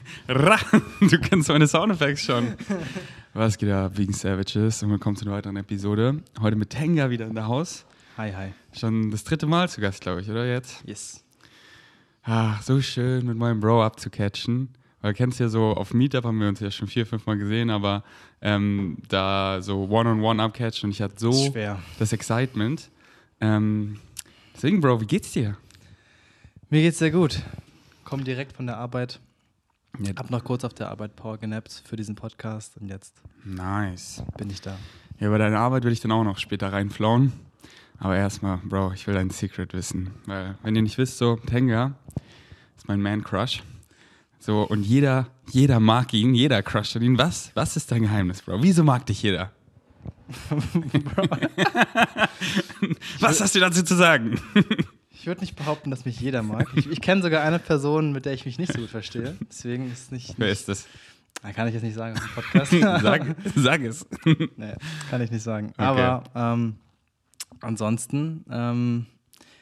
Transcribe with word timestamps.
Ra, 0.28 0.58
du 1.00 1.18
kennst 1.18 1.48
meine 1.48 1.66
Soundeffekte 1.66 2.22
schon. 2.22 2.54
Was 3.34 3.58
geht 3.58 3.70
ab, 3.70 3.92
wegen 3.96 4.12
Savages? 4.12 4.82
Und 4.82 4.90
willkommen 4.90 5.16
zu 5.16 5.24
einer 5.24 5.34
weiteren 5.34 5.56
Episode. 5.56 6.22
Heute 6.40 6.56
mit 6.56 6.70
Tenga 6.70 7.10
wieder 7.10 7.26
in 7.26 7.34
der 7.34 7.46
Haus. 7.46 7.84
Hi, 8.16 8.32
hi. 8.32 8.52
Schon 8.72 9.10
das 9.10 9.24
dritte 9.24 9.46
Mal 9.46 9.68
zu 9.68 9.80
Gast, 9.80 10.00
glaube 10.00 10.20
ich, 10.20 10.30
oder 10.30 10.46
jetzt? 10.46 10.82
Yes. 10.86 11.24
Ach, 12.22 12.62
so 12.62 12.80
schön 12.80 13.26
mit 13.26 13.36
meinem 13.36 13.60
Bro 13.60 13.82
abzucatchen. 13.84 14.68
Weil 15.00 15.14
kennst 15.14 15.40
ja 15.40 15.48
so, 15.48 15.72
auf 15.72 15.92
Meetup 15.92 16.24
haben 16.24 16.40
wir 16.40 16.48
uns 16.48 16.60
ja 16.60 16.70
schon 16.70 16.86
vier, 16.86 17.04
fünf 17.04 17.26
Mal 17.26 17.36
gesehen, 17.36 17.70
aber 17.70 18.04
ähm, 18.40 18.98
da 19.08 19.60
so 19.60 19.88
One-on-One 19.88 20.40
abcatchen 20.42 20.88
und 20.88 20.92
ich 20.92 21.02
hatte 21.02 21.14
so 21.18 21.32
Schwer. 21.32 21.80
das 21.98 22.12
Excitement. 22.12 22.88
Ähm, 23.40 23.98
deswegen, 24.54 24.80
Bro, 24.80 25.00
wie 25.00 25.06
geht's 25.06 25.32
dir? 25.32 25.56
Mir 26.70 26.82
geht's 26.82 26.98
sehr 26.98 27.10
gut. 27.10 27.42
Komm 28.04 28.22
direkt 28.24 28.52
von 28.52 28.66
der 28.66 28.76
Arbeit. 28.76 29.20
Ja, 30.00 30.12
Hab 30.16 30.30
noch 30.30 30.42
kurz 30.42 30.64
auf 30.64 30.72
der 30.72 30.88
Arbeit 30.88 31.16
Power 31.16 31.36
genappt 31.36 31.82
für 31.84 31.96
diesen 31.96 32.14
Podcast 32.14 32.78
und 32.78 32.88
jetzt 32.88 33.20
nice. 33.44 34.22
bin 34.38 34.48
ich 34.48 34.62
da. 34.62 34.78
Ja, 35.20 35.26
über 35.28 35.36
deine 35.38 35.58
Arbeit 35.58 35.84
will 35.84 35.92
ich 35.92 36.00
dann 36.00 36.12
auch 36.12 36.24
noch 36.24 36.38
später 36.38 36.72
reinflauen. 36.72 37.32
Aber 37.98 38.16
erstmal, 38.16 38.56
Bro, 38.58 38.92
ich 38.94 39.06
will 39.06 39.14
dein 39.14 39.30
Secret 39.30 39.74
wissen. 39.74 40.10
Weil, 40.26 40.56
wenn 40.62 40.74
ihr 40.74 40.82
nicht 40.82 40.96
wisst, 40.98 41.18
so, 41.18 41.36
Tenga 41.36 41.92
ist 42.76 42.88
mein 42.88 43.00
Man-Crush. 43.02 43.62
So, 44.38 44.62
und 44.62 44.82
jeder, 44.82 45.28
jeder 45.50 45.78
mag 45.78 46.12
ihn, 46.14 46.34
jeder 46.34 46.62
crusht 46.62 46.96
ihn. 46.96 47.18
Was, 47.18 47.52
was 47.54 47.76
ist 47.76 47.92
dein 47.92 48.02
Geheimnis, 48.02 48.42
Bro? 48.42 48.62
Wieso 48.62 48.82
mag 48.82 49.06
dich 49.06 49.22
jeder? 49.22 49.52
was 53.20 53.40
hast 53.40 53.54
du 53.54 53.60
dazu 53.60 53.84
zu 53.84 53.94
sagen? 53.94 54.40
Ich 55.22 55.26
würde 55.28 55.40
nicht 55.42 55.54
behaupten, 55.54 55.92
dass 55.92 56.04
mich 56.04 56.18
jeder 56.18 56.42
mag. 56.42 56.66
Ich, 56.74 56.90
ich 56.90 57.00
kenne 57.00 57.22
sogar 57.22 57.44
eine 57.44 57.60
Person, 57.60 58.10
mit 58.10 58.24
der 58.24 58.32
ich 58.32 58.44
mich 58.44 58.58
nicht 58.58 58.72
so 58.72 58.80
gut 58.80 58.90
verstehe. 58.90 59.36
Deswegen 59.48 59.88
ist 59.92 60.00
es 60.00 60.10
nicht. 60.10 60.34
Wer 60.36 60.50
ist 60.50 60.68
das? 60.68 60.88
Ah, 61.44 61.52
kann 61.52 61.68
ich 61.68 61.74
jetzt 61.74 61.84
nicht 61.84 61.94
sagen 61.94 62.16
auf 62.16 62.24
dem 62.24 62.34
Podcast. 62.34 62.72
Sag, 63.02 63.36
sag 63.54 63.80
es. 63.82 64.04
nee, 64.56 64.74
kann 65.10 65.22
ich 65.22 65.30
nicht 65.30 65.44
sagen. 65.44 65.74
Aber 65.76 66.24
ähm, 66.34 66.74
ansonsten, 67.60 68.44
ähm, 68.50 69.06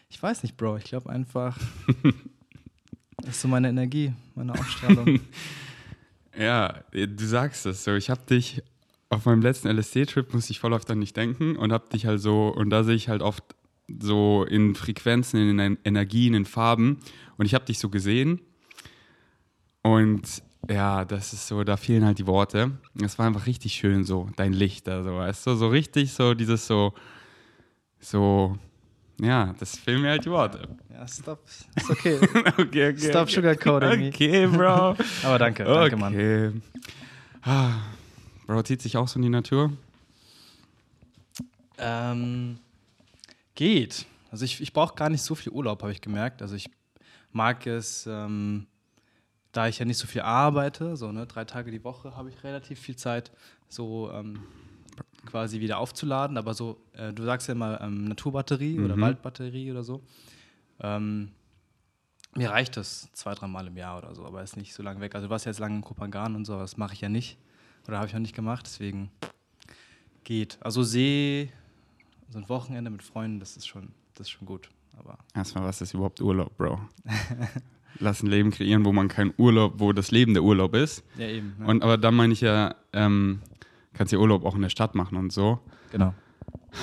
ich 0.09 0.23
weiß 0.23 0.45
nicht, 0.45 0.57
Bro. 0.57 0.79
Ich 0.79 0.85
glaube 0.85 1.11
einfach, 1.11 1.59
das 3.19 3.29
ist 3.29 3.43
so 3.43 3.49
meine 3.49 3.69
Energie, 3.69 4.15
meine 4.35 4.55
Ausstrahlung. 4.55 5.21
Ja, 6.39 6.85
du 6.91 7.27
sagst 7.27 7.67
es 7.67 7.85
so. 7.85 7.97
Ich 7.97 8.09
habe 8.09 8.23
dich 8.23 8.63
auf 9.11 9.27
meinem 9.27 9.43
letzten 9.43 9.69
LSD-Trip, 9.69 10.33
musste 10.33 10.53
ich 10.53 10.61
voll 10.61 10.73
oft 10.73 10.91
an 10.91 11.03
dich 11.03 11.13
denken 11.13 11.57
und 11.57 11.71
habe 11.71 11.87
dich 11.91 12.07
halt 12.07 12.23
so, 12.23 12.49
und 12.49 12.71
da 12.71 12.83
sehe 12.83 12.95
ich 12.95 13.11
halt 13.11 13.21
oft 13.21 13.45
so 14.01 14.45
in 14.45 14.75
Frequenzen, 14.75 15.41
in 15.49 15.59
En- 15.59 15.79
Energien, 15.85 16.35
in 16.35 16.45
Farben 16.45 16.99
und 17.37 17.47
ich 17.47 17.55
habe 17.55 17.65
dich 17.65 17.79
so 17.79 17.89
gesehen 17.89 18.41
und 19.83 20.43
ja, 20.69 21.05
das 21.07 21.33
ist 21.33 21.49
so, 21.49 21.65
da 21.65 21.77
fehlen 21.79 22.05
halt 22.05 22.19
die 22.19 22.27
Worte. 22.27 22.73
Es 23.03 23.19
war 23.19 23.27
einfach 23.27 23.47
richtig 23.47 23.73
schön 23.73 24.05
so, 24.05 24.29
dein 24.37 24.53
Licht 24.53 24.87
da 24.87 25.03
so, 25.03 25.17
weißt 25.17 25.47
du, 25.47 25.55
so 25.55 25.69
richtig 25.69 26.13
so 26.13 26.35
dieses 26.35 26.67
so, 26.67 26.93
so, 27.99 28.59
ja, 29.21 29.55
das 29.59 29.79
fehlen 29.79 30.03
mir 30.03 30.11
halt 30.11 30.25
die 30.25 30.31
Worte. 30.31 30.69
ja, 30.93 31.07
stop. 31.09 31.41
Ist 31.77 31.91
okay. 31.91 32.19
okay, 32.59 32.91
okay. 32.91 32.97
Stop 32.99 33.23
okay. 33.23 33.33
sugarcoating. 33.35 34.09
Okay, 34.09 34.47
Bro. 34.47 34.97
Aber 35.25 35.39
danke, 35.39 35.65
danke, 35.65 35.97
Mann. 35.97 36.15
Okay. 36.15 36.51
Ah, 37.43 37.73
Bro, 38.47 38.63
zieht 38.63 38.83
sich 38.83 38.97
auch 38.99 39.09
so 39.09 39.17
in 39.19 39.23
die 39.23 39.29
Natur? 39.31 39.73
Ähm, 41.79 42.59
geht. 43.61 44.07
Also 44.31 44.47
ich, 44.47 44.59
ich 44.63 44.73
brauche 44.73 44.95
gar 44.95 45.11
nicht 45.11 45.21
so 45.21 45.35
viel 45.35 45.53
Urlaub, 45.53 45.83
habe 45.83 45.93
ich 45.93 46.01
gemerkt. 46.01 46.41
Also 46.41 46.55
ich 46.55 46.71
mag 47.31 47.67
es, 47.67 48.07
ähm, 48.07 48.67
da 49.53 49.69
ich 49.69 49.79
ja 49.79 49.85
nicht 49.85 49.99
so 49.99 50.07
viel 50.07 50.23
arbeite, 50.23 50.97
so 50.97 51.13
ne, 51.13 51.27
drei 51.27 51.45
Tage 51.45 51.71
die 51.71 51.85
Woche 51.85 52.17
habe 52.17 52.31
ich 52.31 52.43
relativ 52.43 52.81
viel 52.81 52.97
Zeit, 52.97 53.31
so 53.69 54.11
ähm, 54.13 54.45
quasi 55.27 55.61
wieder 55.61 55.77
aufzuladen. 55.77 56.39
Aber 56.39 56.55
so, 56.55 56.81
äh, 56.95 57.13
du 57.13 57.23
sagst 57.25 57.49
ja 57.49 57.53
immer 57.53 57.79
ähm, 57.83 58.05
Naturbatterie 58.05 58.81
oder 58.81 58.97
Mhm. 58.97 59.03
Waldbatterie 59.03 59.71
oder 59.71 59.85
so. 59.85 60.03
Ähm, 60.81 61.31
mir 62.35 62.49
reicht 62.49 62.79
das 62.79 63.11
zwei, 63.13 63.35
dreimal 63.35 63.67
im 63.67 63.77
Jahr 63.77 63.99
oder 63.99 64.15
so, 64.15 64.25
aber 64.25 64.43
ist 64.43 64.57
nicht 64.57 64.73
so 64.73 64.83
lange 64.83 65.01
weg. 65.01 65.15
Also 65.15 65.27
du 65.27 65.31
warst 65.31 65.45
jetzt 65.45 65.59
lange 65.59 65.75
in 65.77 65.83
Kopangan 65.83 66.35
und 66.35 66.47
so, 66.47 66.59
das 66.59 66.79
mache 66.79 66.95
ich 66.95 67.03
ja 67.03 67.11
nicht. 67.11 67.37
Oder 67.87 67.99
habe 67.99 68.07
ich 68.07 68.15
noch 68.15 68.21
nicht 68.21 68.35
gemacht, 68.35 68.65
deswegen 68.65 69.11
geht. 70.25 70.57
Also 70.63 70.83
See, 70.83 71.53
so 72.31 72.39
ein 72.39 72.49
Wochenende 72.49 72.91
mit 72.91 73.03
Freunden, 73.03 73.41
das 73.41 73.57
ist 73.57 73.67
schon, 73.67 73.89
das 74.15 74.27
ist 74.27 74.31
schon 74.31 74.47
gut. 74.47 74.69
Aber 74.99 75.19
Erstmal, 75.35 75.65
was 75.65 75.81
ist 75.81 75.95
überhaupt 75.95 76.21
Urlaub, 76.21 76.57
Bro? 76.57 76.81
Lass 77.99 78.23
ein 78.23 78.29
Leben 78.29 78.51
kreieren, 78.51 78.85
wo 78.85 78.93
man 78.93 79.09
kein 79.09 79.35
Urlaub, 79.37 79.75
wo 79.79 79.93
das 79.93 80.11
Leben 80.11 80.35
der 80.35 80.43
Urlaub 80.43 80.75
ist. 80.75 81.05
ja, 81.17 81.27
eben. 81.27 81.55
ne? 81.59 81.67
Und 81.67 81.83
aber 81.83 81.99
dann 81.99 82.15
meine 82.15 82.33
ich 82.33 82.41
ja, 82.41 82.75
ähm, 82.93 83.43
kannst 83.93 84.13
ja 84.13 84.19
Urlaub 84.19 84.45
auch 84.45 84.55
in 84.55 84.63
der 84.63 84.69
Stadt 84.69 84.95
machen 84.95 85.17
und 85.17 85.33
so. 85.33 85.61
genau. 85.91 86.15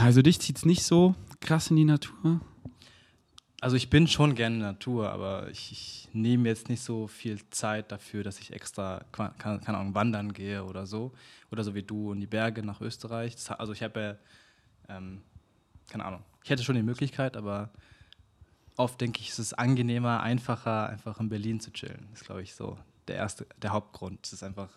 Also 0.02 0.22
dich 0.22 0.40
zieht's 0.40 0.66
nicht 0.66 0.84
so 0.84 1.16
krass 1.40 1.70
in 1.70 1.78
die 1.78 1.86
Natur? 1.86 2.42
Also 3.60 3.76
ich 3.76 3.90
bin 3.90 4.08
schon 4.08 4.36
gerne 4.36 4.56
in 4.56 4.62
der 4.62 4.72
Natur, 4.74 5.10
aber 5.10 5.50
ich, 5.50 5.72
ich 5.72 6.10
nehme 6.14 6.48
jetzt 6.48 6.70
nicht 6.70 6.82
so 6.82 7.08
viel 7.08 7.40
Zeit 7.50 7.92
dafür, 7.92 8.24
dass 8.24 8.40
ich 8.40 8.54
extra, 8.54 9.02
keine, 9.12 9.68
Ahnung, 9.68 9.96
wandern 9.96 10.34
gehe 10.34 10.64
oder 10.64 10.86
so. 10.86 11.12
Oder 11.52 11.64
so 11.64 11.74
wie 11.74 11.82
du 11.82 12.12
in 12.12 12.20
die 12.20 12.28
Berge 12.28 12.64
nach 12.64 12.82
Österreich. 12.82 13.34
Das, 13.36 13.50
also 13.52 13.74
ich 13.74 13.82
habe 13.82 14.20
ja, 14.88 14.96
ähm, 14.96 15.22
keine 15.88 16.06
Ahnung, 16.06 16.24
ich 16.44 16.50
hätte 16.50 16.64
schon 16.64 16.76
die 16.76 16.84
Möglichkeit, 16.84 17.36
aber 17.38 17.70
oft 18.78 19.00
denke 19.02 19.22
ich, 19.22 19.30
es 19.30 19.40
ist 19.40 19.54
angenehmer, 19.54 20.22
einfacher, 20.22 20.90
einfach 20.90 21.20
in 21.20 21.30
Berlin 21.30 21.60
zu 21.60 21.72
chillen. 21.72 22.08
Das 22.12 22.22
ist, 22.22 22.26
glaube 22.26 22.42
ich, 22.44 22.54
so 22.56 22.78
der 23.08 23.16
erste, 23.16 23.48
der 23.62 23.72
Hauptgrund. 23.72 24.26
Es 24.26 24.34
ist 24.34 24.44
einfach 24.44 24.70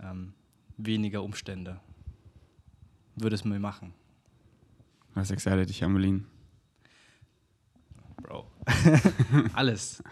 ähm, 0.00 0.34
weniger 0.76 1.22
Umstände. 1.22 1.80
Würde 3.16 3.34
es 3.34 3.44
mir 3.44 3.58
machen, 3.60 3.92
Was 5.14 5.30
excited 5.30 5.68
dich 5.68 5.84
an 5.84 5.92
Berlin? 5.92 6.26
Bro. 8.22 8.46
Alles. 9.54 10.02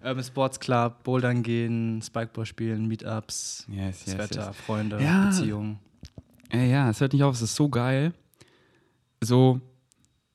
Urban 0.00 0.24
Sports 0.24 0.58
Club, 0.60 1.02
Bouldern 1.04 1.42
gehen, 1.42 2.02
Spikeball 2.02 2.44
spielen, 2.44 2.86
Meetups, 2.88 3.66
Yes, 3.68 4.00
das 4.04 4.14
yes, 4.14 4.18
Wetter, 4.18 4.46
yes. 4.48 4.56
Freunde, 4.56 5.02
Ja. 5.02 5.26
Beziehungen. 5.26 5.78
Ey, 6.50 6.70
ja, 6.70 6.90
es 6.90 7.00
hört 7.00 7.12
nicht 7.12 7.22
auf, 7.22 7.34
es 7.36 7.42
ist 7.42 7.54
so 7.54 7.68
geil. 7.68 8.12
So, 9.22 9.60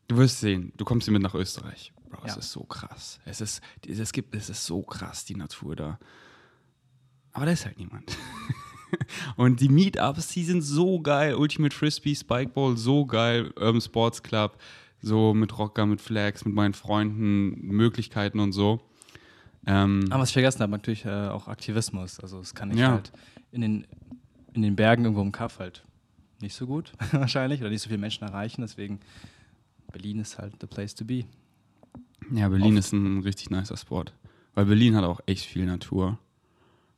du 0.08 0.18
wirst 0.18 0.40
sehen, 0.40 0.72
du 0.78 0.86
kommst 0.86 1.06
hier 1.06 1.12
mit 1.14 1.22
nach 1.22 1.36
Österreich. 1.36 1.92
Bro, 2.10 2.22
es 2.26 2.34
Ja. 2.34 2.40
ist 2.40 2.52
so 2.52 2.64
krass. 2.64 3.20
Es 3.26 3.42
ist, 3.42 3.62
es 3.86 4.12
gibt, 4.14 4.34
es 4.34 4.50
ist 4.50 4.66
so 4.66 4.82
krass, 4.82 5.26
die 5.26 5.36
Natur 5.36 5.76
da. 5.76 6.00
Aber 7.34 7.46
da 7.46 7.52
ist 7.52 7.66
halt 7.66 7.78
niemand. 7.78 8.16
Und 9.36 9.60
die 9.60 9.68
Meetups, 9.68 10.30
die 10.30 10.46
sind 10.46 10.62
so 10.62 11.02
geil. 11.02 11.36
Ultimate 11.36 11.76
Frisbee, 11.76 12.16
Spikeball, 12.16 12.78
so 12.78 13.06
geil. 13.06 13.52
Urban 13.58 13.82
Sports 13.82 14.24
Club, 14.24 14.58
so 15.02 15.34
mit 15.34 15.58
Rocker, 15.58 15.86
mit 15.86 16.00
Flags, 16.00 16.46
mit 16.46 16.54
meinen 16.56 16.74
Freunden, 16.74 17.60
Möglichkeiten 17.68 18.40
und 18.40 18.54
so. 18.54 18.80
Ähm, 19.66 20.06
Aber 20.10 20.22
was 20.22 20.30
ich 20.30 20.34
vergessen 20.34 20.62
habe, 20.62 20.72
natürlich 20.72 21.04
äh, 21.04 21.28
auch 21.28 21.50
Aktivismus. 21.50 22.22
Also 22.22 22.40
das 22.40 22.56
kann 22.56 22.72
ich 22.72 22.78
Ja. 22.80 22.92
halt 22.92 23.12
in 23.52 23.60
den, 23.60 23.86
in 24.54 24.62
den 24.62 24.78
Bergen 24.78 25.04
irgendwo 25.04 25.22
im 25.22 25.34
Kaff 25.34 25.60
halt 25.60 25.84
nicht 26.42 26.56
so 26.56 26.68
gut 26.68 26.94
wahrscheinlich 27.12 27.62
oder 27.62 27.70
nicht 27.70 27.82
so 27.82 27.88
viele 27.88 28.00
Menschen 28.00 28.24
erreichen. 28.28 28.62
Deswegen 28.62 29.00
Berlin 29.92 30.20
ist 30.20 30.38
halt 30.38 30.54
the 30.62 30.68
place 30.68 30.96
to 30.96 31.06
be. 31.06 31.26
Ja, 32.32 32.50
Berlin 32.50 32.78
ist 32.78 32.92
ein 32.92 33.22
richtig 33.22 33.50
nicer 33.50 33.78
Sport. 33.78 34.14
Weil 34.54 34.66
Berlin 34.66 34.96
hat 34.96 35.04
auch 35.04 35.22
echt 35.26 35.46
viel 35.46 35.66
Natur. 35.66 36.20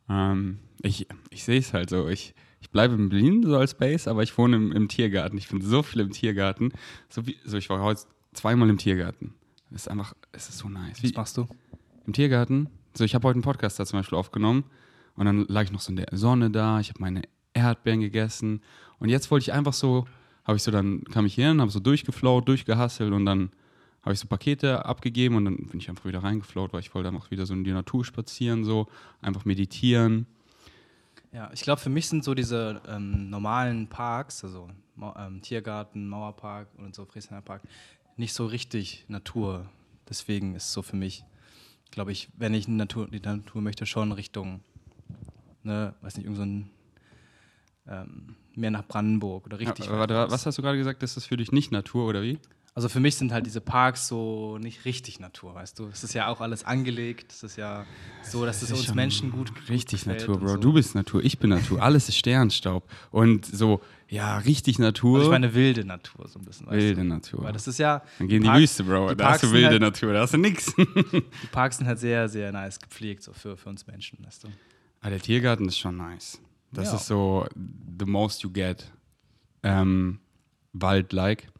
Ähm, 0.09 0.59
ich 0.81 1.07
ich 1.29 1.43
sehe 1.43 1.59
es 1.59 1.73
halt 1.73 1.89
so. 1.89 2.07
Ich, 2.07 2.33
ich 2.61 2.69
bleibe 2.69 2.95
in 2.95 3.09
Berlin 3.09 3.43
so 3.43 3.57
als 3.57 3.75
Base, 3.75 4.09
aber 4.09 4.23
ich 4.23 4.37
wohne 4.37 4.55
im, 4.55 4.71
im 4.71 4.87
Tiergarten. 4.87 5.37
Ich 5.37 5.49
bin 5.49 5.61
so 5.61 5.83
viel 5.83 6.01
im 6.01 6.11
Tiergarten. 6.11 6.71
So, 7.09 7.27
wie, 7.27 7.37
so 7.45 7.57
ich 7.57 7.69
war 7.69 7.81
heute 7.81 8.01
zweimal 8.33 8.69
im 8.69 8.77
Tiergarten. 8.77 9.33
Es 9.71 9.81
ist 9.83 9.87
einfach, 9.87 10.13
es 10.31 10.49
ist 10.49 10.57
so 10.57 10.69
nice. 10.69 10.97
Was 10.97 11.03
Wie, 11.03 11.13
machst 11.15 11.37
du? 11.37 11.47
Im 12.07 12.13
Tiergarten. 12.13 12.69
So, 12.95 13.03
ich 13.03 13.13
habe 13.13 13.27
heute 13.27 13.35
einen 13.35 13.43
Podcast 13.43 13.79
da 13.79 13.85
zum 13.85 13.99
Beispiel 13.99 14.17
aufgenommen 14.17 14.63
und 15.15 15.25
dann 15.25 15.45
lag 15.47 15.63
ich 15.63 15.71
noch 15.71 15.81
so 15.81 15.91
in 15.91 15.97
der 15.97 16.07
Sonne 16.13 16.49
da. 16.49 16.79
Ich 16.79 16.89
habe 16.89 17.01
meine 17.01 17.21
Erdbeeren 17.53 17.99
gegessen 17.99 18.61
und 18.99 19.09
jetzt 19.09 19.31
wollte 19.31 19.43
ich 19.43 19.53
einfach 19.53 19.73
so, 19.73 20.05
habe 20.45 20.57
ich 20.57 20.63
so 20.63 20.71
dann 20.71 21.03
kam 21.05 21.25
ich 21.25 21.35
hin, 21.35 21.61
habe 21.61 21.71
so 21.71 21.79
durchgeflaut, 21.79 22.47
durchgehasselt 22.47 23.13
und 23.13 23.25
dann 23.25 23.51
habe 24.01 24.13
ich 24.13 24.19
so 24.19 24.27
Pakete 24.27 24.85
abgegeben 24.85 25.35
und 25.35 25.45
dann 25.45 25.57
bin 25.57 25.79
ich 25.79 25.89
einfach 25.89 26.05
wieder 26.05 26.23
reingeflaut, 26.23 26.73
weil 26.73 26.79
ich 26.79 26.93
wollte 26.93 27.09
einfach 27.09 27.31
wieder 27.31 27.45
so 27.45 27.53
in 27.53 27.63
die 27.63 27.71
Natur 27.71 28.05
spazieren, 28.05 28.63
so 28.63 28.87
einfach 29.21 29.45
meditieren. 29.45 30.25
Ja, 31.31 31.51
ich 31.53 31.61
glaube, 31.61 31.81
für 31.81 31.89
mich 31.89 32.07
sind 32.07 32.23
so 32.23 32.33
diese 32.33 32.81
ähm, 32.87 33.29
normalen 33.29 33.87
Parks, 33.87 34.43
also 34.43 34.69
ähm, 35.15 35.41
Tiergarten, 35.41 36.07
Mauerpark 36.07 36.67
und 36.77 36.95
so 36.95 37.05
Friesländer 37.05 37.41
Park, 37.41 37.61
nicht 38.17 38.33
so 38.33 38.45
richtig 38.45 39.05
Natur. 39.07 39.69
Deswegen 40.09 40.55
ist 40.55 40.71
so 40.73 40.81
für 40.81 40.95
mich, 40.95 41.23
glaube 41.91 42.11
ich, 42.11 42.29
wenn 42.35 42.53
ich 42.53 42.67
Natur, 42.67 43.07
die 43.09 43.19
Natur 43.19 43.61
möchte, 43.61 43.85
schon 43.85 44.11
Richtung, 44.11 44.61
ne, 45.61 45.93
weiß 46.01 46.17
nicht, 46.17 46.25
irgend 46.25 46.37
so 47.85 47.93
ähm, 47.93 48.35
mehr 48.59 48.71
nach 48.71 48.85
Brandenburg 48.87 49.45
oder 49.45 49.59
richtig. 49.59 49.85
Ja, 49.87 49.97
warte, 49.97 50.27
was 50.29 50.45
hast 50.45 50.57
du 50.57 50.61
gerade 50.61 50.77
gesagt? 50.77 51.01
Das 51.03 51.17
ist 51.17 51.25
für 51.25 51.37
dich 51.37 51.51
nicht 51.51 51.71
Natur 51.71 52.05
oder 52.07 52.21
wie? 52.21 52.37
Also 52.75 52.87
für 52.87 52.99
mich 53.01 53.15
sind 53.15 53.33
halt 53.33 53.45
diese 53.45 53.59
Parks 53.59 54.07
so 54.07 54.57
nicht 54.59 54.85
richtig 54.85 55.19
Natur, 55.19 55.53
weißt 55.55 55.77
du. 55.79 55.87
Es 55.87 56.03
ist 56.03 56.13
ja 56.13 56.27
auch 56.27 56.39
alles 56.39 56.63
angelegt. 56.63 57.31
Es 57.33 57.43
ist 57.43 57.57
ja 57.57 57.83
so, 58.23 58.45
dass 58.45 58.61
es 58.61 58.69
ist 58.71 58.79
uns 58.87 58.93
Menschen 58.95 59.31
gut 59.31 59.51
Richtig 59.67 60.01
gefällt 60.01 60.19
Natur, 60.21 60.39
Bro. 60.39 60.47
so. 60.49 60.57
Du 60.57 60.73
bist 60.73 60.95
Natur, 60.95 61.21
ich 61.23 61.39
bin 61.39 61.49
Natur. 61.49 61.81
Alles 61.81 62.07
ist 62.07 62.15
Sternstaub. 62.17 62.87
Und 63.11 63.45
so, 63.45 63.81
ja, 64.07 64.37
richtig 64.37 64.79
Natur. 64.79 65.17
Also 65.17 65.27
ich 65.29 65.31
meine 65.31 65.53
wilde 65.55 65.83
Natur 65.83 66.27
so 66.29 66.39
ein 66.39 66.45
bisschen. 66.45 66.67
Weißt 66.67 66.77
wilde 66.77 67.01
du? 67.01 67.07
Natur. 67.07 67.43
Weil 67.43 67.53
das 67.53 67.67
ist 67.67 67.79
ja. 67.79 68.01
Dann 68.19 68.27
geh 68.29 68.37
in 68.37 68.43
die 68.43 68.47
Park- 68.47 68.59
Wüste, 68.59 68.83
Bro. 68.85 69.09
die 69.09 69.15
Da 69.17 69.23
hast 69.25 69.29
Parks 69.31 69.41
du 69.41 69.51
wilde 69.51 69.69
halt- 69.71 69.81
Natur, 69.81 70.13
da 70.13 70.19
hast 70.21 70.33
du 70.35 70.37
nix. 70.37 70.73
Die 70.75 71.47
Parks 71.51 71.77
sind 71.77 71.87
halt 71.87 71.99
sehr, 71.99 72.29
sehr 72.29 72.51
nice 72.53 72.79
gepflegt, 72.79 73.23
so 73.23 73.33
für, 73.33 73.57
für 73.57 73.67
uns 73.69 73.87
Menschen, 73.87 74.19
weißt 74.23 74.43
du. 74.45 74.47
Ah, 75.01 75.09
der 75.09 75.19
Tiergarten 75.19 75.67
ist 75.67 75.79
schon 75.79 75.97
nice. 75.97 76.39
Das 76.71 76.89
Ja. 76.89 76.95
ist 76.95 77.07
so 77.07 77.45
the 77.99 78.05
most 78.05 78.43
you 78.43 78.49
get. 78.51 78.91
Ähm, 79.63 80.19
Wald-like. 80.73 81.51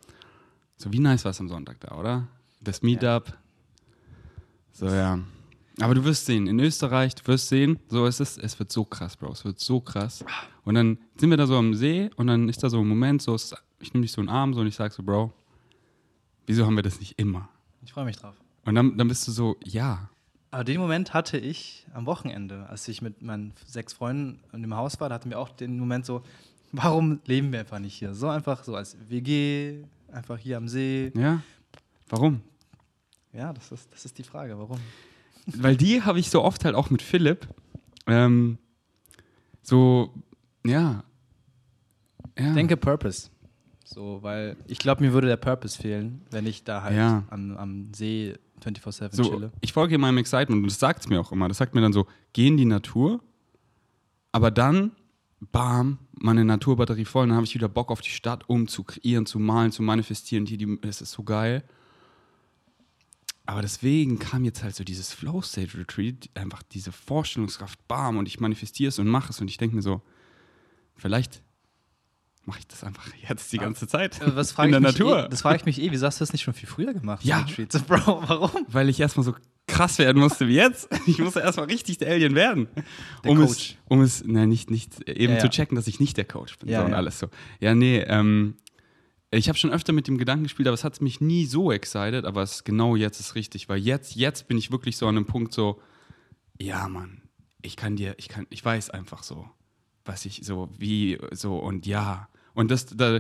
So 0.78 0.92
wie 0.94 1.00
nice 1.00 1.26
war 1.26 1.32
es 1.32 1.40
am 1.40 1.50
Sonntag 1.50 1.80
da, 1.82 1.98
oder? 1.98 2.28
Das 2.62 2.82
Meetup. 2.82 3.38
So, 4.72 4.88
ja. 4.88 5.20
Aber 5.82 5.96
du 5.96 6.04
wirst 6.04 6.26
sehen, 6.26 6.48
in 6.48 6.60
Österreich, 6.60 7.16
du 7.16 7.26
wirst 7.28 7.48
sehen, 7.50 7.80
so 7.88 8.06
ist 8.06 8.20
es, 8.20 8.38
es 8.38 8.60
wird 8.60 8.72
so 8.72 8.84
krass, 8.86 9.16
Bro, 9.18 9.32
es 9.32 9.46
wird 9.46 9.60
so 9.60 9.80
krass. 9.80 10.24
Und 10.66 10.76
dann 10.76 10.98
sind 11.18 11.30
wir 11.30 11.38
da 11.38 11.48
so 11.48 11.58
am 11.58 11.74
See 11.74 12.10
und 12.18 12.28
dann 12.28 12.50
ist 12.50 12.62
da 12.64 12.70
so 12.70 12.80
ein 12.82 12.88
Moment, 12.88 13.22
so, 13.22 13.34
es- 13.34 13.56
ich 13.80 13.94
nehme 13.94 14.02
dich 14.04 14.12
so 14.12 14.20
in 14.22 14.28
den 14.28 14.34
Arm 14.34 14.54
so 14.54 14.60
und 14.62 14.68
ich 14.68 14.76
sag 14.76 14.92
so, 14.92 15.04
Bro, 15.04 15.34
wieso 16.48 16.66
haben 16.66 16.76
wir 16.76 16.84
das 16.84 17.00
nicht 17.00 17.18
immer? 17.18 17.48
Ich 17.82 17.94
freue 17.94 18.06
mich 18.06 18.18
drauf. 18.18 18.36
Und 18.66 18.76
dann, 18.76 18.98
dann 18.98 19.08
bist 19.08 19.26
du 19.28 19.32
so, 19.32 19.58
ja, 19.64 20.10
Aber 20.52 20.64
den 20.64 20.80
Moment 20.80 21.14
hatte 21.14 21.38
ich 21.38 21.86
am 21.94 22.06
Wochenende, 22.06 22.66
als 22.70 22.88
ich 22.88 23.02
mit 23.02 23.22
meinen 23.22 23.54
sechs 23.66 23.94
Freunden 23.94 24.40
in 24.52 24.62
dem 24.64 24.76
Haus 24.76 25.00
war, 25.00 25.10
da 25.10 25.16
hatten 25.16 25.30
wir 25.30 25.40
auch 25.40 25.50
den 25.50 25.78
Moment 25.78 26.06
so, 26.06 26.24
warum 26.72 27.20
leben 27.26 27.52
wir 27.52 27.60
einfach 27.60 27.80
nicht 27.80 27.96
hier? 27.96 28.14
So 28.16 28.30
einfach 28.30 28.64
so 28.64 28.76
als 28.76 28.98
WG, 29.10 29.84
einfach 30.12 30.38
hier 30.38 30.58
am 30.58 30.68
See. 30.68 31.12
ja. 31.16 31.42
Warum? 32.12 32.42
Ja, 33.32 33.54
das 33.54 33.72
ist, 33.72 33.94
das 33.94 34.06
ist 34.06 34.18
die 34.18 34.24
Frage, 34.24 34.58
warum? 34.58 34.80
weil 35.46 35.78
die 35.78 36.02
habe 36.02 36.20
ich 36.20 36.32
so 36.32 36.44
oft 36.44 36.66
halt 36.66 36.74
auch 36.74 36.90
mit 36.90 37.04
Philipp 37.04 37.48
ähm, 38.08 38.58
so, 39.62 40.12
ja. 40.66 41.04
ja. 42.40 42.48
Ich 42.48 42.54
denke 42.56 42.76
Purpose. 42.76 43.30
So, 43.86 44.20
weil 44.24 44.58
ich 44.66 44.80
glaube, 44.80 45.04
mir 45.04 45.14
würde 45.14 45.28
der 45.28 45.38
Purpose 45.38 45.80
fehlen, 45.80 46.26
wenn 46.32 46.48
ich 46.48 46.64
da 46.64 46.82
halt 46.82 46.96
Ja. 46.98 47.24
am, 47.30 47.56
am 47.58 47.94
See 47.94 48.36
24-7 48.60 49.16
so, 49.16 49.24
chille. 49.24 49.52
ich 49.62 49.74
folge 49.74 49.98
meinem 49.98 50.18
Excitement 50.18 50.62
und 50.64 50.70
das 50.70 50.80
sagt 50.80 51.02
es 51.02 51.10
mir 51.10 51.20
auch 51.20 51.32
immer. 51.32 51.48
Das 51.48 51.58
sagt 51.58 51.76
mir 51.76 51.82
dann 51.82 51.94
so, 51.94 52.08
geh 52.34 52.48
in 52.48 52.58
die 52.58 52.66
Natur, 52.66 53.22
aber 54.32 54.52
dann, 54.52 54.92
bam, 55.40 56.00
meine 56.12 56.46
Naturbatterie 56.46 57.06
voll, 57.06 57.24
und 57.24 57.30
dann 57.30 57.38
habe 57.38 57.46
ich 57.46 57.56
wieder 57.56 57.70
Bock 57.70 57.92
auf 57.92 58.02
die 58.02 58.10
Stadt, 58.10 58.48
um 58.48 58.68
zu 58.68 58.84
kreieren, 58.84 59.26
zu 59.26 59.40
malen, 59.40 59.72
zu 59.72 59.82
manifestieren. 59.82 60.46
Die, 60.46 60.58
die, 60.58 60.80
das 60.82 61.02
ist 61.02 61.12
so 61.12 61.24
geil. 61.24 61.64
Aber 63.46 63.64
deswegen 63.64 64.20
kam 64.20 64.46
jetzt 64.46 64.62
halt 64.62 64.76
so 64.76 64.84
dieses 64.84 65.12
Flow 65.12 65.42
State 65.42 65.76
Retreat, 65.76 66.30
einfach 66.36 66.62
diese 66.62 66.92
Vorstellungskraft, 66.92 67.88
bam, 67.88 68.18
und 68.18 68.28
ich 68.28 68.40
manifestiere 68.40 68.90
es 68.90 69.00
und 69.00 69.08
mache 69.08 69.32
es 69.32 69.42
und 69.42 69.50
ich 69.50 69.58
denke 69.58 69.76
mir 69.76 69.82
so, 69.82 70.02
vielleicht 70.96 71.42
mache 72.50 72.60
ich 72.60 72.68
das 72.68 72.84
einfach 72.84 73.06
jetzt 73.28 73.54
die 73.54 73.58
ganze 73.58 73.88
Zeit 73.88 74.20
Äh, 74.22 74.36
Was 74.36 74.52
in 74.60 74.72
der 74.72 74.80
Natur. 74.80 75.26
Eh, 75.26 75.30
das 75.30 75.42
frage 75.42 75.58
ich 75.58 75.66
mich 75.66 75.82
eh, 75.82 75.92
wieso 75.92 76.06
hast 76.08 76.20
du 76.20 76.24
das 76.24 76.34
nicht 76.34 76.42
schon 76.42 76.54
viel 76.54 76.68
früher 76.68 76.94
gemacht? 76.94 77.24
Ja. 77.24 77.46
Bro, 77.88 78.24
warum? 78.28 78.66
Weil 78.68 78.90
ich 78.90 79.00
erstmal 79.00 79.24
so 79.24 79.36
krass 79.68 80.00
werden 80.00 80.22
musste 80.22 80.48
wie 80.48 80.56
jetzt. 80.56 80.90
Ich 81.08 81.20
musste 81.20 81.40
erstmal 81.40 81.68
richtig 81.68 82.00
der 82.00 82.12
Alien 82.12 82.36
werden. 82.36 82.68
Der 83.24 83.32
um 83.32 83.38
Coach. 83.38 83.72
Es, 83.72 83.78
um 83.88 84.02
es, 84.02 84.24
ne, 84.26 84.48
nicht, 84.48 84.70
nicht, 84.70 85.08
eben 85.08 85.34
Ja, 85.34 85.40
zu 85.40 85.50
checken, 85.50 85.76
dass 85.76 85.88
ich 85.88 86.00
nicht 86.00 86.18
der 86.18 86.26
Coach 86.26 86.58
bin. 86.58 86.70
Ja, 86.70 86.82
so 86.82 86.86
und 86.88 86.94
alles 86.94 87.20
so. 87.20 87.30
Ja, 87.60 87.74
nee, 87.76 88.00
ähm, 88.00 88.56
ich 89.32 89.48
habe 89.48 89.58
schon 89.58 89.72
öfter 89.72 89.94
mit 89.94 90.08
dem 90.08 90.18
Gedanken 90.18 90.44
gespielt, 90.44 90.68
aber 90.68 90.74
es 90.74 90.84
hat 90.84 91.00
mich 91.02 91.22
nie 91.22 91.46
so 91.46 91.72
excited, 91.72 92.26
aber 92.26 92.42
es 92.42 92.64
genau 92.64 92.96
jetzt 92.96 93.20
ist 93.20 93.36
richtig, 93.36 93.70
weil 93.70 93.78
jetzt, 93.78 94.16
jetzt 94.16 94.48
bin 94.48 94.58
ich 94.58 94.72
wirklich 94.72 94.98
so 94.98 95.08
an 95.08 95.18
einem 95.18 95.26
Punkt 95.26 95.54
so, 95.54 95.80
ja, 96.58 96.88
Mann, 96.88 97.22
ich 97.62 97.76
kann 97.76 97.96
dir, 97.96 98.16
ich 98.18 98.28
kann, 98.28 98.48
ich 98.50 98.66
weiß 98.66 98.90
einfach 98.90 99.22
so, 99.22 99.48
was 100.04 100.26
ich 100.26 100.42
so, 100.44 100.70
wie, 100.78 101.20
so 101.32 101.58
und 101.58 101.86
ja. 101.86 102.28
Und 102.54 102.72
das, 102.72 102.86
da, 102.86 103.18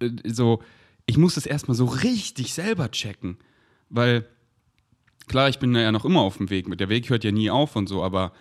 äh, 0.00 0.10
so, 0.24 0.62
ich 1.06 1.18
muss 1.18 1.34
das 1.34 1.46
erstmal 1.46 1.76
so 1.76 1.84
richtig 1.84 2.54
selber 2.54 2.90
checken, 2.90 3.38
weil 3.90 4.26
klar, 5.26 5.48
ich 5.48 5.58
bin 5.58 5.74
ja 5.74 5.92
noch 5.92 6.04
immer 6.04 6.20
auf 6.20 6.38
dem 6.38 6.50
Weg, 6.50 6.66
der 6.78 6.88
Weg 6.88 7.10
hört 7.10 7.24
ja 7.24 7.32
nie 7.32 7.50
auf 7.50 7.76
und 7.76 7.88
so, 7.88 8.02
aber 8.02 8.32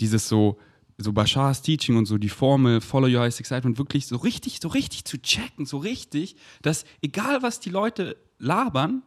dieses 0.00 0.28
so, 0.28 0.58
so 0.98 1.12
Bashars 1.12 1.62
Teaching 1.62 1.96
und 1.96 2.06
so 2.06 2.18
die 2.18 2.28
Formel 2.28 2.80
Follow 2.80 3.08
Your 3.08 3.20
Highest 3.20 3.40
Excitement 3.40 3.78
wirklich 3.78 4.06
so 4.06 4.16
richtig, 4.16 4.60
so 4.60 4.68
richtig 4.68 5.04
zu 5.04 5.20
checken, 5.20 5.66
so 5.66 5.78
richtig, 5.78 6.36
dass 6.62 6.84
egal 7.02 7.42
was 7.42 7.60
die 7.60 7.70
Leute 7.70 8.16
labern, 8.38 9.02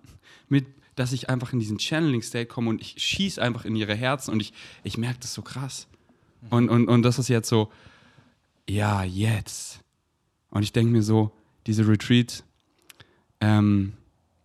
mit, 0.48 0.68
dass 0.96 1.14
ich 1.14 1.30
einfach 1.30 1.54
in 1.54 1.60
diesen 1.60 1.80
Channeling 1.80 2.22
State 2.22 2.48
komme 2.48 2.70
und 2.70 2.82
ich 2.82 2.96
schieße 2.98 3.42
einfach 3.42 3.66
in 3.66 3.76
ihre 3.76 3.96
Herzen 3.96 4.32
und 4.32 4.40
ich, 4.40 4.54
ich 4.84 4.98
merke 4.98 5.20
das 5.22 5.34
so 5.34 5.42
krass. 5.42 5.88
Und, 6.50 6.70
und, 6.70 6.88
und 6.88 7.04
das 7.04 7.20
ist 7.20 7.28
jetzt 7.28 7.50
so, 7.50 7.72
ja, 8.68 9.04
jetzt. 9.04 9.82
Und 10.50 10.64
ich 10.64 10.72
denke 10.74 10.92
mir 10.92 11.04
so, 11.04 11.32
diese 11.68 11.88
Retreat, 11.88 12.44
ähm, 13.42 13.94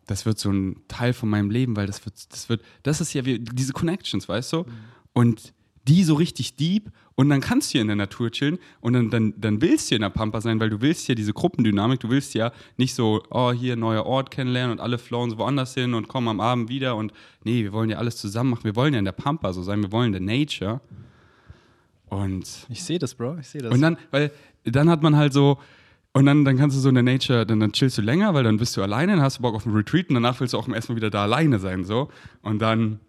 das 0.07 0.27
wird 0.27 0.39
so 0.39 0.51
ein 0.51 0.83
Teil 0.89 1.13
von 1.13 1.29
meinem 1.29 1.51
Leben, 1.51 1.77
weil 1.77 1.87
das 1.87 2.05
wird, 2.05 2.15
das 2.31 2.49
wird, 2.49 2.63
das 2.83 3.01
ist 3.01 3.15
ja 3.15 3.25
wie 3.25 3.39
diese 3.39 3.73
Connections, 3.73 4.29
weißt 4.29 4.53
du? 4.53 4.67
Und 5.13 5.55
die 5.89 6.03
so 6.05 6.15
richtig 6.15 6.57
deep 6.57 6.91
und 7.15 7.29
dann 7.29 7.41
kannst 7.41 7.69
du 7.69 7.73
hier 7.73 7.83
in 7.83 7.87
der 7.87 7.97
Natur 7.97 8.31
chillen 8.31 8.59
und 8.81 8.95
dann, 8.95 9.11
dann, 9.11 9.35
dann 9.37 9.61
willst 9.61 9.91
du 9.91 9.95
in 9.95 10.01
der 10.01 10.11
Pampa 10.11 10.41
sein, 10.41 10.59
weil 10.59 10.71
du 10.71 10.81
willst 10.81 11.07
ja 11.09 11.15
diese 11.15 11.33
Gruppendynamik, 11.33 12.01
du 12.01 12.09
willst 12.11 12.35
ja 12.35 12.53
nicht 12.77 12.95
so, 12.95 13.23
oh, 13.31 13.53
hier 13.53 13.77
neuer 13.77 14.05
Ort 14.05 14.31
kennenlernen 14.31 14.73
und 14.73 14.81
alle 14.81 14.99
flowen 14.99 15.31
so 15.31 15.39
woanders 15.39 15.75
hin 15.75 15.95
und 15.95 16.09
kommen 16.09 16.29
am 16.29 16.41
Abend 16.41 16.69
wieder 16.69 16.97
und 16.97 17.13
nee, 17.45 17.63
wir 17.63 17.73
wollen 17.73 17.91
ja 17.91 17.99
alles 17.99 18.17
zusammen 18.17 18.51
machen, 18.51 18.65
wir 18.65 18.77
wollen 18.77 18.95
ja 18.95 18.99
in 18.99 19.05
der 19.05 19.13
Pampa 19.13 19.53
so 19.53 19.63
sein, 19.63 19.83
wir 19.83 19.93
wollen 19.93 20.15
in 20.15 20.25
der 20.25 20.37
Nature. 20.39 20.81
Und 22.07 22.67
Ich 22.69 22.83
sehe 22.83 22.99
das, 22.99 23.15
Bro, 23.15 23.39
ich 23.41 23.49
sehe 23.49 23.63
das. 23.63 23.73
und 23.73 23.81
dann, 23.81 23.97
weil 24.11 24.33
dann 24.65 24.89
hat 24.89 25.03
man 25.03 25.17
halt 25.17 25.33
so, 25.33 25.59
und 26.15 26.27
dann, 26.27 26.45
dann 26.45 26.57
kannst 26.57 26.77
du 26.77 26.81
so 26.81 26.89
in 26.89 26.95
der 26.95 27.03
Nature, 27.05 27.45
dann, 27.45 27.61
dann 27.61 27.73
chillst 27.73 27.99
du 27.99 28.03
länger, 28.03 28.33
weil 28.35 28.45
dann 28.45 28.57
bist 28.57 28.77
du 28.77 28.83
alleine, 28.83 29.13
dann 29.17 29.21
hast 29.23 29.39
du 29.39 29.43
Bock 29.43 29.55
auf 29.55 29.67
einen 29.67 29.75
Retreat 29.77 30.09
und 30.09 30.15
danach 30.15 30.39
willst 30.41 30.55
du 30.55 30.59
auch 30.59 30.69
erstmal 30.69 30.97
wieder 30.97 31.11
da 31.11 31.25
alleine 31.25 31.59
sein, 31.59 31.85
so. 31.85 32.09
Und 32.43 32.61
dann. 32.61 33.01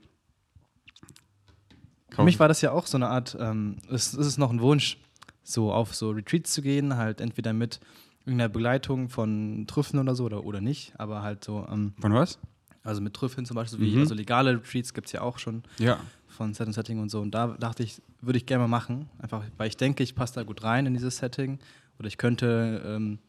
Für 2.10 2.24
mich 2.24 2.40
war 2.40 2.48
das 2.48 2.62
ja 2.62 2.72
auch 2.72 2.88
so 2.88 2.98
eine 2.98 3.08
Art, 3.10 3.38
ähm, 3.40 3.78
es, 3.92 4.14
es 4.14 4.26
ist 4.28 4.38
noch 4.38 4.50
ein 4.52 4.62
Wunsch, 4.62 4.98
so 5.44 5.72
auf 5.72 5.94
so 5.94 6.12
Retreats 6.12 6.54
zu 6.54 6.62
gehen, 6.62 6.96
halt 6.98 7.20
entweder 7.22 7.52
mit 7.54 7.80
irgendeiner 8.26 8.50
Begleitung 8.50 9.10
von 9.10 9.66
Trüffeln 9.68 10.00
oder 10.02 10.16
so 10.16 10.24
oder, 10.26 10.44
oder 10.46 10.62
nicht, 10.62 10.94
aber 10.98 11.22
halt 11.22 11.44
so, 11.44 11.68
ähm, 11.72 11.94
Von 12.00 12.14
was? 12.14 12.40
also 12.84 13.02
mit 13.02 13.14
Trüffeln 13.14 13.46
zum 13.46 13.56
Beispiel, 13.56 13.80
wie, 13.82 13.92
Mhm. 13.96 14.00
also 14.02 14.16
legale 14.16 14.52
Retreats 14.56 14.94
gibt 14.94 15.08
es 15.08 15.14
ja 15.14 15.22
auch 15.22 15.38
schon 15.40 15.64
Ja. 15.78 16.00
von 16.28 16.54
Set 16.54 16.68
und 16.68 16.74
Setting 16.74 17.00
und 17.00 17.10
so. 17.10 17.20
Und 17.22 17.32
da 17.32 17.48
dachte 17.60 17.84
ich, 17.84 18.02
würde 18.22 18.38
ich 18.38 18.46
gerne 18.46 18.64
mal 18.64 18.68
machen, 18.68 19.10
einfach 19.20 19.44
weil 19.58 19.68
ich 19.68 19.78
denke, 19.78 20.02
ich 20.02 20.16
passe 20.16 20.36
da 20.36 20.44
gut 20.44 20.64
rein 20.64 20.86
in 20.86 20.94
dieses 20.94 21.18
Setting 21.18 21.60
oder 22.00 22.08
ich 22.08 22.18
könnte 22.18 22.82
ähm, 22.86 23.20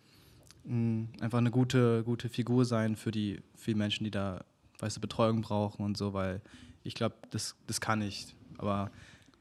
einfach 1.21 1.39
eine 1.39 1.51
gute, 1.51 2.03
gute 2.05 2.29
Figur 2.29 2.65
sein 2.65 2.97
für 2.97 3.11
die, 3.11 3.41
die 3.67 3.75
Menschen, 3.75 4.05
die 4.05 4.11
da, 4.11 4.45
weißt 4.81 4.97
du, 4.97 5.01
Betreuung 5.01 5.43
brauchen 5.43 5.85
und 5.85 5.97
so, 5.97 6.13
weil 6.13 6.41
ich 6.83 6.95
glaube, 6.95 7.15
das, 7.31 7.57
das 7.67 7.81
kann 7.81 8.03
ich. 8.03 8.35
Aber 8.59 8.91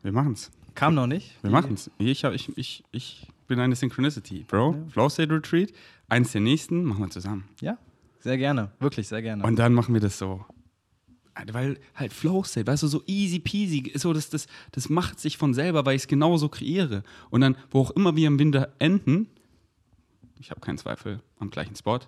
Wir 0.01 0.12
machen's. 0.12 0.51
kam 0.75 0.94
noch 0.96 1.08
nicht. 1.08 1.36
Wir 1.41 1.51
machen's. 1.51 1.89
Ich, 1.98 2.24
hab, 2.25 2.34
ich, 2.34 2.55
ich, 2.58 2.84
ich 2.91 3.27
bin 3.48 3.60
eine 3.60 3.75
Synchronicity, 3.75 4.46
Bro. 4.48 4.74
Ja. 4.74 4.89
Flow 4.89 5.10
State 5.10 5.34
Retreat, 5.34 5.72
eins 6.10 6.32
der 6.32 6.41
nächsten, 6.41 6.84
machen 6.84 7.03
wir 7.03 7.10
zusammen. 7.10 7.48
Ja, 7.62 7.77
sehr 8.20 8.38
gerne. 8.38 8.72
Wirklich, 8.79 9.08
sehr 9.08 9.22
gerne. 9.22 9.44
Und 9.44 9.58
dann 9.58 9.74
machen 9.74 9.94
wir 9.94 10.01
das 10.01 10.17
so. 10.17 10.46
Weil 11.51 11.79
halt 11.95 12.13
Flow 12.13 12.43
State, 12.43 12.65
weißt 12.67 12.83
du, 12.83 12.87
so 12.87 13.03
easy 13.07 13.39
peasy, 13.39 13.91
so 13.95 14.13
das, 14.13 14.29
das, 14.29 14.47
das 14.71 14.89
macht 14.89 15.19
sich 15.19 15.37
von 15.37 15.53
selber, 15.53 15.85
weil 15.85 15.95
ich 15.95 16.03
es 16.03 16.07
genauso 16.07 16.47
kreiere. 16.49 17.03
Und 17.29 17.41
dann, 17.41 17.57
wo 17.71 17.81
auch 17.81 17.91
immer 17.91 18.15
wir 18.15 18.27
im 18.27 18.39
Winter 18.39 18.73
enden, 18.79 19.27
ich 20.39 20.51
habe 20.51 20.61
keinen 20.61 20.77
Zweifel, 20.77 21.21
am 21.39 21.49
gleichen 21.49 21.75
Spot, 21.75 21.99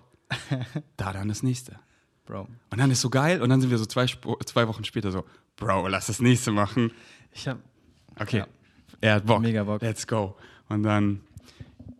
da 0.96 1.12
dann 1.12 1.28
das 1.28 1.42
nächste. 1.42 1.78
Bro, 2.26 2.46
Und 2.70 2.78
dann 2.78 2.90
ist 2.90 3.00
so 3.00 3.08
geil 3.10 3.40
und 3.42 3.48
dann 3.48 3.60
sind 3.60 3.70
wir 3.70 3.78
so 3.78 3.86
zwei, 3.86 4.06
zwei 4.44 4.68
Wochen 4.68 4.84
später 4.84 5.10
so, 5.10 5.24
Bro, 5.56 5.88
lass 5.88 6.06
das 6.06 6.20
nächste 6.20 6.50
machen. 6.52 6.92
ich 7.32 7.48
habe 7.48 7.60
Okay, 8.20 8.38
Ja. 8.38 8.46
er 9.00 9.14
hat 9.16 9.26
Bock. 9.26 9.40
Mega 9.40 9.64
Bock. 9.64 9.80
Let's 9.82 10.06
go. 10.06 10.36
Und 10.68 10.82
dann 10.82 11.20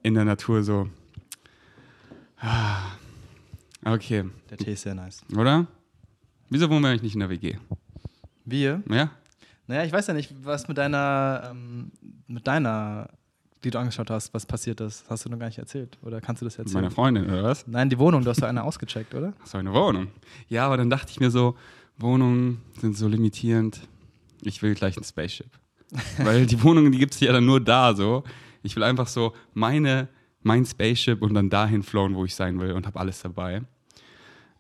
in 0.02 0.14
der 0.14 0.25
Natur 0.25 0.62
so, 0.62 0.88
ah, 2.40 2.92
okay, 3.85 4.25
der 4.50 4.58
Tee 4.58 4.73
ist 4.73 4.82
sehr 4.82 4.94
nice. 4.94 5.23
oder? 5.37 5.66
Wieso 6.50 6.71
wohnen 6.71 6.83
wir 6.83 6.90
eigentlich 6.90 7.02
nicht 7.02 7.14
in 7.14 7.21
der 7.21 7.31
WG? 7.31 7.57
Wir? 8.45 8.83
Ja? 8.90 9.11
Naja, 9.67 9.85
ich 9.85 9.93
weiß 9.93 10.07
ja 10.07 10.14
nicht, 10.14 10.33
was 10.43 10.67
mit 10.67 10.78
deiner, 10.78 11.50
ähm, 11.50 11.93
mit 12.26 12.47
deiner, 12.47 13.11
die 13.62 13.71
du 13.71 13.78
angeschaut 13.78 14.09
hast, 14.11 14.33
was 14.33 14.47
passiert 14.47 14.81
ist. 14.81 15.05
Hast 15.11 15.26
du 15.26 15.28
noch 15.28 15.38
gar 15.38 15.47
nicht 15.47 15.59
erzählt? 15.59 15.99
Oder 16.02 16.21
kannst 16.23 16.40
du 16.40 16.47
das 16.47 16.59
erzählen? 16.59 16.83
meiner 16.83 16.90
Freundin, 16.90 17.26
oder 17.26 17.43
was? 17.43 17.67
Nein, 17.67 17.90
die 17.90 17.99
Wohnung, 17.99 18.25
du 18.25 18.31
hast 18.31 18.40
da 18.40 18.49
eine 18.49 18.64
ausgecheckt, 18.64 19.14
oder? 19.14 19.35
So 19.45 19.59
eine 19.59 19.73
Wohnung. 19.75 20.09
Ja, 20.49 20.64
aber 20.64 20.78
dann 20.78 20.88
dachte 20.88 21.11
ich 21.11 21.21
mir 21.21 21.31
so, 21.31 21.57
Wohnungen 21.99 22.62
sind 22.81 22.97
so 22.97 23.09
limitierend. 23.09 23.81
Ich 24.43 24.62
will 24.62 24.75
gleich 24.75 24.97
ein 24.97 25.05
Spaceship. 25.05 25.50
Weil 26.19 26.47
die 26.47 26.62
Wohnungen, 26.62 26.93
die 26.93 26.99
gibt 26.99 27.14
es 27.14 27.21
ja 27.21 27.33
dann 27.33 27.45
nur 27.45 27.61
da 27.61 27.95
so. 27.95 28.25
Ich 28.62 28.75
will 28.75 28.83
einfach 28.83 29.07
so 29.07 29.35
meine, 29.52 30.09
mein 30.43 30.64
Spaceship 30.64 31.21
und 31.21 31.35
dann 31.35 31.50
dahin 31.50 31.83
flown, 31.83 32.14
wo 32.14 32.25
ich 32.25 32.35
sein 32.35 32.59
will 32.59 32.73
und 32.73 32.87
habe 32.87 32.99
alles 32.99 33.21
dabei. 33.21 33.62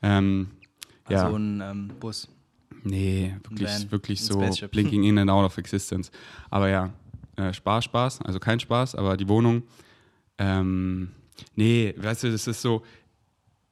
Ähm, 0.02 0.50
ja. 1.10 1.24
Also 1.24 1.36
ein 1.36 1.60
ähm, 1.60 1.90
Bus. 2.00 2.28
Nee, 2.84 3.34
wirklich, 3.48 3.68
Van, 3.68 3.90
wirklich 3.90 4.24
so 4.24 4.38
blinking 4.70 5.04
in 5.04 5.18
and 5.18 5.30
out 5.30 5.44
of 5.44 5.58
existence. 5.58 6.10
Aber 6.50 6.68
ja, 6.68 6.90
äh, 7.36 7.52
Spaß, 7.52 7.84
Spaß, 7.84 8.22
also 8.22 8.38
kein 8.38 8.60
Spaß, 8.60 8.94
aber 8.94 9.16
die 9.16 9.28
Wohnung. 9.28 9.62
Ähm, 10.38 11.10
nee, 11.56 11.94
weißt 11.96 12.24
du, 12.24 12.30
das 12.30 12.46
ist 12.46 12.62
so, 12.62 12.82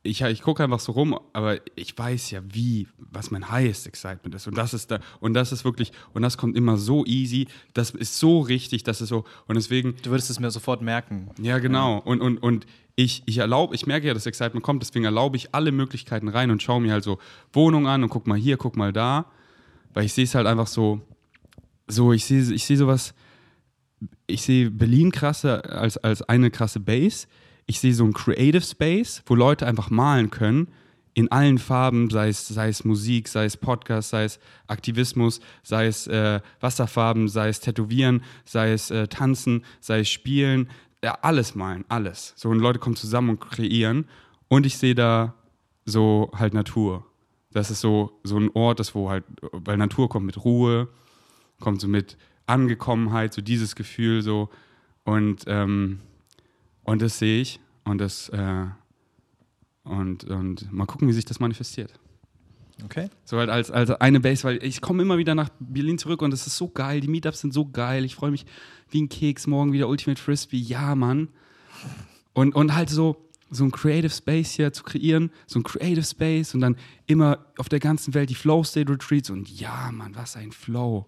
ich, 0.06 0.22
ich 0.22 0.42
gucke 0.42 0.62
einfach 0.62 0.80
so 0.80 0.92
rum, 0.92 1.18
aber 1.32 1.58
ich 1.76 1.96
weiß 1.96 2.30
ja, 2.30 2.40
wie, 2.48 2.86
was 2.98 3.30
mein 3.30 3.50
highest 3.50 3.86
excitement 3.86 4.34
ist. 4.34 4.46
Und 4.46 4.56
das 4.56 4.72
ist 4.74 4.90
da, 4.90 5.00
und 5.20 5.34
das 5.34 5.52
ist 5.52 5.64
wirklich, 5.64 5.92
und 6.14 6.22
das 6.22 6.38
kommt 6.38 6.56
immer 6.56 6.76
so 6.76 7.04
easy, 7.04 7.48
das 7.74 7.90
ist 7.90 8.18
so 8.18 8.40
richtig, 8.40 8.84
das 8.84 9.00
ist 9.00 9.08
so, 9.08 9.24
und 9.46 9.56
deswegen, 9.56 9.96
Du 10.02 10.10
würdest 10.10 10.30
es 10.30 10.40
mir 10.40 10.50
sofort 10.50 10.82
merken. 10.82 11.30
ja, 11.40 11.58
genau. 11.58 11.98
Und, 11.98 12.20
und, 12.20 12.38
und 12.38 12.66
ich, 12.96 13.22
ich 13.26 13.38
erlaube, 13.38 13.74
ich 13.74 13.86
merke 13.86 14.06
ja, 14.06 14.14
dass 14.14 14.24
Excitement 14.24 14.64
kommt, 14.64 14.82
deswegen 14.82 15.04
erlaube 15.04 15.36
ich 15.36 15.54
alle 15.54 15.70
Möglichkeiten 15.70 16.28
rein 16.28 16.50
und 16.50 16.62
schaue 16.62 16.80
mir 16.80 16.92
halt 16.92 17.04
so 17.04 17.18
Wohnungen 17.52 17.86
an 17.86 18.02
und 18.02 18.08
guck 18.08 18.26
mal 18.26 18.38
hier, 18.38 18.56
guck 18.56 18.76
mal 18.76 18.92
da. 18.92 19.26
Weil 19.92 20.06
ich 20.06 20.14
sehe 20.14 20.24
es 20.24 20.34
halt 20.34 20.46
einfach 20.46 20.66
so, 20.66 21.02
so, 21.86 22.12
ich 22.12 22.24
sehe 22.24 22.52
ich 22.52 22.64
sehe 22.64 22.76
sowas, 22.78 23.14
ich 24.26 24.42
sehe 24.42 24.70
Berlin 24.70 25.12
krasse 25.12 25.64
als, 25.64 25.98
als 25.98 26.22
eine 26.22 26.50
krasse 26.50 26.80
Base. 26.80 27.26
Ich 27.66 27.80
sehe 27.80 27.94
so 27.94 28.04
ein 28.04 28.14
Creative 28.14 28.62
Space, 28.62 29.22
wo 29.26 29.34
Leute 29.34 29.66
einfach 29.66 29.90
malen 29.90 30.30
können. 30.30 30.68
In 31.12 31.32
allen 31.32 31.58
Farben, 31.58 32.10
sei 32.10 32.28
es, 32.28 32.46
sei 32.46 32.68
es 32.68 32.84
Musik, 32.84 33.28
sei 33.28 33.46
es 33.46 33.56
Podcast, 33.56 34.10
sei 34.10 34.24
es 34.24 34.38
Aktivismus, 34.66 35.40
sei 35.62 35.86
es 35.86 36.06
äh, 36.06 36.40
Wasserfarben, 36.60 37.28
sei 37.28 37.48
es 37.48 37.60
Tätowieren, 37.60 38.22
sei 38.44 38.72
es 38.72 38.90
äh, 38.90 39.08
Tanzen, 39.08 39.64
sei 39.80 40.00
es 40.00 40.10
Spielen, 40.10 40.68
ja, 41.06 41.16
alles 41.22 41.54
malen, 41.54 41.84
alles. 41.88 42.32
So 42.34 42.48
und 42.48 42.58
Leute 42.58 42.80
kommen 42.80 42.96
zusammen 42.96 43.30
und 43.30 43.40
kreieren. 43.40 44.06
Und 44.48 44.66
ich 44.66 44.76
sehe 44.76 44.96
da 44.96 45.34
so 45.84 46.32
halt 46.34 46.52
Natur. 46.52 47.06
Das 47.52 47.70
ist 47.70 47.80
so, 47.80 48.18
so 48.24 48.36
ein 48.36 48.50
Ort, 48.54 48.80
das 48.80 48.92
wo 48.92 49.08
halt, 49.08 49.22
weil 49.52 49.76
Natur 49.76 50.08
kommt 50.08 50.26
mit 50.26 50.44
Ruhe, 50.44 50.88
kommt 51.60 51.80
so 51.80 51.86
mit 51.86 52.16
Angekommenheit, 52.46 53.32
so 53.34 53.40
dieses 53.40 53.76
Gefühl 53.76 54.20
so. 54.20 54.50
Und, 55.04 55.44
ähm, 55.46 56.00
und 56.82 57.00
das 57.02 57.20
sehe 57.20 57.40
ich. 57.40 57.60
Und 57.84 57.98
das, 57.98 58.28
äh, 58.30 58.66
und, 59.84 60.24
und 60.24 60.72
mal 60.72 60.86
gucken, 60.86 61.06
wie 61.06 61.12
sich 61.12 61.24
das 61.24 61.38
manifestiert. 61.38 62.00
Okay. 62.84 63.08
So 63.24 63.38
halt 63.38 63.48
als, 63.48 63.70
als 63.70 63.90
eine 63.90 64.20
Base, 64.20 64.44
weil 64.44 64.62
ich 64.62 64.80
komme 64.80 65.02
immer 65.02 65.18
wieder 65.18 65.34
nach 65.34 65.48
Berlin 65.58 65.98
zurück 65.98 66.22
und 66.22 66.32
es 66.34 66.46
ist 66.46 66.56
so 66.56 66.68
geil. 66.68 67.00
Die 67.00 67.08
Meetups 67.08 67.40
sind 67.40 67.54
so 67.54 67.66
geil. 67.66 68.04
Ich 68.04 68.14
freue 68.14 68.30
mich 68.30 68.44
wie 68.90 69.02
ein 69.02 69.08
Keks. 69.08 69.46
Morgen 69.46 69.72
wieder 69.72 69.88
Ultimate 69.88 70.20
Frisbee. 70.20 70.58
Ja, 70.58 70.94
Mann. 70.94 71.28
Und, 72.34 72.54
und 72.54 72.74
halt 72.74 72.90
so, 72.90 73.16
so 73.50 73.64
ein 73.64 73.70
Creative 73.70 74.10
Space 74.10 74.50
hier 74.50 74.72
zu 74.72 74.82
kreieren, 74.82 75.30
so 75.46 75.58
ein 75.58 75.62
Creative 75.62 76.04
Space 76.04 76.54
und 76.54 76.60
dann 76.60 76.76
immer 77.06 77.46
auf 77.56 77.68
der 77.68 77.80
ganzen 77.80 78.12
Welt 78.14 78.28
die 78.28 78.34
Flow 78.34 78.62
State 78.62 78.92
Retreats 78.92 79.30
und 79.30 79.48
ja, 79.48 79.90
Mann, 79.92 80.14
was 80.14 80.36
ein 80.36 80.52
Flow. 80.52 81.06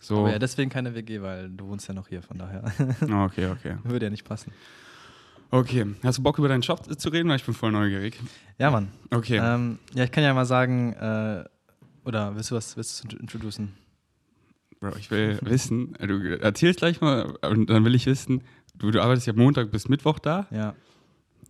So. 0.00 0.18
Aber 0.18 0.32
ja, 0.32 0.38
deswegen 0.38 0.70
keine 0.70 0.94
WG, 0.94 1.22
weil 1.22 1.48
du 1.48 1.68
wohnst 1.68 1.88
ja 1.88 1.94
noch 1.94 2.08
hier, 2.08 2.22
von 2.22 2.38
daher. 2.38 2.64
okay, 3.24 3.46
okay. 3.46 3.76
Würde 3.84 4.06
ja 4.06 4.10
nicht 4.10 4.24
passen. 4.24 4.52
Okay, 5.50 5.86
hast 6.02 6.18
du 6.18 6.22
Bock 6.22 6.38
über 6.38 6.48
deinen 6.48 6.62
Job 6.62 6.80
zu 6.98 7.08
reden? 7.08 7.28
Weil 7.28 7.36
ich 7.36 7.44
bin 7.44 7.54
voll 7.54 7.72
neugierig. 7.72 8.18
Ja, 8.58 8.70
Mann. 8.70 8.88
Okay. 9.10 9.38
Ähm, 9.42 9.78
ja, 9.94 10.04
ich 10.04 10.10
kann 10.10 10.24
ja 10.24 10.34
mal 10.34 10.44
sagen, 10.46 10.92
äh, 10.94 11.44
oder 12.04 12.34
willst 12.34 12.50
du 12.50 12.56
was 12.56 12.76
willst 12.76 13.04
du 13.12 13.16
introducen? 13.16 13.74
Bro, 14.80 14.96
ich 14.98 15.10
will 15.10 15.38
wissen, 15.42 15.94
du 16.00 16.38
erzählst 16.40 16.80
gleich 16.80 17.00
mal 17.00 17.36
und 17.48 17.70
dann 17.70 17.84
will 17.84 17.94
ich 17.94 18.06
wissen, 18.06 18.42
du, 18.74 18.90
du 18.90 19.00
arbeitest 19.02 19.26
ja 19.26 19.32
Montag 19.34 19.70
bis 19.70 19.88
Mittwoch 19.88 20.18
da. 20.18 20.46
Ja. 20.50 20.74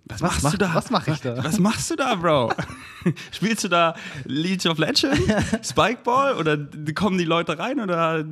Was, 0.09 0.21
machst 0.21 0.43
mach- 0.45 0.53
du 0.53 0.59
da? 0.59 0.75
was 0.75 0.91
mach 0.91 1.09
ich 1.09 1.21
da? 1.21 1.43
Was 1.43 1.59
machst 1.59 1.91
du 1.91 1.97
da, 1.97 2.15
Bro? 2.15 2.53
Spielst 3.33 3.65
du 3.65 3.69
da 3.69 3.97
League 4.25 4.65
of 4.67 4.79
Legends? 4.79 5.21
Spikeball? 5.69 6.35
Oder 6.37 6.59
kommen 6.95 7.19
die 7.19 7.25
Leute 7.25 7.59
rein 7.59 7.81
oder 7.81 8.23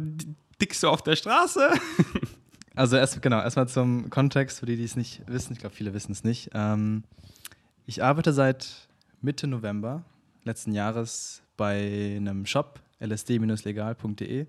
dickst 0.60 0.84
du 0.84 0.88
auf 0.88 1.02
der 1.02 1.16
Straße? 1.16 1.70
Also 2.74 2.96
erst, 2.96 3.22
genau, 3.22 3.40
erstmal 3.40 3.68
zum 3.68 4.10
Kontext, 4.10 4.60
für 4.60 4.66
die, 4.66 4.76
die 4.76 4.84
es 4.84 4.96
nicht 4.96 5.22
wissen. 5.26 5.52
Ich 5.52 5.58
glaube, 5.60 5.74
viele 5.74 5.94
wissen 5.94 6.12
es 6.12 6.24
nicht. 6.24 6.50
Ähm, 6.54 7.04
ich 7.86 8.02
arbeite 8.02 8.32
seit 8.32 8.88
Mitte 9.20 9.46
November 9.46 10.04
letzten 10.44 10.72
Jahres 10.72 11.42
bei 11.56 12.14
einem 12.16 12.46
Shop, 12.46 12.80
lsd-legal.de. 13.00 14.46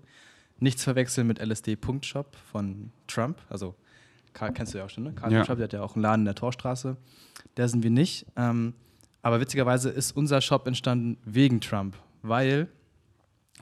Nicht 0.58 0.78
zu 0.78 0.84
verwechseln 0.84 1.26
mit 1.26 1.38
lsd.shop 1.38 2.34
von 2.50 2.90
Trump. 3.06 3.38
Also, 3.48 3.74
Karl 4.32 4.52
kennst 4.52 4.74
du 4.74 4.78
ja 4.78 4.84
auch 4.86 4.90
schon, 4.90 5.04
ne? 5.04 5.12
Karl 5.12 5.32
Ja. 5.32 5.44
Trump, 5.44 5.58
der 5.58 5.64
hat 5.64 5.72
ja 5.72 5.82
auch 5.82 5.94
einen 5.94 6.02
Laden 6.02 6.22
in 6.22 6.26
der 6.26 6.34
Torstraße. 6.34 6.96
Der 7.56 7.68
sind 7.68 7.82
wir 7.82 7.90
nicht. 7.90 8.26
Ähm, 8.36 8.74
aber 9.22 9.40
witzigerweise 9.40 9.90
ist 9.90 10.16
unser 10.16 10.40
Shop 10.40 10.66
entstanden 10.66 11.18
wegen 11.24 11.60
Trump, 11.60 11.96
weil, 12.22 12.68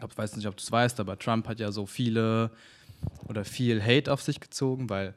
ich 0.07 0.19
weiß 0.19 0.37
nicht, 0.37 0.47
ob 0.47 0.57
du 0.57 0.63
es 0.63 0.71
weißt, 0.71 1.01
aber 1.01 1.19
Trump 1.19 1.49
hat 1.49 1.59
ja 1.61 1.71
so 1.73 1.87
viele 1.87 2.51
oder 3.29 3.45
viel 3.45 3.83
Hate 3.83 4.13
auf 4.13 4.23
sich 4.23 4.41
gezogen, 4.41 4.91
weil 4.91 5.15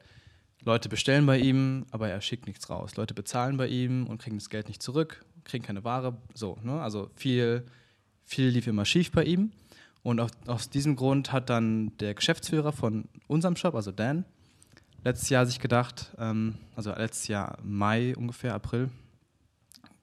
Leute 0.64 0.88
bestellen 0.88 1.26
bei 1.26 1.38
ihm, 1.38 1.86
aber 1.90 2.08
er 2.08 2.20
schickt 2.20 2.46
nichts 2.46 2.68
raus. 2.68 2.96
Leute 2.96 3.14
bezahlen 3.14 3.56
bei 3.56 3.68
ihm 3.68 4.06
und 4.06 4.20
kriegen 4.20 4.38
das 4.38 4.50
Geld 4.50 4.68
nicht 4.68 4.82
zurück, 4.82 5.24
kriegen 5.44 5.64
keine 5.64 5.84
Ware. 5.84 6.16
So, 6.34 6.58
ne? 6.62 6.80
Also 6.80 7.10
viel, 7.14 7.64
viel 8.24 8.48
lief 8.48 8.66
immer 8.66 8.84
schief 8.84 9.12
bei 9.12 9.24
ihm. 9.24 9.52
Und 10.02 10.20
auf, 10.20 10.30
aus 10.46 10.70
diesem 10.70 10.96
Grund 10.96 11.32
hat 11.32 11.50
dann 11.50 11.96
der 11.98 12.14
Geschäftsführer 12.14 12.72
von 12.72 13.08
unserem 13.26 13.56
Shop, 13.56 13.74
also 13.74 13.92
Dan, 13.92 14.24
letztes 15.04 15.28
Jahr 15.28 15.46
sich 15.46 15.60
gedacht, 15.60 16.12
ähm, 16.18 16.54
also 16.76 16.92
letztes 16.92 17.28
Jahr 17.28 17.58
Mai 17.62 18.16
ungefähr, 18.16 18.54
April, 18.54 18.90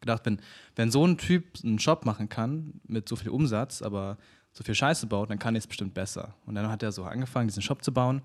gedacht, 0.01 0.22
wenn, 0.25 0.39
wenn 0.75 0.92
so 0.92 1.06
ein 1.06 1.18
Typ 1.18 1.46
einen 1.63 1.80
Shop 1.80 2.06
machen 2.06 2.30
kann 2.30 2.80
mit 2.88 3.10
so 3.10 3.15
viel 3.15 3.30
Umsatz, 3.30 3.82
aber 3.82 4.18
so 4.56 4.64
viel 4.64 4.74
Scheiße 4.74 5.08
baut, 5.08 5.30
dann 5.30 5.38
kann 5.38 5.54
ich 5.56 5.64
es 5.64 5.68
bestimmt 5.68 5.94
besser. 5.94 6.34
Und 6.46 6.56
dann 6.56 6.70
hat 6.70 6.82
er 6.82 6.94
so 6.94 7.04
angefangen, 7.04 7.50
diesen 7.50 7.62
Shop 7.62 7.84
zu 7.84 7.94
bauen. 7.94 8.22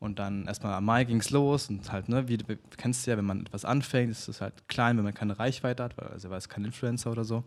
Und 0.00 0.18
dann 0.18 0.46
erstmal 0.46 0.74
am 0.74 0.84
Mai 0.84 1.04
ging 1.04 1.20
es 1.20 1.30
los 1.30 1.70
und 1.70 1.90
halt, 1.90 2.08
ne, 2.08 2.28
wie 2.28 2.36
du 2.36 2.56
kennst 2.76 3.06
ja, 3.06 3.16
wenn 3.16 3.24
man 3.24 3.46
etwas 3.46 3.64
anfängt, 3.64 4.10
ist 4.10 4.28
es 4.28 4.40
halt 4.40 4.68
klein, 4.68 4.96
wenn 4.96 5.04
man 5.04 5.14
keine 5.14 5.38
Reichweite 5.38 5.82
hat, 5.82 5.96
weil 5.96 6.08
also 6.08 6.28
er 6.28 6.34
jetzt 6.34 6.50
kein 6.50 6.64
Influencer 6.64 7.10
oder 7.10 7.24
so. 7.24 7.44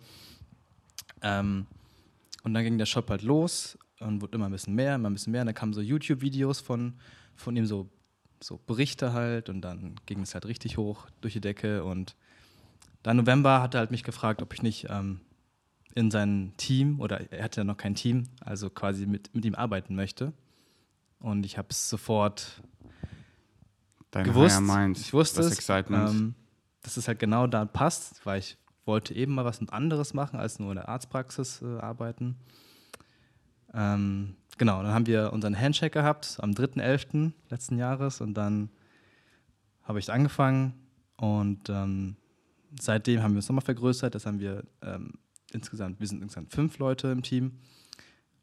Ähm, 1.21 1.67
und 2.43 2.53
dann 2.53 2.63
ging 2.63 2.77
der 2.77 2.85
Shop 2.87 3.09
halt 3.09 3.21
los 3.21 3.77
und 3.99 4.21
wurde 4.21 4.35
immer 4.35 4.45
ein 4.45 4.51
bisschen 4.51 4.73
mehr, 4.73 4.95
immer 4.95 5.09
ein 5.09 5.13
bisschen 5.13 5.31
mehr. 5.31 5.41
Und 5.41 5.47
dann 5.47 5.55
kamen 5.55 5.73
so 5.73 5.81
YouTube-Videos 5.81 6.61
von, 6.61 6.93
von 7.35 7.55
ihm, 7.55 7.65
so, 7.65 7.89
so 8.39 8.59
Berichte 8.65 9.13
halt. 9.13 9.49
Und 9.49 9.61
dann 9.61 9.95
ging 10.05 10.21
es 10.21 10.33
halt 10.33 10.45
richtig 10.45 10.77
hoch 10.77 11.07
durch 11.21 11.33
die 11.33 11.41
Decke. 11.41 11.83
Und 11.83 12.15
dann 13.03 13.17
November 13.17 13.61
hat 13.61 13.75
er 13.75 13.81
halt 13.81 13.91
mich 13.91 14.03
gefragt, 14.03 14.41
ob 14.41 14.53
ich 14.53 14.63
nicht 14.63 14.87
ähm, 14.89 15.19
in 15.95 16.11
sein 16.11 16.53
Team, 16.57 16.99
oder 16.99 17.31
er 17.31 17.43
hatte 17.45 17.61
ja 17.61 17.63
noch 17.63 17.77
kein 17.77 17.95
Team, 17.95 18.23
also 18.41 18.69
quasi 18.69 19.05
mit, 19.05 19.33
mit 19.33 19.45
ihm 19.45 19.55
arbeiten 19.55 19.95
möchte. 19.95 20.33
Und 21.19 21.45
ich 21.45 21.57
habe 21.57 21.69
es 21.71 21.89
sofort 21.89 22.61
Dein 24.11 24.25
gewusst. 24.25 24.61
Mind, 24.61 24.99
ich 24.99 25.13
wusste 25.13 25.37
das 25.37 25.47
es, 25.47 25.53
Excitement. 25.53 26.09
ähm, 26.09 26.35
dass 26.83 26.97
es 26.97 27.07
halt 27.07 27.19
genau 27.19 27.47
da 27.47 27.65
passt, 27.65 28.25
weil 28.25 28.39
ich 28.39 28.57
wollte 28.85 29.13
eben 29.13 29.33
mal 29.33 29.45
was 29.45 29.67
anderes 29.69 30.13
machen, 30.13 30.37
als 30.37 30.59
nur 30.59 30.69
in 30.71 30.75
der 30.75 30.89
Arztpraxis 30.89 31.61
äh, 31.61 31.79
arbeiten. 31.79 32.35
Ähm, 33.73 34.35
genau, 34.57 34.83
dann 34.83 34.93
haben 34.93 35.07
wir 35.07 35.31
unseren 35.33 35.59
Handshake 35.59 35.91
gehabt 35.91 36.37
am 36.39 36.51
3.11. 36.51 37.31
letzten 37.49 37.77
Jahres 37.77 38.21
und 38.21 38.35
dann 38.35 38.69
habe 39.83 39.99
ich 39.99 40.11
angefangen 40.11 40.73
und 41.17 41.69
ähm, 41.69 42.15
seitdem 42.79 43.23
haben 43.23 43.31
wir 43.31 43.37
uns 43.37 43.47
nochmal 43.47 43.65
vergrößert. 43.65 44.13
Das 44.13 44.25
haben 44.25 44.39
wir 44.39 44.63
ähm, 44.81 45.13
insgesamt, 45.55 45.99
wir 45.99 46.07
sind 46.07 46.21
insgesamt 46.21 46.51
fünf 46.51 46.77
Leute 46.77 47.07
im 47.07 47.23
Team 47.23 47.53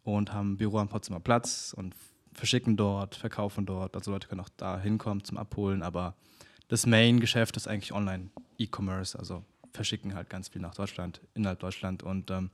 und 0.03 0.33
haben 0.33 0.53
ein 0.53 0.57
Büro 0.57 0.79
am 0.79 0.89
Potsdamer 0.89 1.21
Platz 1.21 1.75
und 1.77 1.95
verschicken 2.33 2.77
dort, 2.77 3.15
verkaufen 3.15 3.67
dort. 3.67 3.95
Also 3.95 4.11
Leute 4.11 4.27
können 4.27 4.41
auch 4.41 4.49
da 4.57 4.81
hinkommen 4.81 5.23
zum 5.23 5.37
Abholen, 5.37 5.83
aber 5.83 6.17
das 6.69 6.87
Main-Geschäft 6.87 7.57
ist 7.57 7.69
eigentlich 7.69 7.93
Online-E-Commerce, 7.93 9.19
also 9.19 9.45
verschicken 9.73 10.15
halt 10.15 10.31
ganz 10.31 10.49
viel 10.49 10.63
nach 10.63 10.75
Deutschland, 10.75 11.21
innerhalb 11.35 11.61
Deutschland. 11.61 12.03
Und 12.03 12.31
ähm, 12.31 12.51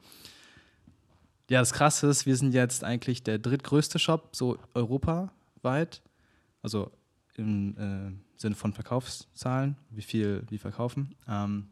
ja, 1.48 1.60
das 1.60 1.72
Krasse 1.72 2.08
ist, 2.08 2.26
wir 2.26 2.36
sind 2.36 2.52
jetzt 2.52 2.84
eigentlich 2.84 3.22
der 3.22 3.38
drittgrößte 3.38 3.98
Shop, 3.98 4.30
so 4.32 4.58
europaweit. 4.74 6.02
Also 6.62 6.90
im 7.36 7.76
äh, 7.78 8.40
Sinne 8.40 8.54
von 8.54 8.72
Verkaufszahlen, 8.72 9.76
wie 9.90 10.02
viel 10.02 10.42
wir 10.48 10.58
verkaufen. 10.58 11.14
Ähm, 11.28 11.68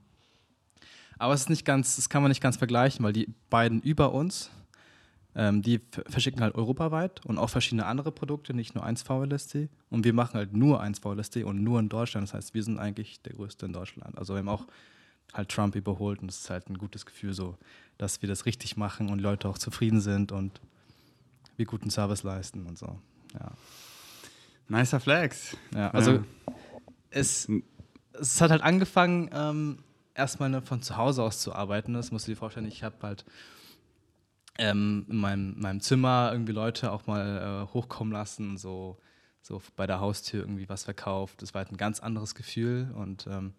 aber 1.19 1.35
es 1.35 1.43
ist 1.43 1.51
nicht 1.51 1.65
ganz, 1.65 1.97
das 1.97 2.09
kann 2.09 2.23
man 2.23 2.31
nicht 2.31 2.41
ganz 2.43 2.57
vergleichen, 2.57 3.05
weil 3.05 3.13
die 3.13 3.29
beiden 3.51 3.81
über 3.81 4.13
uns, 4.13 4.51
ähm, 5.35 5.63
die 5.63 5.81
ver- 5.91 6.05
verschicken 6.09 6.41
halt 6.43 6.55
europaweit 6.55 7.25
und 7.27 7.39
auch 7.39 7.51
verschiedene 7.51 7.87
andere 7.87 8.11
Produkte, 8.13 8.55
nicht 8.55 8.75
nur 8.75 8.85
1 8.85 9.03
VLST. 9.03 9.69
Und 9.91 10.05
wir 10.05 10.13
machen 10.15 10.35
halt 10.35 10.53
nur 10.55 10.81
1 10.81 10.99
VLST 10.99 11.45
und 11.45 11.63
nur 11.63 11.79
in 11.81 11.89
Deutschland. 11.89 12.27
Das 12.29 12.35
heißt, 12.35 12.55
wir 12.55 12.63
sind 12.63 12.79
eigentlich 12.79 13.21
der 13.23 13.35
größte 13.35 13.67
in 13.67 13.73
Deutschland. 13.73 14.17
Also 14.17 14.35
wir 14.35 14.39
haben 14.39 14.49
auch 14.49 14.67
halt 15.35 15.49
Trump 15.51 15.75
überholt 15.75 16.21
und 16.23 16.31
es 16.31 16.39
ist 16.41 16.51
halt 16.51 16.69
ein 16.71 16.79
gutes 16.79 17.05
Gefühl 17.05 17.35
so, 17.35 17.59
dass 17.99 18.23
wir 18.23 18.29
das 18.29 18.47
richtig 18.47 18.77
machen 18.77 19.11
und 19.11 19.19
Leute 19.19 19.49
auch 19.49 19.59
zufrieden 19.59 20.01
sind 20.01 20.33
und 20.33 20.61
wir 21.57 21.67
guten 21.67 21.91
Service 21.91 22.23
leisten 22.23 22.65
und 22.67 22.79
so. 22.79 22.99
Ja, 23.35 23.53
Nicer 24.69 25.01
Flex. 25.01 25.57
ja 25.75 25.91
also 25.91 26.13
Ja. 26.13 26.25
es, 27.11 27.49
es 28.13 28.41
hat 28.41 28.51
halt 28.51 28.63
angefangen, 28.63 29.31
ähm, 29.33 29.79
erstmal 30.17 30.49
ne, 30.49 30.63
von 30.63 30.83
zu 30.83 30.97
Hause 30.97 31.23
aus 31.23 31.41
zu 31.41 31.55
arbeiten. 31.55 31.95
Das 31.95 32.11
musst 32.11 32.27
du 32.27 32.33
dir 32.33 32.37
vorstellen, 32.37 32.67
ich 32.67 32.83
habe 32.83 32.97
halt 33.03 33.25
ähm, 34.59 35.07
in 35.09 35.17
meinem, 35.17 35.61
meinem 35.61 35.81
Zimmer 35.81 36.31
irgendwie 36.33 36.53
Leute 36.53 36.91
auch 36.91 37.07
mal 37.07 37.67
äh, 37.69 37.75
hochkommen 37.75 38.13
lassen, 38.13 38.57
so, 38.57 38.97
so 39.43 39.63
bei 39.77 39.87
der 39.87 40.01
Haustür 40.01 40.41
irgendwie 40.41 40.69
was 40.69 40.85
verkauft. 40.85 41.43
Das 41.43 41.55
war 41.55 41.61
halt 41.61 41.73
ein 41.73 41.77
ganz 41.77 42.01
anderes 42.01 42.35
Gefühl 42.35 42.91
und 42.95 43.27
ähm, 43.27 43.53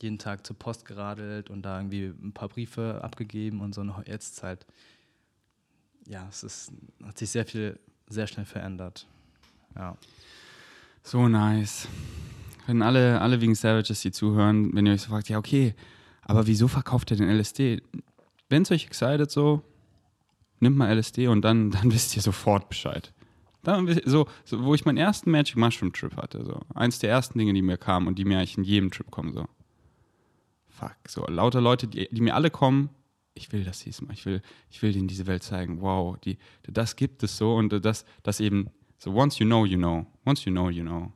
jeden 0.00 0.18
Tag 0.18 0.46
zur 0.46 0.58
Post 0.58 0.84
geradelt 0.84 1.48
und 1.48 1.62
da 1.62 1.78
irgendwie 1.78 2.06
ein 2.06 2.32
paar 2.32 2.48
Briefe 2.48 3.00
abgegeben 3.02 3.60
und 3.60 3.74
so. 3.74 3.80
Und 3.80 3.94
jetzt 4.06 4.42
halt, 4.42 4.66
ja, 6.06 6.26
es 6.28 6.42
ist, 6.42 6.72
hat 7.04 7.16
sich 7.16 7.30
sehr 7.30 7.46
viel, 7.46 7.78
sehr 8.08 8.26
schnell 8.26 8.44
verändert. 8.44 9.06
Ja. 9.76 9.96
So 11.02 11.28
nice. 11.28 11.88
Wenn 12.66 12.82
alle, 12.82 13.20
alle 13.20 13.40
wegen 13.40 13.54
Savages, 13.54 14.02
die 14.02 14.12
zuhören, 14.12 14.74
wenn 14.74 14.86
ihr 14.86 14.92
euch 14.92 15.02
so 15.02 15.10
fragt, 15.10 15.28
ja, 15.28 15.38
okay, 15.38 15.74
aber 16.22 16.46
wieso 16.46 16.68
verkauft 16.68 17.10
ihr 17.10 17.16
den 17.16 17.28
LSD? 17.28 17.82
Wenn 18.48 18.62
es 18.62 18.70
euch 18.70 18.86
excited 18.86 19.30
so, 19.30 19.62
nimmt 20.60 20.76
mal 20.76 20.96
LSD 20.96 21.28
und 21.28 21.42
dann, 21.42 21.70
dann 21.72 21.92
wisst 21.92 22.16
ihr 22.16 22.22
sofort 22.22 22.68
Bescheid. 22.68 23.12
Dann, 23.62 24.00
so, 24.04 24.26
so, 24.44 24.64
wo 24.64 24.74
ich 24.74 24.84
meinen 24.84 24.98
ersten 24.98 25.30
Magic 25.30 25.56
Mushroom 25.56 25.92
Trip 25.92 26.16
hatte, 26.16 26.44
so. 26.44 26.60
Eins 26.74 26.98
der 26.98 27.10
ersten 27.10 27.38
Dinge, 27.38 27.52
die 27.52 27.62
mir 27.62 27.76
kamen 27.76 28.08
und 28.08 28.18
die 28.18 28.24
mir 28.24 28.38
eigentlich 28.38 28.58
in 28.58 28.64
jedem 28.64 28.90
Trip 28.90 29.10
kommen, 29.10 29.32
so. 29.32 29.46
Fuck, 30.68 30.96
so, 31.06 31.24
lauter 31.26 31.60
Leute, 31.60 31.86
die, 31.86 32.08
die 32.10 32.20
mir 32.20 32.34
alle 32.34 32.50
kommen, 32.50 32.90
ich 33.34 33.52
will 33.52 33.64
das 33.64 33.80
diesmal, 33.80 34.14
ich 34.14 34.26
will, 34.26 34.42
ich 34.68 34.82
will 34.82 34.92
denen 34.92 35.08
diese 35.08 35.26
Welt 35.26 35.42
zeigen, 35.42 35.80
wow, 35.80 36.18
die, 36.18 36.38
das 36.64 36.96
gibt 36.96 37.22
es 37.22 37.36
so 37.36 37.54
und 37.54 37.72
das, 37.84 38.04
das 38.22 38.40
eben, 38.40 38.68
so 38.98 39.14
once 39.14 39.38
you 39.38 39.46
know, 39.46 39.64
you 39.64 39.76
know, 39.76 40.06
once 40.26 40.44
you 40.44 40.52
know, 40.52 40.68
you 40.68 40.82
know. 40.82 41.12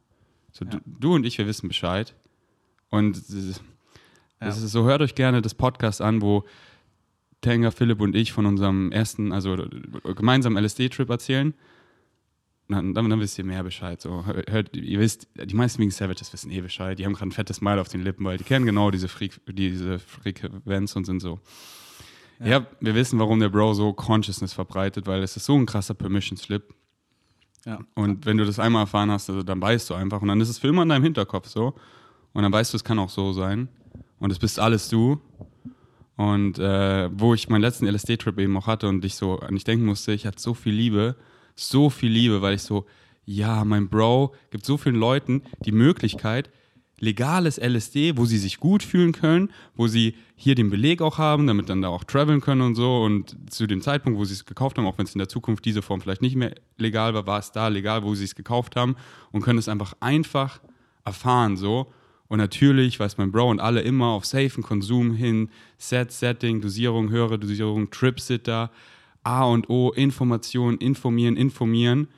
So, 0.53 0.65
ja. 0.65 0.71
du, 0.71 0.79
du, 0.87 1.15
und 1.15 1.27
ich, 1.27 1.37
wir 1.39 1.47
wissen 1.47 1.69
Bescheid. 1.69 2.15
Und 2.89 3.17
ist, 4.41 4.57
das 4.57 4.63
ist 4.63 4.73
so, 4.73 4.85
hört 4.85 5.01
euch 5.01 5.15
gerne 5.15 5.43
das 5.43 5.55
Podcast 5.55 6.01
an, 6.01 6.21
wo 6.21 6.45
Tanger, 7.41 7.73
Philipp 7.73 8.01
und 8.01 8.15
ich 8.15 8.33
von 8.33 8.47
unserem 8.47 8.93
ersten, 8.93 9.33
also 9.33 9.57
gemeinsamen 10.05 10.63
LSD-Trip 10.63 11.09
erzählen. 11.09 11.55
Dann, 12.69 12.95
dann, 12.95 13.09
dann, 13.09 13.21
wisst 13.21 13.39
ihr 13.39 13.45
mehr 13.45 13.63
Bescheid. 13.63 14.01
So, 14.01 14.25
hört, 14.27 14.77
ihr 14.77 14.99
wisst, 14.99 15.29
die 15.37 15.55
meisten 15.55 15.81
wegen 15.81 15.93
Savages 15.93 16.33
wissen 16.33 16.51
eh 16.51 16.61
Bescheid. 16.61 16.99
Die 16.99 17.05
haben 17.05 17.13
gerade 17.13 17.29
ein 17.29 17.33
fettes 17.33 17.59
Smile 17.59 17.81
auf 17.81 17.89
den 17.89 18.03
Lippen, 18.03 18.25
weil 18.25 18.39
die 18.39 18.45
kennen 18.45 18.67
genau 18.67 18.91
diese, 18.91 19.07
Freak, 19.07 19.41
diese 19.47 20.01
Frequenz 20.01 20.97
und 20.97 21.05
sind 21.05 21.21
so. 21.21 21.39
Ja. 22.41 22.47
ja. 22.47 22.67
wir 22.81 22.97
wissen, 22.97 23.21
warum 23.21 23.39
der 23.39 23.51
Bro 23.51 23.75
so 23.75 23.93
Consciousness 23.93 24.53
verbreitet, 24.53 25.07
weil 25.07 25.23
es 25.23 25.37
ist 25.37 25.47
so 25.47 25.55
ein 25.55 25.67
krasser 25.67 25.95
Permission 25.95 26.37
Slip. 26.37 26.75
Ja. 27.65 27.79
Und 27.95 28.27
wenn 28.27 28.37
du 28.37 28.45
das 28.45 28.59
einmal 28.59 28.83
erfahren 28.83 29.13
hast, 29.13 29.31
also 29.31 29.45
dann 29.45 29.61
weißt 29.61 29.89
du 29.91 29.95
einfach. 29.95 30.21
Und 30.21 30.29
dann 30.29 30.41
ist 30.41 30.49
es 30.49 30.59
für 30.59 30.69
immer 30.69 30.83
in 30.83 30.89
deinem 30.89 31.05
Hinterkopf 31.05 31.47
so. 31.47 31.75
Und 32.33 32.43
dann 32.43 32.53
weißt 32.53 32.73
du, 32.73 32.77
es 32.77 32.85
kann 32.85 32.99
auch 32.99 33.11
so 33.11 33.33
sein. 33.33 33.69
Und 34.19 34.31
es 34.31 34.39
bist 34.39 34.59
alles 34.59 34.89
du. 34.89 35.21
Und 36.17 36.59
äh, 36.59 37.11
wo 37.13 37.35
ich 37.35 37.49
meinen 37.49 37.61
letzten 37.61 37.87
LSD-Trip 37.87 38.39
eben 38.39 38.57
auch 38.57 38.67
hatte 38.67 38.89
und 38.89 39.05
ich 39.05 39.17
so 39.17 39.39
an 39.39 39.55
dich 39.55 39.65
denken 39.65 39.85
musste, 39.85 40.13
ich 40.13 40.27
hatte 40.27 40.41
so 40.41 40.55
viel 40.55 40.73
Liebe, 40.73 41.17
so 41.55 41.91
viel 41.91 42.11
Liebe, 42.11 42.41
weil 42.41 42.55
ich 42.55 42.63
so, 42.63 42.87
ja, 43.27 43.65
mein 43.65 43.89
Bro 43.89 44.35
gibt 44.51 44.65
so 44.65 44.79
vielen 44.79 44.97
Leuten 44.97 45.43
die 45.65 45.73
Möglichkeit, 45.73 46.51
legales 46.99 47.59
LSD, 47.59 48.17
wo 48.17 48.25
sie 48.25 48.39
sich 48.39 48.59
gut 48.59 48.83
fühlen 48.83 49.13
können, 49.13 49.51
wo 49.75 49.87
sie 49.87 50.15
hier 50.35 50.55
den 50.55 50.71
Beleg 50.71 51.03
auch 51.03 51.19
haben, 51.19 51.47
damit 51.47 51.69
dann 51.69 51.83
da 51.83 51.89
auch 51.89 52.05
traveln 52.05 52.41
können 52.41 52.63
und 52.63 52.75
so. 52.75 53.03
Und 53.03 53.37
zu 53.51 53.67
dem 53.67 53.83
Zeitpunkt, 53.83 54.19
wo 54.19 54.25
sie 54.25 54.35
es 54.35 54.47
gekauft 54.47 54.79
haben, 54.79 54.87
auch 54.87 54.97
wenn 54.97 55.05
es 55.05 55.15
in 55.15 55.19
der 55.19 55.29
Zukunft 55.29 55.65
diese 55.65 55.83
Form 55.83 56.01
vielleicht 56.01 56.23
nicht 56.23 56.37
mehr 56.37 56.55
legal 56.79 57.13
war, 57.13 57.27
war 57.27 57.39
es 57.39 57.53
da 57.53 57.69
legal, 57.69 58.03
wo 58.03 58.15
sie 58.15 58.25
es 58.25 58.35
gekauft 58.35 58.77
haben 58.77 58.97
und 59.33 59.43
können 59.43 59.59
es 59.59 59.69
einfach 59.69 59.95
einfach 60.01 60.61
erfahren 61.05 61.57
so. 61.57 61.93
Und 62.29 62.39
natürlich 62.39 62.99
weiß 62.99 63.19
mein 63.19 63.31
Bro 63.31 63.51
und 63.51 63.61
alle 63.61 63.83
immer 63.83 64.09
auf 64.09 64.25
safen 64.25 64.63
Konsum 64.63 65.13
hin, 65.13 65.49
Set, 65.79 66.11
Setting, 66.11 66.61
Dosierung, 66.61 67.11
höhere 67.11 67.39
Dosierung, 67.39 67.91
Tripsitter, 67.91 68.71
A 69.23 69.45
und 69.45 69.71
O, 69.71 69.93
Information, 69.93 70.79
informieren, 70.79 71.37
informieren. 71.37 72.09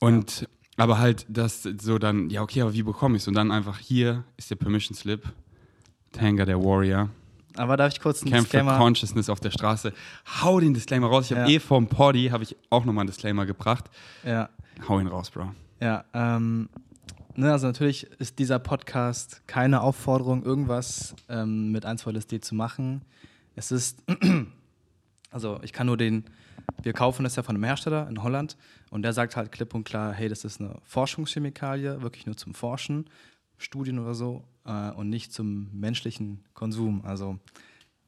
Und 0.00 0.42
ja. 0.42 0.46
aber 0.76 0.98
halt 0.98 1.26
das 1.28 1.62
so 1.62 1.98
dann, 1.98 2.30
ja, 2.30 2.42
okay, 2.42 2.62
aber 2.62 2.74
wie 2.74 2.82
bekomme 2.82 3.16
ich 3.16 3.22
es? 3.22 3.28
Und 3.28 3.34
dann 3.34 3.50
einfach 3.50 3.78
hier 3.78 4.24
ist 4.36 4.50
der 4.50 4.56
Permission 4.56 4.94
Slip. 4.94 5.22
Tanga, 6.12 6.44
der 6.44 6.58
Warrior. 6.58 7.10
Aber 7.56 7.76
darf 7.76 7.92
ich 7.92 8.00
kurz 8.00 8.22
einen 8.22 8.30
Camp 8.30 8.44
Disclaimer? 8.44 8.72
for 8.72 8.78
Consciousness 8.78 9.28
auf 9.28 9.40
der 9.40 9.50
Straße. 9.50 9.92
Hau 10.42 10.60
den 10.60 10.74
Disclaimer 10.74 11.08
raus. 11.08 11.30
Ich 11.30 11.36
habe 11.36 11.50
ja. 11.50 11.56
eh 11.56 11.60
vom 11.60 11.88
Poddy, 11.88 12.28
habe 12.28 12.44
ich 12.44 12.56
auch 12.70 12.84
nochmal 12.84 13.02
einen 13.02 13.08
Disclaimer 13.08 13.46
gebracht. 13.46 13.90
Ja. 14.24 14.48
Hau 14.88 15.00
ihn 15.00 15.08
raus, 15.08 15.30
Bro. 15.30 15.52
Ja, 15.80 16.04
ähm, 16.14 16.68
ne, 17.38 17.52
also 17.52 17.66
natürlich 17.66 18.04
ist 18.18 18.38
dieser 18.38 18.58
Podcast 18.58 19.42
keine 19.46 19.80
Aufforderung, 19.80 20.42
irgendwas 20.42 21.14
ähm, 21.28 21.70
mit 21.70 21.86
1 21.86 22.04
LSD 22.06 22.40
zu 22.40 22.54
machen. 22.54 23.02
Es 23.54 23.70
ist, 23.70 24.02
also 25.30 25.60
ich 25.62 25.72
kann 25.72 25.86
nur 25.86 25.96
den, 25.96 26.24
wir 26.82 26.92
kaufen 26.92 27.24
das 27.24 27.36
ja 27.36 27.42
von 27.42 27.54
einem 27.54 27.64
Hersteller 27.64 28.08
in 28.08 28.22
Holland 28.22 28.56
und 28.90 29.02
der 29.02 29.12
sagt 29.12 29.36
halt 29.36 29.52
klipp 29.52 29.74
und 29.74 29.84
klar, 29.84 30.12
hey, 30.12 30.28
das 30.28 30.44
ist 30.44 30.60
eine 30.60 30.78
Forschungschemikalie, 30.82 32.02
wirklich 32.02 32.26
nur 32.26 32.36
zum 32.36 32.54
Forschen, 32.54 33.08
Studien 33.56 33.98
oder 33.98 34.14
so 34.14 34.44
äh, 34.64 34.90
und 34.90 35.08
nicht 35.08 35.32
zum 35.32 35.68
menschlichen 35.72 36.44
Konsum. 36.54 37.04
Also 37.04 37.38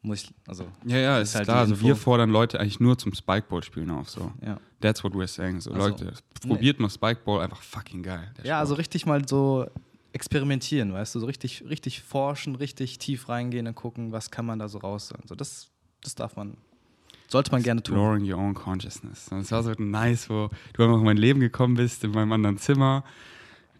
muss 0.02 0.22
ich, 0.22 0.34
also. 0.46 0.66
Ja, 0.86 0.96
ja, 0.96 1.18
ist, 1.18 1.30
ist 1.30 1.34
halt 1.36 1.44
klar. 1.44 1.58
Also 1.58 1.80
wir 1.80 1.94
fordern 1.94 2.30
Leute 2.30 2.58
eigentlich 2.58 2.80
nur 2.80 2.96
zum 2.96 3.12
Spikeball-Spielen 3.12 3.90
auf. 3.90 4.08
So. 4.08 4.32
Ja. 4.44 4.58
That's 4.80 5.04
what 5.04 5.12
we're 5.12 5.26
saying. 5.26 5.60
So, 5.60 5.72
also, 5.72 5.88
Leute, 5.88 6.14
probiert 6.40 6.78
nee. 6.78 6.82
mal 6.82 6.90
Spikeball, 6.90 7.42
einfach 7.42 7.60
fucking 7.62 8.02
geil. 8.02 8.32
Ja, 8.42 8.58
also 8.58 8.74
richtig 8.74 9.04
mal 9.04 9.26
so 9.28 9.66
experimentieren, 10.12 10.92
weißt 10.92 11.14
du, 11.14 11.20
so 11.20 11.26
richtig, 11.26 11.64
richtig 11.68 12.02
forschen, 12.02 12.56
richtig 12.56 12.98
tief 12.98 13.28
reingehen 13.28 13.66
und 13.66 13.74
gucken, 13.74 14.10
was 14.12 14.30
kann 14.30 14.46
man 14.46 14.58
da 14.58 14.68
so 14.68 14.78
raus. 14.78 15.12
So, 15.26 15.34
das, 15.34 15.68
das 16.02 16.14
darf 16.14 16.34
man, 16.36 16.56
sollte 17.28 17.52
man 17.52 17.62
gerne 17.62 17.82
tun. 17.82 17.94
Exploring 17.94 18.32
your 18.32 18.38
own 18.38 18.54
consciousness. 18.54 19.28
Und 19.28 19.40
es 19.40 19.52
war 19.52 19.62
so 19.62 19.72
nice, 19.78 20.28
wo 20.30 20.48
du 20.72 20.82
einfach 20.82 20.98
in 20.98 21.04
mein 21.04 21.16
Leben 21.16 21.40
gekommen 21.40 21.74
bist, 21.74 22.02
in 22.04 22.10
meinem 22.10 22.32
anderen 22.32 22.58
Zimmer 22.58 23.04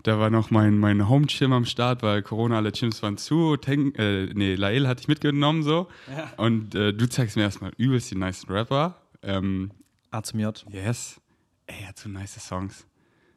da 0.03 0.19
war 0.19 0.31
noch 0.31 0.51
mein, 0.51 0.79
mein 0.79 1.09
Home-Gym 1.09 1.53
am 1.53 1.65
Start, 1.65 2.03
weil 2.03 2.23
Corona, 2.23 2.57
alle 2.57 2.73
Gyms 2.73 3.03
waren 3.03 3.17
zu. 3.17 3.57
Ten, 3.57 3.95
äh, 3.95 4.27
nee, 4.35 4.55
Lael 4.55 4.89
hatte 4.89 5.03
ich 5.03 5.09
mitgenommen 5.09 5.63
so. 5.63 5.89
Ja. 6.15 6.33
Und 6.37 6.75
äh, 6.75 6.93
du 6.93 7.09
zeigst 7.09 7.37
mir 7.37 7.43
erstmal 7.43 7.73
übelst 7.77 8.11
die 8.11 8.17
nice 8.17 8.49
Rapper. 8.49 8.97
Ähm, 9.23 9.71
A 10.11 10.23
zum 10.23 10.41
J. 10.41 10.65
Yes. 10.71 11.21
Ey, 11.67 11.83
er 11.83 11.89
hat 11.89 11.99
so 11.99 12.09
nice 12.09 12.41
Songs. 12.45 12.87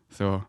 So, 0.09 0.43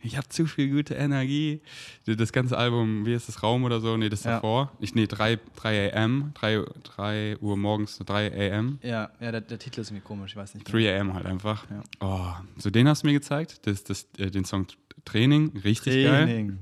ich 0.00 0.16
habe 0.16 0.28
zu 0.28 0.46
viel 0.46 0.70
gute 0.70 0.94
Energie. 0.94 1.60
Das 2.06 2.32
ganze 2.32 2.56
Album, 2.56 3.04
wie 3.04 3.14
ist 3.14 3.28
das, 3.28 3.42
Raum 3.42 3.64
oder 3.64 3.80
so? 3.80 3.96
Nee, 3.96 4.08
das 4.08 4.20
ist 4.20 4.26
ja. 4.26 4.34
davor. 4.34 4.72
Ich, 4.78 4.94
nee, 4.94 5.06
3, 5.06 5.38
3 5.56 5.94
am, 5.94 6.32
3, 6.34 6.64
3 6.84 7.38
Uhr 7.40 7.56
morgens, 7.56 7.98
3 7.98 8.52
am. 8.54 8.78
Ja, 8.82 9.10
ja 9.20 9.32
der, 9.32 9.40
der 9.40 9.58
Titel 9.58 9.80
ist 9.80 9.90
irgendwie 9.90 10.06
komisch, 10.06 10.32
ich 10.32 10.36
weiß 10.36 10.54
nicht. 10.54 10.72
3 10.72 11.00
am 11.00 11.14
halt 11.14 11.26
einfach. 11.26 11.66
Ja. 11.68 11.82
Oh, 12.00 12.32
so 12.58 12.70
den 12.70 12.86
hast 12.88 13.02
du 13.02 13.08
mir 13.08 13.12
gezeigt, 13.12 13.66
das, 13.66 13.82
das, 13.82 14.06
äh, 14.18 14.30
den 14.30 14.44
Song 14.44 14.66
Training, 15.08 15.52
richtig 15.64 16.04
Training. 16.04 16.48
geil. 16.48 16.58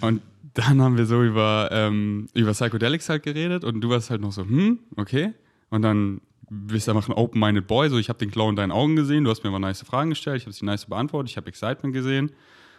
Und 0.00 0.22
dann 0.54 0.82
haben 0.82 0.96
wir 0.96 1.06
so 1.06 1.22
über, 1.22 1.68
ähm, 1.72 2.28
über 2.34 2.52
Psychedelics 2.52 3.08
halt 3.08 3.22
geredet 3.22 3.64
und 3.64 3.80
du 3.80 3.88
warst 3.90 4.10
halt 4.10 4.20
noch 4.20 4.32
so, 4.32 4.42
hm, 4.42 4.80
okay. 4.96 5.32
Und 5.70 5.82
dann 5.82 6.20
bist 6.50 6.86
du 6.86 6.92
einfach 6.92 7.08
ein 7.08 7.14
open-minded 7.14 7.66
Boy, 7.66 7.88
so 7.88 7.96
ich 7.98 8.08
habe 8.08 8.18
den 8.18 8.30
Glow 8.30 8.50
in 8.50 8.56
deinen 8.56 8.72
Augen 8.72 8.96
gesehen, 8.96 9.24
du 9.24 9.30
hast 9.30 9.42
mir 9.42 9.48
aber 9.48 9.58
nice 9.58 9.82
Fragen 9.82 10.10
gestellt, 10.10 10.38
ich 10.38 10.44
habe 10.44 10.52
sie 10.52 10.66
nice 10.66 10.84
beantwortet, 10.84 11.30
ich 11.30 11.36
habe 11.36 11.48
Excitement 11.48 11.94
gesehen. 11.94 12.32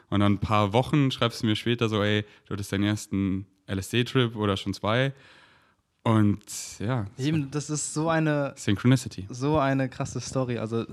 Und 0.09 0.19
dann 0.19 0.33
ein 0.33 0.39
paar 0.39 0.73
Wochen 0.73 1.09
schreibst 1.09 1.41
du 1.41 1.47
mir 1.47 1.55
später 1.55 1.89
so, 1.89 2.03
ey, 2.03 2.23
du 2.45 2.53
hattest 2.53 2.71
deinen 2.71 2.83
ersten 2.83 3.47
LSD-Trip 3.67 4.35
oder 4.35 4.57
schon 4.57 4.73
zwei. 4.75 5.13
Und 6.03 6.43
ja. 6.79 7.05
Eben, 7.17 7.49
das 7.49 7.69
ist 7.69 7.93
so 7.93 8.09
eine. 8.09 8.53
Synchronicity. 8.55 9.25
So 9.29 9.57
eine 9.57 9.89
krasse 9.89 10.19
Story. 10.19 10.57
Also 10.57 10.85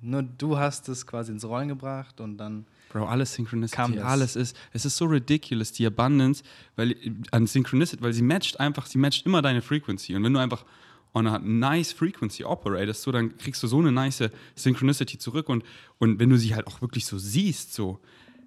nur 0.00 0.22
du 0.22 0.58
hast 0.58 0.88
es 0.88 1.06
quasi 1.06 1.32
ins 1.32 1.44
Rollen 1.44 1.68
gebracht 1.68 2.20
und 2.20 2.36
dann. 2.36 2.66
Bro, 2.94 3.06
alles 3.06 3.34
Synchronicity, 3.34 3.98
alles 3.98 4.36
ist, 4.36 4.56
es 4.72 4.84
ist 4.84 4.96
so 4.96 5.06
ridiculous, 5.06 5.72
die 5.72 5.84
Abundance, 5.84 6.44
weil 6.76 6.94
an 7.32 7.48
Synchronicity, 7.48 8.00
weil 8.00 8.12
sie 8.12 8.22
matcht 8.22 8.60
einfach, 8.60 8.86
sie 8.86 8.98
matcht 8.98 9.26
immer 9.26 9.42
deine 9.42 9.62
Frequency. 9.62 10.14
Und 10.14 10.22
wenn 10.22 10.32
du 10.32 10.38
einfach 10.38 10.64
on 11.12 11.26
a 11.26 11.40
nice 11.40 11.92
frequency 11.92 12.44
operatest, 12.44 13.02
so, 13.02 13.10
dann 13.10 13.36
kriegst 13.36 13.60
du 13.64 13.66
so 13.66 13.80
eine 13.80 13.90
nice 13.90 14.30
Synchronicity 14.54 15.18
zurück. 15.18 15.48
Und, 15.48 15.64
und 15.98 16.20
wenn 16.20 16.30
du 16.30 16.38
sie 16.38 16.54
halt 16.54 16.68
auch 16.68 16.82
wirklich 16.82 17.04
so 17.04 17.18
siehst, 17.18 17.74
so, 17.74 17.98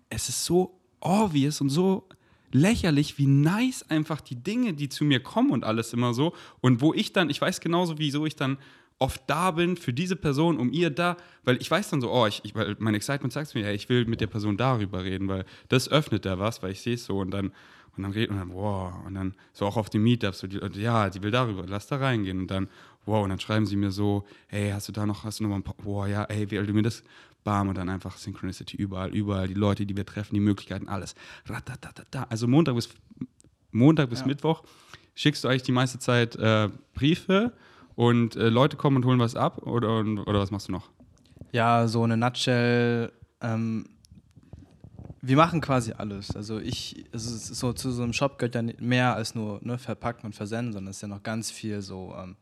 es 0.10 0.29
ist 0.29 0.45
so 0.45 0.79
obvious 1.01 1.60
und 1.60 1.67
so 1.67 2.07
lächerlich, 2.53 3.17
wie 3.17 3.27
nice 3.27 3.83
einfach 3.89 4.21
die 4.21 4.41
Dinge, 4.41 4.73
die 4.73 4.88
zu 4.88 5.03
mir 5.03 5.19
kommen 5.19 5.49
und 5.49 5.65
alles 5.65 5.91
immer 5.91 6.13
so. 6.13 6.33
Und 6.62 6.79
wo 6.79 6.93
ich 6.93 7.12
dann, 7.12 7.29
ich 7.29 7.41
weiß 7.41 7.60
genauso, 7.60 7.97
wieso 7.97 8.25
ich 8.25 8.38
dann 8.38 8.57
oft 8.99 9.21
da 9.27 9.51
bin 9.51 9.77
für 9.77 9.93
diese 9.93 10.15
Person, 10.15 10.57
um 10.57 10.71
ihr 10.71 10.89
da, 10.89 11.17
weil 11.43 11.57
ich 11.62 11.69
weiß 11.69 11.89
dann 11.89 12.01
so, 12.01 12.12
oh, 12.12 12.25
ich, 12.25 12.41
ich 12.43 12.55
weil 12.55 12.75
mein 12.79 12.95
Excitement 12.95 13.31
sagt 13.31 13.53
mir, 13.53 13.62
ja, 13.62 13.71
ich 13.71 13.89
will 13.89 14.05
mit 14.05 14.21
der 14.21 14.27
Person 14.27 14.57
darüber 14.57 15.03
reden, 15.03 15.27
weil 15.27 15.45
das 15.69 15.89
öffnet 15.89 16.25
da 16.25 16.39
was, 16.39 16.63
weil 16.63 16.71
ich 16.71 16.81
sehe 16.81 16.95
es 16.95 17.05
so 17.05 17.19
und 17.19 17.31
dann 17.31 17.51
und 17.95 18.03
dann 18.03 18.12
redet 18.12 18.29
und 18.29 18.38
dann 18.38 18.53
wow 18.53 18.93
und 19.05 19.15
dann 19.15 19.33
so 19.53 19.65
auch 19.65 19.75
auf 19.75 19.89
die 19.89 19.99
Meetups 19.99 20.39
so 20.39 20.47
die, 20.47 20.60
ja, 20.79 21.10
die 21.10 21.21
will 21.23 21.31
darüber, 21.31 21.65
lass 21.67 21.88
da 21.88 21.97
reingehen 21.97 22.39
und 22.41 22.51
dann 22.51 22.69
wow 23.05 23.23
und 23.23 23.29
dann 23.29 23.39
schreiben 23.39 23.65
sie 23.65 23.75
mir 23.75 23.91
so, 23.91 24.25
hey, 24.47 24.71
hast 24.71 24.88
du 24.88 24.91
da 24.91 25.05
noch, 25.05 25.23
hast 25.23 25.39
du 25.39 25.43
noch 25.43 25.49
mal 25.49 25.57
ein 25.57 25.63
paar, 25.63 25.75
wow, 25.79 26.07
ja, 26.07 26.23
ey, 26.25 26.49
wie 26.51 26.57
du 26.57 26.73
mir 26.73 26.83
das 26.83 27.03
bam 27.43 27.69
und 27.69 27.77
dann 27.77 27.89
einfach 27.89 28.17
Synchronicity 28.17 28.77
überall, 28.77 29.15
überall 29.15 29.47
die 29.47 29.53
Leute, 29.53 29.86
die 29.86 29.95
wir 29.95 30.05
treffen, 30.05 30.33
die 30.33 30.41
Möglichkeiten, 30.41 30.88
alles. 30.89 31.15
Also 32.29 32.47
Montag 32.47 32.75
bis 32.75 32.89
Montag 33.71 34.10
bis 34.10 34.19
Ja. 34.19 34.27
Mittwoch 34.27 34.63
schickst 35.15 35.43
du 35.43 35.47
eigentlich 35.47 35.63
die 35.63 35.71
meiste 35.71 35.99
Zeit 35.99 36.36
äh, 36.36 36.69
Briefe 36.93 37.53
und 37.97 38.36
äh, 38.36 38.49
Leute 38.49 38.77
kommen 38.77 38.97
und 38.97 39.05
holen 39.05 39.19
was 39.19 39.36
ab 39.36 39.63
oder, 39.63 40.01
oder 40.01 40.39
was 40.39 40.51
machst 40.51 40.67
du 40.67 40.71
noch? 40.71 40.89
Ja, 41.51 41.88
so 41.88 42.03
eine 42.03 42.15
Nutshell. 42.15 43.12
Ähm, 43.41 43.89
wir 45.21 45.36
machen 45.36 45.62
quasi 45.62 45.93
alles. 45.93 46.36
Also 46.36 46.60
ich, 46.60 47.12
ist 47.12 47.25
so 47.55 47.73
zu 47.73 47.91
so 47.91 48.03
einem 48.03 48.13
Shop 48.13 48.38
gehört 48.38 48.53
ja 48.53 48.62
mehr 48.79 49.15
als 49.15 49.33
nur 49.33 49.60
ne, 49.63 49.79
verpacken 49.79 50.27
und 50.27 50.36
versenden, 50.36 50.73
sondern 50.73 50.91
es 50.91 50.97
ist 50.97 51.01
ja 51.01 51.07
noch 51.07 51.23
ganz 51.23 51.49
viel 51.49 51.81
so 51.81 52.13
ähm, 52.15 52.36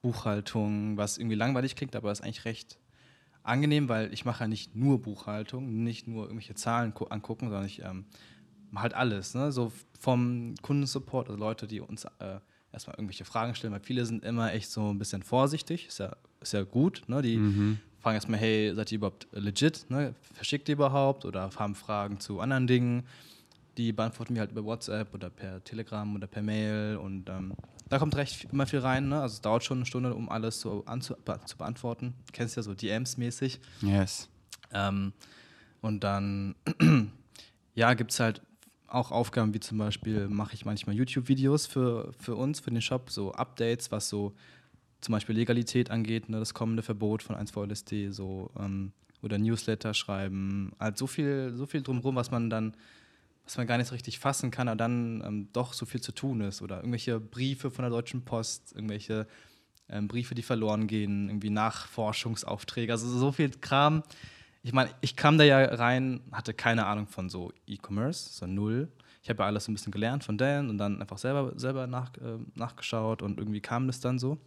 Buchhaltung, 0.00 0.96
was 0.96 1.18
irgendwie 1.18 1.36
langweilig 1.36 1.76
klingt, 1.76 1.94
aber 1.94 2.10
ist 2.10 2.22
eigentlich 2.22 2.46
recht 2.46 2.78
angenehm, 3.42 3.90
weil 3.90 4.12
ich 4.14 4.24
mache 4.24 4.44
ja 4.44 4.48
nicht 4.48 4.74
nur 4.74 5.02
Buchhaltung, 5.02 5.84
nicht 5.84 6.08
nur 6.08 6.24
irgendwelche 6.24 6.54
Zahlen 6.54 6.94
gu- 6.94 7.06
angucken, 7.06 7.50
sondern 7.50 7.66
ich 7.66 7.82
ähm, 7.82 8.06
halt 8.74 8.94
alles. 8.94 9.34
Ne? 9.34 9.52
So 9.52 9.72
vom 10.00 10.54
Kundensupport, 10.62 11.28
also 11.28 11.38
Leute, 11.38 11.66
die 11.66 11.80
uns 11.80 12.06
äh, 12.18 12.40
erstmal 12.72 12.96
irgendwelche 12.96 13.24
Fragen 13.24 13.54
stellen, 13.54 13.72
weil 13.72 13.80
viele 13.80 14.04
sind 14.06 14.24
immer 14.24 14.52
echt 14.52 14.70
so 14.70 14.90
ein 14.90 14.98
bisschen 14.98 15.22
vorsichtig, 15.22 15.86
ist 15.88 15.98
ja, 15.98 16.16
ist 16.40 16.52
ja 16.52 16.62
gut. 16.62 17.02
Ne? 17.06 17.22
Die 17.22 17.36
fragen 18.00 18.14
erstmal, 18.14 18.40
hey, 18.40 18.72
seid 18.74 18.90
ihr 18.92 18.96
überhaupt 18.96 19.28
legit? 19.32 19.86
Ne? 19.90 20.14
Verschickt 20.32 20.68
ihr 20.68 20.74
überhaupt? 20.74 21.24
Oder 21.24 21.50
haben 21.56 21.74
Fragen 21.74 22.18
zu 22.20 22.40
anderen 22.40 22.66
Dingen? 22.66 23.04
Die 23.78 23.92
beantworten 23.92 24.34
wir 24.34 24.40
halt 24.40 24.50
über 24.52 24.64
WhatsApp 24.64 25.14
oder 25.14 25.30
per 25.30 25.62
Telegram 25.64 26.14
oder 26.14 26.26
per 26.26 26.42
Mail 26.42 26.96
und 26.96 27.28
ähm, 27.30 27.54
da 27.88 27.98
kommt 27.98 28.14
recht 28.16 28.34
viel- 28.34 28.50
immer 28.50 28.66
viel 28.66 28.80
rein. 28.80 29.08
Ne? 29.08 29.20
Also 29.20 29.34
es 29.34 29.40
dauert 29.40 29.64
schon 29.64 29.78
eine 29.78 29.86
Stunde, 29.86 30.14
um 30.14 30.28
alles 30.28 30.60
so 30.60 30.82
anzu 30.86 31.14
be 31.24 31.40
zu 31.46 31.56
beantworten. 31.56 32.12
Du 32.26 32.32
kennst 32.32 32.56
ja 32.56 32.62
so 32.62 32.72
DMs-mäßig. 32.72 33.60
Yes. 33.80 34.28
Ähm, 34.72 35.12
und 35.80 36.04
dann, 36.04 36.54
ja, 37.74 37.94
gibt 37.94 38.10
es 38.12 38.20
halt 38.20 38.42
auch 38.92 39.10
Aufgaben 39.10 39.54
wie 39.54 39.60
zum 39.60 39.78
Beispiel, 39.78 40.28
mache 40.28 40.54
ich 40.54 40.64
manchmal 40.64 40.94
YouTube-Videos 40.94 41.66
für, 41.66 42.12
für 42.18 42.36
uns, 42.36 42.60
für 42.60 42.70
den 42.70 42.82
Shop, 42.82 43.10
so 43.10 43.32
Updates, 43.32 43.90
was 43.90 44.08
so 44.08 44.34
zum 45.00 45.12
Beispiel 45.12 45.34
Legalität 45.34 45.90
angeht, 45.90 46.28
ne, 46.28 46.38
das 46.38 46.54
kommende 46.54 46.82
Verbot 46.82 47.22
von 47.22 47.36
1VLSD, 47.36 48.10
so, 48.12 48.50
ähm, 48.58 48.92
oder 49.22 49.38
Newsletter 49.38 49.94
schreiben, 49.94 50.72
halt 50.78 50.98
so 50.98 51.06
viel, 51.06 51.52
so 51.54 51.66
viel 51.66 51.82
drumherum, 51.82 52.16
was 52.16 52.30
man 52.30 52.50
dann, 52.50 52.76
was 53.44 53.56
man 53.56 53.66
gar 53.66 53.78
nicht 53.78 53.88
so 53.88 53.94
richtig 53.94 54.18
fassen 54.18 54.50
kann, 54.50 54.68
aber 54.68 54.76
dann 54.76 55.22
ähm, 55.24 55.48
doch 55.52 55.72
so 55.72 55.86
viel 55.86 56.00
zu 56.00 56.12
tun 56.12 56.40
ist. 56.42 56.62
Oder 56.62 56.78
irgendwelche 56.78 57.18
Briefe 57.18 57.70
von 57.70 57.82
der 57.82 57.90
Deutschen 57.90 58.24
Post, 58.24 58.72
irgendwelche 58.74 59.26
ähm, 59.88 60.06
Briefe, 60.06 60.34
die 60.34 60.42
verloren 60.42 60.86
gehen, 60.86 61.28
irgendwie 61.28 61.50
Nachforschungsaufträge, 61.50 62.92
also 62.92 63.08
so 63.08 63.32
viel 63.32 63.50
Kram. 63.50 64.02
Ich 64.62 64.72
meine, 64.72 64.90
ich 65.00 65.16
kam 65.16 65.38
da 65.38 65.44
ja 65.44 65.58
rein, 65.64 66.20
hatte 66.30 66.54
keine 66.54 66.86
Ahnung 66.86 67.06
von 67.08 67.28
so 67.28 67.52
E-Commerce, 67.66 68.32
so 68.32 68.46
null. 68.46 68.88
Ich 69.22 69.30
habe 69.30 69.42
ja 69.42 69.46
alles 69.46 69.64
so 69.64 69.72
ein 69.72 69.74
bisschen 69.74 69.92
gelernt 69.92 70.24
von 70.24 70.38
Dan 70.38 70.70
und 70.70 70.78
dann 70.78 71.00
einfach 71.00 71.18
selber, 71.18 71.52
selber 71.56 71.86
nach, 71.86 72.16
äh, 72.18 72.38
nachgeschaut 72.54 73.22
und 73.22 73.38
irgendwie 73.38 73.60
kam 73.60 73.86
das 73.86 74.00
dann 74.00 74.18
so. 74.18 74.38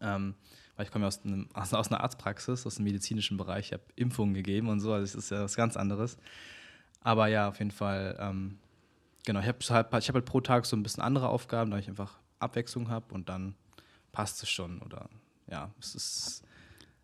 Ähm, 0.00 0.34
weil 0.76 0.86
ich 0.86 0.92
komme 0.92 1.04
ja 1.04 1.08
aus, 1.08 1.24
einem, 1.24 1.48
aus, 1.52 1.74
aus 1.74 1.90
einer 1.90 2.00
Arztpraxis, 2.00 2.66
aus 2.66 2.76
dem 2.76 2.84
medizinischen 2.84 3.36
Bereich, 3.36 3.66
ich 3.66 3.72
habe 3.72 3.82
Impfungen 3.96 4.34
gegeben 4.34 4.68
und 4.68 4.80
so, 4.80 4.92
also 4.92 5.04
das 5.04 5.14
ist 5.14 5.30
ja 5.30 5.42
was 5.42 5.56
ganz 5.56 5.76
anderes. 5.76 6.16
Aber 7.02 7.28
ja, 7.28 7.48
auf 7.48 7.58
jeden 7.58 7.70
Fall, 7.70 8.16
ähm, 8.20 8.58
genau, 9.24 9.40
ich 9.40 9.46
habe 9.46 9.58
halt, 9.70 9.92
hab 9.92 10.14
halt 10.14 10.24
pro 10.24 10.40
Tag 10.40 10.66
so 10.66 10.76
ein 10.76 10.82
bisschen 10.82 11.02
andere 11.02 11.28
Aufgaben, 11.28 11.70
da 11.70 11.78
ich 11.78 11.88
einfach 11.88 12.18
Abwechslung 12.38 12.88
habe 12.88 13.14
und 13.14 13.28
dann 13.28 13.54
passt 14.12 14.42
es 14.42 14.50
schon. 14.50 14.80
Oder 14.82 15.08
ja, 15.50 15.70
es 15.78 15.94
ist. 15.94 16.42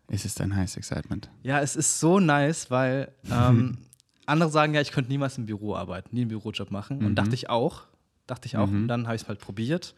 Es 0.07 0.23
ist 0.25 0.39
ein 0.41 0.55
heißes 0.55 0.77
Excitement. 0.77 1.29
Ja, 1.43 1.59
es 1.59 1.75
ist 1.75 1.99
so 1.99 2.19
nice, 2.19 2.71
weil 2.71 3.11
ähm, 3.29 3.77
andere 4.25 4.49
sagen 4.49 4.73
ja, 4.73 4.81
ich 4.81 4.91
könnte 4.91 5.09
niemals 5.11 5.37
im 5.37 5.45
Büro 5.45 5.75
arbeiten, 5.75 6.15
nie 6.15 6.21
einen 6.21 6.29
Bürojob 6.29 6.71
machen. 6.71 6.99
Und 6.99 7.11
Mhm. 7.11 7.15
dachte 7.15 7.35
ich 7.35 7.49
auch. 7.49 7.83
Dachte 8.25 8.45
ich 8.47 8.57
auch. 8.57 8.67
Mhm. 8.69 8.83
Und 8.83 8.87
dann 8.87 9.05
habe 9.07 9.15
ich 9.15 9.23
es 9.23 9.27
halt 9.27 9.39
probiert. 9.39 9.95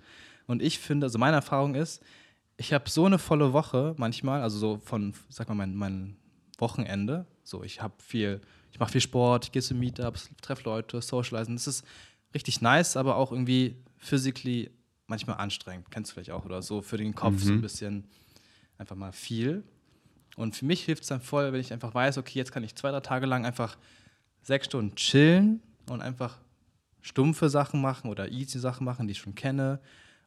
Und 0.48 0.62
ich 0.62 0.80
finde, 0.80 1.06
also 1.06 1.18
meine 1.20 1.36
Erfahrung 1.36 1.76
ist, 1.76 2.02
ich 2.58 2.74
habe 2.74 2.90
so 2.90 3.06
eine 3.06 3.20
volle 3.20 3.54
Woche 3.54 3.94
manchmal, 3.98 4.42
also 4.42 4.58
so 4.58 4.78
von, 4.84 5.14
sag 5.30 5.48
mal, 5.50 5.56
mein, 5.56 5.76
mein 5.76 6.16
Wochenende. 6.58 7.26
So, 7.44 7.64
ich 7.64 7.82
habe 7.82 7.94
viel, 8.00 8.42
ich 8.72 8.80
mache 8.80 8.92
viel 8.92 9.02
Sport, 9.02 9.46
ich 9.46 9.52
gehe 9.52 9.62
zu 9.62 9.74
Meetups, 9.76 10.30
treffe 10.42 10.64
Leute, 10.64 11.02
socialisen. 11.02 11.56
Das 11.56 11.68
ist 11.68 11.86
richtig 12.34 12.62
nice, 12.62 12.98
aber 12.98 13.16
auch 13.16 13.32
irgendwie 13.32 13.76
physically 13.98 14.70
manchmal 15.08 15.38
anstrengend. 15.38 15.90
Kennst 15.90 16.12
du 16.12 16.14
vielleicht 16.16 16.32
auch 16.32 16.46
oder 16.46 16.62
so 16.62 16.82
für 16.82 16.98
den 16.98 17.16
Kopf 17.16 17.42
so 17.42 17.52
ein 17.52 17.58
Mhm. 17.58 17.62
bisschen 17.62 18.04
einfach 18.78 18.96
mal 18.96 19.12
viel. 19.12 19.64
Und 20.40 20.56
für 20.56 20.66
mich 20.66 20.84
hilft 20.86 21.04
es 21.04 21.10
dann 21.10 21.22
voll, 21.22 21.52
wenn 21.52 21.60
ich 21.60 21.74
einfach 21.74 21.94
weiß, 21.94 22.18
okay, 22.18 22.40
jetzt 22.40 22.52
kann 22.52 22.64
ich 22.64 22.74
zwei, 22.76 22.92
drei 22.92 23.02
Tage 23.02 23.26
lang 23.26 23.46
einfach 23.46 23.78
sechs 24.42 24.68
Stunden 24.68 24.96
chillen 24.96 25.62
und 25.90 26.02
einfach 26.02 26.38
stumpfe 27.02 27.50
Sachen 27.50 27.82
machen 27.82 28.10
oder 28.10 28.30
easy 28.32 28.58
Sachen 28.60 28.86
machen, 28.86 29.08
die 29.08 29.12
ich 29.12 29.18
schon 29.20 29.36
kenne. 29.36 29.80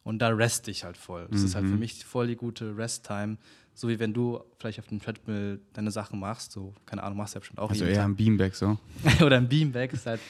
Und 0.05 0.19
da 0.19 0.29
rest 0.29 0.69
ich 0.69 0.85
halt 0.85 0.97
voll. 0.97 1.29
Das 1.31 1.43
ist 1.43 1.55
halt 1.55 1.67
für 1.67 1.75
Mhm. 1.75 1.79
mich 1.79 2.05
voll 2.05 2.27
die 2.27 2.37
gute 2.37 2.77
Rest-Time. 2.77 3.39
So 3.75 3.89
wie 3.89 3.99
wenn 3.99 4.13
du 4.13 4.41
vielleicht 4.59 4.81
auf 4.81 4.87
dem 4.89 5.01
Treadmill 5.01 5.61
deine 5.73 5.91
Sachen 5.91 6.19
machst, 6.21 6.53
so, 6.53 6.75
keine 6.85 7.03
Ahnung, 7.05 7.17
machst 7.19 7.35
du 7.35 7.37
ja 7.37 7.41
bestimmt 7.41 7.61
auch 7.61 7.71
Also 7.71 7.85
eher 7.87 8.05
ein 8.05 8.17
Beanbag 8.17 8.53
so. 8.55 8.79
Oder 9.25 9.39
ein 9.39 9.49
Beanbag 9.49 9.93
ist 9.95 10.05
halt, 10.07 10.21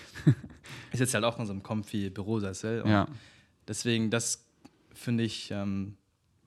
ich 0.93 0.99
sitze 0.99 1.15
halt 1.15 1.25
auch 1.25 1.39
in 1.41 1.47
so 1.47 1.53
einem 1.53 1.63
comfy 1.63 2.09
Bürosessel. 2.11 2.85
Ja. 2.87 3.09
Deswegen, 3.67 4.11
das 4.11 4.45
finde 4.95 5.25
ich, 5.25 5.51
ähm, 5.51 5.97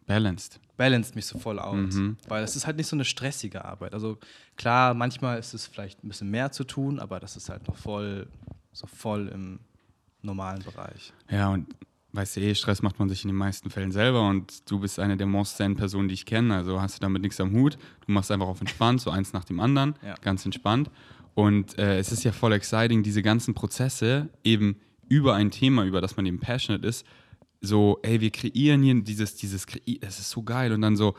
Balanced. 0.06 0.60
Balanced 0.78 1.16
mich 1.16 1.26
so 1.26 1.38
voll 1.40 1.60
aus. 1.60 1.96
Mhm. 1.96 2.18
Weil 2.28 2.44
es 2.44 2.56
ist 2.56 2.66
halt 2.68 2.78
nicht 2.78 2.88
so 2.88 2.96
eine 2.96 3.06
stressige 3.06 3.66
Arbeit. 3.66 3.94
Also 3.94 4.18
klar, 4.56 4.94
manchmal 4.94 5.40
ist 5.40 5.54
es 5.54 5.68
vielleicht 5.68 6.04
ein 6.04 6.08
bisschen 6.08 6.30
mehr 6.30 6.52
zu 6.52 6.64
tun, 6.64 7.00
aber 7.00 7.20
das 7.20 7.36
ist 7.38 7.50
halt 7.50 7.68
noch 7.68 7.76
voll, 7.78 8.28
so 8.74 8.88
voll 8.88 9.28
im 9.30 9.60
normalen 10.22 10.64
Bereich. 10.64 11.14
Ja, 11.30 11.50
und 11.50 11.68
weißt 12.14 12.38
du 12.38 12.42
eh, 12.42 12.56
Stress 12.56 12.82
macht 12.82 12.98
man 13.00 13.10
sich 13.10 13.24
in 13.24 13.30
den 13.30 13.38
meisten 13.38 13.70
Fällen 13.70 13.92
selber 13.92 14.28
und 14.28 14.70
du 14.70 14.80
bist 14.80 15.00
eine 15.00 15.18
der 15.18 15.28
most 15.28 15.58
zen 15.58 15.76
Personen, 15.76 16.08
die 16.08 16.14
ich 16.14 16.26
kenne, 16.26 16.56
also 16.56 16.82
hast 16.82 16.96
du 16.98 17.00
damit 17.02 17.22
nichts 17.22 17.40
am 17.42 17.52
Hut. 17.54 17.78
Du 18.06 18.12
machst 18.12 18.32
einfach 18.32 18.48
auf 18.48 18.62
entspannt, 18.62 19.02
so 19.02 19.12
eins 19.12 19.34
nach 19.34 19.44
dem 19.46 19.60
anderen, 19.60 19.96
Ja. 20.02 20.16
ganz 20.22 20.46
entspannt. 20.46 20.90
Und 21.34 21.78
äh, 21.78 22.00
es 22.00 22.12
ist 22.14 22.24
ja 22.24 22.32
voll 22.32 22.54
exciting, 22.54 23.04
diese 23.04 23.22
ganzen 23.22 23.54
Prozesse 23.54 24.30
eben 24.44 24.78
über 25.10 25.36
ein 25.36 25.52
Thema, 25.52 25.84
über 25.84 26.00
das 26.02 26.16
man 26.16 26.26
eben 26.26 26.40
passionate 26.40 26.88
ist, 26.88 27.06
so, 27.66 28.00
ey, 28.02 28.22
wir 28.22 28.32
kreieren 28.32 28.84
hier 28.84 29.02
dieses, 29.02 29.36
dieses, 29.36 29.66
das 30.02 30.20
ist 30.20 30.30
so 30.30 30.44
geil 30.44 30.72
und 30.72 30.82
dann 30.82 30.96
so, 30.96 31.16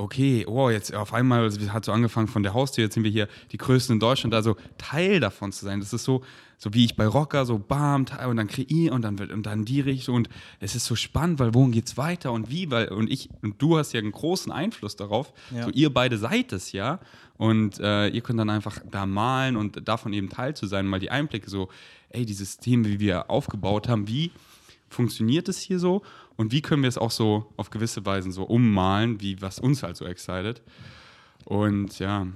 okay, 0.00 0.44
wow, 0.48 0.70
jetzt 0.70 0.94
auf 0.94 1.12
einmal 1.12 1.44
es 1.44 1.58
hat 1.70 1.84
so 1.84 1.92
angefangen 1.92 2.26
von 2.26 2.42
der 2.42 2.54
Haustür, 2.54 2.84
jetzt 2.84 2.94
sind 2.94 3.04
wir 3.04 3.10
hier 3.10 3.28
die 3.52 3.58
Größten 3.58 3.94
in 3.94 4.00
Deutschland, 4.00 4.34
also 4.34 4.56
Teil 4.78 5.20
davon 5.20 5.52
zu 5.52 5.64
sein. 5.64 5.80
Das 5.80 5.92
ist 5.92 6.04
so, 6.04 6.22
so 6.58 6.74
wie 6.74 6.84
ich 6.84 6.96
bei 6.96 7.06
Rocker, 7.06 7.46
so 7.46 7.58
bam, 7.58 8.06
und 8.26 8.36
dann 8.36 8.48
kreiere 8.48 8.94
und 8.94 9.02
dann 9.02 9.18
wird 9.18 9.30
und 9.30 9.44
dann 9.44 9.64
die 9.64 9.80
Richtung 9.80 10.16
und 10.16 10.28
es 10.58 10.74
ist 10.74 10.86
so 10.86 10.96
spannend, 10.96 11.38
weil 11.38 11.54
wohin 11.54 11.72
geht's 11.72 11.96
weiter 11.96 12.32
und 12.32 12.50
wie, 12.50 12.70
weil 12.70 12.88
und 12.88 13.10
ich 13.10 13.28
und 13.42 13.60
du 13.60 13.78
hast 13.78 13.92
ja 13.92 14.00
einen 14.00 14.12
großen 14.12 14.50
Einfluss 14.50 14.96
darauf. 14.96 15.32
Ja. 15.54 15.64
So 15.64 15.70
ihr 15.70 15.92
beide 15.92 16.18
seid 16.18 16.52
es 16.52 16.72
ja 16.72 17.00
und 17.36 17.78
äh, 17.78 18.08
ihr 18.08 18.20
könnt 18.20 18.38
dann 18.38 18.50
einfach 18.50 18.78
da 18.90 19.06
malen 19.06 19.56
und 19.56 19.86
davon 19.86 20.12
eben 20.12 20.28
Teil 20.28 20.54
zu 20.54 20.66
sein, 20.66 20.86
mal 20.86 21.00
die 21.00 21.10
Einblicke 21.10 21.48
so, 21.48 21.68
ey, 22.10 22.26
dieses 22.26 22.48
System, 22.52 22.84
wie 22.84 23.00
wir 23.00 23.30
aufgebaut 23.30 23.88
haben, 23.88 24.08
wie 24.08 24.30
funktioniert 24.90 25.48
es 25.48 25.58
hier 25.58 25.78
so 25.78 26.02
und 26.36 26.52
wie 26.52 26.60
können 26.60 26.82
wir 26.82 26.88
es 26.88 26.98
auch 26.98 27.10
so 27.12 27.50
auf 27.56 27.70
gewisse 27.70 28.04
Weisen 28.04 28.32
so 28.32 28.42
ummalen, 28.44 29.20
wie 29.22 29.40
was 29.40 29.58
uns 29.58 29.82
halt 29.82 29.96
so 29.96 30.04
excited. 30.04 30.60
Und 31.46 31.98
ja, 31.98 32.26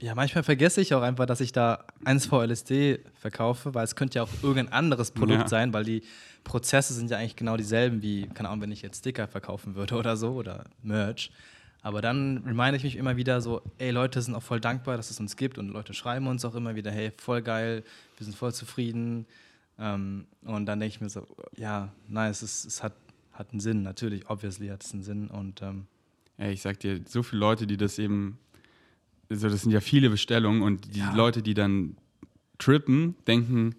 Ja, 0.00 0.14
manchmal 0.14 0.44
vergesse 0.44 0.80
ich 0.80 0.92
auch 0.92 1.02
einfach, 1.02 1.24
dass 1.24 1.40
ich 1.40 1.52
da 1.52 1.84
1VLSD 2.04 2.98
verkaufe, 3.14 3.74
weil 3.74 3.84
es 3.84 3.96
könnte 3.96 4.16
ja 4.18 4.24
auch 4.24 4.28
irgendein 4.42 4.72
anderes 4.72 5.12
Produkt 5.12 5.42
Ja. 5.42 5.48
sein, 5.48 5.72
weil 5.72 5.84
die 5.84 6.02
Prozesse 6.42 6.92
sind 6.92 7.10
ja 7.10 7.16
eigentlich 7.16 7.36
genau 7.36 7.56
dieselben 7.56 8.02
wie, 8.02 8.26
keine 8.26 8.50
Ahnung, 8.50 8.62
wenn 8.62 8.72
ich 8.72 8.82
jetzt 8.82 8.98
Sticker 8.98 9.26
verkaufen 9.28 9.74
würde 9.76 9.94
oder 9.94 10.16
so 10.16 10.32
oder 10.32 10.64
Merch. 10.82 11.30
Aber 11.80 12.00
dann 12.02 12.38
reminde 12.46 12.76
ich 12.76 12.82
mich 12.84 12.96
immer 12.96 13.16
wieder 13.16 13.40
so, 13.40 13.62
ey, 13.78 13.90
Leute 13.90 14.20
sind 14.20 14.34
auch 14.34 14.42
voll 14.42 14.60
dankbar, 14.60 14.96
dass 14.96 15.10
es 15.10 15.20
uns 15.20 15.36
gibt 15.36 15.58
und 15.58 15.68
Leute 15.68 15.94
schreiben 15.94 16.26
uns 16.26 16.44
auch 16.44 16.54
immer 16.54 16.74
wieder, 16.74 16.90
hey, 16.90 17.12
voll 17.16 17.42
geil, 17.42 17.84
wir 18.16 18.24
sind 18.24 18.34
voll 18.36 18.52
zufrieden. 18.54 19.26
Ähm, 19.78 20.26
und 20.42 20.66
dann 20.66 20.80
denke 20.80 20.94
ich 20.94 21.00
mir 21.00 21.08
so, 21.08 21.26
ja, 21.56 21.92
nein, 22.08 22.30
es, 22.30 22.42
ist, 22.42 22.64
es 22.64 22.82
hat, 22.82 22.94
hat 23.32 23.50
einen 23.50 23.60
Sinn, 23.60 23.82
natürlich, 23.82 24.28
obviously 24.30 24.68
hat 24.68 24.84
es 24.84 24.92
einen 24.92 25.02
Sinn 25.02 25.28
und 25.28 25.62
ähm, 25.62 25.86
ey, 26.36 26.52
ich 26.52 26.62
sag 26.62 26.78
dir, 26.80 27.00
so 27.08 27.22
viele 27.22 27.40
Leute, 27.40 27.66
die 27.66 27.76
das 27.76 27.98
eben, 27.98 28.38
also 29.30 29.48
das 29.48 29.62
sind 29.62 29.72
ja 29.72 29.80
viele 29.80 30.10
Bestellungen 30.10 30.62
und 30.62 30.94
die 30.94 31.00
Ja. 31.00 31.14
Leute, 31.14 31.42
die 31.42 31.54
dann 31.54 31.96
trippen, 32.58 33.16
denken 33.26 33.74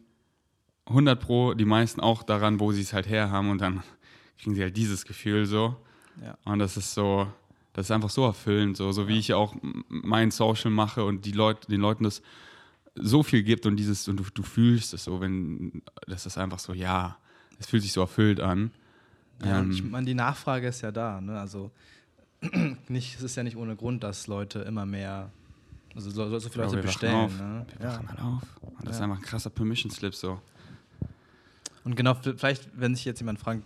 100 0.88 1.20
pro, 1.20 1.54
die 1.54 1.66
meisten 1.66 2.02
auch 2.02 2.24
daran, 2.24 2.60
wo 2.60 2.72
sie 2.72 2.82
es 2.82 2.94
halt 2.94 3.08
her 3.08 3.32
haben 3.32 3.50
und 3.50 3.62
dann 3.62 3.82
kriegen 4.38 4.54
sie 4.56 4.62
halt 4.62 4.76
dieses 4.76 5.06
Gefühl 5.06 5.46
so. 5.46 5.78
ja. 6.22 6.38
Und 6.44 6.60
das 6.60 6.76
ist 6.78 6.94
so, 6.94 7.28
das 7.74 7.88
ist 7.88 7.92
einfach 7.92 8.10
so 8.10 8.26
erfüllend, 8.26 8.76
so, 8.78 8.92
so 8.92 9.08
wie 9.08 9.18
ich 9.18 9.34
auch 9.34 9.56
mein 9.88 10.30
Social 10.32 10.72
mache 10.72 11.04
und 11.06 11.26
die 11.26 11.32
Leute, 11.32 11.68
den 11.68 11.80
Leuten 11.82 12.04
das 12.04 12.22
so 12.96 13.24
viel 13.24 13.44
gibt 13.44 13.66
und 13.66 13.76
dieses, 13.78 14.08
und 14.08 14.18
du, 14.18 14.24
du 14.34 14.44
fühlst 14.44 14.94
es 14.94 15.04
so, 15.04 15.20
wenn, 15.22 15.82
das 16.08 16.26
ist 16.26 16.38
einfach 16.38 16.60
so, 16.60 16.74
ja, 16.74 17.18
es 17.60 17.68
fühlt 17.68 17.84
sich 17.84 17.92
so 17.94 18.02
erfüllt 18.02 18.40
an. 18.40 18.72
Ja, 19.44 19.60
Ähm, 19.60 19.72
ich 19.72 19.84
meine, 19.84 20.06
die 20.06 20.14
Nachfrage 20.14 20.68
ist 20.68 20.82
ja 20.82 20.92
da. 20.92 21.20
Ne? 21.22 21.40
Also 21.40 21.72
nicht, 22.88 23.16
es 23.16 23.22
ist 23.22 23.36
ja 23.36 23.44
nicht 23.44 23.58
ohne 23.58 23.76
Grund, 23.76 24.04
dass 24.04 24.28
Leute 24.28 24.60
immer 24.60 24.86
mehr, 24.86 25.30
also 25.94 26.10
so, 26.10 26.40
so 26.40 26.50
viele 26.50 26.64
Ja, 26.66 26.70
Leute 26.70 26.82
bestellen. 26.84 27.16
auf. 27.16 27.38
Ne? 27.38 27.66
Wir 27.78 27.88
wachen 27.88 28.04
Ja. 28.06 28.10
halt 28.10 28.22
auf. 28.22 28.44
Und 28.62 28.88
das 28.88 28.96
ist 28.98 29.02
einfach 29.02 29.18
ein 29.18 29.22
krasser 29.24 29.50
Permission 29.50 29.92
Slip 29.92 30.16
so. 30.16 30.40
Und 31.84 31.96
genau, 31.96 32.16
vielleicht, 32.16 32.70
wenn 32.80 32.96
sich 32.96 33.06
jetzt 33.06 33.20
jemand 33.20 33.40
fragt, 33.40 33.62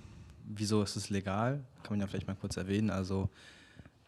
wieso 0.45 0.81
ist 0.83 0.95
es 0.95 1.09
legal, 1.09 1.63
kann 1.83 1.91
man 1.93 1.99
ja 2.01 2.07
vielleicht 2.07 2.27
mal 2.27 2.35
kurz 2.35 2.57
erwähnen. 2.57 2.89
Also 2.89 3.29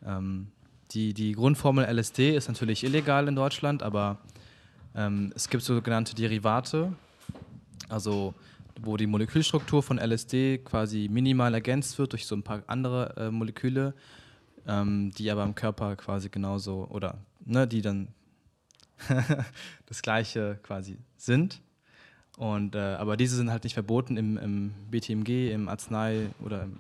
ähm, 0.06 0.48
die, 0.92 1.14
die 1.14 1.32
Grundformel 1.34 1.86
LSD 1.86 2.36
ist 2.36 2.48
natürlich 2.48 2.84
illegal 2.84 3.28
in 3.28 3.36
Deutschland, 3.36 3.84
aber 3.84 4.18
ähm, 4.96 5.32
es 5.36 5.50
gibt 5.50 5.64
sogenannte 5.64 6.16
Derivate, 6.16 6.94
also 7.90 8.34
wo 8.82 8.98
die 8.98 9.08
Molekülstruktur 9.08 9.84
von 9.84 9.98
LSD 10.00 10.60
quasi 10.60 11.08
minimal 11.10 11.54
ergänzt 11.54 11.98
wird 12.00 12.14
durch 12.14 12.26
so 12.26 12.36
ein 12.36 12.44
paar 12.44 12.64
andere 12.68 13.16
äh, 13.18 13.32
Moleküle, 13.32 13.94
ähm, 14.68 15.12
die 15.12 15.30
aber 15.30 15.44
im 15.44 15.56
Körper 15.56 15.96
quasi 15.96 16.30
genauso 16.30 16.88
oder 16.90 17.20
ne, 17.46 17.68
die 17.68 17.82
dann 17.82 18.08
das 19.86 20.02
gleiche 20.02 20.60
quasi 20.64 20.98
sind. 21.18 21.62
Und, 22.38 22.76
äh, 22.76 22.80
aber 22.80 23.18
diese 23.18 23.36
sind 23.36 23.52
halt 23.52 23.64
nicht 23.64 23.74
verboten 23.74 24.18
im, 24.18 24.38
im 24.38 24.72
BTMG, 24.90 25.52
im 25.52 25.68
Arznei 25.70 26.30
oder 26.44 26.64
im, 26.64 26.80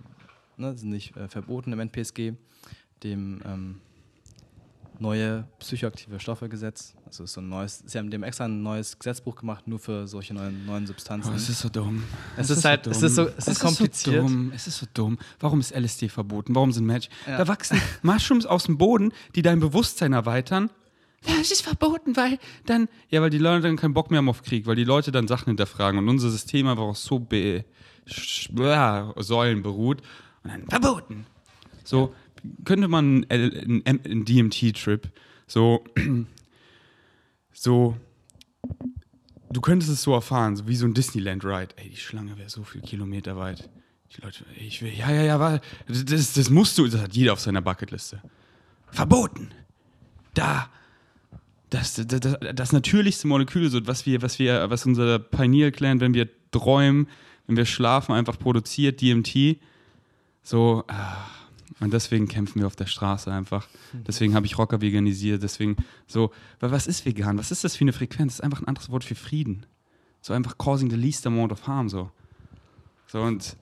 ne, 0.58 0.76
sind 0.78 0.90
nicht 0.90 1.16
äh, 1.18 1.28
verboten 1.28 1.74
im 1.74 1.80
NPSG, 1.80 2.34
dem 3.04 3.42
ähm, 3.46 3.82
neue 5.02 5.46
psychoaktive 5.60 6.20
Stoffe-Gesetz. 6.20 6.96
Also 7.06 7.24
ist 7.24 7.34
so 7.34 7.42
ein 7.42 7.50
neues, 7.50 7.84
sie 7.86 7.98
haben 7.98 8.10
dem 8.10 8.24
extra 8.24 8.46
ein 8.46 8.64
neues 8.64 8.98
Gesetzbuch 8.98 9.36
gemacht, 9.36 9.68
nur 9.68 9.80
für 9.80 10.08
solche 10.08 10.34
neuen, 10.34 10.66
neuen 10.66 10.88
Substanzen. 10.88 11.32
Oh, 11.34 11.36
es 11.36 11.50
ist 11.50 11.60
so 11.60 11.70
dumm. 11.70 12.04
Es, 12.38 12.50
ist, 12.50 12.60
ist 12.60 12.66
halt, 12.66 12.86
so 12.86 12.92
es 12.92 13.02
ist 13.02 13.16
so, 13.16 13.28
es, 13.28 13.48
ist 13.48 13.60
kompliziert. 13.60 14.16
so 14.16 14.22
dumm. 14.22 14.52
Es 14.56 14.68
ist 14.68 14.78
so 14.78 14.86
dumm. 14.94 15.18
Warum 15.40 15.60
ist 15.60 15.76
LSD 15.76 16.10
verboten? 16.10 16.56
Warum 16.56 16.72
sind 16.72 16.86
Match? 16.86 17.10
Ja. 17.28 17.38
Da 17.38 17.48
wachsen 17.48 17.82
Mushrooms 18.04 18.46
aus 18.46 18.66
dem 18.66 18.78
Boden, 18.78 19.12
die 19.36 19.42
dein 19.42 19.60
Bewusstsein 19.60 20.14
erweitern. 20.14 20.70
Ja, 21.26 21.36
es 21.40 21.52
ist 21.52 21.62
verboten, 21.62 22.16
weil 22.16 22.40
dann. 22.66 22.88
Ja, 23.10 23.22
weil 23.22 23.30
die 23.30 23.38
Leute 23.38 23.62
dann 23.62 23.76
keinen 23.76 23.94
Bock 23.94 24.10
mehr 24.10 24.20
haben 24.20 24.30
auf 24.30 24.42
Krieg, 24.42 24.66
weil 24.66 24.76
die 24.76 24.84
Leute 24.84 25.12
dann 25.12 25.28
Sachen 25.28 25.48
hinterfragen 25.48 26.00
und 26.00 26.10
unser 26.10 26.30
System 26.30 26.68
einfach 26.68 26.84
auch 26.84 26.96
so 26.96 27.20
be 27.20 27.66
ja, 28.56 29.14
Säulen 29.18 29.62
beruht. 29.62 30.02
Und 30.44 30.52
dann 30.52 30.68
verboten. 30.68 31.26
So, 31.84 32.14
könnte 32.66 32.88
man 32.88 33.26
einen, 33.30 33.86
einen 33.86 34.26
DMT-Trip 34.26 35.12
so, 35.52 35.84
so, 37.52 37.98
du 39.52 39.60
könntest 39.60 39.92
es 39.92 40.02
so 40.02 40.14
erfahren, 40.14 40.56
so 40.56 40.66
wie 40.66 40.78
so 40.78 40.86
ein 40.86 40.94
Disneyland-Ride. 40.94 41.76
Ey, 41.76 41.90
die 41.90 41.98
Schlange 41.98 42.38
wäre 42.38 42.50
so 42.50 42.64
viel 42.64 42.80
Kilometer 42.80 43.36
weit. 43.36 43.70
Die 44.16 44.22
Leute, 44.22 44.46
ich 44.58 44.82
will, 44.82 44.94
ja, 44.94 45.12
ja, 45.12 45.24
ja, 45.24 45.60
das, 45.88 46.34
das 46.34 46.50
musst 46.50 46.78
du, 46.78 46.88
das 46.88 47.02
hat 47.02 47.14
jeder 47.14 47.34
auf 47.34 47.42
seiner 47.42 47.62
Bucketliste. 47.62 48.22
Verboten. 48.92 49.52
Da. 50.36 50.70
Das, 51.70 51.96
das, 51.96 52.08
das, 52.08 52.38
das 52.54 52.72
natürlichste 52.72 53.28
Molekül, 53.28 53.70
so 53.70 53.86
was 53.86 54.06
wir, 54.06 54.22
was 54.22 54.40
wir, 54.40 54.70
was 54.70 54.86
unser 54.86 55.20
Pineal-Clan, 55.20 56.00
wenn 56.00 56.14
wir 56.14 56.30
träumen, 56.52 57.10
wenn 57.48 57.58
wir 57.58 57.66
schlafen, 57.66 58.14
einfach 58.14 58.40
produziert, 58.40 59.02
DMT. 59.02 59.58
So, 60.44 60.86
ah 60.88 61.41
und 61.82 61.92
deswegen 61.92 62.28
kämpfen 62.28 62.60
wir 62.60 62.68
auf 62.68 62.76
der 62.76 62.86
Straße 62.86 63.34
einfach. 63.34 63.68
Deswegen 64.06 64.36
habe 64.36 64.46
ich 64.46 64.56
Rocker 64.58 64.82
veganisiert. 64.82 65.42
Deswegen 65.42 65.78
so, 66.06 66.32
weil 66.60 66.72
was 66.72 66.86
ist 66.86 67.06
vegan? 67.06 67.40
Was 67.40 67.50
ist 67.50 67.64
das 67.64 67.76
für 67.76 67.84
eine 67.84 67.92
Frequenz? 67.92 68.34
Das 68.34 68.40
ist 68.40 68.44
einfach 68.44 68.62
ein 68.62 68.68
anderes 68.68 68.92
Wort 68.92 69.04
für 69.04 69.16
Frieden. 69.16 69.66
So 70.22 70.34
einfach 70.34 70.60
causing 70.60 70.92
the 70.92 70.96
least 70.96 71.26
amount 71.26 71.52
of 71.52 71.66
harm. 71.66 71.90
So. 71.90 72.12
So 73.08 73.22
und. 73.22 73.58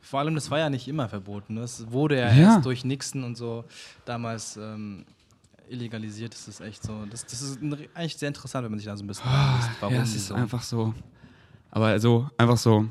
Vor 0.00 0.20
allem, 0.20 0.34
das 0.34 0.50
war 0.50 0.58
ja 0.58 0.70
nicht 0.70 0.88
immer 0.88 1.10
verboten. 1.10 1.56
Das 1.56 1.80
ne? 1.80 1.92
wurde 1.92 2.16
ja, 2.18 2.32
ja. 2.32 2.54
erst 2.54 2.64
durch 2.64 2.82
Nixon 2.82 3.24
und 3.24 3.36
so 3.36 3.64
damals 4.06 4.56
ähm, 4.56 5.04
illegalisiert. 5.68 6.32
Das 6.32 6.48
ist 6.48 6.62
echt 6.62 6.82
so. 6.82 7.04
Das, 7.10 7.26
das 7.26 7.42
ist 7.42 7.58
eigentlich 7.94 8.16
sehr 8.16 8.28
interessant, 8.28 8.64
wenn 8.64 8.72
man 8.72 8.78
sich 8.78 8.86
da 8.86 8.96
so 8.96 9.04
ein 9.04 9.06
bisschen 9.06 9.26
oh, 9.28 9.68
warum 9.80 9.94
Ja, 9.94 10.02
es 10.02 10.16
ist 10.16 10.28
so. 10.28 10.34
einfach 10.34 10.62
so. 10.62 10.94
Aber 11.70 11.88
also, 11.88 12.26
einfach 12.38 12.56
so, 12.56 12.88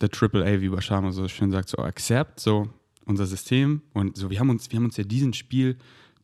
der 0.00 0.08
Triple 0.08 0.42
A, 0.42 0.60
wie 0.60 0.70
Bashama 0.70 1.12
so 1.12 1.28
schön 1.28 1.52
sagt, 1.52 1.68
so 1.68 1.76
accept, 1.76 2.40
so 2.40 2.68
unser 3.04 3.26
System 3.26 3.82
und 3.92 4.16
so, 4.16 4.30
wir 4.30 4.38
haben 4.40 4.50
uns, 4.50 4.70
wir 4.70 4.76
haben 4.76 4.84
uns 4.84 4.96
ja 4.96 5.04
diesen 5.04 5.32
Spiel, 5.32 5.76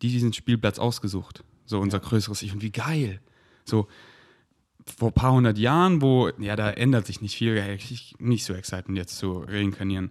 diesen 0.02 0.32
Spielplatz 0.32 0.78
ausgesucht. 0.78 1.44
So 1.64 1.80
unser 1.80 2.00
größeres 2.00 2.42
Ich. 2.42 2.52
Und 2.52 2.62
wie 2.62 2.70
geil. 2.70 3.20
So, 3.64 3.88
vor 4.96 5.08
ein 5.08 5.14
paar 5.14 5.32
hundert 5.32 5.58
Jahren, 5.58 6.00
wo, 6.00 6.30
ja, 6.38 6.56
da 6.56 6.70
ändert 6.70 7.06
sich 7.06 7.20
nicht 7.20 7.36
viel, 7.36 7.56
ich 7.78 8.14
nicht 8.18 8.44
so 8.44 8.54
excited, 8.54 8.88
jetzt 8.96 9.18
zu 9.18 9.40
reinkarnieren. 9.40 10.10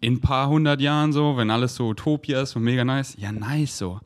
In 0.00 0.14
ein 0.14 0.20
paar 0.20 0.48
hundert 0.48 0.80
Jahren 0.80 1.12
so, 1.12 1.36
wenn 1.36 1.50
alles 1.50 1.76
so 1.76 1.88
Utopia 1.88 2.42
ist 2.42 2.54
und 2.56 2.64
mega 2.64 2.84
nice, 2.84 3.16
ja, 3.18 3.32
nice 3.32 3.78
so. 3.78 4.00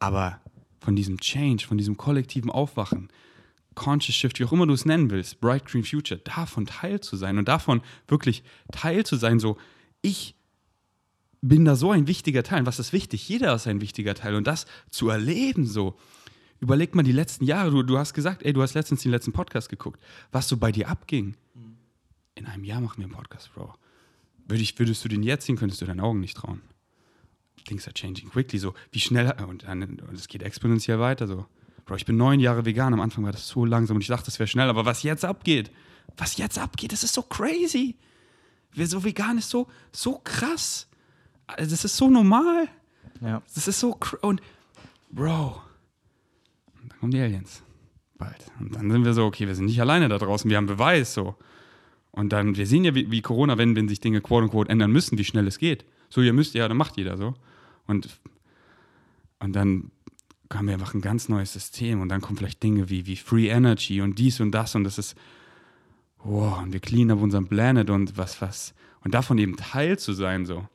Aber 0.00 0.40
von 0.80 0.96
diesem 0.96 1.20
Change, 1.20 1.66
von 1.66 1.78
diesem 1.78 1.96
kollektiven 1.96 2.50
Aufwachen, 2.50 3.08
Conscious 3.74 4.16
Shift, 4.16 4.40
wie 4.40 4.44
auch 4.44 4.52
immer 4.52 4.66
du 4.66 4.74
es 4.74 4.86
nennen 4.86 5.10
willst, 5.10 5.40
Bright 5.40 5.66
Green 5.66 5.84
Future, 5.84 6.18
davon 6.18 6.66
Teil 6.66 7.00
zu 7.00 7.16
sein 7.16 7.38
und 7.38 7.46
davon 7.46 7.80
wirklich 8.08 8.42
Teil 8.72 9.06
zu 9.06 9.14
sein, 9.14 9.38
so, 9.38 9.56
ich 10.02 10.34
bin 11.40 11.64
da 11.64 11.76
so 11.76 11.90
ein 11.90 12.06
wichtiger 12.06 12.42
Teil. 12.42 12.60
Und 12.60 12.66
was 12.66 12.78
ist 12.78 12.92
wichtig? 12.92 13.28
Jeder 13.28 13.54
ist 13.54 13.66
ein 13.66 13.80
wichtiger 13.80 14.14
Teil. 14.14 14.34
Und 14.34 14.46
das 14.46 14.66
zu 14.90 15.08
erleben 15.08 15.66
so. 15.66 15.98
Überleg 16.60 16.94
mal 16.94 17.04
die 17.04 17.12
letzten 17.12 17.44
Jahre. 17.44 17.70
Du, 17.70 17.82
du 17.82 17.98
hast 17.98 18.14
gesagt, 18.14 18.42
ey, 18.42 18.52
du 18.52 18.62
hast 18.62 18.74
letztens 18.74 19.02
den 19.02 19.12
letzten 19.12 19.32
Podcast 19.32 19.68
geguckt. 19.68 20.00
Was 20.32 20.48
so 20.48 20.56
bei 20.56 20.72
dir 20.72 20.88
abging. 20.88 21.36
In 22.34 22.46
einem 22.46 22.64
Jahr 22.64 22.80
machen 22.80 22.98
wir 22.98 23.04
einen 23.04 23.14
Podcast, 23.14 23.52
Bro. 23.54 23.74
Würde 24.46 24.62
ich, 24.62 24.78
würdest 24.78 25.04
du 25.04 25.08
den 25.08 25.22
jetzt 25.22 25.46
sehen, 25.46 25.56
könntest 25.56 25.80
du 25.80 25.86
deinen 25.86 26.00
Augen 26.00 26.20
nicht 26.20 26.36
trauen. 26.36 26.62
Things 27.64 27.86
are 27.86 27.94
changing 27.94 28.30
quickly. 28.30 28.58
So, 28.58 28.74
wie 28.92 29.00
schnell, 29.00 29.32
und 29.46 29.64
es 30.14 30.28
geht 30.28 30.42
exponentiell 30.42 30.98
weiter. 30.98 31.26
So. 31.26 31.46
Bro, 31.84 31.96
ich 31.96 32.06
bin 32.06 32.16
neun 32.16 32.40
Jahre 32.40 32.64
vegan. 32.64 32.92
Am 32.92 33.00
Anfang 33.00 33.24
war 33.24 33.32
das 33.32 33.46
so 33.46 33.64
langsam 33.64 33.96
und 33.96 34.02
ich 34.02 34.08
dachte, 34.08 34.26
das 34.26 34.38
wäre 34.38 34.46
schnell. 34.46 34.68
Aber 34.68 34.84
was 34.84 35.02
jetzt 35.02 35.24
abgeht, 35.24 35.70
was 36.16 36.36
jetzt 36.36 36.58
abgeht, 36.58 36.92
das 36.92 37.04
ist 37.04 37.14
so 37.14 37.22
crazy. 37.22 37.96
So 38.74 39.04
vegan 39.04 39.38
ist 39.38 39.50
so, 39.50 39.68
so 39.92 40.18
krass. 40.24 40.87
Also, 41.48 41.70
das 41.70 41.84
ist 41.84 41.96
so 41.96 42.08
normal. 42.08 42.68
Ja. 43.20 43.42
Das 43.54 43.66
ist 43.66 43.80
so. 43.80 43.98
Und, 44.20 44.40
Bro. 45.10 45.60
Und 46.80 46.92
dann 46.92 46.98
kommen 47.00 47.12
die 47.12 47.20
Aliens. 47.20 47.62
Bald. 48.16 48.50
Und 48.58 48.74
dann 48.74 48.90
sind 48.90 49.04
wir 49.04 49.14
so, 49.14 49.24
okay, 49.24 49.46
wir 49.46 49.54
sind 49.54 49.66
nicht 49.66 49.80
alleine 49.80 50.08
da 50.08 50.18
draußen, 50.18 50.50
wir 50.50 50.56
haben 50.56 50.66
Beweis 50.66 51.14
so. 51.14 51.36
Und 52.10 52.32
dann, 52.32 52.56
wir 52.56 52.66
sehen 52.66 52.84
ja, 52.84 52.94
wie, 52.94 53.10
wie 53.10 53.22
Corona, 53.22 53.58
wenn, 53.58 53.76
wenn 53.76 53.88
sich 53.88 54.00
Dinge 54.00 54.20
quote 54.20 54.44
unquote 54.44 54.70
ändern 54.70 54.90
müssen, 54.90 55.18
wie 55.18 55.24
schnell 55.24 55.46
es 55.46 55.58
geht. 55.58 55.84
So, 56.08 56.20
ihr 56.20 56.32
müsst 56.32 56.54
ja, 56.54 56.66
dann 56.66 56.76
macht 56.76 56.96
jeder 56.96 57.16
so. 57.16 57.34
Und, 57.86 58.08
und 59.38 59.54
dann 59.54 59.90
haben 60.52 60.66
wir 60.66 60.74
einfach 60.74 60.94
ein 60.94 61.00
ganz 61.00 61.28
neues 61.28 61.52
System 61.52 62.00
und 62.00 62.08
dann 62.08 62.20
kommen 62.20 62.36
vielleicht 62.38 62.62
Dinge 62.62 62.88
wie, 62.88 63.06
wie 63.06 63.16
Free 63.16 63.48
Energy 63.48 64.00
und 64.00 64.18
dies 64.18 64.40
und 64.40 64.50
das 64.50 64.74
und 64.74 64.84
das 64.84 64.98
ist, 64.98 65.16
wow, 66.24 66.60
und 66.62 66.72
wir 66.72 66.80
clean 66.80 67.10
up 67.10 67.20
unseren 67.20 67.46
Planet 67.46 67.90
und 67.90 68.16
was, 68.16 68.40
was. 68.40 68.74
Und 69.04 69.14
davon 69.14 69.38
eben 69.38 69.56
Teil 69.56 69.98
zu 69.98 70.12
sein, 70.12 70.44
so. 70.46 70.66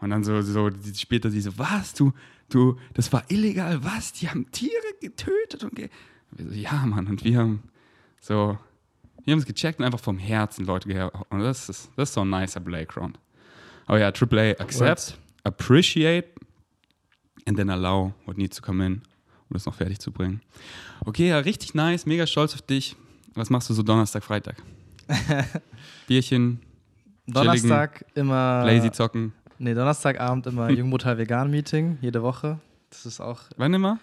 Und 0.00 0.10
dann 0.10 0.22
so, 0.24 0.40
so 0.42 0.70
später 0.94 1.30
sie 1.30 1.40
so, 1.40 1.58
was, 1.58 1.94
du, 1.94 2.12
du, 2.48 2.78
das 2.94 3.12
war 3.12 3.24
illegal, 3.28 3.82
was? 3.84 4.12
Die 4.12 4.28
haben 4.28 4.50
Tiere 4.52 4.72
getötet 5.00 5.64
und 5.64 5.74
ge 5.74 5.88
wir 6.30 6.46
so, 6.46 6.52
ja, 6.52 6.84
Mann, 6.84 7.06
und 7.06 7.24
wir 7.24 7.38
haben 7.38 7.62
so, 8.20 8.58
wir 9.24 9.32
haben 9.32 9.38
es 9.38 9.46
gecheckt 9.46 9.78
und 9.78 9.86
einfach 9.86 10.00
vom 10.00 10.18
Herzen 10.18 10.66
Leute 10.66 10.88
gehört. 10.88 11.14
Und 11.30 11.40
das 11.40 11.68
ist, 11.68 11.90
das 11.96 12.10
ist 12.10 12.14
so 12.14 12.20
ein 12.20 12.30
nicer 12.30 12.60
Playground. 12.60 13.18
Aber 13.86 13.98
ja, 13.98 14.08
AAA, 14.08 14.60
accept, 14.60 15.12
What? 15.12 15.18
appreciate, 15.44 16.28
and 17.46 17.56
then 17.56 17.70
allow 17.70 18.12
what 18.26 18.36
needs 18.36 18.56
to 18.56 18.62
come 18.62 18.84
in, 18.84 18.94
um 18.94 19.54
das 19.54 19.64
noch 19.64 19.74
fertig 19.74 19.98
zu 19.98 20.12
bringen. 20.12 20.42
Okay, 21.04 21.28
ja, 21.28 21.38
richtig 21.38 21.74
nice, 21.74 22.04
mega 22.04 22.26
stolz 22.26 22.54
auf 22.54 22.62
dich. 22.62 22.96
Was 23.34 23.50
machst 23.50 23.70
du 23.70 23.74
so 23.74 23.82
Donnerstag, 23.82 24.24
Freitag? 24.24 24.56
Bierchen, 26.06 26.60
Donnerstag 27.26 28.04
immer 28.14 28.64
lazy 28.64 28.90
zocken. 28.90 29.32
Nee, 29.58 29.74
Donnerstagabend 29.74 30.46
immer 30.46 30.70
Jungmutter 30.70 31.18
Vegan 31.18 31.50
Meeting, 31.50 31.98
jede 32.00 32.22
Woche. 32.22 32.60
Das 32.90 33.04
ist 33.06 33.20
auch. 33.20 33.40
Wann 33.56 33.74
immer? 33.74 33.98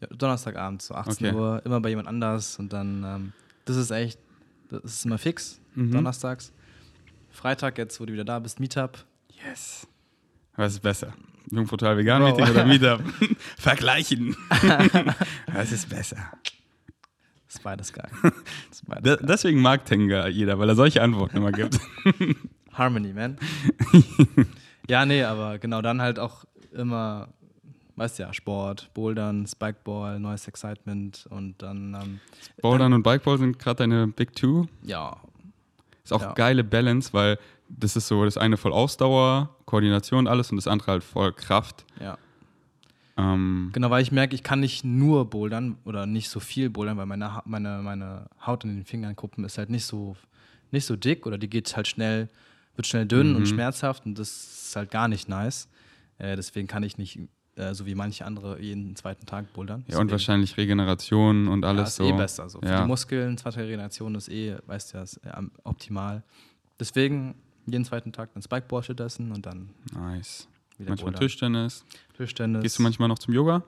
Ja, 0.00 0.08
Donnerstagabend, 0.08 0.82
so 0.82 0.94
18 0.94 1.28
okay. 1.28 1.36
Uhr, 1.36 1.62
immer 1.64 1.80
bei 1.80 1.90
jemand 1.90 2.08
anders. 2.08 2.58
Und 2.58 2.72
dann, 2.72 3.04
ähm, 3.04 3.32
das 3.64 3.76
ist 3.76 3.90
echt, 3.90 4.18
das 4.68 4.84
ist 4.84 5.06
immer 5.06 5.18
fix, 5.18 5.60
mhm. 5.74 5.92
donnerstags. 5.92 6.52
Freitag, 7.30 7.78
jetzt, 7.78 8.00
wo 8.00 8.04
du 8.04 8.12
wieder 8.12 8.24
da 8.24 8.38
bist, 8.38 8.60
Meetup. 8.60 9.04
Yes. 9.46 9.86
Was 10.56 10.72
ist 10.74 10.80
besser? 10.80 11.12
Jungportal 11.50 11.96
Vegan 11.96 12.22
Meeting 12.22 12.44
Bro. 12.44 12.52
oder 12.52 12.64
Meetup? 12.66 13.02
Vergleichen. 13.56 14.36
Was 15.52 15.70
ist 15.70 15.88
besser? 15.88 16.16
Das 17.46 17.54
ist 17.56 17.62
beides 17.62 17.92
geil. 17.92 18.10
Ist 18.70 18.86
beides 18.86 19.18
geil. 19.18 19.26
Deswegen 19.28 19.60
mag 19.60 19.84
Tenga 19.84 20.26
jeder, 20.26 20.58
weil 20.58 20.68
er 20.68 20.74
solche 20.74 21.00
Antworten 21.00 21.36
immer 21.36 21.52
gibt. 21.52 21.78
Harmony, 22.72 23.12
man. 23.12 23.38
Ja, 24.88 25.06
nee, 25.06 25.22
aber 25.22 25.58
genau 25.58 25.82
dann 25.82 26.00
halt 26.00 26.18
auch 26.18 26.44
immer, 26.72 27.28
weißt 27.96 28.18
du 28.18 28.24
ja, 28.24 28.32
Sport, 28.32 28.90
Bouldern, 28.94 29.46
Spikeball, 29.46 30.20
neues 30.20 30.46
Excitement 30.48 31.26
und 31.30 31.60
dann. 31.62 31.94
Ähm, 31.94 32.20
Bouldern 32.62 32.92
und 32.92 33.02
Bikeball 33.02 33.38
sind 33.38 33.58
gerade 33.58 33.78
deine 33.78 34.08
Big 34.08 34.34
Two. 34.34 34.66
Ja. 34.82 35.16
Ist 36.04 36.12
auch 36.12 36.22
ja. 36.22 36.32
geile 36.32 36.62
Balance, 36.62 37.12
weil 37.12 37.38
das 37.68 37.96
ist 37.96 38.06
so 38.06 38.24
das 38.24 38.36
eine 38.36 38.56
voll 38.56 38.72
Ausdauer, 38.72 39.56
Koordination, 39.64 40.28
alles 40.28 40.50
und 40.50 40.56
das 40.56 40.68
andere 40.68 40.92
halt 40.92 41.04
voll 41.04 41.32
Kraft. 41.32 41.84
Ja. 42.00 42.16
Ähm, 43.16 43.70
genau, 43.72 43.90
weil 43.90 44.02
ich 44.02 44.12
merke, 44.12 44.34
ich 44.34 44.42
kann 44.42 44.60
nicht 44.60 44.84
nur 44.84 45.28
bouldern 45.28 45.78
oder 45.84 46.06
nicht 46.06 46.28
so 46.28 46.38
viel 46.38 46.70
bouldern, 46.70 46.98
weil 46.98 47.06
meine, 47.06 47.42
meine, 47.46 47.80
meine 47.82 48.26
Haut 48.46 48.62
in 48.64 48.76
den 48.76 48.84
Fingerkuppen 48.84 49.44
ist 49.44 49.58
halt 49.58 49.70
nicht 49.70 49.86
so 49.86 50.16
nicht 50.70 50.84
so 50.84 50.96
dick 50.96 51.26
oder 51.26 51.38
die 51.38 51.48
geht 51.48 51.74
halt 51.76 51.88
schnell, 51.88 52.28
wird 52.76 52.86
schnell 52.86 53.06
dünn 53.06 53.30
Mhm. 53.30 53.36
und 53.36 53.46
schmerzhaft 53.48 54.06
und 54.06 54.18
das 54.18 54.28
ist 54.68 54.76
halt 54.76 54.90
gar 54.90 55.08
nicht 55.08 55.28
nice. 55.28 55.68
Äh, 56.18 56.36
deswegen 56.36 56.66
kann 56.68 56.82
ich 56.82 56.96
nicht, 56.98 57.18
äh, 57.56 57.74
so 57.74 57.86
wie 57.86 57.94
manche 57.94 58.24
andere, 58.24 58.60
jeden 58.60 58.96
zweiten 58.96 59.26
Tag 59.26 59.52
bouldern. 59.52 59.84
Ja, 59.88 59.98
und 59.98 60.10
wahrscheinlich 60.10 60.56
Regeneration 60.56 61.48
und 61.48 61.62
ja, 61.62 61.68
alles 61.68 61.90
ist 61.90 61.96
so. 61.96 62.04
eh 62.08 62.12
besser. 62.12 62.48
So. 62.48 62.60
Für 62.60 62.66
Ja. 62.68 62.82
die 62.82 62.86
Muskeln, 62.88 63.36
zweite 63.38 63.60
Regeneration 63.60 64.14
ist 64.14 64.28
eh, 64.28 64.56
weißt 64.66 64.92
du 64.94 64.98
ja, 64.98 65.02
ist, 65.04 65.16
äh, 65.24 65.30
optimal. 65.64 66.22
Deswegen 66.78 67.34
jeden 67.66 67.84
zweiten 67.84 68.12
Tag 68.12 68.30
ein 68.36 68.42
Spikeball 68.42 68.82
stattdessen 68.82 69.32
und 69.32 69.44
dann 69.46 69.70
Nice. 69.92 70.46
wieder 70.78 70.90
Manchmal 70.90 71.12
bouldern. 71.12 71.20
Tischtennis. 71.28 71.84
Tischtennis. 72.16 72.62
Gehst 72.62 72.78
du 72.78 72.82
manchmal 72.82 73.08
noch 73.08 73.18
zum 73.18 73.34
Yoga? 73.34 73.62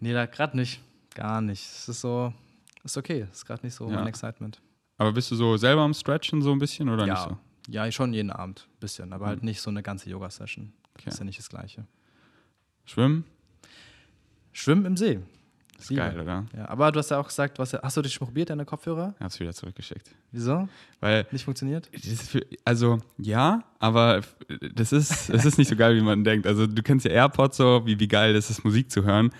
Nee, 0.00 0.12
da 0.12 0.26
gerade 0.26 0.56
nicht. 0.56 0.80
Gar 1.14 1.40
nicht. 1.40 1.62
Es 1.62 1.88
ist 1.88 2.00
so, 2.00 2.32
ist 2.84 2.96
okay. 2.96 3.26
Es 3.30 3.38
ist 3.38 3.46
gerade 3.46 3.64
nicht 3.66 3.74
so 3.74 3.88
Ja. 3.88 3.96
mein 3.96 4.06
Excitement. 4.06 4.60
Aber 4.96 5.12
bist 5.12 5.30
du 5.30 5.34
so 5.36 5.56
selber 5.56 5.82
am 5.82 5.92
Stretchen 5.94 6.40
so 6.42 6.52
ein 6.52 6.58
bisschen 6.58 6.88
oder 6.88 7.06
ja. 7.06 7.14
nicht 7.14 7.22
so? 7.24 7.36
Ja, 7.68 7.90
schon 7.92 8.12
jeden 8.12 8.30
Abend. 8.30 8.68
Bisschen. 8.80 9.12
Aber 9.12 9.26
Mhm. 9.26 9.28
halt 9.28 9.42
nicht 9.44 9.60
so 9.60 9.70
eine 9.70 9.82
ganze 9.82 10.10
Yoga-Session. 10.10 10.72
Das 10.94 11.02
Okay. 11.02 11.10
ist 11.10 11.18
ja 11.18 11.24
nicht 11.24 11.38
das 11.38 11.48
Gleiche. 11.48 11.84
Schwimmen? 12.84 13.24
Schwimmen 14.52 14.84
im 14.86 14.96
See. 14.96 15.20
Ist 15.78 15.94
geil, 15.94 16.20
oder? 16.20 16.44
Ja, 16.54 16.68
aber 16.68 16.92
du 16.92 16.98
hast 16.98 17.10
ja 17.10 17.18
auch 17.18 17.26
gesagt, 17.28 17.58
was, 17.58 17.72
hast 17.72 17.96
du 17.96 18.02
dich 18.02 18.12
schon 18.12 18.26
probiert, 18.26 18.50
deine 18.50 18.66
Kopfhörer? 18.66 19.14
Hab's 19.18 19.40
wieder 19.40 19.54
zurückgeschickt. 19.54 20.10
Wieso? 20.30 20.68
Weil 21.00 21.26
Nicht 21.30 21.44
funktioniert? 21.44 21.88
Das 21.94 22.28
für, 22.28 22.44
also 22.66 22.98
ja, 23.16 23.64
aber 23.78 24.20
das 24.74 24.92
ist, 24.92 25.30
es 25.30 25.44
ist 25.46 25.56
nicht 25.56 25.68
so 25.68 25.76
geil, 25.76 25.96
wie 25.96 26.02
man 26.02 26.22
denkt. 26.22 26.46
Also 26.46 26.66
du 26.66 26.82
kennst 26.82 27.06
ja 27.06 27.12
AirPods 27.12 27.56
so, 27.56 27.86
wie, 27.86 27.98
wie 27.98 28.08
geil 28.08 28.36
es 28.36 28.50
ist, 28.50 28.62
Musik 28.62 28.90
zu 28.90 29.04
hören. 29.04 29.30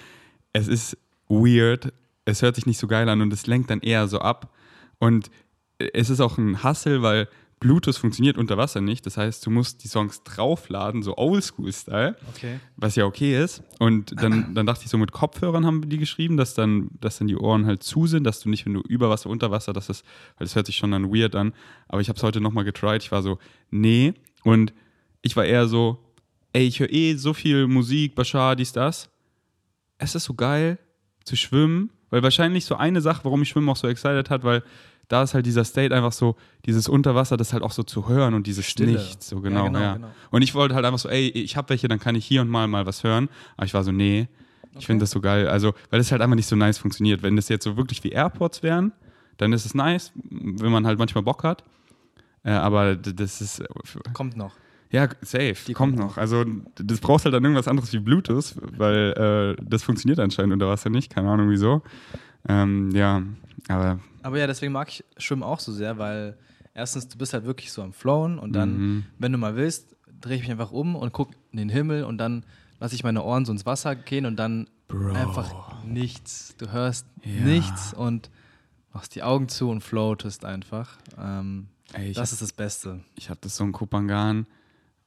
Es 0.55 0.67
ist 0.67 0.97
weird, 1.29 1.93
es 2.25 2.41
hört 2.41 2.55
sich 2.55 2.65
nicht 2.65 2.79
so 2.79 2.87
geil 2.87 3.07
an 3.11 3.21
und 3.21 3.31
es 3.35 3.47
lenkt 3.47 3.69
dann 3.69 3.81
eher 3.81 4.09
so 4.09 4.21
ab. 4.21 4.51
Und 4.99 5.31
es 5.79 6.09
ist 6.09 6.21
auch 6.21 6.39
ein 6.39 6.63
Hassel, 6.63 7.03
weil 7.03 7.29
Bluetooth 7.61 7.97
funktioniert 7.97 8.39
unter 8.39 8.57
Wasser 8.57 8.81
nicht. 8.81 9.05
Das 9.05 9.19
heißt, 9.19 9.45
du 9.45 9.51
musst 9.51 9.85
die 9.85 9.89
Songs 9.89 10.23
draufladen, 10.23 11.03
so 11.03 11.17
Oldschool-Style 11.19 12.17
Okay. 12.31 12.59
was 12.77 12.97
ja 12.97 13.05
okay 13.05 13.43
ist. 13.43 13.63
Und 13.79 14.21
dann, 14.23 14.53
dann 14.55 14.67
dachte 14.67 14.85
ich 14.85 14.91
so, 14.91 14.97
mit 14.97 15.13
Kopfhörern 15.13 15.67
haben 15.67 15.87
die 15.89 15.99
geschrieben, 15.99 16.39
dass 16.39 16.55
dann, 16.55 16.89
dass 17.01 17.19
dann 17.19 17.29
die 17.29 17.37
Ohren 17.37 17.67
halt 17.67 17.83
zu 17.83 18.07
sind, 18.07 18.25
dass 18.25 18.41
du 18.41 18.49
nicht, 18.49 18.65
wenn 18.65 18.73
du 18.75 18.81
über 18.81 19.11
Wasser, 19.11 19.29
unter 19.29 19.51
Wasser, 19.51 19.75
dass 19.75 19.89
das, 19.89 20.03
weil 20.39 20.47
das 20.47 20.57
hört 20.57 20.67
sich 20.67 20.77
schon 20.77 20.91
dann 20.91 21.13
weird 21.15 21.37
an. 21.37 21.53
Aber 21.87 22.01
ich 22.01 22.09
habe 22.09 22.17
es 22.17 22.23
heute 22.23 22.41
nochmal 22.41 22.65
getried. 22.65 23.03
Ich 23.03 23.13
war 23.13 23.23
so, 23.23 23.39
nee. 23.71 24.15
Und 24.43 24.73
ich 25.21 25.37
war 25.37 25.45
eher 25.45 25.69
so, 25.69 25.99
ey, 26.55 26.67
ich 26.67 26.81
höre 26.81 26.91
eh 26.91 27.15
so 27.15 27.35
viel 27.35 27.67
Musik, 27.67 28.15
Bashar, 28.15 28.57
dies, 28.57 28.73
das. 28.73 29.11
Es 29.99 30.15
ist 30.15 30.25
so 30.25 30.33
geil 30.33 30.79
zu 31.25 31.37
schwimmen, 31.37 31.91
weil 32.09 32.23
wahrscheinlich 32.23 32.65
so 32.65 32.75
eine 32.77 33.03
Sache, 33.03 33.21
warum 33.25 33.43
ich 33.43 33.51
Schwimmen 33.51 33.69
auch 33.69 33.77
so 33.77 33.87
excited 33.87 34.31
hat, 34.31 34.45
weil 34.45 34.63
da 35.11 35.23
ist 35.25 35.35
halt 35.35 35.45
dieser 35.45 35.65
State 35.65 35.95
einfach 35.95 36.13
so, 36.13 36.37
dieses 36.65 36.89
Unterwasser, 36.89 37.37
das 37.37 37.53
halt 37.53 37.63
auch 37.63 37.73
so 37.73 37.83
zu 37.83 38.09
hören 38.09 38.33
und 38.33 38.47
dieses 38.47 38.65
Stille. 38.65 38.93
Nichts, 38.93 39.29
so 39.29 39.41
genau, 39.41 39.65
Ja, 39.65 39.67
genau, 39.69 39.81
ja. 39.81 39.95
genau. 39.95 40.11
Und 40.31 40.43
ich 40.43 40.55
wollte 40.55 40.75
halt 40.75 40.85
einfach 40.87 40.99
so, 40.99 41.09
ey, 41.11 41.29
ich 41.29 41.57
habe 41.57 41.69
welche, 41.71 41.89
dann 41.89 41.99
kann 41.99 42.15
ich 42.15 42.25
hier 42.25 42.41
und 42.41 42.49
mal 42.49 42.67
mal 42.69 42.87
was 42.87 43.05
hören. 43.05 43.29
Aber 43.57 43.67
ich 43.67 43.75
war 43.75 43.85
so, 43.85 43.93
nee, 43.93 44.29
ich 44.71 44.77
Okay. 44.77 44.87
finde 44.87 45.03
das 45.03 45.11
so 45.11 45.21
geil. 45.21 45.49
Also, 45.49 45.75
weil 45.91 45.99
das 45.99 46.11
halt 46.13 46.23
einfach 46.23 46.37
nicht 46.37 46.47
so 46.47 46.55
nice 46.57 46.79
funktioniert. 46.79 47.23
Wenn 47.23 47.35
das 47.37 47.49
jetzt 47.49 47.65
so 47.65 47.77
wirklich 47.77 48.03
wie 48.05 48.11
AirPods 48.11 48.63
wären, 48.63 48.93
dann 49.37 49.53
ist 49.53 49.67
es 49.67 49.75
nice, 49.75 50.13
wenn 50.31 50.71
man 50.71 50.87
halt 50.87 50.99
manchmal 50.99 51.25
Bock 51.25 51.43
hat. 51.45 51.65
Äh, 52.45 52.53
aber 52.53 52.95
das 52.95 53.41
ist, 53.41 53.63
Kommt 54.13 54.37
noch. 54.37 54.55
ja, 54.93 55.09
safe, 55.23 55.57
Die 55.67 55.73
kommt 55.75 55.97
kommt 55.97 55.99
noch. 55.99 56.17
Also, 56.19 56.45
das 56.77 57.01
brauchst 57.01 57.25
halt 57.25 57.35
dann 57.35 57.43
irgendwas 57.43 57.67
anderes 57.69 57.93
wie 57.93 57.99
Bluetooth, 57.99 58.55
weil 58.79 59.57
äh, 59.59 59.63
das 59.69 59.83
funktioniert 59.83 60.21
anscheinend 60.21 60.53
unter 60.53 60.69
Wasser 60.69 60.89
nicht. 60.89 61.13
Keine 61.13 61.29
Ahnung 61.31 61.51
wieso. 61.51 61.83
Ähm, 62.49 62.91
ja, 62.93 63.23
aber 63.69 63.99
Aber 64.23 64.39
ja, 64.39 64.47
deswegen 64.47 64.73
mag 64.73 64.89
ich 64.89 65.05
Schwimmen 65.17 65.43
auch 65.43 65.61
so 65.61 65.73
sehr, 65.73 65.99
weil 65.99 66.37
erstens, 66.75 67.09
du 67.09 67.19
bist 67.19 67.33
halt 67.33 67.45
wirklich 67.45 67.73
so 67.73 67.83
am 67.83 67.93
Flowen 67.93 68.39
und 68.39 68.53
dann, 68.53 68.77
Mhm. 68.79 69.05
wenn 69.19 69.33
du 69.33 69.39
mal 69.39 69.57
willst, 69.57 69.97
drehe 70.21 70.37
ich 70.37 70.43
mich 70.43 70.51
einfach 70.51 70.73
um 70.73 70.95
und 70.97 71.13
gucke 71.13 71.35
in 71.53 71.59
den 71.59 71.69
Himmel 71.69 72.05
und 72.05 72.19
dann 72.19 72.45
lasse 72.79 72.95
ich 72.95 73.03
meine 73.05 73.23
Ohren 73.23 73.45
so 73.45 73.53
ins 73.53 73.67
Wasser 73.67 73.95
gehen 73.97 74.27
und 74.27 74.37
dann 74.37 74.69
Bro. 74.89 75.13
einfach 75.15 75.85
nichts. 75.85 76.55
Du 76.59 76.71
hörst 76.73 77.07
Ja. 77.25 77.45
nichts 77.45 77.95
und 77.95 78.31
machst 78.93 79.15
die 79.15 79.23
Augen 79.23 79.49
zu 79.49 79.69
und 79.71 79.83
floatest 79.83 80.45
einfach. 80.45 80.97
Ähm, 81.19 81.69
ey, 81.93 82.13
das 82.13 82.33
ist 82.33 82.43
das 82.43 82.53
Beste. 82.53 83.01
Ich 83.17 83.31
hatte 83.31 83.49
so 83.49 83.63
einen 83.65 83.73
Kopangan, 83.73 84.47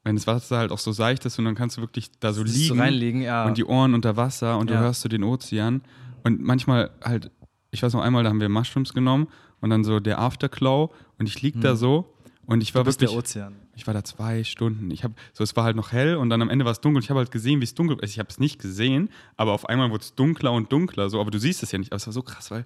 wenn 0.03 0.15
das 0.15 0.25
Wasser 0.27 0.57
halt 0.57 0.71
auch 0.71 0.79
so 0.79 0.91
seicht 0.91 1.25
ist 1.25 1.37
und 1.39 1.45
dann 1.45 1.55
kannst 1.55 1.77
du 1.77 1.81
wirklich 1.81 2.09
da 2.19 2.33
so 2.33 2.43
liegen 2.43 3.19
so 3.19 3.25
ja. 3.25 3.45
und 3.45 3.57
die 3.57 3.65
Ohren 3.65 3.93
unter 3.93 4.17
Wasser 4.17 4.57
und 4.57 4.69
du 4.69 4.73
Ja. 4.73 4.79
hörst 4.81 5.01
so 5.01 5.09
den 5.09 5.23
Ozean. 5.23 5.81
Und 6.23 6.41
manchmal 6.41 6.89
halt, 7.03 7.31
ich 7.73 7.83
weiß 7.83 7.93
noch 7.93 8.01
einmal, 8.01 8.23
da 8.23 8.29
haben 8.29 8.39
wir 8.39 8.49
Mushrooms 8.49 8.93
genommen 8.93 9.27
und 9.61 9.69
dann 9.69 9.83
so 9.83 9.99
der 9.99 10.19
Afterclaw 10.19 10.89
und 11.17 11.25
ich 11.27 11.41
lieg 11.41 11.59
da 11.59 11.75
so 11.75 12.13
und 12.45 12.61
ich 12.61 12.73
war 12.75 12.81
Hm. 12.81 12.85
du 12.85 12.89
bist 12.89 13.01
wirklich, 13.01 13.11
der 13.11 13.17
Ozean. 13.19 13.55
ich 13.75 13.87
war 13.87 13.93
da 13.93 14.03
zwei 14.03 14.43
Stunden. 14.43 14.91
Ich 14.91 15.03
habe 15.03 15.13
so, 15.33 15.43
es 15.43 15.55
war 15.55 15.63
halt 15.63 15.75
noch 15.75 15.91
hell 15.91 16.15
und 16.17 16.29
dann 16.29 16.41
am 16.41 16.49
Ende 16.49 16.65
war 16.65 16.71
es 16.71 16.81
dunkel. 16.81 17.01
Ich 17.01 17.09
habe 17.09 17.19
halt 17.19 17.31
gesehen, 17.31 17.59
wie 17.59 17.63
es 17.63 17.73
dunkel 17.73 17.97
ist. 17.99 18.11
Ich 18.11 18.19
habe 18.19 18.29
es 18.29 18.39
nicht 18.39 18.59
gesehen, 18.59 19.09
aber 19.37 19.53
auf 19.53 19.67
einmal 19.69 19.89
wurde 19.91 20.03
es 20.03 20.13
dunkler 20.15 20.51
und 20.51 20.71
dunkler. 20.71 21.09
So, 21.09 21.19
aber 21.21 21.31
du 21.31 21.39
siehst 21.39 21.63
es 21.63 21.71
ja 21.71 21.79
nicht. 21.79 21.91
Aber 21.91 21.97
es 21.97 22.05
war 22.05 22.13
so 22.13 22.21
krass, 22.21 22.51
weil 22.51 22.65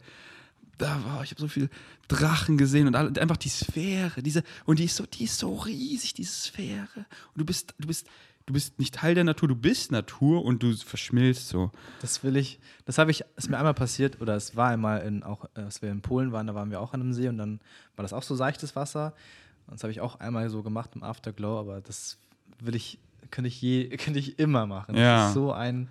da 0.77 0.99
war, 1.05 1.23
ich 1.23 1.31
habe 1.31 1.41
so 1.41 1.47
viele 1.47 1.69
Drachen 2.07 2.57
gesehen 2.57 2.87
und 2.87 2.95
einfach 2.95 3.37
die 3.37 3.49
Sphäre, 3.49 4.21
diese 4.21 4.43
und 4.65 4.77
die 4.79 4.85
ist 4.85 4.95
so, 4.95 5.05
die 5.05 5.23
ist 5.23 5.39
so 5.39 5.55
riesig, 5.55 6.13
diese 6.13 6.31
Sphäre. 6.33 7.05
Und 7.33 7.37
du 7.37 7.45
bist, 7.45 7.73
du 7.79 7.87
bist, 7.87 8.07
du 8.47 8.53
bist 8.53 8.79
nicht 8.79 8.95
Teil 8.95 9.13
der 9.13 9.25
Natur, 9.25 9.49
du 9.49 9.55
bist 9.55 9.91
Natur 9.91 10.43
und 10.43 10.63
du 10.63 10.73
verschmilzt 10.73 11.49
so. 11.49 11.69
Das 12.01 12.23
will 12.23 12.37
ich, 12.37 12.59
das 12.85 12.97
habe 12.97 13.11
ich, 13.11 13.23
ist 13.35 13.49
mir 13.49 13.57
einmal 13.57 13.73
passiert, 13.73 14.19
oder 14.21 14.35
es 14.35 14.55
war 14.55 14.69
einmal 14.69 15.01
in, 15.01 15.21
auch, 15.21 15.45
äh, 15.55 15.61
als 15.61 15.81
wir 15.81 15.91
in 15.91 16.01
Polen 16.01 16.31
waren, 16.31 16.47
da 16.47 16.55
waren 16.55 16.71
wir 16.71 16.81
auch 16.81 16.93
an 16.93 17.01
einem 17.01 17.13
See 17.13 17.27
und 17.27 17.37
dann 17.37 17.59
war 17.95 18.03
das 18.03 18.13
auch 18.13 18.23
so 18.23 18.35
seichtes 18.35 18.75
Wasser. 18.75 19.13
Und 19.67 19.75
das 19.75 19.83
habe 19.83 19.91
ich 19.91 19.99
auch 19.99 20.19
einmal 20.21 20.49
so 20.49 20.63
gemacht 20.63 20.91
im 20.95 21.03
Afterglow, 21.03 21.59
aber 21.59 21.81
das 21.81 22.17
will 22.59 22.73
ich, 22.73 22.99
könnte 23.31 23.49
ich 23.49 23.61
je, 23.61 23.89
könnte 23.97 24.19
ich 24.19 24.39
immer 24.39 24.65
machen. 24.65 24.95
Ja. 24.95 25.17
Das 25.17 25.27
ist 25.27 25.33
so 25.33 25.51
ein 25.51 25.89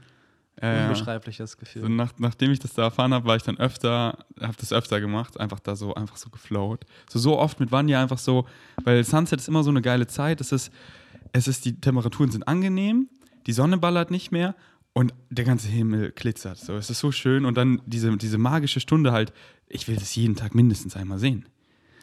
ja. 0.63 0.85
unbeschreibliches 0.85 1.59
Gefühl. 1.59 1.83
So 1.83 1.89
nach, 1.89 2.15
nachdem 2.17 2.53
ich 2.53 2.59
das 2.59 2.73
da 2.73 2.85
erfahren 2.85 3.13
habe, 3.13 3.27
war 3.27 3.37
ich 3.37 3.43
dann 3.43 3.59
öfter, 3.59 4.25
habe 4.41 4.55
das 4.59 4.73
öfter 4.73 4.99
gemacht, 5.03 5.39
einfach 5.39 5.61
da 5.61 5.77
so, 5.77 5.95
einfach 5.95 6.17
so 6.17 6.31
geflowt. 6.31 6.87
So, 7.11 7.19
so 7.19 7.39
oft 7.39 7.61
mit 7.61 7.71
Vanya 7.71 8.01
einfach 8.01 8.17
so, 8.17 8.47
weil 8.83 9.05
Sunset 9.05 9.41
ist 9.41 9.49
immer 9.49 9.63
so 9.63 9.69
eine 9.69 9.83
geile 9.83 10.07
Zeit. 10.07 10.41
Es 10.41 10.53
ist, 10.53 10.73
es 11.37 11.49
ist, 11.49 11.65
die 11.65 11.81
Temperaturen 11.81 12.31
sind 12.31 12.49
angenehm, 12.49 13.09
die 13.47 13.53
Sonne 13.53 13.79
ballert 13.79 14.11
nicht 14.11 14.33
mehr 14.33 14.55
und 14.93 15.13
der 15.31 15.45
ganze 15.45 15.69
Himmel 15.69 16.13
glitzert. 16.13 16.59
So, 16.59 16.75
es 16.77 16.89
ist 16.91 17.01
so 17.01 17.13
schön 17.13 17.45
und 17.45 17.57
dann 17.57 17.81
diese, 17.87 18.17
diese 18.17 18.39
magische 18.39 18.81
Stunde 18.81 19.13
halt, 19.13 19.33
ich 19.69 19.87
will 19.89 19.97
das 19.97 20.15
jeden 20.15 20.37
Tag 20.37 20.55
mindestens 20.55 20.97
einmal 20.97 21.19
sehen. 21.19 21.47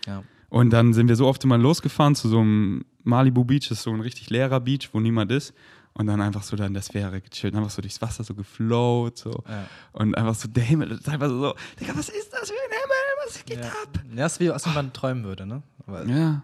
ja. 0.06 0.24
Und 0.50 0.70
dann 0.70 0.94
sind 0.94 1.08
wir 1.08 1.16
so 1.16 1.26
oft 1.26 1.44
immer 1.46 1.58
losgefahren 1.58 2.14
zu 2.14 2.30
so 2.30 2.40
einem 2.40 2.86
Malibu 3.02 3.44
Beach, 3.44 3.70
das 3.70 3.80
ist 3.80 3.84
so 3.86 3.92
ein 3.92 4.02
richtig 4.02 4.30
leerer 4.30 4.60
Beach, 4.60 4.90
wo 4.94 5.00
niemand 5.00 5.32
ist. 5.32 5.52
Und 5.96 6.06
dann 6.06 6.22
einfach 6.22 6.44
so 6.44 6.56
da 6.56 6.68
in 6.68 6.74
der 6.76 6.84
Sphäre 6.84 7.22
gechillt, 7.22 7.56
einfach 7.56 7.72
so 7.72 7.82
durchs 7.82 8.02
Wasser 8.04 8.24
so 8.24 8.36
geflowt, 8.36 9.18
so. 9.18 9.44
Ja. 9.50 9.66
Und 9.94 10.16
einfach 10.16 10.36
so, 10.36 10.48
der 10.48 10.64
Himmel 10.64 10.92
ist 10.92 11.10
einfach 11.10 11.28
so, 11.30 11.56
Digga, 11.80 11.94
was 11.96 12.10
ist 12.10 12.32
das 12.32 12.50
für 12.52 12.56
ein 12.56 12.70
Himmel? 12.70 13.26
Was 13.26 13.46
geht 13.46 13.58
Ja. 13.60 13.66
ab? 13.66 14.04
ja, 14.16 14.26
ist 14.28 14.40
wie, 14.40 14.52
als 14.52 14.68
wenn 14.68 14.74
man 14.76 14.94
träumen 14.94 15.24
würde, 15.24 15.48
ne? 15.48 15.64
Aber 15.88 16.06
Ja. 16.06 16.44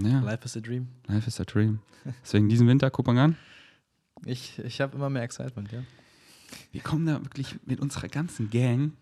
Ja, 0.00 0.20
Life 0.20 0.44
is 0.44 0.56
a 0.56 0.60
dream. 0.60 0.88
life 1.08 1.26
is 1.26 1.40
a 1.40 1.44
dream. 1.44 1.80
Deswegen 2.22 2.48
diesen 2.48 2.66
Winter, 2.68 2.90
Kopangan, 2.90 3.36
Ich, 4.24 4.58
ich 4.60 4.80
habe 4.80 4.96
immer 4.96 5.10
mehr 5.10 5.22
Excitement, 5.22 5.70
ja. 5.72 5.82
wir 6.72 6.80
kommen 6.80 7.06
da 7.06 7.22
wirklich 7.22 7.56
mit 7.66 7.80
unserer 7.80 8.08
ganzen 8.08 8.48
Gang 8.50 8.92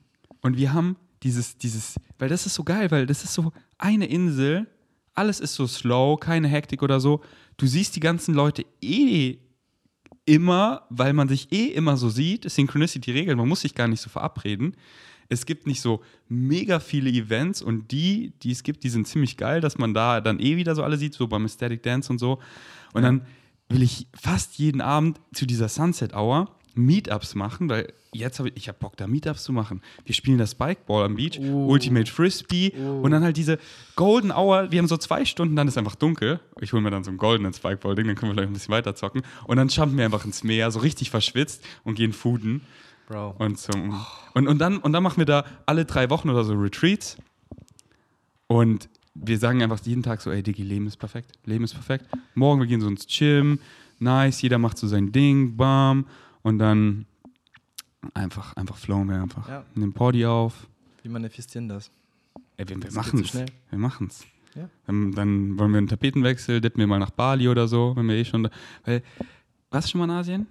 und 0.41 0.57
wir 0.57 0.73
haben 0.73 0.97
dieses, 1.23 1.57
dieses, 1.59 1.97
weil 2.19 2.29
das 2.29 2.47
ist 2.47 2.55
so 2.55 2.65
geil, 2.65 2.91
weil 2.91 3.07
das 3.07 3.25
ist 3.25 3.35
so 3.35 3.53
eine 3.79 4.07
Insel, 4.07 4.67
alles 5.15 5.41
ist 5.41 5.55
so 5.55 5.67
slow, 5.67 6.19
keine 6.19 6.49
Hektik 6.49 6.83
oder 6.83 7.01
so. 7.01 7.23
Du 7.57 7.67
siehst 7.67 7.97
die 7.97 8.01
ganzen 8.01 8.35
Leute 8.35 8.65
eh 8.83 9.39
immer, 10.25 10.83
weil 10.91 11.13
man 11.13 11.29
sich 11.29 11.53
eh 11.53 11.67
immer 11.67 11.97
so 11.97 12.11
sieht, 12.11 12.51
Synchronicity-Regeln, 12.51 13.39
man 13.39 13.49
muss 13.49 13.61
sich 13.63 13.75
gar 13.75 13.89
nicht 13.89 14.01
so 14.01 14.11
verabreden. 14.11 14.75
Es 15.29 15.47
gibt 15.47 15.67
nicht 15.67 15.81
so 15.81 16.03
mega 16.29 16.81
viele 16.81 17.11
Events 17.11 17.63
und 17.63 17.91
die, 17.91 18.33
die 18.43 18.53
es 18.53 18.63
gibt, 18.63 18.85
die 18.85 18.89
sind 18.89 19.07
ziemlich 19.07 19.37
geil, 19.37 19.61
dass 19.61 19.79
man 19.79 19.95
da 19.95 20.21
dann 20.21 20.41
eh 20.41 20.57
wieder 20.57 20.75
so 20.75 20.83
alle 20.83 20.97
sieht, 20.97 21.15
so 21.15 21.27
beim 21.27 21.45
Aesthetic 21.45 21.83
Dance 21.83 22.13
und 22.13 22.19
so. 22.19 22.39
Und 22.93 23.03
dann 23.03 23.23
will 23.69 23.83
ich 23.83 24.07
fast 24.15 24.59
jeden 24.59 24.81
Abend 24.81 25.21
zu 25.35 25.47
dieser 25.47 25.69
Sunset 25.69 26.15
Hour 26.15 26.49
Meetups 26.77 27.35
machen, 27.35 27.69
weil 27.71 27.93
jetzt 28.13 28.39
habe 28.39 28.51
ich, 28.51 28.57
ich 28.57 28.69
habe 28.69 28.79
Bock, 28.79 28.97
da 28.97 29.07
Meetups 29.07 29.45
zu 29.45 29.53
machen. 29.53 29.81
Wir 30.05 30.15
spielen 30.15 30.37
das 30.39 30.53
Spikeball 30.53 31.07
am 31.07 31.17
Beach, 31.17 31.39
Uh. 31.41 31.71
Ultimate 31.71 32.11
Frisbee 32.11 32.73
und 32.73 33.11
dann 33.11 33.25
halt 33.25 33.37
diese 33.37 33.59
Golden 33.97 34.31
Hour. 34.31 34.71
Wir 34.71 34.79
haben 34.79 34.87
so 34.87 34.97
zwei 34.99 35.25
Stunden, 35.25 35.57
dann 35.57 35.69
ist 35.69 35.79
einfach 35.79 35.95
dunkel. 35.95 36.39
Ich 36.61 36.73
hole 36.73 36.83
mir 36.83 36.91
dann 36.91 37.03
so 37.03 37.11
einen 37.11 37.19
goldenen 37.19 37.53
Spikeball-Ding, 37.53 38.07
dann 38.07 38.15
können 38.15 38.33
wir 38.33 38.37
gleich 38.37 38.47
ein 38.47 38.53
bisschen 38.53 38.73
weiter 38.73 38.95
zocken. 38.95 39.23
Und 39.47 39.57
dann 39.57 39.69
jumpen 39.69 39.97
wir 39.97 40.05
einfach 40.05 40.25
ins 40.25 40.45
Meer, 40.45 40.71
so 40.71 40.81
richtig 40.81 41.11
verschwitzt 41.11 41.65
und 41.83 41.95
gehen 41.95 42.13
fooden. 42.13 42.61
Bro. 43.07 43.37
Und, 43.39 43.59
zum, 43.59 43.95
und, 44.35 44.49
und, 44.49 44.59
dann, 44.59 44.79
und 44.79 44.93
dann 44.93 45.03
machen 45.03 45.19
wir 45.19 45.27
da 45.27 45.45
alle 45.65 45.85
drei 45.85 46.11
Wochen 46.11 46.29
oder 46.29 46.45
so 46.45 46.55
Retreats. 46.55 47.17
Und 48.49 48.89
wir 49.15 49.39
sagen 49.39 49.63
einfach 49.63 49.81
jeden 49.85 50.03
Tag 50.03 50.21
so, 50.21 50.31
ey 50.31 50.43
Diggi, 50.43 50.63
Leben 50.63 50.87
ist 50.87 50.97
perfekt. 50.97 51.33
Leben 51.45 51.65
ist 51.65 51.75
perfekt. 51.75 52.07
Morgen, 52.35 52.61
wir 52.61 52.67
gehen 52.67 52.81
so 52.81 52.89
ins 52.89 53.07
Gym. 53.07 53.61
Nice, 53.99 54.43
jeder 54.43 54.59
macht 54.59 54.77
so 54.79 54.87
sein 54.87 55.13
Ding, 55.13 55.57
bam. 55.57 56.07
Und 56.43 56.59
dann 56.59 57.07
einfach, 58.15 58.55
einfach 58.57 58.77
flowen 58.77 59.09
wir 59.09 59.23
einfach. 59.23 59.49
Ja. 59.49 59.65
Nehmen 59.75 59.93
Party 59.93 60.27
auf. 60.27 60.67
Wie 61.03 61.09
manifestieren 61.09 61.69
das? 61.69 61.91
Ey, 62.57 62.69
wir, 62.69 62.83
wir 62.83 62.91
so 62.91 63.25
schnell. 63.25 63.47
Wir 63.71 63.79
machen's. 63.79 64.27
Ja. 64.55 64.69
Ähm, 64.89 65.15
dann 65.15 65.59
wollen 65.59 65.71
wir 65.73 65.79
einen 65.79 65.89
Tapetenwechsel, 65.89 66.61
dippen 66.61 66.81
wir 66.81 66.87
mal 66.87 66.99
nach 66.99 67.11
Bali 67.11 67.49
oder 67.49 67.69
so, 67.69 67.95
wenn 67.95 68.09
wir 68.09 68.17
eh 68.17 68.25
schon 68.25 68.45
da. 68.45 68.51
Weil, 68.85 69.03
warst 69.71 69.89
du 69.89 69.91
schon 69.93 69.99
mal 69.99 70.05
in 70.05 70.11
Asien? 70.11 70.47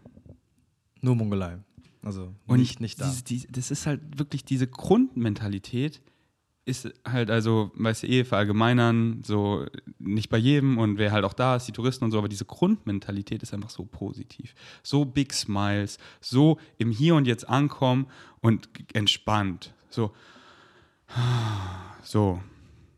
Nur 1.02 1.16
Mongolei. 1.16 1.58
Also 2.06 2.34
Und 2.46 2.60
nicht, 2.60 2.80
nicht 2.80 3.02
da. 3.02 3.10
Diese, 3.10 3.24
diese, 3.24 3.48
das 3.48 3.72
ist 3.72 3.88
halt 3.88 4.00
wirklich 4.20 4.46
diese 4.46 4.68
Grundmentalität, 4.68 6.02
ist 6.66 6.88
halt 7.04 7.32
also, 7.32 7.72
weißt 7.76 8.04
du, 8.04 8.08
eh 8.08 8.24
verallgemeinern, 8.24 9.24
so 9.24 9.66
nicht 9.98 10.30
bei 10.30 10.38
jedem 10.38 10.78
und 10.78 11.00
wer 11.00 11.12
halt 11.12 11.26
auch 11.26 11.34
da 11.34 11.56
ist, 11.56 11.68
die 11.68 11.72
Touristen 11.72 12.06
und 12.06 12.12
so, 12.12 12.20
aber 12.20 12.30
diese 12.30 12.46
Grundmentalität 12.46 13.42
ist 13.42 13.54
einfach 13.56 13.72
so 13.72 13.86
positiv. 13.86 14.54
So 14.84 15.04
Big 15.04 15.34
Smiles, 15.34 15.98
so 16.22 16.60
im 16.78 16.92
Hier 16.92 17.16
und 17.16 17.26
Jetzt 17.26 17.50
ankommen 17.50 18.06
und 18.40 18.70
entspannt. 18.94 19.74
So, 19.90 20.12
so. 22.04 22.42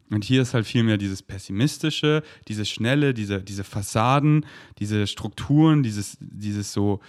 Und 0.09 0.23
hier 0.23 0.41
ist 0.41 0.53
halt 0.53 0.65
viel 0.65 0.83
mehr 0.83 0.97
dieses 0.97 1.21
Pessimistische, 1.21 2.23
dieses 2.47 2.69
Schnelle, 2.69 3.13
diese, 3.13 3.41
diese 3.41 3.65
Fassaden, 3.65 4.45
diese 4.79 5.07
Strukturen, 5.07 5.83
dieses, 5.83 6.17
dieses 6.21 6.71
so, 6.71 7.01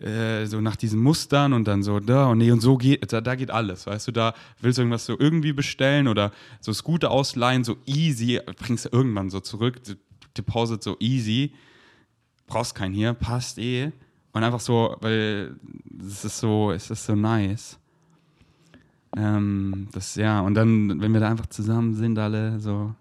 äh, 0.00 0.46
so 0.46 0.60
nach 0.60 0.76
diesen 0.76 1.00
Mustern 1.00 1.52
und 1.52 1.68
dann 1.68 1.82
so, 1.82 2.00
da 2.00 2.26
und 2.26 2.38
nee, 2.38 2.50
und 2.50 2.60
so 2.60 2.76
geht, 2.76 3.12
da, 3.12 3.20
da 3.20 3.34
geht 3.34 3.50
alles, 3.50 3.86
weißt 3.86 4.08
du, 4.08 4.12
da 4.12 4.34
willst 4.60 4.78
du 4.78 4.82
irgendwas 4.82 5.06
so 5.06 5.18
irgendwie 5.18 5.52
bestellen 5.52 6.08
oder 6.08 6.32
so 6.60 6.72
Scooter 6.72 7.10
ausleihen, 7.10 7.64
so 7.64 7.76
easy, 7.84 8.40
bringst 8.58 8.86
du 8.86 8.88
irgendwann 8.90 9.30
so 9.30 9.40
zurück, 9.40 9.80
Deposit 10.36 10.82
so 10.82 10.96
easy, 10.98 11.52
brauchst 12.46 12.74
keinen 12.74 12.94
hier, 12.94 13.12
passt 13.14 13.58
eh. 13.58 13.92
Und 14.32 14.44
einfach 14.44 14.60
so, 14.60 14.96
weil 15.00 15.56
es 16.00 16.24
ist 16.24 16.38
so, 16.38 16.72
es 16.72 16.90
ist 16.90 17.04
so 17.04 17.14
nice. 17.14 17.78
Ähm, 19.16 19.88
das, 19.92 20.14
ja, 20.14 20.40
und 20.40 20.54
dann, 20.54 21.00
wenn 21.02 21.12
wir 21.12 21.20
da 21.20 21.28
einfach 21.28 21.46
zusammen 21.46 21.94
sind, 21.94 22.18
alle 22.18 22.58
so. 22.60 22.94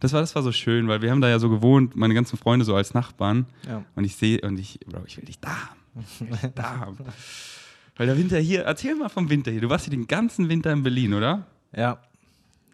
Das 0.00 0.12
war, 0.12 0.20
das 0.20 0.34
war 0.34 0.42
so 0.42 0.52
schön, 0.52 0.86
weil 0.88 1.00
wir 1.00 1.10
haben 1.10 1.22
da 1.22 1.30
ja 1.30 1.38
so 1.38 1.48
gewohnt, 1.48 1.96
meine 1.96 2.12
ganzen 2.12 2.36
Freunde 2.36 2.66
so 2.66 2.74
als 2.74 2.92
Nachbarn. 2.92 3.46
Ja. 3.66 3.82
Und 3.94 4.04
ich 4.04 4.16
sehe, 4.16 4.42
und 4.42 4.58
ich, 4.58 4.80
Bro, 4.80 5.04
ich 5.06 5.16
will 5.16 5.24
dich 5.24 5.40
da 5.40 5.48
haben. 5.48 5.75
Da. 6.54 6.92
Weil 7.96 8.06
der 8.06 8.18
Winter 8.18 8.38
hier, 8.38 8.64
erzähl 8.64 8.94
mal 8.94 9.08
vom 9.08 9.30
Winter 9.30 9.50
hier. 9.50 9.60
Du 9.60 9.70
warst 9.70 9.86
hier 9.86 9.90
den 9.90 10.06
ganzen 10.06 10.48
Winter 10.48 10.72
in 10.72 10.82
Berlin, 10.82 11.14
oder? 11.14 11.46
ja. 11.74 11.98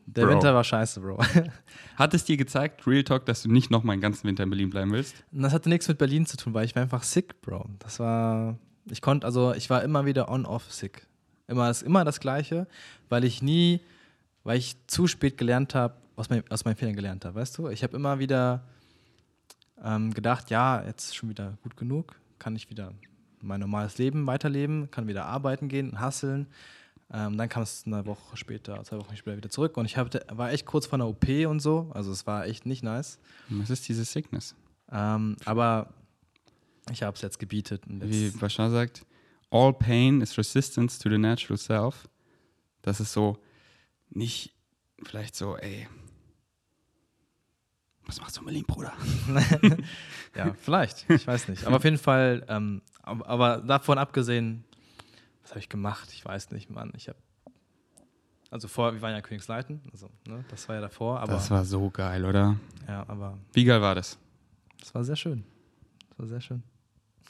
Der 0.07 0.25
Bro. 0.27 0.33
Winter 0.33 0.55
war 0.55 0.64
scheiße, 0.64 1.01
Bro. 1.01 1.23
Hat 1.97 2.14
es 2.14 2.25
dir 2.25 2.37
gezeigt, 2.37 2.87
Real 2.87 3.05
Talk, 3.05 3.25
dass 3.27 3.43
du 3.43 3.51
nicht 3.51 3.70
noch 3.70 3.85
mal 3.85 3.95
den 3.95 4.01
ganzen 4.01 4.27
Winter 4.27 4.43
in 4.43 4.51
Berlin 4.51 4.70
bleiben 4.70 4.91
willst? 4.93 5.14
Das 5.31 5.53
hatte 5.53 5.68
nichts 5.68 5.87
mit 5.89 5.99
Berlin 5.99 6.27
zu 6.27 6.37
tun, 6.37 6.55
weil 6.55 6.64
ich 6.64 6.75
war 6.75 6.83
einfach 6.83 7.03
sick, 7.03 7.41
Bro. 7.41 7.66
Das 7.79 8.01
war. 8.01 8.59
Ich 8.91 9.01
konnte, 9.01 9.25
also 9.27 9.55
ich 9.55 9.70
war 9.70 9.83
immer 9.83 10.05
wieder 10.05 10.29
on-off 10.29 10.73
sick. 10.73 11.07
Immer 11.47 11.68
das, 11.68 11.83
immer 11.83 12.05
das 12.05 12.18
Gleiche, 12.18 12.66
weil 13.09 13.25
ich 13.25 13.43
nie, 13.43 13.81
weil 14.43 14.59
ich 14.59 14.77
zu 14.89 15.07
spät 15.07 15.39
gelernt 15.39 15.75
habe, 15.75 15.95
aus, 16.16 16.31
mein, 16.31 16.43
aus 16.51 16.64
meinen 16.64 16.77
Fehlern 16.77 16.97
gelernt 16.97 17.25
habe, 17.25 17.37
weißt 17.37 17.59
du? 17.59 17.68
Ich 17.68 17.85
habe 17.85 17.97
immer 17.97 18.18
wieder 18.18 18.64
ähm, 19.85 20.12
gedacht, 20.12 20.51
ja, 20.51 20.83
jetzt 20.85 21.07
ist 21.07 21.16
schon 21.16 21.29
wieder 21.29 21.59
gut 21.62 21.77
genug, 21.77 22.16
kann 22.39 22.57
ich 22.57 22.70
wieder 22.70 22.93
mein 23.43 23.61
normales 23.61 23.99
Leben 23.99 24.26
weiterleben, 24.26 24.90
kann 24.90 25.09
wieder 25.09 25.26
arbeiten 25.26 25.68
gehen, 25.68 26.01
hasseln. 26.01 26.47
Ähm, 27.12 27.36
dann 27.36 27.49
kam 27.49 27.62
es 27.62 27.82
eine 27.86 28.07
Woche 28.07 28.36
später, 28.36 28.82
zwei 28.84 28.99
Wochen 28.99 29.16
später 29.16 29.36
wieder 29.36 29.51
zurück 29.51 29.76
und 29.76 29.84
ich 29.84 29.99
hab, 29.99 30.09
war 30.36 30.51
echt 30.51 30.64
kurz 30.64 30.86
vor 30.86 30.95
einer 30.95 31.09
OP 31.09 31.28
und 31.47 31.61
so, 31.61 31.90
also 31.93 32.11
es 32.11 32.26
war 32.26 32.47
echt 32.47 32.64
nicht 32.64 32.82
nice. 32.82 33.18
Was 33.51 33.68
ist 33.68 33.86
diese 33.88 34.05
Sickness? 34.05 34.55
Ähm, 34.90 35.36
aber 35.45 35.93
ich 36.90 37.03
habe 37.03 37.14
es 37.14 37.22
jetzt 37.22 37.38
gebietet. 37.38 37.86
Und 37.86 38.09
Wie 38.09 38.26
jetzt, 38.26 38.40
Bashar 38.40 38.70
sagt, 38.70 39.05
all 39.51 39.72
pain 39.72 40.20
is 40.20 40.36
resistance 40.38 40.99
to 40.99 41.11
the 41.11 41.18
natural 41.18 41.59
self. 41.59 42.09
Das 42.80 42.99
ist 42.99 43.12
so 43.12 43.38
nicht 44.11 44.55
vielleicht 45.03 45.36
so, 45.36 45.57
ey, 45.57 45.86
was 48.07 48.21
machst 48.21 48.37
du 48.37 48.41
in 48.41 48.47
Berlin, 48.47 48.65
Bruder? 48.67 48.93
ja, 50.37 50.53
vielleicht, 50.55 51.09
ich 51.09 51.27
weiß 51.27 51.49
nicht. 51.49 51.65
Aber 51.67 51.77
auf 51.77 51.85
jeden 51.85 51.99
Fall, 51.99 52.45
ähm, 52.49 52.83
aber, 53.03 53.59
davon 53.59 53.99
abgesehen, 53.99 54.65
was 55.43 55.51
habe 55.51 55.61
ich 55.61 55.69
gemacht? 55.69 56.11
Ich 56.13 56.25
weiß 56.25 56.51
nicht, 56.51 56.71
Mann. 56.71 56.93
Ich 56.97 57.09
habe, 57.09 57.19
also 58.51 58.69
vor, 58.69 58.93
wir 58.93 59.03
waren 59.03 59.13
ja 59.13 59.21
Königsleiten, 59.21 59.81
also 59.93 60.11
ne, 60.27 60.45
das 60.49 60.69
war 60.69 60.77
ja 60.77 60.81
davor, 60.81 61.21
aber 61.21 61.33
das 61.33 61.51
war 61.51 61.65
so 61.65 61.91
geil, 61.91 62.25
oder? 62.25 62.57
ja, 62.89 63.05
aber 63.09 63.39
Wie 63.53 63.65
geil 63.65 63.81
war 63.81 63.95
das? 63.95 64.19
das 64.79 64.95
war 64.95 65.05
sehr 65.05 65.17
schön. 65.17 65.45
Das 66.11 66.19
war 66.19 66.27
sehr 66.27 66.41
schön. 66.41 66.63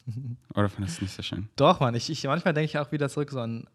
Oder 0.55 0.69
fandest 0.69 1.01
du 1.01 1.05
es 1.05 1.11
nicht 1.11 1.13
so 1.15 1.23
schön? 1.23 1.49
Doch, 1.55 1.79
Mann, 1.79 1.95
ich, 1.95 2.11
ich 2.11 2.25
manchmal 2.25 2.55
denke 2.55 2.65
ich 2.65 2.79
auch 2.79 2.91
wieder 2.91 3.09
zurück 3.09 3.31
so 3.31 3.39
an, 3.39 3.69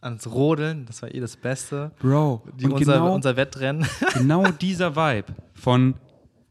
ans 0.00 0.26
Rodeln, 0.26 0.86
das 0.86 1.02
war 1.02 1.14
eh 1.14 1.20
das 1.20 1.36
Beste. 1.36 1.92
Bro, 1.98 2.42
Die, 2.56 2.66
unser, 2.66 2.94
genau, 2.94 3.14
unser 3.14 3.36
Wettrennen. 3.36 3.86
genau 4.14 4.44
dieser 4.60 4.94
Vibe 4.94 5.34
von, 5.54 5.94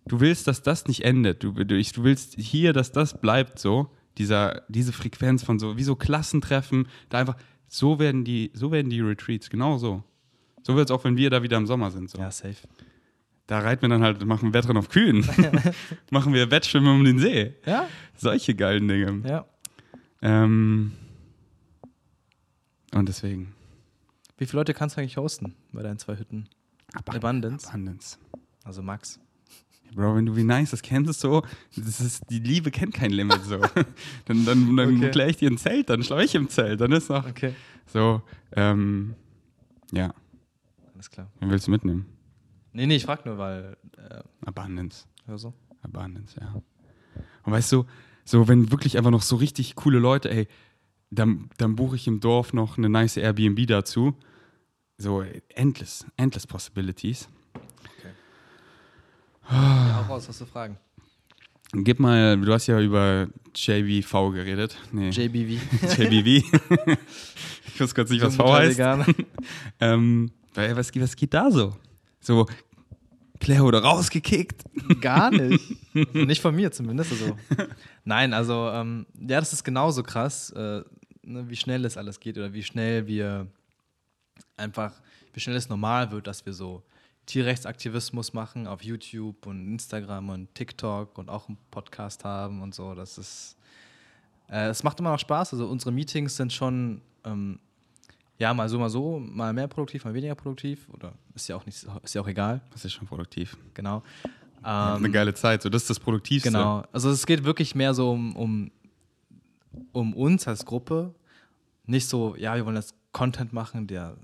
du 0.07 0.19
willst, 0.19 0.47
dass 0.47 0.61
das 0.61 0.87
nicht 0.87 1.03
endet. 1.03 1.43
Du, 1.43 1.51
du, 1.51 1.77
ich- 1.77 1.91
du 1.93 2.03
willst 2.03 2.35
hier, 2.37 2.73
dass 2.73 2.91
das 2.91 3.19
bleibt 3.19 3.59
so. 3.59 3.89
Dieser, 4.17 4.63
diese 4.67 4.91
Frequenz 4.91 5.43
von 5.43 5.57
so, 5.57 5.77
wie 5.77 5.83
so 5.83 5.95
Klassentreffen, 5.95 6.87
da 7.09 7.19
einfach, 7.19 7.37
so 7.69 7.97
werden 7.97 8.25
die, 8.25 8.51
so 8.53 8.71
werden 8.71 8.89
die 8.89 8.99
Retreats, 8.99 9.49
genau 9.49 9.77
so. 9.77 10.03
So 10.63 10.75
wird 10.75 10.89
es 10.89 10.91
auch, 10.91 11.03
wenn 11.05 11.15
wir 11.17 11.29
da 11.29 11.41
wieder 11.43 11.57
im 11.57 11.65
Sommer 11.65 11.91
sind. 11.91 12.09
So. 12.09 12.17
ja, 12.19 12.29
safe. 12.29 12.57
Da 13.47 13.59
reiten 13.59 13.81
wir 13.83 13.89
dann 13.89 14.03
halt, 14.03 14.23
machen 14.25 14.49
wir 14.49 14.53
Wettrennen 14.53 14.77
auf 14.77 14.89
Kühen. 14.89 15.25
machen 16.11 16.33
wir 16.33 16.51
Wettschwimmen 16.51 16.93
um 16.93 17.03
den 17.03 17.19
See. 17.19 17.53
Ja, 17.65 17.87
Solche 18.15 18.53
geilen 18.55 18.87
Dinge. 18.87 19.27
ja. 19.27 19.45
Ähm, 20.21 20.91
und 22.93 23.07
deswegen. 23.09 23.53
Wie 24.37 24.45
viele 24.45 24.59
Leute 24.59 24.73
kannst 24.73 24.95
du 24.97 25.01
eigentlich 25.01 25.17
hosten 25.17 25.55
bei 25.71 25.81
deinen 25.81 25.97
zwei 25.99 26.17
Hütten? 26.17 26.47
Abundance. 26.93 27.67
Abundance. 27.69 28.17
Also 28.63 28.81
Max. 28.83 29.19
Bro, 29.93 30.15
wenn 30.15 30.25
du 30.25 30.35
wie 30.35 30.43
nice 30.43 30.71
das 30.71 30.81
kennst, 30.81 31.19
so, 31.19 31.43
das 31.75 31.99
ist, 31.99 32.23
die 32.29 32.39
Liebe 32.39 32.71
kennt 32.71 32.93
kein 32.93 33.11
Limit, 33.11 33.43
so. 33.43 33.57
dann 34.25 34.45
dann, 34.45 34.75
dann 34.77 34.95
Okay. 34.97 35.11
klär 35.11 35.27
ich 35.29 35.37
dir 35.37 35.49
ein 35.51 35.57
Zelt, 35.57 35.89
dann 35.89 36.03
schlafe 36.03 36.23
ich 36.23 36.35
im 36.35 36.47
Zelt, 36.49 36.79
dann 36.79 36.91
ist 36.91 37.09
noch 37.09 37.27
Okay. 37.27 37.53
so, 37.87 38.21
ähm, 38.53 39.15
ja, 39.91 40.13
Alles 40.93 41.09
klar. 41.09 41.29
wen 41.39 41.49
willst 41.49 41.67
du 41.67 41.71
mitnehmen? 41.71 42.05
Nee, 42.73 42.85
nee, 42.87 42.95
ich 42.95 43.03
frag 43.05 43.25
nur, 43.25 43.37
weil. 43.37 43.75
Äh, 43.97 44.21
Abundance, 44.45 45.05
so. 45.35 45.53
Abundance, 45.81 46.39
ja. 46.39 46.61
Und 47.43 47.51
weißt 47.51 47.71
du, 47.73 47.85
so, 48.23 48.47
wenn 48.47 48.71
wirklich 48.71 48.97
einfach 48.97 49.11
noch 49.11 49.23
so 49.23 49.35
richtig 49.35 49.75
coole 49.75 49.99
Leute, 49.99 50.29
ey, 50.31 50.47
dann, 51.09 51.49
dann 51.57 51.75
buche 51.75 51.97
ich 51.97 52.07
im 52.07 52.21
Dorf 52.21 52.53
noch 52.53 52.77
eine 52.77 52.87
nice 52.87 53.17
Airbnb 53.17 53.67
dazu. 53.67 54.15
So, 54.97 55.21
endless, 55.49 56.05
endless 56.15 56.47
possibilities. 56.47 57.27
Ja, 59.49 60.01
auch 60.01 60.09
raus, 60.09 60.27
hast 60.27 60.41
du 60.41 60.45
Fragen? 60.45 60.77
Gib 61.73 61.99
mal, 61.99 62.37
du 62.37 62.53
hast 62.53 62.67
ja 62.67 62.79
über 62.81 63.27
JBV 63.55 64.31
geredet. 64.31 64.77
Nee, 64.91 65.09
JBV. 65.09 65.61
JBV. 65.97 66.27
ich 67.67 67.79
wusste 67.79 67.95
kurz 67.95 68.09
nicht, 68.09 68.21
was 68.21 68.35
V 68.35 68.53
heißt. 68.53 68.79
Ähm, 69.79 70.31
was, 70.53 70.93
was 70.93 71.15
geht 71.15 71.33
da 71.33 71.49
so? 71.49 71.75
So, 72.19 72.45
Claire 73.39 73.63
wurde 73.63 73.81
rausgekickt. 73.81 74.63
Gar 74.99 75.31
nicht. 75.31 75.77
Also 75.95 76.19
nicht 76.25 76.41
von 76.41 76.55
mir 76.55 76.71
zumindest. 76.71 77.13
Also. 77.13 77.37
Nein, 78.03 78.33
also, 78.33 78.69
ähm, 78.69 79.07
ja, 79.15 79.39
das 79.39 79.53
ist 79.53 79.63
genauso 79.63 80.03
krass, 80.03 80.51
äh, 80.51 80.83
ne, 81.23 81.49
wie 81.49 81.55
schnell 81.55 81.81
das 81.81 81.97
alles 81.97 82.19
geht 82.19 82.37
oder 82.37 82.53
wie 82.53 82.63
schnell 82.63 83.07
wir 83.07 83.47
einfach, 84.57 84.93
wie 85.33 85.39
schnell 85.39 85.55
es 85.55 85.69
normal 85.69 86.11
wird, 86.11 86.27
dass 86.27 86.45
wir 86.45 86.53
so 86.53 86.83
Tierrechtsaktivismus 87.25 88.33
machen 88.33 88.67
auf 88.67 88.83
YouTube 88.83 89.45
und 89.45 89.67
Instagram 89.73 90.29
und 90.29 90.53
TikTok 90.55 91.17
und 91.17 91.29
auch 91.29 91.47
einen 91.47 91.57
Podcast 91.69 92.23
haben 92.25 92.61
und 92.61 92.73
so. 92.75 92.93
Das 92.95 93.17
ist, 93.17 93.57
äh, 94.49 94.67
es 94.69 94.83
macht 94.83 94.99
immer 94.99 95.11
noch 95.11 95.19
Spaß. 95.19 95.53
Also 95.53 95.67
unsere 95.67 95.91
Meetings 95.91 96.35
sind 96.35 96.51
schon, 96.51 97.01
ähm, 97.23 97.59
ja, 98.37 98.53
mal 98.53 98.67
so, 98.69 98.79
mal 98.79 98.89
so, 98.89 99.19
mal 99.19 99.53
mehr 99.53 99.67
produktiv, 99.67 100.03
mal 100.03 100.13
weniger 100.13 100.35
produktiv. 100.35 100.89
Oder 100.93 101.13
ist 101.35 101.47
ja 101.47 101.55
auch 101.55 101.65
nicht, 101.65 101.85
ist 102.03 102.13
ja 102.15 102.21
auch 102.21 102.27
egal, 102.27 102.61
Das 102.71 102.83
ist 102.85 102.93
schon 102.93 103.07
produktiv. 103.07 103.55
genau. 103.73 104.03
Eine 104.63 105.05
Ähm, 105.07 105.11
geile 105.11 105.33
Zeit. 105.33 105.61
So, 105.63 105.69
das 105.69 105.83
ist 105.83 105.89
das 105.89 105.99
Produktivste. 105.99 106.49
Genau. 106.51 106.83
Also 106.91 107.09
es 107.09 107.25
geht 107.25 107.43
wirklich 107.43 107.73
mehr 107.75 107.93
so 107.93 108.11
um, 108.11 108.35
um, 108.35 108.71
um 109.91 110.13
uns 110.13 110.47
als 110.47 110.65
Gruppe. 110.65 111.15
Nicht 111.85 112.07
so, 112.07 112.35
ja, 112.35 112.55
wir 112.55 112.65
wollen 112.65 112.75
jetzt 112.75 112.93
Content 113.11 113.53
machen, 113.53 113.87
der, 113.87 114.17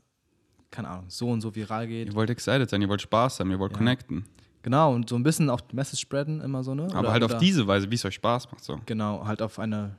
keine 0.78 0.90
Ahnung, 0.90 1.06
so 1.08 1.28
und 1.30 1.42
so 1.42 1.56
viral 1.56 1.88
geht. 1.88 2.10
Ihr 2.10 2.14
wollt 2.14 2.30
excited 2.30 2.70
sein, 2.70 2.80
ihr 2.84 2.88
wollt 2.90 3.02
Spaß 3.02 3.40
haben, 3.40 3.50
ihr 3.50 3.58
wollt 3.58 3.72
Ja. 3.72 3.80
connecten. 3.80 4.26
Genau, 4.62 4.94
und 4.94 5.10
so 5.10 5.16
ein 5.16 5.24
bisschen 5.24 5.50
auch 5.50 5.62
Message 5.74 6.00
spreaden, 6.02 6.40
immer 6.42 6.64
so, 6.64 6.76
ne? 6.76 6.84
Aber 6.92 7.00
Oder- 7.00 7.12
halt 7.14 7.24
auf 7.24 7.38
diese 7.38 7.66
Weise, 7.66 7.90
wie 7.90 7.96
es 7.96 8.06
euch 8.06 8.14
Spaß 8.14 8.52
macht. 8.52 8.64
So. 8.64 8.80
Genau, 8.86 9.26
halt 9.26 9.42
auf 9.42 9.58
eine 9.58 9.96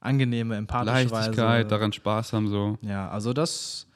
angenehme, 0.00 0.56
empathische 0.56 0.92
Leichtigkeit, 1.14 1.36
Weise. 1.60 1.68
daran 1.68 1.92
Spaß 1.92 2.32
haben. 2.32 2.48
So. 2.48 2.76
Ja, 2.82 3.08
also 3.08 3.32
das 3.32 3.86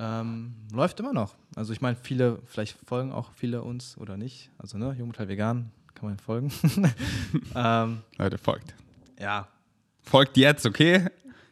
ähm, 0.00 0.54
läuft 0.72 0.98
immer 0.98 1.12
noch. 1.12 1.36
Also 1.54 1.72
ich 1.72 1.80
meine, 1.80 1.96
viele, 1.96 2.40
vielleicht 2.46 2.78
folgen 2.84 3.12
auch 3.12 3.30
viele 3.32 3.62
uns 3.62 3.96
oder 3.98 4.16
nicht. 4.16 4.50
Also 4.58 4.76
ne, 4.76 4.92
Jungmetall 4.98 5.28
vegan, 5.28 5.70
kann 5.94 6.08
man 6.08 6.18
folgen. 6.18 6.50
ähm, 7.54 8.00
Leute, 8.18 8.38
folgt. 8.38 8.74
ja, 9.20 9.46
Folgt 10.02 10.36
jetzt, 10.38 10.64
okay? 10.66 11.06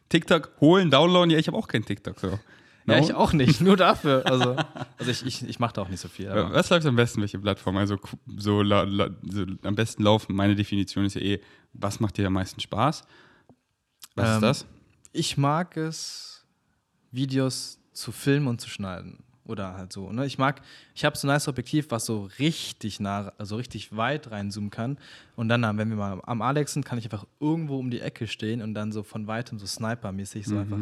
TikTok 0.08 0.52
holen, 0.60 0.90
downloaden. 0.90 1.30
Ja, 1.30 1.38
ich 1.38 1.46
habe 1.46 1.56
auch 1.58 1.68
kein 1.68 1.84
TikTok. 1.84 2.18
So. 2.18 2.38
Ja, 2.86 2.98
ich 2.98 3.14
auch 3.14 3.32
nicht, 3.32 3.60
nur 3.60 3.76
dafür. 3.76 4.24
Also, 4.26 4.56
also 4.98 5.10
ich, 5.10 5.24
ich, 5.26 5.48
ich 5.48 5.58
mache 5.58 5.74
da 5.74 5.82
auch 5.82 5.88
nicht 5.88 6.00
so 6.00 6.08
viel. 6.08 6.28
aber- 6.28 6.52
Was 6.52 6.70
läuft 6.70 6.86
am 6.86 6.96
besten, 6.96 7.20
welche 7.20 7.38
Plattform? 7.38 7.76
Also 7.76 7.98
so, 8.36 8.62
la, 8.62 8.82
la, 8.82 9.10
so 9.28 9.44
am 9.62 9.74
besten 9.74 10.02
laufen. 10.02 10.34
Meine 10.36 10.54
Definition 10.54 11.04
ist 11.04 11.14
ja 11.14 11.20
eh, 11.22 11.40
was 11.72 12.00
macht 12.00 12.16
dir 12.16 12.26
am 12.26 12.32
meisten 12.34 12.60
Spaß? 12.60 13.02
Was 14.14 14.28
ist 14.30 14.34
Ähm, 14.36 14.40
das? 14.42 14.66
Ich 15.12 15.36
mag 15.36 15.76
es, 15.76 16.44
Videos 17.10 17.78
zu 17.92 18.12
filmen 18.12 18.46
und 18.46 18.60
zu 18.60 18.68
schneiden. 18.68 19.18
Oder 19.44 19.74
halt 19.74 19.92
so. 19.92 20.10
Ne? 20.10 20.26
Ich 20.26 20.38
mag, 20.38 20.60
ich 20.94 21.04
habe 21.04 21.16
so 21.16 21.26
ein 21.26 21.30
nice 21.32 21.46
Objektiv, 21.46 21.86
was 21.90 22.04
so 22.04 22.28
richtig 22.40 22.98
nah, 22.98 23.32
also 23.38 23.54
richtig 23.56 23.96
weit 23.96 24.28
reinzoomen 24.32 24.70
kann. 24.70 24.98
Und 25.36 25.48
dann, 25.48 25.62
wenn 25.78 25.88
wir 25.88 25.96
mal 25.96 26.20
am 26.24 26.42
Alex 26.42 26.72
sind, 26.72 26.84
kann 26.84 26.98
ich 26.98 27.04
einfach 27.04 27.26
irgendwo 27.38 27.78
um 27.78 27.90
die 27.90 28.00
Ecke 28.00 28.26
stehen 28.26 28.60
und 28.60 28.74
dann 28.74 28.90
so 28.90 29.04
von 29.04 29.28
weitem 29.28 29.60
so 29.60 29.66
Sniper-mäßig 29.66 30.46
so 30.46 30.58
einfach 30.58 30.78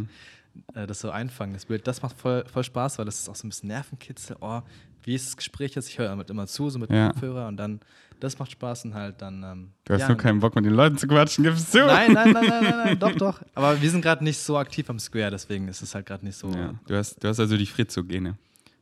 äh, 0.75 0.87
das 0.87 1.01
so 1.01 1.11
einfangen, 1.11 1.53
das 1.55 1.67
Bild. 1.67 1.87
Das 1.87 2.03
macht 2.03 2.17
voll, 2.17 2.45
voll 2.53 2.65
Spaß, 2.65 2.99
weil 2.99 3.05
das 3.07 3.21
ist 3.21 3.29
auch 3.29 3.35
so 3.37 3.47
ein 3.47 3.51
bisschen 3.51 3.69
Nervenkitzel. 3.69 4.37
Oh, 4.41 4.61
wie 5.03 5.15
ist 5.15 5.27
das 5.27 5.37
Gespräch 5.37 5.75
jetzt? 5.75 5.89
Ich 5.89 5.99
höre 5.99 6.09
damit 6.09 6.31
immer 6.31 6.47
zu, 6.47 6.71
so 6.71 6.79
mit 6.79 6.91
Ja. 6.91 7.09
Kopfhörer 7.11 7.47
und 7.49 7.57
dann, 7.59 7.81
das 8.21 8.39
macht 8.39 8.53
Spaß 8.53 8.87
und 8.87 8.95
halt 8.95 9.21
dann. 9.21 9.43
Ähm, 9.43 9.71
Du 9.85 9.93
hast 9.95 10.01
ja, 10.03 10.09
nur 10.09 10.17
keinen 10.17 10.41
Bock, 10.41 10.55
mit 10.55 10.65
den 10.65 10.73
Leuten 10.73 10.97
zu 10.97 11.07
quatschen, 11.07 11.45
gibst 11.45 11.75
du? 11.75 11.79
Nein, 11.79 12.13
nein, 12.13 12.33
nein, 12.33 12.47
nein, 12.49 12.65
nein, 12.65 12.77
nein, 12.85 12.99
doch, 12.99 13.13
doch. 13.17 13.43
Aber 13.55 13.81
wir 13.83 13.91
sind 13.91 14.01
gerade 14.01 14.25
nicht 14.25 14.39
so 14.39 14.57
aktiv 14.57 14.89
am 14.89 14.99
Square, 14.99 15.31
deswegen 15.33 15.69
ist 15.69 15.83
es 15.83 15.95
halt 15.95 16.07
gerade 16.07 16.25
nicht 16.25 16.37
so. 16.39 16.49
Ja, 16.51 16.75
du, 16.87 16.97
hast, 16.97 17.23
du 17.23 17.29
hast 17.29 17.39
also 17.41 17.57
die 17.57 17.67
Fritzo-Gene. 17.67 18.37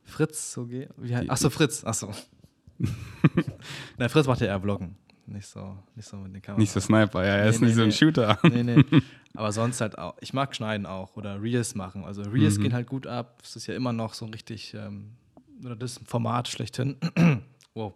Fritz, 0.05 0.53
so 0.53 0.67
geht. 0.67 0.91
Wie 0.97 1.15
heißt- 1.15 1.23
Die- 1.23 1.31
Ach 1.31 1.37
so, 1.37 1.51
Fritz, 1.51 1.83
ach 1.85 1.95
so. 1.95 2.13
Nein, 3.99 4.09
Fritz 4.09 4.27
macht 4.27 4.41
ja 4.41 4.49
eher 4.49 4.61
Vloggen. 4.61 4.97
Nicht 5.27 5.47
so, 5.47 5.79
nicht 5.95 6.09
so 6.09 6.17
mit 6.17 6.35
den 6.35 6.43
Kameras. 6.43 6.61
Nicht 6.61 6.73
so 6.73 6.81
Sniper, 6.81 7.25
ja, 7.25 7.37
er 7.37 7.45
Nee, 7.45 7.51
ist 7.51 7.61
nee, 7.61 7.67
nicht 7.69 7.77
so 7.77 7.83
ein 7.83 7.89
nee. 7.89 7.93
Shooter. 7.95 8.39
Nee, 8.43 8.63
nee. 8.65 8.85
Aber 9.35 9.53
sonst 9.53 9.81
halt 9.81 9.97
auch. 9.99 10.17
Ich 10.21 10.33
mag 10.35 10.55
schneiden 10.55 10.85
auch 10.85 11.17
oder 11.17 11.41
Reels 11.41 11.75
machen. 11.75 12.05
Also 12.05 12.23
Reels 12.23 12.59
Mhm. 12.59 12.63
gehen 12.63 12.73
halt 12.75 12.87
gut 12.89 13.07
ab. 13.07 13.41
Es 13.43 13.57
ist 13.57 13.67
ja 13.67 13.75
immer 13.75 13.93
noch 13.93 14.15
so 14.15 14.27
ein 14.27 14.33
richtig, 14.33 14.75
ähm, 14.75 15.13
oder 15.65 15.77
das 15.77 15.93
ist 15.93 16.03
ein 16.03 16.07
Format 16.07 16.49
schlechthin. 16.49 16.97
wow. 17.75 17.95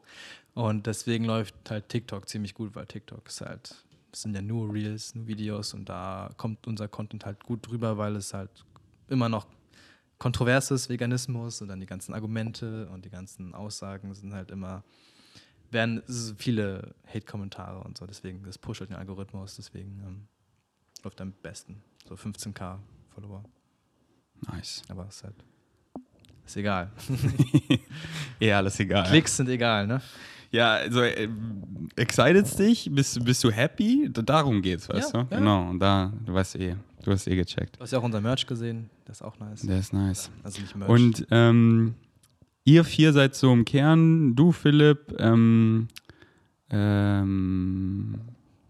Und 0.55 0.87
deswegen 0.87 1.25
läuft 1.25 1.55
halt 1.69 1.89
TikTok 1.91 2.29
ziemlich 2.29 2.55
gut, 2.55 2.75
weil 2.75 2.87
TikTok 2.87 3.27
ist 3.29 3.41
halt, 3.43 3.85
das 4.13 4.23
sind 4.23 4.35
ja 4.35 4.41
nur 4.41 4.73
Reels, 4.73 5.15
nur 5.15 5.27
Videos 5.27 5.75
und 5.75 5.89
da 5.89 6.31
kommt 6.39 6.67
unser 6.67 6.89
Content 6.89 7.27
halt 7.27 7.45
gut 7.45 7.69
drüber, 7.69 7.99
weil 7.99 8.17
es 8.17 8.33
halt 8.33 8.65
immer 9.09 9.29
noch 9.29 9.47
kontrovers 10.19 10.71
ist, 10.71 10.89
Veganismus 10.89 11.61
und 11.61 11.69
dann 11.69 11.81
die 11.81 11.85
ganzen 11.87 12.15
Argumente 12.15 12.89
und 12.89 13.05
die 13.05 13.11
ganzen 13.11 13.55
Aussagen 13.55 14.15
sind 14.15 14.33
halt 14.33 14.51
immer, 14.51 14.83
werden 15.71 16.03
es 16.09 16.35
viele 16.39 16.95
Hate-Kommentare 17.13 17.83
und 17.85 17.97
so, 17.99 18.07
deswegen, 18.07 18.43
das 18.45 18.59
pusht 18.59 18.81
halt 18.81 18.91
den 18.91 18.97
Algorithmus, 18.97 19.57
deswegen 19.57 20.01
ähm, 20.07 20.29
läuft 21.05 21.21
am 21.21 21.33
besten. 21.43 21.83
So 22.09 22.15
15k 22.15 22.79
Follower. 23.15 23.45
Nice. 24.53 24.83
Aber 24.89 25.07
ist 25.09 25.25
halt. 25.25 25.35
Ist 26.45 26.57
egal. 26.57 26.91
Ja, 28.39 28.59
alles 28.59 28.79
egal. 28.81 29.05
Klicks 29.09 29.37
sind 29.37 29.49
egal, 29.49 29.87
ne? 29.87 30.01
Ja, 30.51 30.75
also 30.75 31.01
äh, 31.01 31.27
excited's 31.97 32.55
dich? 32.57 32.89
Bist, 32.93 33.25
bist 33.25 33.43
du 33.43 33.51
happy? 33.51 34.09
Da- 34.13 34.23
Darum 34.23 34.61
geht's, 34.63 34.89
weißt 34.89 35.15
Ja, 35.15 35.23
du? 35.25 35.29
ja. 35.35 35.39
Genau, 35.39 35.71
und 35.71 35.81
da, 35.81 36.13
du 36.25 36.35
weißt 36.35 36.57
eh, 36.57 36.77
du 37.03 37.11
hast 37.13 37.27
eh 37.27 37.35
gecheckt. 37.35 37.77
Du 37.77 37.81
hast 37.81 37.93
ja 37.93 37.99
auch 37.99 38.03
unser 38.05 38.21
Merch 38.21 38.47
gesehen, 38.47 38.91
das 39.07 39.19
ist 39.19 39.23
auch 39.23 39.39
nice. 39.39 39.63
Der 39.63 39.79
ist 39.79 39.93
nice. 39.95 40.31
Also 40.43 40.61
nicht 40.61 40.77
Merch. 40.77 40.91
Und 40.91 41.27
ähm, 41.31 41.95
ihr 42.67 42.85
vier 42.85 43.15
seid 43.15 43.35
so 43.35 43.51
im 43.53 43.65
Kern, 43.65 44.35
du, 44.37 44.53
Philipp, 44.53 45.15
ähm, 45.19 45.89
ähm, 46.71 48.19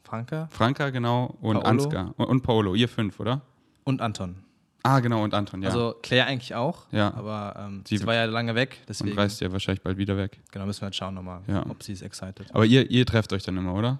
Franka 0.05 0.47
Franka, 0.51 0.91
genau, 0.91 1.37
und 1.41 1.55
Paolo. 1.57 1.67
Ansgar. 1.69 2.15
Und, 2.17 2.27
und 2.27 2.43
Paolo, 2.43 2.75
ihr 2.75 2.89
fünf, 2.89 3.19
oder? 3.21 3.43
und 3.85 4.01
Anton. 4.01 4.37
Ah, 4.83 5.01
genau, 5.01 5.23
und 5.25 5.35
Anton, 5.35 5.63
ja. 5.63 5.69
Also 5.69 5.95
Claire 6.03 6.27
eigentlich 6.27 6.55
auch, 6.55 6.87
Ja. 6.93 7.13
aber 7.15 7.55
ähm, 7.59 7.83
Sie- 7.87 7.99
sie, 7.99 8.07
war 8.07 8.15
ja 8.15 8.25
lange 8.27 8.55
weg, 8.55 8.77
und 8.81 8.89
deswegen 8.89 9.19
reist 9.19 9.41
ja 9.41 9.51
wahrscheinlich 9.53 9.83
bald 9.83 9.97
wieder 9.97 10.17
weg. 10.17 10.39
genau, 10.53 10.67
müssen 10.67 10.81
wir 10.83 10.87
jetzt 10.89 10.97
schauen 10.97 11.15
nochmal, 11.15 11.41
Ja. 11.49 11.65
ob 11.69 11.83
sie 11.83 11.93
ist 11.93 12.03
excited. 12.03 12.47
Aber 12.55 12.65
ihr, 12.65 12.89
ihr 12.91 13.05
trefft 13.07 13.33
euch 13.33 13.43
dann 13.43 13.57
immer, 13.57 13.75
oder? 13.75 13.99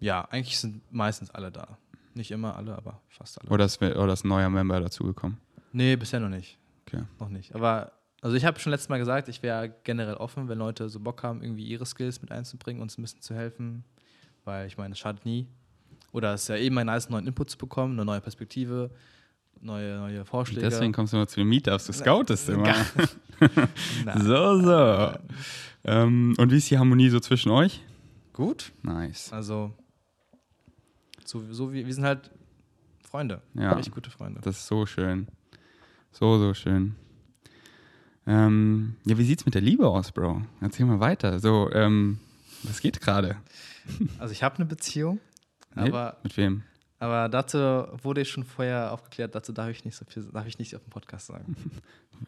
Ja, 0.00 0.22
eigentlich 0.30 0.58
sind 0.58 0.80
meistens 0.92 1.30
alle 1.30 1.50
da. 1.52 1.78
Nicht 2.14 2.30
immer 2.30 2.56
alle, 2.56 2.76
aber 2.76 3.00
fast 3.08 3.40
alle. 3.40 3.50
Oder 3.50 3.64
ist, 3.66 3.80
oder 3.82 4.12
ist 4.12 4.24
ein 4.24 4.28
neuer 4.28 4.48
Member 4.50 4.80
dazugekommen? 4.80 5.38
Nee, 5.72 5.96
bisher 5.96 6.18
noch 6.20 6.28
nicht. 6.28 6.56
Okay. 6.86 7.02
Noch 7.20 7.28
nicht. 7.28 7.54
Aber 7.54 7.92
also 8.26 8.36
ich 8.36 8.44
habe 8.44 8.58
schon 8.58 8.72
letztes 8.72 8.88
Mal 8.88 8.98
gesagt, 8.98 9.28
ich 9.28 9.44
wäre 9.44 9.72
generell 9.84 10.14
offen, 10.14 10.48
wenn 10.48 10.58
Leute 10.58 10.88
so 10.88 10.98
Bock 10.98 11.22
haben, 11.22 11.42
irgendwie 11.42 11.62
ihre 11.62 11.86
Skills 11.86 12.20
mit 12.22 12.32
einzubringen, 12.32 12.82
uns 12.82 12.98
ein 12.98 13.02
bisschen 13.02 13.22
zu 13.22 13.36
helfen. 13.36 13.84
Weil 14.44 14.66
ich 14.66 14.76
meine, 14.76 14.94
es 14.94 14.98
schadet 14.98 15.24
nie. 15.24 15.46
Oder 16.10 16.34
es 16.34 16.42
ist 16.42 16.48
ja 16.48 16.56
eben 16.56 16.74
mal 16.74 16.84
nice, 16.84 17.08
neuen 17.08 17.28
Input 17.28 17.50
zu 17.50 17.56
bekommen, 17.56 17.92
eine 17.92 18.04
neue 18.04 18.20
Perspektive, 18.20 18.90
neue, 19.60 19.98
neue 19.98 20.24
Vorschläge. 20.24 20.62
Deswegen 20.62 20.92
kommst 20.92 21.12
du 21.12 21.18
immer 21.18 21.28
zu 21.28 21.36
den 21.36 21.48
Meetups, 21.48 21.86
du 21.86 21.92
scoutest 21.92 22.48
immer. 22.48 22.74
So, 24.16 24.60
so. 24.60 25.12
Ähm, 25.84 26.34
und 26.36 26.50
wie 26.50 26.56
ist 26.56 26.68
die 26.68 26.78
Harmonie 26.78 27.10
so 27.10 27.20
zwischen 27.20 27.50
euch? 27.50 27.80
Gut. 28.32 28.72
Nice. 28.82 29.32
Also, 29.32 29.72
so, 31.24 31.44
so 31.52 31.72
wie, 31.72 31.86
wir 31.86 31.94
sind 31.94 32.04
halt 32.04 32.28
Freunde. 33.08 33.40
Ja. 33.54 33.78
Echt 33.78 33.92
gute 33.92 34.10
Freunde. 34.10 34.40
Das 34.42 34.56
ist 34.56 34.66
so 34.66 34.84
schön. 34.84 35.28
So, 36.10 36.38
so 36.38 36.54
schön. 36.54 36.96
Ähm, 38.26 38.96
ja, 39.04 39.16
wie 39.18 39.24
sieht's 39.24 39.44
mit 39.46 39.54
der 39.54 39.62
Liebe 39.62 39.86
aus, 39.88 40.10
Bro? 40.12 40.42
Erzähl 40.60 40.86
mal 40.86 41.00
weiter. 41.00 41.38
So, 41.38 41.70
ähm, 41.72 42.18
was 42.62 42.80
geht 42.80 43.00
gerade? 43.00 43.36
Also, 44.18 44.32
ich 44.32 44.42
habe 44.42 44.56
eine 44.56 44.64
Beziehung, 44.66 45.20
Nee? 45.76 45.82
aber, 45.88 46.16
Mit 46.24 46.36
wem? 46.36 46.64
aber 46.98 47.28
dazu 47.28 47.56
wurde 48.02 48.22
ich 48.22 48.28
schon 48.30 48.42
vorher 48.42 48.92
aufgeklärt, 48.92 49.32
dazu 49.36 49.52
darf 49.52 49.68
ich 49.70 49.84
nicht 49.84 49.94
so 49.94 50.04
viel, 50.06 50.24
darf 50.32 50.44
ich 50.48 50.58
nicht 50.58 50.74
auf 50.74 50.82
dem 50.82 50.90
Podcast 50.90 51.26
sagen. 51.28 51.54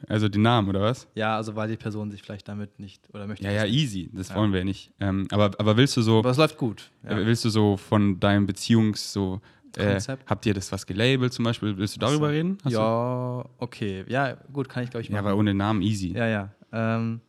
Also 0.06 0.28
den 0.28 0.42
Namen, 0.42 0.68
oder 0.68 0.82
was? 0.82 1.08
Ja, 1.14 1.34
also 1.36 1.56
weil 1.56 1.68
die 1.70 1.78
Person 1.78 2.10
sich 2.10 2.20
vielleicht 2.22 2.46
damit 2.46 2.78
nicht 2.78 3.08
oder 3.14 3.26
möchte. 3.26 3.42
Ja, 3.46 3.52
ja, 3.52 3.64
easy. 3.64 4.10
Das 4.12 4.28
Ja. 4.28 4.34
wollen 4.34 4.52
wir 4.52 4.62
nicht. 4.62 4.92
Ähm, 5.00 5.26
aber, 5.30 5.46
aber 5.58 5.78
willst 5.78 5.96
du 5.96 6.02
so, 6.02 6.18
Aber 6.18 6.28
es 6.28 6.36
läuft 6.36 6.58
gut. 6.58 6.90
Ja. 7.04 7.16
willst 7.16 7.42
du 7.46 7.48
so 7.48 7.78
von 7.78 8.20
deinem 8.20 8.44
Beziehungs 8.46 9.14
so, 9.14 9.40
äh, 9.76 10.00
habt 10.26 10.46
ihr 10.46 10.54
das 10.54 10.72
was 10.72 10.86
gelabelt 10.86 11.32
zum 11.32 11.44
Beispiel? 11.44 11.76
Willst 11.76 11.96
du 11.96 12.00
darüber 12.00 12.30
reden? 12.30 12.58
Hast 12.64 12.72
ja, 12.72 13.44
okay. 13.58 14.04
Ja, 14.08 14.34
gut, 14.52 14.68
kann 14.68 14.84
ich 14.84 14.90
glaube 14.90 15.02
ich 15.02 15.08
Du? 15.08 15.12
Ja, 15.14 15.20
machen. 15.22 15.30
aber 15.32 15.38
ohne 15.38 15.54
Namen 15.54 15.82
easy. 15.82 16.12
Ja, 16.16 16.26
ja. 16.26 16.52
Ähm, 16.72 17.20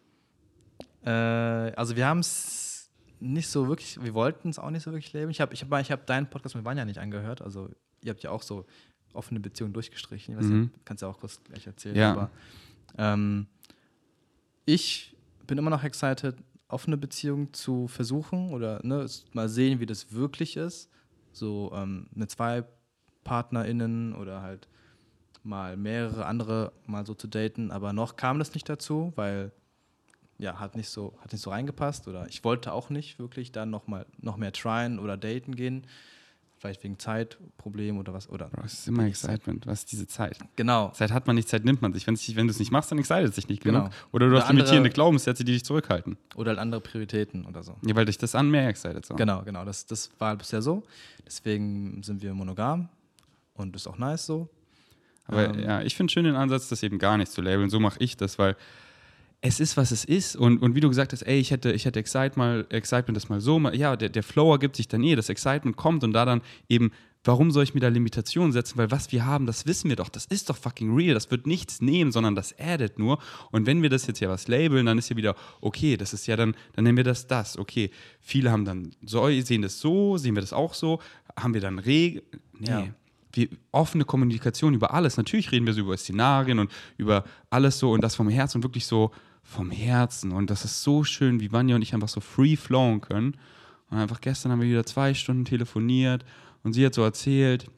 äh, 1.04 1.10
also 1.10 1.96
wir 1.96 2.06
haben 2.06 2.20
es 2.20 2.90
nicht 3.20 3.48
so 3.50 3.68
wirklich, 3.68 4.02
wir 4.02 4.14
wollten 4.14 4.50
es 4.50 4.60
auch 4.60 4.70
nicht 4.70 4.84
so 4.84 4.92
wirklich 4.92 5.12
leben. 5.14 5.30
Ich 5.32 5.42
habe 5.42 5.54
ich 5.54 5.64
hab, 5.64 5.82
ich 5.82 5.92
hab 5.92 6.06
deinen 6.06 6.30
Podcast 6.30 6.56
mit 6.56 6.64
Vanya 6.66 6.86
nicht 6.86 7.00
angehört. 7.00 7.42
Also 7.42 7.70
ihr 8.02 8.12
habt 8.12 8.24
ja 8.24 8.32
auch 8.32 8.42
so 8.44 8.66
offene 9.14 9.40
Beziehungen 9.40 9.74
durchgestrichen. 9.74 10.36
Ich 10.36 10.40
weiß 10.40 10.46
Mhm. 10.50 10.62
nicht, 10.62 10.86
kannst 10.86 11.04
du 11.04 11.08
auch 11.08 11.20
kurz 11.20 11.42
gleich 11.44 11.66
erzählen. 11.68 11.96
Ja. 11.96 12.12
Aber 12.12 12.30
ähm, 12.98 13.48
ich 14.66 15.16
bin 15.48 15.58
immer 15.58 15.70
noch 15.70 15.84
excited, 15.84 16.36
offene 16.68 16.96
Beziehungen 16.98 17.52
zu 17.54 17.88
versuchen 17.88 18.52
oder 18.54 18.80
ne, 18.86 19.06
mal 19.34 19.50
sehen, 19.50 19.80
wie 19.80 19.86
das 19.86 20.14
wirklich 20.14 20.56
ist. 20.58 20.90
So 21.40 21.72
ähm, 21.74 22.08
mit 22.14 22.30
zwei 22.30 22.64
PartnerInnen 23.24 24.14
oder 24.14 24.42
halt 24.42 24.68
mal 25.44 25.78
mehrere 25.78 26.26
andere 26.26 26.72
mal 26.86 27.06
so 27.06 27.14
zu 27.14 27.28
daten, 27.28 27.72
aber 27.72 27.94
noch 27.94 28.16
kam 28.16 28.40
das 28.40 28.54
nicht 28.54 28.68
dazu, 28.70 29.14
weil 29.16 29.52
ja, 30.38 30.60
hat 30.60 30.76
nicht 30.76 30.90
so, 30.90 31.14
hat 31.22 31.32
nicht 31.32 31.42
so 31.42 31.50
reingepasst 31.50 32.08
oder 32.08 32.28
ich 32.28 32.44
wollte 32.44 32.72
auch 32.74 32.90
nicht 32.90 33.20
wirklich 33.20 33.52
dann 33.52 33.70
noch 33.70 33.88
mal 33.88 34.06
noch 34.20 34.38
mehr 34.38 34.54
tryen 34.54 35.00
oder 35.00 35.18
daten 35.18 35.56
gehen. 35.56 35.86
Vielleicht 36.60 36.84
wegen 36.84 37.00
Zeitproblem 37.00 37.98
oder 37.98 38.14
was 38.14 38.28
oder 38.30 38.50
Bro, 38.50 38.64
es 38.66 38.74
ist 38.74 38.88
immer 38.90 39.06
Excitement. 39.06 39.66
Was 39.66 39.80
ist 39.80 39.92
diese 39.94 40.08
Zeit? 40.08 40.38
genau. 40.58 40.90
Zeit 40.90 41.12
hat 41.14 41.26
man 41.26 41.38
nicht, 41.38 41.48
Zeit 41.48 41.64
nimmt 41.64 41.82
man 41.82 41.94
sich. 41.94 42.06
Wenn's 42.06 42.36
wenn 42.36 42.48
du 42.48 42.52
es 42.52 42.60
nicht 42.60 42.70
machst, 42.72 42.92
dann 42.92 43.00
excited 43.00 43.34
sich 43.34 43.48
nicht 43.48 43.64
Genau. 43.64 43.80
genug. 43.84 43.94
Oder 44.12 44.26
du 44.28 44.34
Oder 44.34 44.42
hast 44.42 44.50
limitierende 44.50 44.78
andere- 44.90 44.94
Glaubenssätze, 44.94 45.46
die 45.46 45.54
dich 45.54 45.64
zurückhalten. 45.64 46.18
Oder 46.36 46.50
halt 46.50 46.60
andere 46.60 46.82
Prioritäten 46.82 47.46
oder 47.46 47.64
so. 47.64 47.78
Ja, 47.86 47.96
weil 47.96 48.04
dich 48.06 48.18
das 48.18 48.36
an 48.36 48.50
mehr 48.52 48.68
excited 48.68 49.06
so. 49.06 49.16
Genau, 49.16 49.42
genau. 49.44 49.64
Das, 49.64 49.86
das 49.86 50.10
war 50.20 50.36
bisher 50.36 50.62
so. 50.62 50.84
Deswegen 51.26 52.04
sind 52.04 52.22
wir 52.22 52.34
monogam 52.34 52.90
und 53.54 53.74
ist 53.76 53.88
auch 53.88 53.98
nice 53.98 54.26
so. 54.26 54.50
Aber 55.28 55.54
Ähm, 55.54 55.60
ja, 55.60 55.82
ich 55.82 55.96
finde 55.96 56.12
schön 56.12 56.26
den 56.26 56.36
Ansatz, 56.36 56.68
das 56.68 56.84
eben 56.84 57.00
gar 57.00 57.18
nicht 57.18 57.32
zu 57.32 57.42
labeln. 57.42 57.70
So 57.70 57.80
mache 57.80 58.00
ich 58.00 58.18
das, 58.18 58.38
weil 58.38 58.58
es 59.42 59.60
ist, 59.60 59.78
was 59.78 59.92
es 59.92 60.04
ist. 60.04 60.36
Und, 60.36 60.62
und 60.62 60.76
wie 60.76 60.82
du 60.82 60.90
gesagt 60.90 61.14
hast, 61.14 61.22
ey, 61.22 61.40
ich 61.40 61.52
hätte, 61.52 61.72
ich 61.72 61.86
hätte 61.86 62.00
Excite 62.00 62.34
mal, 62.36 62.66
Excitement 62.70 63.16
das 63.16 63.30
mal 63.30 63.40
so. 63.40 63.60
Mal, 63.60 63.76
ja, 63.76 63.96
der, 63.96 64.10
der 64.10 64.24
Flow 64.24 64.52
ergibt 64.52 64.76
sich 64.76 64.88
dann 64.88 65.04
eh, 65.04 65.16
das 65.16 65.30
Excitement 65.30 65.78
kommt 65.78 66.04
und 66.04 66.12
da 66.12 66.26
dann 66.26 66.42
eben, 66.68 66.92
warum 67.24 67.52
soll 67.52 67.64
ich 67.64 67.74
mir 67.74 67.80
da 67.80 67.88
Limitationen 67.88 68.52
setzen? 68.52 68.78
Weil 68.78 68.92
was 68.92 69.14
wir 69.14 69.26
haben, 69.26 69.46
das 69.46 69.66
wissen 69.66 69.90
wir 69.90 69.96
doch. 69.96 70.10
Das 70.10 70.26
ist 70.26 70.50
doch 70.50 70.58
fucking 70.58 70.94
real. 70.94 71.14
Das 71.14 71.32
wird 71.32 71.48
nichts 71.48 71.82
nehmen, 71.82 72.12
sondern 72.12 72.36
das 72.36 72.54
addet 72.60 73.00
nur. 73.00 73.20
Und 73.52 73.66
wenn 73.66 73.82
wir 73.82 73.90
das 73.90 74.08
jetzt 74.08 74.20
ja 74.20 74.30
was 74.30 74.50
labeln, 74.50 74.86
dann 74.86 74.98
ist 74.98 75.10
ja 75.10 75.16
wieder, 75.16 75.36
okay, 75.62 75.96
das 75.96 76.14
ist 76.14 76.28
ja 76.28 76.36
dann, 76.36 76.54
dann 76.74 76.84
nennen 76.84 76.98
wir 76.98 77.06
das 77.06 77.28
das. 77.28 77.58
Okay, 77.58 77.92
viele 78.20 78.52
haben 78.52 78.66
dann 78.66 78.92
so, 79.06 79.30
sehen 79.42 79.62
das 79.62 79.80
so, 79.80 80.18
sehen 80.18 80.36
wir 80.36 80.42
das 80.42 80.52
auch 80.52 80.74
so. 80.74 81.00
Haben 81.38 81.54
wir 81.54 81.62
dann 81.62 81.80
Regeln? 81.80 82.24
Nee 82.60 82.68
Ja. 82.68 82.88
wir, 83.32 83.48
offene 83.72 84.04
Kommunikation 84.04 84.74
über 84.74 84.94
alles. 84.94 85.16
Natürlich 85.16 85.52
reden 85.54 85.66
wir 85.66 85.74
so 85.74 85.82
über 85.82 85.96
Szenarien 85.96 86.60
und 86.60 86.72
über 86.98 87.24
alles 87.50 87.80
so 87.80 87.92
und 87.92 88.02
das 88.02 88.16
vom 88.16 88.28
Herzen 88.28 88.58
und 88.58 88.64
wirklich 88.64 88.86
so 88.86 89.12
vom 89.50 89.72
Herzen. 89.72 90.32
Und 90.32 90.50
das 90.50 90.64
ist 90.64 90.84
so 90.84 91.04
schön, 91.04 91.40
wie 91.40 91.52
Vanja 91.52 91.76
und 91.76 91.82
ich 91.82 91.94
einfach 91.94 92.08
so 92.08 92.22
free 92.22 92.56
flowen 92.56 93.02
können. 93.02 93.36
Und 93.90 93.98
einfach 93.98 94.22
gestern 94.22 94.52
haben 94.52 94.62
wir 94.62 94.70
wieder 94.70 94.86
zwei 94.86 95.14
Stunden 95.14 95.46
telefoniert 95.46 96.24
und 96.64 96.74
sie 96.74 96.86
hat 96.86 96.94
so 96.94 97.02
erzählt, 97.02 97.70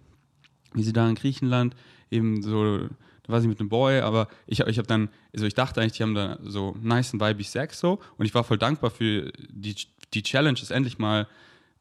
wie 0.73 0.83
sie 0.83 0.91
da 0.91 1.07
in 1.07 1.15
Griechenland 1.15 1.75
eben 2.09 2.41
so, 2.41 2.79
da 3.23 3.33
war 3.33 3.39
sie 3.39 3.47
mit 3.47 3.59
einem 3.59 3.69
Boy, 3.69 4.01
aber 4.01 4.27
ich, 4.47 4.59
ich 4.59 4.77
habe 4.77 4.87
dann, 4.87 5.09
also 5.33 5.45
ich 5.45 5.53
dachte 5.53 5.79
eigentlich, 5.79 5.93
die 5.93 6.03
haben 6.03 6.15
da 6.15 6.37
so 6.43 6.75
nice 6.81 7.13
und 7.13 7.21
vibey 7.21 7.43
Sex 7.43 7.79
so 7.79 7.99
und 8.17 8.25
ich 8.25 8.33
war 8.33 8.43
voll 8.43 8.57
dankbar 8.57 8.89
für 8.89 9.31
die, 9.49 9.75
die 10.13 10.23
Challenge, 10.23 10.59
es 10.61 10.71
endlich 10.71 10.97
mal 10.99 11.27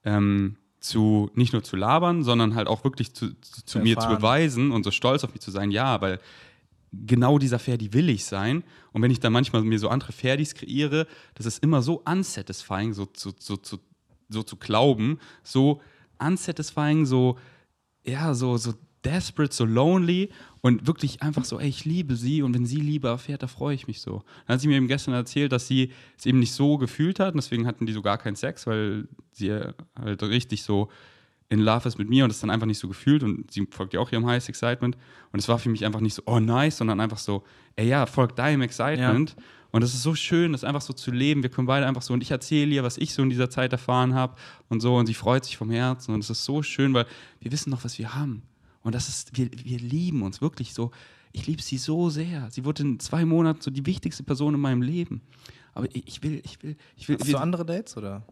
ähm, 0.05 0.57
zu, 0.79 1.31
nicht 1.35 1.53
nur 1.53 1.65
zu 1.65 1.75
labern, 1.75 2.23
sondern 2.23 2.55
halt 2.55 2.69
auch 2.69 2.85
wirklich 2.85 3.13
zu, 3.13 3.35
zu, 3.41 3.65
zu 3.65 3.79
mir 3.81 3.99
zu 3.99 4.09
beweisen 4.09 4.71
und 4.71 4.85
so 4.85 4.93
stolz 4.93 5.25
auf 5.25 5.33
mich 5.33 5.41
zu 5.41 5.51
sein, 5.51 5.73
ja, 5.73 6.01
weil 6.01 6.21
genau 6.93 7.39
dieser 7.39 7.59
Ferdi 7.59 7.93
will 7.93 8.09
ich 8.09 8.25
sein. 8.25 8.65
Und 8.93 9.03
wenn 9.03 9.11
ich 9.11 9.21
dann 9.21 9.33
manchmal 9.33 9.63
mir 9.63 9.79
so 9.79 9.89
andere 9.89 10.13
Ferdis 10.13 10.55
kreiere, 10.55 11.07
das 11.35 11.47
ist 11.47 11.63
immer 11.63 11.83
so 11.83 12.03
unsatisfying, 12.05 12.93
so, 12.93 13.09
so, 13.17 13.33
so, 13.39 13.59
so, 13.63 13.79
so 14.29 14.43
zu 14.43 14.57
glauben, 14.57 15.19
so 15.43 15.81
unsatisfying, 16.19 17.07
so, 17.07 17.39
ja, 18.05 18.35
so, 18.35 18.57
so 18.57 18.75
desperate, 19.05 19.55
so 19.55 19.65
lonely 19.65 20.31
und 20.61 20.87
wirklich 20.87 21.23
einfach 21.23 21.45
so, 21.45 21.59
ey, 21.59 21.69
ich 21.69 21.85
liebe 21.85 22.17
sie 22.17 22.43
und 22.43 22.55
wenn 22.55 22.67
sie 22.67 22.81
Liebe 22.81 23.09
erfährt, 23.09 23.43
da 23.43 23.47
freue 23.47 23.75
ich 23.75 23.87
mich 23.87 24.01
so. 24.01 24.23
Dann 24.47 24.55
hat 24.55 24.61
sie 24.61 24.69
mir 24.69 24.77
eben 24.77 24.89
gestern 24.89 25.15
erzählt, 25.15 25.53
dass 25.53 25.67
sie 25.67 25.93
es 26.19 26.27
eben 26.27 26.39
nicht 26.39 26.53
so 26.53 26.77
gefühlt 26.77 27.19
hat 27.19 27.35
und 27.35 27.39
deswegen 27.39 27.67
hatten 27.67 27.87
die 27.87 27.93
so 27.93 28.03
gar 28.03 28.19
keinen 28.19 28.37
Sex, 28.37 28.67
weil 28.67 29.09
sie 29.33 29.53
halt 29.53 30.23
richtig 30.23 30.63
so 30.63 30.89
in 31.51 31.61
Love 31.61 31.87
ist 31.89 31.99
mit 31.99 32.09
mir 32.09 32.25
und 32.25 32.31
es 32.31 32.41
dann 32.41 32.49
einfach 32.49 32.67
nicht 32.67 32.79
so 32.79 32.89
gefühlt 32.89 33.23
und 33.23 33.51
sie 33.51 33.67
folgt 33.71 33.93
ja 33.93 34.01
auch 34.01 34.11
ihrem 34.11 34.27
Highest 34.27 34.49
Excitement 34.49 34.97
und 35.33 35.39
es 35.39 35.49
war 35.49 35.59
für 35.59 35.69
mich 35.69 35.85
einfach 35.85 36.01
nicht 36.01 36.15
so, 36.15 36.23
oh 36.27 36.41
nice, 36.41 36.79
sondern 36.79 37.01
einfach 37.01 37.19
so, 37.19 37.43
ey 37.77 37.89
ja, 37.89 38.07
folgt 38.07 38.39
deinem 38.39 38.63
Excitement 38.63 39.35
ja. 39.37 39.45
und 39.73 39.83
es 39.83 39.93
ist 39.93 40.03
so 40.03 40.15
schön, 40.15 40.53
das 40.53 40.65
einfach 40.65 40.81
so 40.81 40.93
zu 40.93 41.11
leben, 41.11 41.43
wir 41.43 41.51
können 41.51 41.67
beide 41.67 41.87
einfach 41.87 42.03
so 42.03 42.15
und 42.15 42.23
ich 42.23 42.31
erzähle 42.31 42.73
ihr, 42.73 42.85
was 42.85 42.99
ich 42.99 43.13
so 43.13 43.23
in 43.23 43.31
dieser 43.31 43.51
Zeit 43.51 43.73
erfahren 43.73 44.15
habe 44.15 44.37
und 44.69 44.81
so 44.81 44.97
und 44.97 45.07
sie 45.07 45.15
freut 45.15 45.45
sich 45.45 45.57
vom 45.57 45.71
Herzen 45.71 46.15
und 46.15 46.23
es 46.23 46.31
ist 46.31 46.45
so 46.45 46.63
schön, 46.63 46.95
weil 46.95 47.07
wir 47.41 47.53
wissen 47.53 47.71
noch, 47.71 47.85
was 47.85 47.99
wir 47.99 48.15
haben 48.15 48.43
und 48.83 48.95
das 48.95 49.09
ist, 49.09 49.37
wir, 49.37 49.51
wir 49.53 49.79
lieben 49.79 50.23
uns 50.23 50.41
wirklich 50.41 50.73
so. 50.73 50.91
Ich 51.33 51.47
liebe 51.47 51.63
sie 51.63 51.79
so 51.79 52.11
sehr. 52.11 52.51
Sie 52.51 52.65
wurde 52.65 52.83
in 52.83 52.99
zwei 52.99 53.25
Monaten 53.25 53.61
so 53.61 53.71
die 53.71 53.87
wichtigste 53.87 54.23
Person 54.23 54.55
in 54.55 54.61
meinem 54.61 54.83
Leben. 54.83 55.21
Aber 55.75 55.87
ich, 55.95 56.07
ich 56.07 56.23
will, 56.23 56.43
ich 56.45 56.63
will, 56.63 56.77
ich 56.97 57.09
will. 57.09 57.19
Hast 57.21 57.33
du 57.33 57.37
andere 57.37 57.65
Dates 57.65 57.97
oder? 57.97 58.25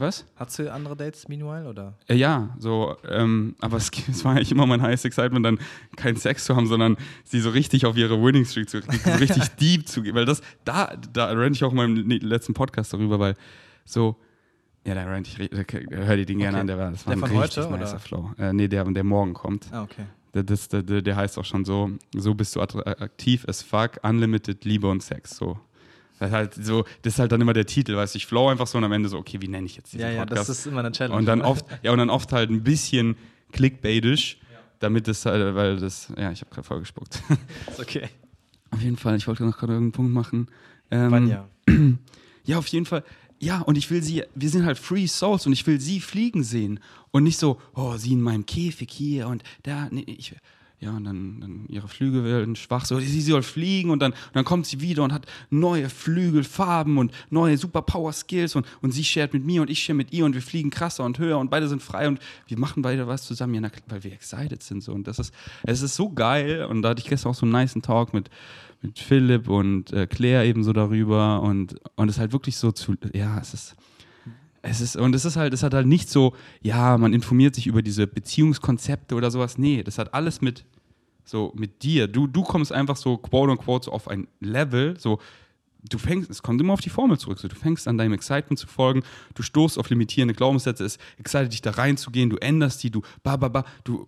Was? 0.00 0.24
Hast 0.36 0.58
du 0.58 0.72
andere 0.72 0.96
Dates 0.96 1.28
meanwhile 1.28 1.68
oder? 1.68 1.94
Äh, 2.08 2.14
ja, 2.14 2.56
so, 2.58 2.96
ähm, 3.08 3.54
aber 3.60 3.76
es, 3.76 3.90
es, 4.10 4.24
war 4.24 4.32
eigentlich 4.32 4.50
immer 4.50 4.66
mein 4.66 4.80
highest 4.80 5.04
excitement, 5.04 5.44
dann 5.44 5.58
keinen 5.96 6.16
Sex 6.16 6.46
zu 6.46 6.56
haben, 6.56 6.66
sondern 6.66 6.96
sie 7.24 7.40
so 7.40 7.50
richtig 7.50 7.84
auf 7.84 7.96
ihre 7.96 8.20
Winning 8.22 8.46
Streak 8.46 8.70
zu 8.70 8.80
so 9.04 9.10
richtig 9.18 9.48
deep 9.60 9.86
zu 9.86 10.02
gehen. 10.02 10.14
Weil 10.14 10.24
das, 10.24 10.40
da, 10.64 10.96
da 11.12 11.26
renne 11.26 11.54
ich 11.54 11.62
auch 11.62 11.72
in 11.72 11.76
meinem 11.76 11.96
letzten 12.08 12.54
Podcast 12.54 12.92
darüber, 12.92 13.18
weil 13.18 13.36
so, 13.84 14.16
ja, 14.86 14.94
da 14.94 15.04
renne 15.04 15.26
ich, 15.26 15.38
hör 15.38 16.16
dir 16.16 16.24
den 16.24 16.38
gerne 16.38 16.56
okay. 16.56 16.60
an, 16.60 16.66
der 16.66 16.78
war, 16.78 16.90
das 16.90 17.06
war 17.06 17.14
der 17.14 17.22
ein 17.22 17.28
von 17.28 17.38
richtig 17.38 17.64
heute, 17.64 17.78
nicer 17.78 17.98
Flow. 17.98 18.30
Äh, 18.38 18.54
nee, 18.54 18.68
der, 18.68 18.84
der 18.84 19.04
morgen 19.04 19.34
kommt. 19.34 19.66
Ah, 19.70 19.82
okay. 19.82 20.06
Der, 20.32 20.44
das, 20.44 20.68
der, 20.68 20.82
der 20.82 21.16
heißt 21.16 21.38
auch 21.38 21.44
schon 21.44 21.64
so, 21.64 21.90
so 22.16 22.34
bist 22.34 22.56
du 22.56 22.60
aktiv 22.62 23.44
as 23.48 23.62
fuck, 23.62 23.98
unlimited 24.02 24.64
Liebe 24.64 24.88
und 24.88 25.02
Sex, 25.02 25.36
so. 25.36 25.58
Das 26.20 26.28
ist 26.28 26.34
halt 26.34 26.54
so, 26.54 26.84
das 27.02 27.14
ist 27.14 27.18
halt 27.18 27.32
dann 27.32 27.40
immer 27.40 27.54
der 27.54 27.66
Titel, 27.66 27.96
weißt 27.96 28.14
du, 28.14 28.18
ich 28.18 28.26
flow 28.26 28.48
einfach 28.48 28.66
so 28.66 28.78
und 28.78 28.84
am 28.84 28.92
Ende 28.92 29.08
so, 29.08 29.18
okay, 29.18 29.40
wie 29.40 29.48
nenne 29.48 29.66
ich 29.66 29.76
jetzt 29.76 29.92
diesen 29.92 30.02
ja, 30.02 30.10
ja, 30.10 30.20
Podcast? 30.20 30.48
Ja, 30.48 30.52
das 30.52 30.58
ist 30.58 30.66
immer 30.66 30.80
eine 30.80 30.92
Challenge. 30.92 31.16
Und 31.16 31.24
dann 31.24 31.40
oft, 31.40 31.64
ja, 31.82 31.92
und 31.92 31.98
dann 31.98 32.10
oft 32.10 32.32
halt 32.32 32.50
ein 32.50 32.62
bisschen 32.62 33.16
clickbaitisch, 33.52 34.38
ja. 34.52 34.58
damit 34.78 35.08
das 35.08 35.24
halt, 35.24 35.54
weil 35.54 35.78
das, 35.78 36.12
ja, 36.16 36.30
ich 36.30 36.42
habe 36.42 36.50
gerade 36.50 36.66
voll 36.66 36.80
gespuckt. 36.80 37.22
Ist 37.70 37.80
okay. 37.80 38.08
Auf 38.70 38.82
jeden 38.82 38.98
Fall, 38.98 39.16
ich 39.16 39.26
wollte 39.26 39.44
noch 39.44 39.56
gerade 39.56 39.72
irgendeinen 39.72 39.92
Punkt 39.92 40.12
machen. 40.12 40.48
Ähm, 40.90 41.10
Wann 41.10 41.28
ja? 41.28 41.48
Ja, 42.44 42.58
auf 42.58 42.66
jeden 42.68 42.86
Fall. 42.86 43.04
Ja, 43.38 43.60
und 43.60 43.78
ich 43.78 43.90
will 43.90 44.02
sie, 44.02 44.22
wir 44.34 44.50
sind 44.50 44.66
halt 44.66 44.78
Free 44.78 45.06
Souls 45.06 45.46
und 45.46 45.52
ich 45.52 45.66
will 45.66 45.80
sie 45.80 46.00
fliegen 46.00 46.42
sehen. 46.42 46.80
Und 47.10 47.24
nicht 47.24 47.38
so, 47.38 47.60
oh, 47.74 47.96
sie 47.96 48.12
in 48.12 48.20
meinem 48.20 48.44
Käfig 48.44 48.90
hier 48.90 49.28
und 49.28 49.42
da, 49.62 49.88
nee, 49.90 50.04
ich, 50.06 50.34
ja, 50.80 50.96
und 50.96 51.04
dann, 51.04 51.40
dann 51.40 51.64
ihre 51.68 51.88
Flügel 51.88 52.24
werden 52.24 52.56
schwach, 52.56 52.86
so, 52.86 52.98
sie 52.98 53.20
soll 53.20 53.42
fliegen 53.42 53.90
und 53.90 54.00
dann, 54.00 54.12
und 54.12 54.34
dann 54.34 54.46
kommt 54.46 54.66
sie 54.66 54.80
wieder 54.80 55.02
und 55.04 55.12
hat 55.12 55.26
neue 55.50 55.90
Flügelfarben 55.90 56.96
und 56.96 57.12
neue 57.28 57.58
Superpower-Skills 57.58 58.56
und, 58.56 58.66
und 58.80 58.92
sie 58.92 59.04
shared 59.04 59.34
mit 59.34 59.44
mir 59.44 59.60
und 59.60 59.68
ich 59.68 59.82
share 59.82 59.94
mit 59.94 60.12
ihr 60.12 60.24
und 60.24 60.34
wir 60.34 60.40
fliegen 60.40 60.70
krasser 60.70 61.04
und 61.04 61.18
höher 61.18 61.38
und 61.38 61.50
beide 61.50 61.68
sind 61.68 61.82
frei 61.82 62.08
und 62.08 62.18
wir 62.46 62.58
machen 62.58 62.82
beide 62.82 63.06
was 63.06 63.24
zusammen, 63.24 63.54
ja, 63.54 63.70
weil 63.88 64.04
wir 64.04 64.12
excited 64.12 64.62
sind 64.62 64.82
so 64.82 64.92
und 64.92 65.06
das 65.06 65.18
ist, 65.18 65.34
es 65.64 65.82
ist 65.82 65.96
so 65.96 66.10
geil. 66.10 66.64
Und 66.64 66.82
da 66.82 66.90
hatte 66.90 67.02
ich 67.02 67.08
gestern 67.08 67.30
auch 67.30 67.34
so 67.34 67.44
einen 67.44 67.52
nice 67.52 67.74
Talk 67.82 68.14
mit, 68.14 68.30
mit 68.80 68.98
Philipp 68.98 69.48
und 69.48 69.92
äh, 69.92 70.06
Claire 70.06 70.46
eben 70.46 70.64
so 70.64 70.72
darüber 70.72 71.42
und, 71.42 71.76
und 71.96 72.08
es 72.08 72.16
ist 72.16 72.20
halt 72.20 72.32
wirklich 72.32 72.56
so 72.56 72.72
zu, 72.72 72.96
ja, 73.12 73.38
es 73.38 73.52
ist, 73.52 73.76
es 74.62 74.80
ist, 74.80 74.96
und 74.96 75.14
es 75.14 75.24
ist 75.24 75.36
halt, 75.36 75.54
es 75.54 75.62
hat 75.62 75.74
halt 75.74 75.86
nicht 75.86 76.10
so, 76.10 76.34
ja, 76.60 76.98
man 76.98 77.12
informiert 77.12 77.54
sich 77.54 77.66
über 77.66 77.82
diese 77.82 78.06
Beziehungskonzepte 78.06 79.14
oder 79.14 79.30
sowas. 79.30 79.58
Nee, 79.58 79.82
das 79.82 79.98
hat 79.98 80.12
alles 80.12 80.40
mit, 80.40 80.64
so, 81.24 81.52
mit 81.56 81.82
dir. 81.82 82.08
Du, 82.08 82.26
du 82.26 82.42
kommst 82.42 82.72
einfach 82.72 82.96
so, 82.96 83.16
quote 83.16 83.52
unquote, 83.52 83.86
so 83.86 83.92
auf 83.92 84.08
ein 84.08 84.28
Level, 84.40 84.98
so, 84.98 85.18
du 85.88 85.98
fängst, 85.98 86.30
es 86.30 86.42
kommt 86.42 86.60
immer 86.60 86.74
auf 86.74 86.80
die 86.80 86.90
Formel 86.90 87.18
zurück, 87.18 87.38
so, 87.38 87.48
du 87.48 87.54
fängst 87.54 87.88
an 87.88 87.96
deinem 87.96 88.12
Excitement 88.12 88.58
zu 88.58 88.66
folgen, 88.66 89.02
du 89.34 89.42
stoßt 89.42 89.78
auf 89.78 89.88
limitierende 89.88 90.34
Glaubenssätze, 90.34 90.84
es 90.84 90.98
excited 91.18 91.52
dich 91.52 91.62
da 91.62 91.70
reinzugehen, 91.70 92.28
du 92.28 92.36
änderst 92.36 92.82
die, 92.82 92.90
du, 92.90 93.02
ba, 93.22 93.36
ba, 93.36 93.48
ba, 93.48 93.64
du 93.84 94.06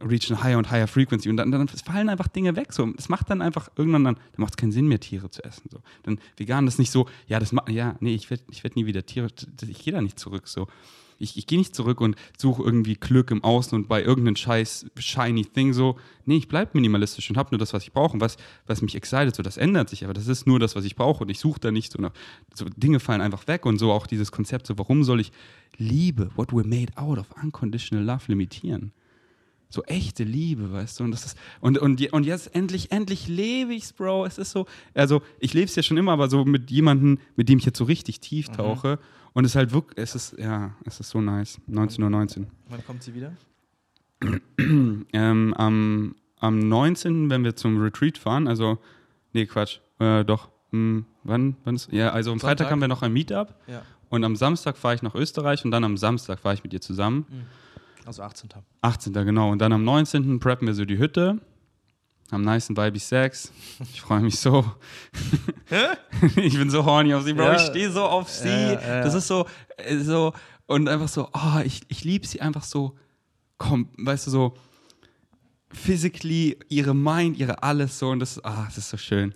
reach 0.00 0.30
a 0.30 0.42
higher 0.42 0.58
und 0.58 0.70
higher 0.70 0.86
frequency 0.86 1.30
und 1.30 1.36
dann, 1.36 1.50
dann 1.50 1.68
fallen 1.68 2.08
einfach 2.08 2.28
Dinge 2.28 2.56
weg. 2.56 2.72
So. 2.72 2.92
Es 2.98 3.08
macht 3.08 3.30
dann 3.30 3.40
einfach 3.40 3.70
irgendwann 3.76 4.04
dann, 4.04 4.14
dann 4.14 4.40
macht 4.40 4.52
es 4.52 4.56
keinen 4.56 4.72
Sinn 4.72 4.86
mehr, 4.86 5.00
Tiere 5.00 5.30
zu 5.30 5.42
essen. 5.44 5.68
So. 5.70 5.78
Dann 6.02 6.18
vegan 6.36 6.66
das 6.66 6.78
nicht 6.78 6.90
so, 6.90 7.08
ja, 7.26 7.40
das 7.40 7.52
macht, 7.52 7.68
ja, 7.70 7.96
nee, 8.00 8.14
ich 8.14 8.30
werde 8.30 8.42
ich 8.50 8.62
werd 8.64 8.76
nie 8.76 8.86
wieder 8.86 9.04
Tiere, 9.06 9.28
ich 9.66 9.82
gehe 9.82 9.92
da 9.92 10.02
nicht 10.02 10.18
zurück. 10.18 10.46
So. 10.48 10.68
Ich, 11.18 11.36
ich 11.36 11.46
gehe 11.46 11.58
nicht 11.58 11.74
zurück 11.74 12.00
und 12.00 12.16
suche 12.36 12.62
irgendwie 12.62 12.94
Glück 12.94 13.30
im 13.30 13.44
Außen 13.44 13.78
und 13.78 13.88
bei 13.88 14.02
irgendeinem 14.02 14.36
scheiß 14.36 14.86
shiny 14.98 15.44
Thing 15.44 15.72
so. 15.72 15.96
Nee, 16.24 16.36
ich 16.36 16.48
bleibe 16.48 16.72
minimalistisch 16.74 17.30
und 17.30 17.36
habe 17.36 17.50
nur 17.52 17.58
das, 17.58 17.72
was 17.72 17.84
ich 17.84 17.92
brauche. 17.92 18.14
Und 18.14 18.20
was, 18.20 18.36
was 18.66 18.82
mich 18.82 18.94
excited, 18.94 19.34
so 19.34 19.42
das 19.42 19.56
ändert 19.56 19.88
sich, 19.88 20.04
aber 20.04 20.14
das 20.14 20.26
ist 20.26 20.46
nur 20.46 20.58
das, 20.58 20.74
was 20.74 20.84
ich 20.84 20.96
brauche 20.96 21.22
und 21.22 21.30
ich 21.30 21.38
suche 21.38 21.60
da 21.60 21.70
nicht 21.70 21.92
so, 21.92 21.98
so. 22.54 22.66
Dinge 22.76 23.00
fallen 23.00 23.20
einfach 23.20 23.46
weg 23.46 23.66
und 23.66 23.78
so 23.78 23.92
auch 23.92 24.06
dieses 24.06 24.32
Konzept, 24.32 24.66
so 24.66 24.76
warum 24.78 25.04
soll 25.04 25.20
ich 25.20 25.32
Liebe, 25.78 26.30
what 26.34 26.50
we're 26.50 26.66
made 26.66 26.92
out 26.96 27.18
of, 27.18 27.26
unconditional 27.42 28.04
love 28.04 28.24
limitieren? 28.26 28.92
So 29.72 29.82
echte 29.84 30.24
Liebe, 30.24 30.72
weißt 30.72 31.00
du? 31.00 31.04
Und, 31.04 31.12
das 31.12 31.24
ist, 31.24 31.38
und, 31.60 31.78
und, 31.78 32.12
und 32.12 32.24
jetzt 32.24 32.54
endlich, 32.54 32.92
endlich 32.92 33.28
lebe 33.28 33.74
ich's, 33.74 33.92
Bro. 33.92 34.26
Es 34.26 34.38
ist 34.38 34.50
so, 34.50 34.66
also 34.94 35.22
ich 35.38 35.54
lebe 35.54 35.66
es 35.66 35.74
ja 35.74 35.82
schon 35.82 35.96
immer, 35.96 36.12
aber 36.12 36.28
so 36.28 36.44
mit 36.44 36.70
jemandem, 36.70 37.18
mit 37.36 37.48
dem 37.48 37.58
ich 37.58 37.64
jetzt 37.64 37.78
so 37.78 37.84
richtig 37.84 38.20
tief 38.20 38.48
mhm. 38.48 38.54
tauche. 38.54 38.88
Mhm. 38.96 39.30
Und 39.34 39.44
es 39.44 39.52
ist 39.52 39.56
halt 39.56 39.72
wirklich, 39.72 39.98
es 39.98 40.14
ist, 40.14 40.38
ja, 40.38 40.74
es 40.84 41.00
ist 41.00 41.08
so 41.08 41.20
nice. 41.20 41.58
19.19 41.70 42.02
Uhr. 42.02 42.10
19. 42.10 42.46
Wann 42.68 42.86
kommt 42.86 43.02
sie 43.02 43.14
wieder? 43.14 43.32
ähm, 44.58 45.54
am, 45.56 46.14
am 46.38 46.58
19., 46.58 47.30
wenn 47.30 47.42
wir 47.42 47.56
zum 47.56 47.80
Retreat 47.80 48.18
fahren, 48.18 48.46
also, 48.46 48.78
nee, 49.32 49.46
Quatsch, 49.46 49.78
äh, 49.98 50.24
doch, 50.24 50.50
hm, 50.70 51.06
wann, 51.24 51.56
wann 51.64 51.76
ist, 51.76 51.90
ja, 51.92 52.10
also 52.10 52.30
am 52.30 52.38
Sonntag? 52.38 52.58
Freitag 52.58 52.70
haben 52.70 52.80
wir 52.80 52.88
noch 52.88 53.02
ein 53.02 53.12
Meetup. 53.12 53.54
Ja. 53.66 53.82
Und 54.10 54.24
am 54.24 54.36
Samstag 54.36 54.76
fahre 54.76 54.94
ich 54.94 55.02
nach 55.02 55.14
Österreich 55.14 55.64
und 55.64 55.70
dann 55.70 55.84
am 55.84 55.96
Samstag 55.96 56.38
fahre 56.40 56.54
ich 56.54 56.62
mit 56.62 56.74
ihr 56.74 56.82
zusammen. 56.82 57.24
Mhm. 57.30 57.46
Also 58.04 58.22
18. 58.22 58.50
18. 58.80 59.12
genau. 59.12 59.50
Und 59.50 59.58
dann 59.58 59.72
am 59.72 59.84
19. 59.84 60.40
preppen 60.40 60.66
wir 60.66 60.74
so 60.74 60.84
die 60.84 60.98
Hütte. 60.98 61.40
Am 62.30 62.42
nice 62.42 62.68
Baby 62.72 62.98
Sex. 62.98 63.52
Ich 63.92 64.00
freue 64.00 64.20
mich 64.20 64.38
so. 64.38 64.64
ich 66.36 66.56
bin 66.56 66.70
so 66.70 66.84
horny 66.84 67.12
auf 67.14 67.24
sie, 67.24 67.34
Bro. 67.34 67.44
Ja. 67.44 67.56
Ich 67.56 67.62
stehe 67.62 67.90
so 67.90 68.04
auf 68.04 68.30
sie. 68.30 68.48
Ja, 68.48 68.72
ja, 68.72 69.02
das 69.02 69.12
ist 69.14 69.26
so, 69.26 69.46
äh, 69.76 69.98
so, 69.98 70.32
und 70.66 70.88
einfach 70.88 71.08
so, 71.08 71.28
oh, 71.34 71.60
ich, 71.62 71.82
ich 71.88 72.04
liebe 72.04 72.26
sie 72.26 72.40
einfach 72.40 72.64
so, 72.64 72.96
komm, 73.58 73.90
weißt 73.98 74.26
du, 74.26 74.30
so 74.30 74.54
physically, 75.70 76.58
ihre 76.70 76.94
Mind, 76.94 77.38
ihre 77.38 77.62
alles 77.62 77.98
so. 77.98 78.08
Und 78.08 78.20
das, 78.20 78.42
ah, 78.44 78.64
das 78.64 78.78
ist 78.78 78.90
so 78.90 78.96
schön. 78.96 79.34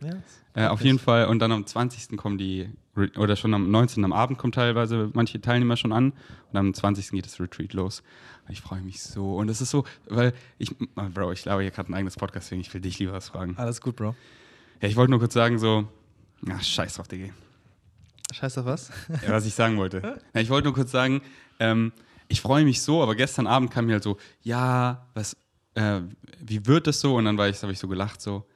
Äh, 0.54 0.68
auf 0.68 0.80
jeden 0.80 0.98
Fall. 0.98 1.26
Und 1.26 1.40
dann 1.40 1.52
am 1.52 1.66
20. 1.66 2.16
kommen 2.16 2.38
die 2.38 2.70
oder 3.18 3.36
schon 3.36 3.52
am 3.52 3.70
19. 3.70 4.04
am 4.04 4.12
Abend 4.12 4.38
kommen 4.38 4.52
teilweise 4.52 5.10
manche 5.12 5.40
Teilnehmer 5.40 5.76
schon 5.76 5.92
an 5.92 6.14
und 6.50 6.58
am 6.58 6.72
20. 6.72 7.10
geht 7.10 7.26
das 7.26 7.38
Retreat 7.38 7.74
los. 7.74 8.02
Ich 8.49 8.61
freue 8.61 8.80
mich 8.80 9.03
so. 9.03 9.36
Und 9.36 9.49
es 9.49 9.61
ist 9.61 9.70
so, 9.70 9.84
weil 10.09 10.32
ich, 10.59 10.74
Bro, 10.94 11.32
ich 11.32 11.42
glaube, 11.42 11.62
hier 11.62 11.70
gerade 11.70 11.90
ein 11.90 11.94
eigenes 11.94 12.16
Podcast, 12.16 12.47
deswegen 12.47 12.61
ich 12.61 12.72
will 12.72 12.80
dich 12.80 12.99
lieber 12.99 13.12
was 13.12 13.28
fragen. 13.28 13.57
Alles 13.57 13.80
gut, 13.80 13.97
Bro. 13.97 14.14
Ja, 14.80 14.88
ich 14.88 14.97
wollte 14.97 15.11
nur 15.11 15.20
kurz 15.20 15.34
sagen, 15.34 15.59
so, 15.59 15.88
ach, 16.49 16.62
scheiß 16.62 16.94
drauf, 16.94 17.09
Digga. 17.09 17.32
Scheiß 18.32 18.59
auf 18.59 18.66
was? 18.66 18.90
ja, 19.22 19.32
was 19.32 19.47
ich 19.47 19.55
sagen 19.55 19.76
wollte. 19.76 20.20
Ja, 20.34 20.40
ich 20.40 20.51
wollte 20.51 20.66
nur 20.66 20.74
kurz 20.74 20.90
sagen, 20.90 21.22
ähm, 21.59 21.92
ich 22.28 22.40
freue 22.40 22.64
mich 22.64 22.82
so, 22.82 23.03
aber 23.03 23.14
gestern 23.14 23.47
Abend 23.47 23.70
kam 23.70 23.86
mir 23.86 23.94
halt 23.94 24.03
so, 24.03 24.18
ja, 24.42 25.07
was, 25.14 25.36
äh, 25.74 26.01
wie 26.40 26.66
wird 26.66 26.86
das 26.86 27.01
so? 27.01 27.16
Und 27.16 27.24
dann 27.24 27.38
war 27.38 27.49
ich, 27.49 27.62
habe 27.62 27.72
ich 27.72 27.78
so 27.78 27.88
gelacht, 27.88 28.20
so, 28.20 28.47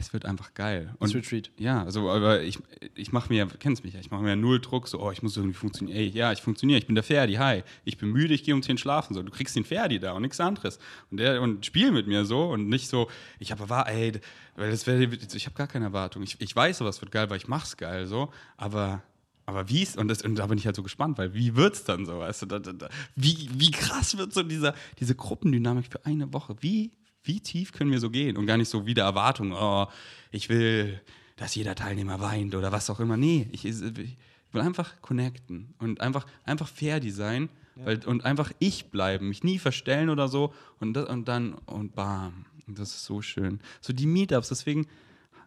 es 0.00 0.12
wird 0.12 0.24
einfach 0.24 0.54
geil. 0.54 0.94
Und, 0.98 1.08
das 1.08 1.14
Retreat. 1.14 1.50
Ja, 1.58 1.84
also, 1.84 2.10
aber 2.10 2.42
ich, 2.42 2.58
ich 2.94 3.12
mache 3.12 3.28
mir, 3.32 3.46
kennst 3.46 3.84
mich 3.84 3.94
ja, 3.94 4.00
ich 4.00 4.10
mache 4.10 4.22
mir 4.22 4.34
null 4.34 4.60
Druck, 4.60 4.88
so, 4.88 5.00
oh, 5.00 5.10
ich 5.12 5.22
muss 5.22 5.36
irgendwie 5.36 5.54
funktionieren. 5.54 5.96
Ey, 5.96 6.08
ja, 6.08 6.32
ich 6.32 6.40
funktioniere, 6.40 6.78
ich 6.78 6.86
bin 6.86 6.94
der 6.94 7.04
Ferdi, 7.04 7.34
hi. 7.34 7.62
Ich 7.84 7.98
bin 7.98 8.10
müde, 8.10 8.34
ich 8.34 8.42
gehe 8.42 8.54
um 8.54 8.62
10 8.62 8.78
schlafen, 8.78 9.14
so. 9.14 9.22
Du 9.22 9.30
kriegst 9.30 9.54
den 9.54 9.64
Ferdi 9.64 10.00
da 10.00 10.12
und 10.12 10.22
nichts 10.22 10.40
anderes. 10.40 10.78
Und 11.10 11.18
der, 11.18 11.40
und 11.42 11.66
spiel 11.66 11.92
mit 11.92 12.06
mir 12.06 12.24
so 12.24 12.50
und 12.50 12.68
nicht 12.68 12.88
so, 12.88 13.08
ich 13.38 13.52
habe 13.52 13.68
war, 13.68 13.88
ey, 13.88 14.12
weil 14.56 14.70
das 14.70 14.86
wäre, 14.86 15.04
ich 15.04 15.46
habe 15.46 15.56
gar 15.56 15.66
keine 15.66 15.84
Erwartung. 15.86 16.22
Ich, 16.22 16.40
ich 16.40 16.56
weiß, 16.56 16.80
aber 16.80 16.90
es 16.90 17.00
wird 17.00 17.12
geil, 17.12 17.28
weil 17.28 17.36
ich 17.36 17.46
mach's 17.46 17.76
geil, 17.76 18.06
so. 18.06 18.32
Aber 18.56 19.02
aber 19.46 19.68
wie 19.68 19.82
ist, 19.82 19.96
und, 19.96 20.06
das, 20.06 20.22
und 20.22 20.36
da 20.36 20.46
bin 20.46 20.58
ich 20.58 20.66
halt 20.66 20.76
so 20.76 20.82
gespannt, 20.84 21.18
weil 21.18 21.34
wie 21.34 21.56
wird 21.56 21.74
es 21.74 21.82
dann 21.82 22.06
so, 22.06 22.20
weißt 22.20 22.42
du, 22.42 22.46
da, 22.46 22.58
da, 22.60 22.88
wie, 23.16 23.50
wie 23.52 23.72
krass 23.72 24.16
wird 24.16 24.32
so 24.32 24.44
dieser, 24.44 24.74
diese 25.00 25.16
Gruppendynamik 25.16 25.86
für 25.90 26.06
eine 26.06 26.32
Woche, 26.32 26.54
wie 26.60 26.92
wie 27.22 27.40
tief 27.40 27.72
können 27.72 27.90
wir 27.90 28.00
so 28.00 28.10
gehen? 28.10 28.36
Und 28.36 28.46
gar 28.46 28.56
nicht 28.56 28.68
so 28.68 28.86
wie 28.86 28.94
der 28.94 29.04
Erwartung, 29.04 29.52
oh, 29.52 29.86
ich 30.30 30.48
will, 30.48 31.00
dass 31.36 31.54
jeder 31.54 31.74
Teilnehmer 31.74 32.20
weint 32.20 32.54
oder 32.54 32.72
was 32.72 32.90
auch 32.90 33.00
immer. 33.00 33.16
Nee, 33.16 33.48
ich, 33.52 33.64
ich 33.64 33.80
will 33.80 34.60
einfach 34.60 35.00
connecten 35.00 35.74
und 35.78 36.00
einfach, 36.00 36.26
einfach 36.44 36.68
fair 36.68 37.00
die 37.00 37.10
sein 37.10 37.48
ja. 37.76 37.86
weil, 37.86 38.04
und 38.06 38.24
einfach 38.24 38.52
ich 38.58 38.86
bleiben, 38.86 39.28
mich 39.28 39.44
nie 39.44 39.58
verstellen 39.58 40.10
oder 40.10 40.28
so 40.28 40.52
und, 40.78 40.94
das, 40.94 41.08
und 41.08 41.28
dann 41.28 41.54
und 41.66 41.94
bam. 41.94 42.46
Und 42.66 42.78
das 42.78 42.90
ist 42.90 43.04
so 43.04 43.20
schön. 43.22 43.60
So 43.80 43.92
die 43.92 44.06
Meetups, 44.06 44.48
deswegen 44.48 44.86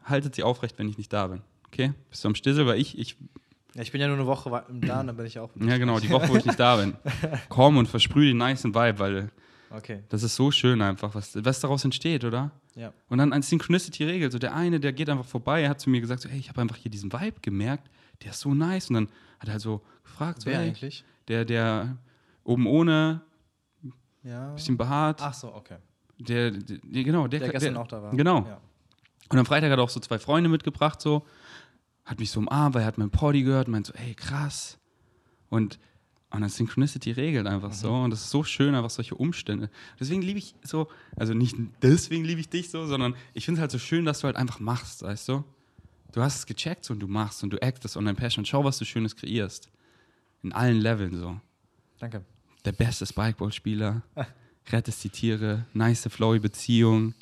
haltet 0.04 0.36
sie 0.36 0.44
aufrecht, 0.44 0.78
wenn 0.78 0.90
ich 0.90 0.98
nicht 0.98 1.14
da 1.14 1.28
bin. 1.28 1.42
Okay? 1.68 1.94
Bist 2.10 2.24
du 2.24 2.28
am 2.28 2.36
Stissel, 2.36 2.66
weil 2.68 2.80
ich, 2.80 2.98
ich 2.98 3.18
ja, 3.76 3.82
ich 3.82 3.92
bin 3.92 4.02
ja 4.02 4.08
nur 4.08 4.18
eine 4.18 4.28
Woche 4.28 4.50
da 4.70 5.00
und 5.00 5.08
dann 5.08 5.18
bin 5.18 5.26
ich 5.26 5.40
auch. 5.40 5.50
Ja, 5.60 5.78
genau, 5.80 6.00
die 6.00 6.10
Woche, 6.12 6.30
wo 6.30 6.36
ich 6.36 6.46
nicht 6.46 6.60
da 6.60 6.76
bin. 6.76 6.96
Komm 7.50 7.78
und 7.78 7.88
versprühe 7.88 8.28
den 8.28 8.38
nice 8.38 8.66
Vibe, 8.66 9.00
weil 9.00 9.32
okay. 9.74 10.04
das 10.10 10.24
ist 10.24 10.36
so 10.36 10.52
schön 10.52 10.82
einfach, 10.82 11.14
was, 11.16 11.44
was 11.44 11.60
daraus 11.60 11.84
entsteht, 11.84 12.24
oder? 12.24 12.52
Ja. 12.76 12.94
Und 13.10 13.18
dann 13.18 13.34
eine 13.34 13.44
Synchronicity-Regel. 13.44 14.32
So 14.32 14.40
der 14.40 14.56
eine, 14.56 14.80
der 14.80 14.94
geht 14.94 15.10
einfach 15.10 15.26
vorbei, 15.26 15.62
er 15.62 15.70
hat 15.70 15.80
zu 15.80 15.90
mir 15.90 16.02
gesagt, 16.02 16.22
so, 16.22 16.30
hey, 16.30 16.40
ich 16.40 16.50
habe 16.50 16.62
einfach 16.62 16.78
hier 16.78 16.92
diesen 16.92 17.12
Vibe 17.12 17.40
gemerkt, 17.42 17.90
der 18.24 18.32
ist 18.32 18.40
so 18.40 18.54
nice. 18.54 18.90
Und 18.90 18.96
dann 18.96 19.08
hat 19.40 19.48
er 19.50 19.54
halt 19.54 19.62
so 19.62 19.82
gefragt, 20.04 20.42
so, 20.42 20.50
Wer 20.50 20.60
hey, 20.60 20.68
eigentlich? 20.70 21.04
Der, 21.28 21.46
der 21.46 21.98
oben 22.44 22.68
ohne, 22.68 23.22
Ja. 24.24 24.54
bisschen 24.54 24.78
behaart. 24.78 25.22
Ach 25.22 25.34
so, 25.34 25.54
okay. 25.54 25.78
Der, 26.20 26.52
der, 26.52 26.78
der 26.78 27.04
genau, 27.04 27.28
der, 27.28 27.40
Der 27.40 27.50
gestern 27.50 27.78
auch 27.78 27.88
da 27.88 28.02
war. 28.02 28.12
Genau. 28.16 28.46
Ja. 28.46 28.62
Und 29.30 29.40
am 29.40 29.46
Freitag 29.46 29.72
hat 29.72 29.80
er 29.80 29.84
auch 29.84 29.90
so 29.90 30.00
zwei 30.00 30.20
Freunde 30.20 30.50
mitgebracht, 30.50 31.02
so. 31.02 31.26
Hat 32.06 32.20
mich 32.20 32.32
so 32.32 32.40
umarmt, 32.40 32.76
weil 32.76 32.82
er 32.82 32.88
hat 32.88 32.98
mein 32.98 33.10
Poddy 33.10 33.44
gehört 33.44 33.68
und 33.68 33.72
meint 33.72 33.88
so, 33.88 33.94
ey, 33.94 34.14
krass. 34.14 34.78
Und, 35.50 35.80
und 36.34 36.42
dann 36.42 36.50
Synchronicity 36.50 37.12
regelt 37.12 37.48
einfach 37.48 37.70
Mhm. 37.70 37.74
so. 37.74 37.94
Und 37.94 38.10
das 38.10 38.22
ist 38.22 38.30
so 38.32 38.44
schön, 38.44 38.74
einfach 38.76 38.90
solche 38.90 39.16
Umstände. 39.16 39.70
Deswegen 40.00 40.22
liebe 40.22 40.40
ich 40.40 40.56
so, 40.64 40.88
also 41.16 41.34
nicht 41.34 41.56
deswegen 41.82 42.26
liebe 42.26 42.42
ich 42.42 42.50
dich 42.50 42.70
so, 42.72 42.86
sondern 42.88 43.16
ich 43.34 43.46
finde 43.46 43.60
es 43.60 43.62
halt 43.62 43.72
so 43.72 43.80
schön, 43.80 44.04
dass 44.06 44.20
du 44.20 44.26
halt 44.26 44.36
einfach 44.36 44.60
machst, 44.60 45.04
weißt 45.04 45.30
du? 45.30 45.44
Du 46.12 46.22
hast 46.22 46.38
es 46.40 46.46
gecheckt 46.46 46.86
so, 46.86 46.94
und 46.94 47.00
du 47.00 47.08
machst 47.08 47.44
und 47.44 47.52
du 47.52 47.62
actest 47.62 47.98
on 47.98 48.06
dein 48.06 48.16
Passion 48.16 48.42
und 48.42 48.48
schau, 48.48 48.64
was 48.64 48.78
du 48.78 48.86
Schönes 48.86 49.16
kreierst. 49.16 49.70
In 50.44 50.52
allen 50.54 50.80
Leveln 50.80 51.16
so. 51.18 51.40
Danke. 52.00 52.24
Der 52.66 52.72
beste 52.72 53.06
Spikeball-Spieler, 53.06 54.02
rettest 54.72 55.04
die 55.04 55.10
Tiere, 55.10 55.66
nice 55.74 56.08
flowy 56.10 56.40
Beziehung, 56.40 57.14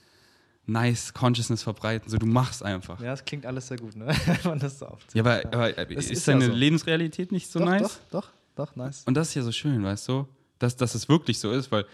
nice 0.66 1.14
Consciousness 1.14 1.64
verbreiten. 1.64 2.10
So, 2.10 2.18
du 2.18 2.26
machst 2.26 2.64
einfach. 2.64 3.02
Ja, 3.02 3.14
es 3.14 3.26
klingt 3.26 3.46
alles 3.46 3.68
sehr 3.68 3.78
gut, 3.78 3.96
ne? 3.96 4.08
Wenn 4.26 4.38
man 4.52 4.60
das 4.60 4.80
so 4.80 4.88
aufzählt. 4.88 5.26
Ja, 5.26 5.42
aber, 5.52 5.68
aber 5.78 5.92
ist, 5.92 6.12
ist 6.12 6.26
ja 6.28 6.34
deine 6.34 6.46
so. 6.48 6.52
Lebensrealität 6.54 7.32
nicht 7.32 7.52
so 7.52 7.60
doch, 7.60 7.66
nice? 7.66 8.00
Doch, 8.12 8.24
doch, 8.24 8.32
doch, 8.56 8.76
nice. 8.76 9.04
Und 9.06 9.16
das 9.16 9.30
ist 9.30 9.36
ja 9.36 9.44
so 9.44 9.52
schön, 9.52 9.84
weißt 9.84 10.08
du? 10.10 10.28
Dass, 10.60 10.76
dass 10.76 10.96
es 10.96 11.10
wirklich 11.10 11.40
so 11.40 11.52
ist, 11.52 11.72
weil 11.72 11.86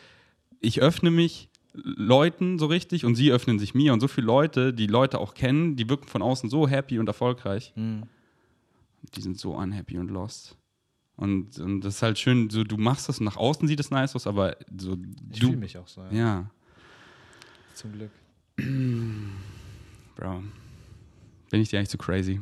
ich 0.59 0.81
öffne 0.81 1.11
mich 1.11 1.49
Leuten 1.73 2.57
so 2.57 2.65
richtig 2.65 3.05
und 3.05 3.15
sie 3.15 3.31
öffnen 3.31 3.59
sich 3.59 3.75
mir. 3.75 3.93
Und 3.93 3.99
so 3.99 4.07
viele 4.07 4.27
Leute, 4.27 4.73
die 4.73 4.87
Leute 4.87 5.19
auch 5.19 5.33
kennen, 5.33 5.75
die 5.75 5.89
wirken 5.89 6.07
von 6.07 6.21
außen 6.21 6.49
so 6.49 6.67
happy 6.67 6.99
und 6.99 7.07
erfolgreich. 7.07 7.73
Mhm. 7.75 8.03
Die 9.15 9.21
sind 9.21 9.37
so 9.37 9.55
unhappy 9.55 9.97
und 9.99 10.09
lost. 10.09 10.57
Und, 11.15 11.59
und 11.59 11.81
das 11.81 11.95
ist 11.95 12.01
halt 12.01 12.19
schön, 12.19 12.49
so 12.49 12.63
du 12.63 12.77
machst 12.77 13.09
das 13.09 13.19
und 13.19 13.25
nach 13.25 13.37
außen 13.37 13.67
sieht 13.67 13.79
es 13.79 13.89
nice 13.89 14.15
aus, 14.15 14.27
aber 14.27 14.55
so 14.77 14.97
Ich 15.31 15.39
fühle 15.39 15.57
mich 15.57 15.77
auch 15.77 15.87
so, 15.87 16.01
ja. 16.01 16.11
Ja, 16.11 16.51
Zum 17.73 17.91
Glück. 17.93 18.11
Bro. 20.15 20.43
Bin 21.49 21.61
ich 21.61 21.69
dir 21.69 21.79
eigentlich 21.79 21.89
zu 21.89 21.97
crazy? 21.97 22.41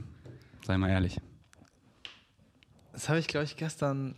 Sei 0.66 0.78
mal 0.78 0.90
ehrlich. 0.90 1.18
Das 2.96 3.10
habe 3.10 3.20
ich, 3.20 3.28
glaube 3.28 3.44
ich, 3.44 3.58
gestern 3.58 4.16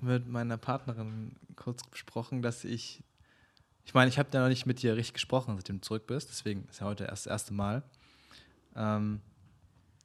mit 0.00 0.26
meiner 0.26 0.56
Partnerin 0.56 1.36
kurz 1.54 1.84
besprochen, 1.84 2.42
dass 2.42 2.64
ich. 2.64 3.04
Ich 3.84 3.94
meine, 3.94 4.08
ich 4.08 4.18
habe 4.18 4.28
ja 4.32 4.40
noch 4.40 4.48
nicht 4.48 4.66
mit 4.66 4.82
dir 4.82 4.96
richtig 4.96 5.14
gesprochen, 5.14 5.56
seitdem 5.56 5.76
du 5.76 5.82
zurück 5.82 6.06
bist. 6.06 6.28
Deswegen 6.28 6.66
ist 6.68 6.80
ja 6.80 6.86
heute 6.86 7.04
erst 7.04 7.26
das 7.26 7.30
erste 7.30 7.54
Mal. 7.54 7.82
Ähm, 8.74 9.20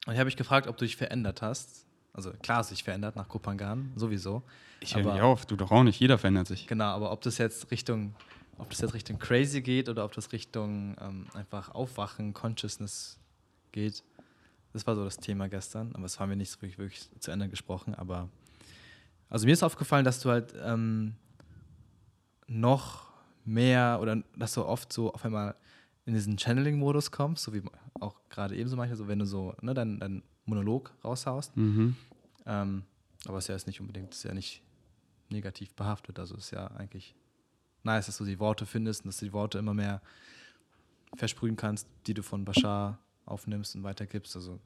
und 0.05 0.13
ich 0.13 0.19
habe 0.19 0.25
mich 0.25 0.37
gefragt, 0.37 0.67
ob 0.67 0.77
du 0.77 0.85
dich 0.85 0.95
verändert 0.95 1.41
hast. 1.41 1.85
Also 2.13 2.31
klar 2.31 2.59
hast 2.59 2.69
du 2.69 2.75
dich 2.75 2.83
verändert 2.83 3.15
nach 3.15 3.27
Kopangan, 3.27 3.91
sowieso. 3.95 4.43
Ich 4.81 4.95
höre 4.95 5.11
nicht 5.11 5.21
auf, 5.21 5.45
du 5.47 5.55
doch 5.55 5.71
auch 5.71 5.83
nicht, 5.83 5.99
jeder 5.99 6.17
verändert 6.17 6.47
sich. 6.47 6.67
Genau, 6.67 6.85
aber 6.85 7.11
ob 7.11 7.21
das 7.21 7.39
jetzt 7.39 7.71
Richtung, 7.71 8.15
ob 8.57 8.69
das 8.69 8.81
jetzt 8.81 8.93
Richtung 8.93 9.17
crazy 9.17 9.61
geht 9.61 9.89
oder 9.89 10.05
ob 10.05 10.13
das 10.13 10.31
Richtung 10.31 10.95
ähm, 11.01 11.27
einfach 11.33 11.73
Aufwachen, 11.73 12.33
Consciousness 12.33 13.17
geht, 13.71 14.03
das 14.75 14.85
war 14.85 14.95
so 14.95 15.05
das 15.05 15.17
Thema 15.17 15.47
gestern. 15.47 15.91
Aber 15.93 16.03
das 16.03 16.19
haben 16.19 16.29
wir 16.29 16.35
nicht 16.35 16.51
so 16.51 16.61
wirklich, 16.61 16.77
wirklich 16.77 17.09
zu 17.19 17.31
Ende 17.31 17.47
gesprochen. 17.47 17.95
Aber 17.95 18.27
also 19.29 19.45
mir 19.45 19.53
ist 19.53 19.63
aufgefallen, 19.63 20.03
dass 20.03 20.19
du 20.19 20.29
halt 20.29 20.53
ähm, 20.61 21.15
noch 22.47 23.13
mehr 23.45 23.99
oder 24.01 24.21
dass 24.35 24.53
du 24.53 24.65
oft 24.65 24.91
so 24.91 25.13
auf 25.13 25.23
einmal 25.23 25.55
in 26.05 26.13
diesen 26.13 26.37
Channeling-Modus 26.37 27.11
kommst, 27.11 27.43
so 27.43 27.53
wie 27.53 27.63
auch 28.01 28.17
gerade 28.29 28.57
eben 28.57 28.69
so 28.69 28.75
manchmal, 28.75 28.97
so 28.97 29.07
wenn 29.07 29.19
du 29.19 29.25
so 29.25 29.55
ne, 29.61 29.73
deinen 29.73 29.97
dein 29.99 30.23
Monolog 30.43 30.91
raushaust. 31.05 31.55
Mhm. 31.55 31.95
Ähm, 32.45 32.83
aber 33.25 33.37
es 33.37 33.45
ist 33.45 33.47
ja 33.47 33.55
jetzt 33.55 33.67
nicht 33.67 33.79
unbedingt, 33.79 34.11
es 34.11 34.17
ist 34.19 34.23
ja 34.25 34.33
nicht 34.33 34.61
negativ 35.29 35.73
behaftet. 35.73 36.19
Also 36.19 36.35
es 36.35 36.45
ist 36.45 36.51
ja 36.51 36.67
eigentlich 36.67 37.15
nice, 37.83 38.07
dass 38.07 38.17
du 38.17 38.25
die 38.25 38.39
Worte 38.39 38.65
findest 38.65 39.05
und 39.05 39.07
dass 39.07 39.19
du 39.19 39.25
die 39.25 39.33
Worte 39.33 39.57
immer 39.57 39.73
mehr 39.73 40.01
versprühen 41.15 41.55
kannst, 41.55 41.87
die 42.07 42.13
du 42.13 42.23
von 42.23 42.43
Bashar 42.43 42.99
aufnimmst 43.25 43.75
und 43.75 43.83
weitergibst. 43.83 44.35
Also 44.35 44.59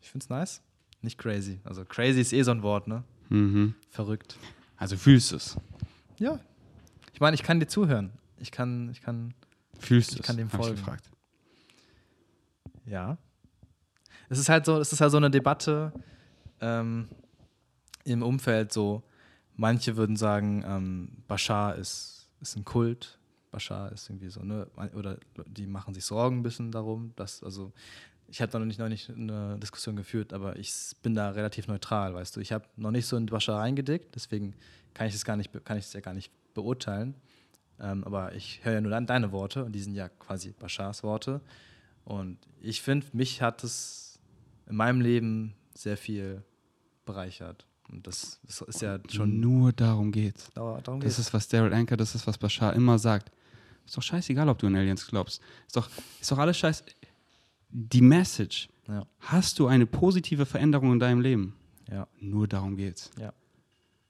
ich 0.00 0.10
finde 0.10 0.24
es 0.24 0.28
nice. 0.30 0.62
Nicht 1.02 1.18
crazy. 1.18 1.60
Also 1.64 1.84
crazy 1.84 2.20
ist 2.20 2.32
eh 2.32 2.42
so 2.42 2.50
ein 2.50 2.62
Wort, 2.62 2.88
ne? 2.88 3.04
Mhm. 3.28 3.74
Verrückt. 3.90 4.38
Also 4.76 4.96
fühlst 4.96 5.32
du 5.32 5.36
es. 5.36 5.56
Ja. 6.18 6.40
Ich 7.12 7.20
meine, 7.20 7.34
ich 7.34 7.42
kann 7.42 7.60
dir 7.60 7.66
zuhören. 7.66 8.12
Ich 8.38 8.50
kann, 8.50 8.90
ich 8.90 9.00
kann, 9.02 9.34
Fühlst 9.78 10.10
du 10.10 10.14
Ich 10.14 10.20
es? 10.20 10.26
kann 10.26 10.36
dem 10.36 10.46
ich 10.48 10.52
folgen. 10.54 10.76
gefragt. 10.76 11.10
Ja. 12.84 13.18
Es 14.28 14.38
ist 14.38 14.48
halt 14.48 14.64
so, 14.64 14.78
es 14.80 14.92
ist 14.92 15.00
halt 15.00 15.10
so 15.10 15.16
eine 15.16 15.30
Debatte 15.30 15.92
ähm, 16.60 17.08
im 18.04 18.22
Umfeld 18.22 18.72
so, 18.72 19.02
manche 19.54 19.96
würden 19.96 20.16
sagen, 20.16 20.64
ähm, 20.66 21.22
Bashar 21.28 21.76
ist, 21.76 22.28
ist 22.40 22.56
ein 22.56 22.64
Kult, 22.64 23.15
Bashar 23.56 23.90
ist 23.92 24.10
irgendwie 24.10 24.28
so, 24.28 24.42
ne, 24.42 24.66
oder 24.94 25.16
die 25.46 25.66
machen 25.66 25.94
sich 25.94 26.04
Sorgen 26.04 26.38
ein 26.38 26.42
bisschen 26.42 26.70
darum, 26.70 27.12
dass, 27.16 27.42
also 27.42 27.72
ich 28.28 28.42
habe 28.42 28.52
da 28.52 28.58
noch 28.58 28.66
nicht, 28.66 28.78
noch 28.78 28.88
nicht 28.90 29.08
eine 29.08 29.58
Diskussion 29.58 29.96
geführt, 29.96 30.32
aber 30.34 30.56
ich 30.56 30.72
bin 31.02 31.14
da 31.14 31.30
relativ 31.30 31.68
neutral, 31.68 32.12
weißt 32.12 32.36
du. 32.36 32.40
Ich 32.40 32.52
habe 32.52 32.64
noch 32.76 32.90
nicht 32.90 33.06
so 33.06 33.16
in 33.16 33.26
Bashar 33.26 33.60
reingedickt, 33.60 34.14
deswegen 34.14 34.54
kann 34.94 35.06
ich 35.06 35.14
es 35.14 35.24
gar 35.24 35.36
nicht, 35.36 35.50
kann 35.64 35.78
ich 35.78 35.86
es 35.86 35.92
ja 35.94 36.00
gar 36.00 36.12
nicht 36.14 36.30
beurteilen. 36.52 37.14
Ähm, 37.80 38.04
aber 38.04 38.34
ich 38.34 38.64
höre 38.64 38.74
ja 38.74 38.80
nur 38.80 38.90
dann 38.90 39.06
deine 39.06 39.32
Worte 39.32 39.64
und 39.64 39.72
die 39.72 39.80
sind 39.80 39.94
ja 39.94 40.08
quasi 40.08 40.52
Bashars 40.52 41.02
Worte. 41.02 41.40
Und 42.04 42.38
ich 42.60 42.82
finde, 42.82 43.06
mich 43.12 43.40
hat 43.42 43.64
es 43.64 44.18
in 44.68 44.76
meinem 44.76 45.00
Leben 45.00 45.54
sehr 45.74 45.96
viel 45.96 46.42
bereichert. 47.04 47.66
Und 47.88 48.06
das, 48.06 48.40
das 48.44 48.60
ist 48.62 48.82
ja 48.82 48.98
schon. 49.08 49.38
Nur 49.40 49.72
darum 49.72 50.10
geht's. 50.10 50.50
Darum 50.54 50.82
Das 50.82 51.00
geht's. 51.00 51.18
ist, 51.20 51.34
was 51.34 51.46
Daryl 51.48 51.72
Anker, 51.72 51.96
das 51.96 52.14
ist, 52.16 52.26
was 52.26 52.36
Bashar 52.38 52.74
immer 52.74 52.98
sagt. 52.98 53.30
Ist 53.86 53.96
doch 53.96 54.02
scheißegal, 54.02 54.48
ob 54.48 54.58
du 54.58 54.66
an 54.66 54.76
Aliens 54.76 55.06
glaubst. 55.06 55.40
Ist 55.66 55.76
doch, 55.76 55.88
ist 56.20 56.30
doch 56.30 56.38
alles 56.38 56.58
scheiß. 56.58 56.84
Die 57.70 58.02
Message. 58.02 58.68
Ja. 58.88 59.06
Hast 59.20 59.58
du 59.58 59.66
eine 59.66 59.86
positive 59.86 60.44
Veränderung 60.44 60.92
in 60.92 60.98
deinem 60.98 61.20
Leben? 61.20 61.54
Ja. 61.90 62.06
Nur 62.20 62.48
darum 62.48 62.76
geht's. 62.76 63.10
Ja. 63.18 63.32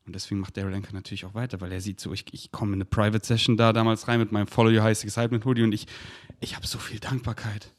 Und 0.06 0.14
deswegen 0.14 0.40
macht 0.40 0.56
Daryl 0.56 0.74
Anker 0.74 0.92
natürlich 0.92 1.24
auch 1.24 1.34
weiter, 1.34 1.60
weil 1.60 1.72
er 1.72 1.80
sieht 1.80 2.00
so, 2.00 2.12
ich, 2.12 2.24
ich 2.32 2.52
komme 2.52 2.72
in 2.72 2.76
eine 2.76 2.84
Private 2.84 3.26
Session 3.26 3.56
da 3.56 3.72
damals 3.72 4.06
rein 4.06 4.20
mit 4.20 4.30
meinem 4.30 4.46
Follow 4.46 4.70
Your 4.70 4.84
High 4.84 5.02
Excitement 5.02 5.44
Hoodie 5.44 5.62
und 5.62 5.72
ich, 5.72 5.86
ich 6.40 6.54
habe 6.54 6.66
so 6.66 6.78
viel 6.78 7.00
Dankbarkeit. 7.00 7.72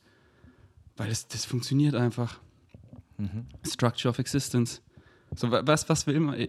Weil 0.97 1.09
es, 1.09 1.27
das 1.27 1.45
funktioniert 1.45 1.95
einfach. 1.95 2.39
Mhm. 3.17 3.45
Structure 3.65 4.09
of 4.09 4.19
Existence. 4.19 4.81
So, 5.35 5.51
wa- 5.51 5.61
was, 5.65 5.87
was 5.89 6.07
will 6.07 6.15
immer, 6.15 6.37
äh, 6.37 6.47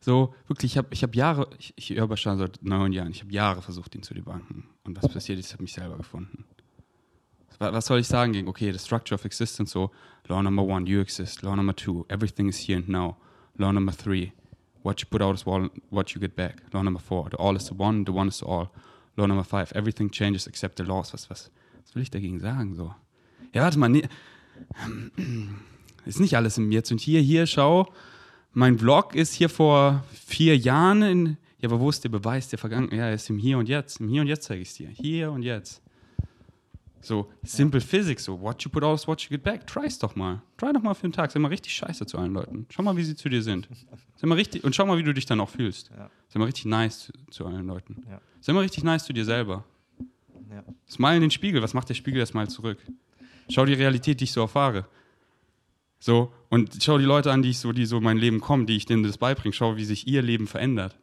so 0.00 0.34
wirklich, 0.46 0.72
ich 0.72 0.78
habe 0.78 0.88
ich 0.92 1.02
hab 1.02 1.14
Jahre, 1.14 1.48
ich, 1.58 1.74
ich 1.76 1.96
Bashar 2.08 2.36
seit 2.36 2.62
neun 2.62 2.92
Jahren, 2.92 3.10
ich 3.10 3.20
habe 3.22 3.32
Jahre 3.32 3.60
versucht, 3.62 3.94
ihn 3.94 4.02
zu 4.02 4.14
debunken. 4.14 4.64
Und 4.84 4.96
was 5.02 5.12
passiert 5.12 5.38
ist, 5.38 5.46
ich 5.48 5.52
habe 5.52 5.62
mich 5.64 5.72
selber 5.72 5.96
gefunden. 5.96 6.44
Wa- 7.58 7.72
Was 7.72 7.86
soll 7.86 7.98
ich 7.98 8.06
sagen 8.06 8.32
gegen, 8.32 8.48
okay, 8.48 8.72
the 8.72 8.78
structure 8.78 9.14
of 9.14 9.24
existence, 9.24 9.72
so, 9.72 9.90
law 10.28 10.40
number 10.42 10.62
one, 10.62 10.86
you 10.88 11.00
exist, 11.00 11.42
law 11.42 11.54
number 11.56 11.74
two, 11.74 12.06
everything 12.08 12.48
is 12.48 12.56
here 12.58 12.78
and 12.78 12.88
now, 12.88 13.16
law 13.58 13.72
number 13.72 13.92
three, 13.92 14.32
what 14.82 15.00
you 15.02 15.06
put 15.10 15.20
out 15.20 15.34
is 15.34 15.44
what, 15.44 15.70
what 15.90 16.10
you 16.14 16.20
get 16.20 16.34
back, 16.36 16.62
law 16.72 16.82
number 16.82 17.00
four, 17.00 17.28
the 17.30 17.36
all 17.36 17.56
is 17.56 17.66
the 17.66 17.74
one, 17.74 18.04
the 18.06 18.12
one 18.12 18.28
is 18.28 18.38
the 18.38 18.46
all, 18.46 18.70
law 19.16 19.26
number 19.26 19.44
five, 19.44 19.72
everything 19.74 20.10
changes 20.10 20.46
except 20.46 20.76
the 20.76 20.84
laws, 20.84 21.12
was, 21.12 21.28
was, 21.28 21.50
was 21.84 21.94
will 21.94 22.02
ich 22.02 22.10
dagegen 22.10 22.40
sagen, 22.40 22.74
so? 22.76 22.94
Ja, 23.52 23.62
warte 23.64 23.78
mal, 23.78 23.88
nee, 23.90 24.08
ist 26.06 26.20
nicht 26.20 26.36
alles 26.36 26.56
im 26.58 26.70
Jetzt 26.72 26.90
und 26.92 27.00
hier, 27.00 27.20
hier, 27.20 27.46
schau, 27.46 27.92
mein 28.52 28.78
Vlog 28.78 29.14
ist 29.14 29.34
hier 29.34 29.48
vor 29.48 30.04
vier 30.12 30.56
Jahren 30.56 31.02
in, 31.02 31.36
ja, 31.58 31.68
aber 31.68 31.80
wo 31.80 31.90
ist 31.90 32.02
der 32.04 32.08
Beweis 32.08 32.48
der 32.48 32.58
Vergangenheit? 32.58 32.98
Ja, 32.98 33.06
er 33.06 33.14
ist 33.14 33.30
im 33.30 33.38
Hier 33.38 33.58
und 33.58 33.68
Jetzt, 33.68 34.00
im 34.00 34.08
Hier 34.08 34.22
und 34.22 34.26
Jetzt 34.26 34.44
zeige 34.44 34.62
ich 34.62 34.68
es 34.68 34.74
dir, 34.74 34.88
hier 34.88 35.30
und 35.30 35.42
jetzt. 35.42 35.82
So, 37.02 37.30
simple 37.42 37.80
Physics, 37.80 38.24
so, 38.24 38.38
what 38.38 38.62
you 38.62 38.70
put 38.70 38.82
out 38.82 38.98
is 38.98 39.06
what 39.06 39.22
you 39.22 39.30
get 39.30 39.42
back. 39.42 39.66
Try's 39.66 39.98
doch 39.98 40.16
mal. 40.16 40.42
Try 40.58 40.72
doch 40.74 40.82
mal 40.82 40.92
für 40.92 41.04
einen 41.04 41.14
Tag. 41.14 41.30
Sei 41.30 41.40
mal 41.40 41.48
richtig 41.48 41.72
scheiße 41.72 42.04
zu 42.04 42.18
allen 42.18 42.34
Leuten. 42.34 42.66
Schau 42.68 42.82
mal, 42.82 42.94
wie 42.96 43.04
sie 43.04 43.16
zu 43.16 43.30
dir 43.30 43.42
sind. 43.42 43.68
Sei 44.16 44.26
mal 44.26 44.34
richtig, 44.34 44.64
und 44.64 44.74
schau 44.74 44.84
mal, 44.84 44.98
wie 44.98 45.02
du 45.02 45.14
dich 45.14 45.24
dann 45.24 45.40
auch 45.40 45.48
fühlst. 45.48 45.90
Ja. 45.96 46.10
Sei 46.28 46.38
mal 46.38 46.44
richtig 46.44 46.66
nice 46.66 46.98
zu, 46.98 47.12
zu 47.30 47.46
allen 47.46 47.66
Leuten. 47.66 48.04
Ja. 48.06 48.20
Sei 48.40 48.52
mal 48.52 48.60
richtig 48.60 48.84
nice 48.84 49.06
zu 49.06 49.14
dir 49.14 49.24
selber. 49.24 49.64
Ja. 50.50 50.62
Smile 50.90 51.16
in 51.16 51.20
den 51.22 51.30
Spiegel, 51.30 51.62
was 51.62 51.72
macht 51.72 51.88
der 51.88 51.94
Spiegel 51.94 52.20
erstmal 52.20 52.48
zurück? 52.48 52.78
Schau 53.48 53.64
die 53.64 53.74
Realität, 53.74 54.20
die 54.20 54.24
ich 54.24 54.32
so 54.32 54.42
erfahre. 54.42 54.86
So, 56.00 56.32
und 56.48 56.82
schau 56.82 56.96
die 56.98 57.04
Leute 57.04 57.30
an, 57.30 57.42
die 57.42 57.50
ich 57.50 57.58
so, 57.58 57.72
die 57.72 57.84
so 57.84 57.98
in 57.98 58.02
mein 58.02 58.16
Leben 58.16 58.40
kommen, 58.40 58.66
die 58.66 58.76
ich 58.76 58.86
denen 58.86 59.02
das 59.02 59.18
beibringe, 59.18 59.52
schau, 59.52 59.76
wie 59.76 59.84
sich 59.84 60.08
ihr 60.08 60.22
Leben 60.22 60.46
verändert. 60.46 60.96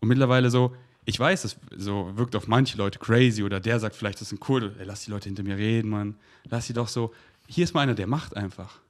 Und 0.00 0.08
mittlerweile 0.08 0.50
so, 0.50 0.74
ich 1.04 1.18
weiß, 1.18 1.44
es 1.44 1.56
so 1.76 2.12
wirkt 2.16 2.36
auf 2.36 2.46
manche 2.46 2.78
Leute 2.78 2.98
crazy 2.98 3.42
oder 3.42 3.60
der 3.60 3.80
sagt 3.80 3.96
vielleicht, 3.96 4.20
das 4.20 4.32
ist 4.32 4.38
ein 4.38 4.44
cool, 4.48 4.74
ey, 4.78 4.84
lass 4.86 5.04
die 5.04 5.10
Leute 5.10 5.28
hinter 5.28 5.42
mir 5.42 5.56
reden, 5.56 5.90
Mann. 5.90 6.16
Lass 6.44 6.66
sie 6.66 6.72
doch 6.72 6.88
so. 6.88 7.12
Hier 7.46 7.64
ist 7.64 7.74
mal 7.74 7.80
einer, 7.80 7.94
der 7.94 8.06
macht 8.06 8.36
einfach. 8.36 8.80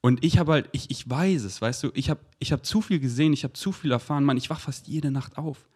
Und 0.00 0.24
ich 0.24 0.38
habe 0.38 0.52
halt, 0.52 0.68
ich, 0.72 0.90
ich 0.90 1.08
weiß 1.08 1.44
es, 1.44 1.62
weißt 1.62 1.84
du, 1.84 1.90
ich 1.94 2.10
habe 2.10 2.20
ich 2.40 2.50
hab 2.50 2.66
zu 2.66 2.80
viel 2.80 2.98
gesehen, 2.98 3.32
ich 3.32 3.44
habe 3.44 3.52
zu 3.52 3.70
viel 3.70 3.92
erfahren, 3.92 4.24
Mann, 4.24 4.36
ich 4.36 4.50
wach 4.50 4.58
fast 4.58 4.88
jede 4.88 5.12
Nacht 5.12 5.38
auf. 5.38 5.68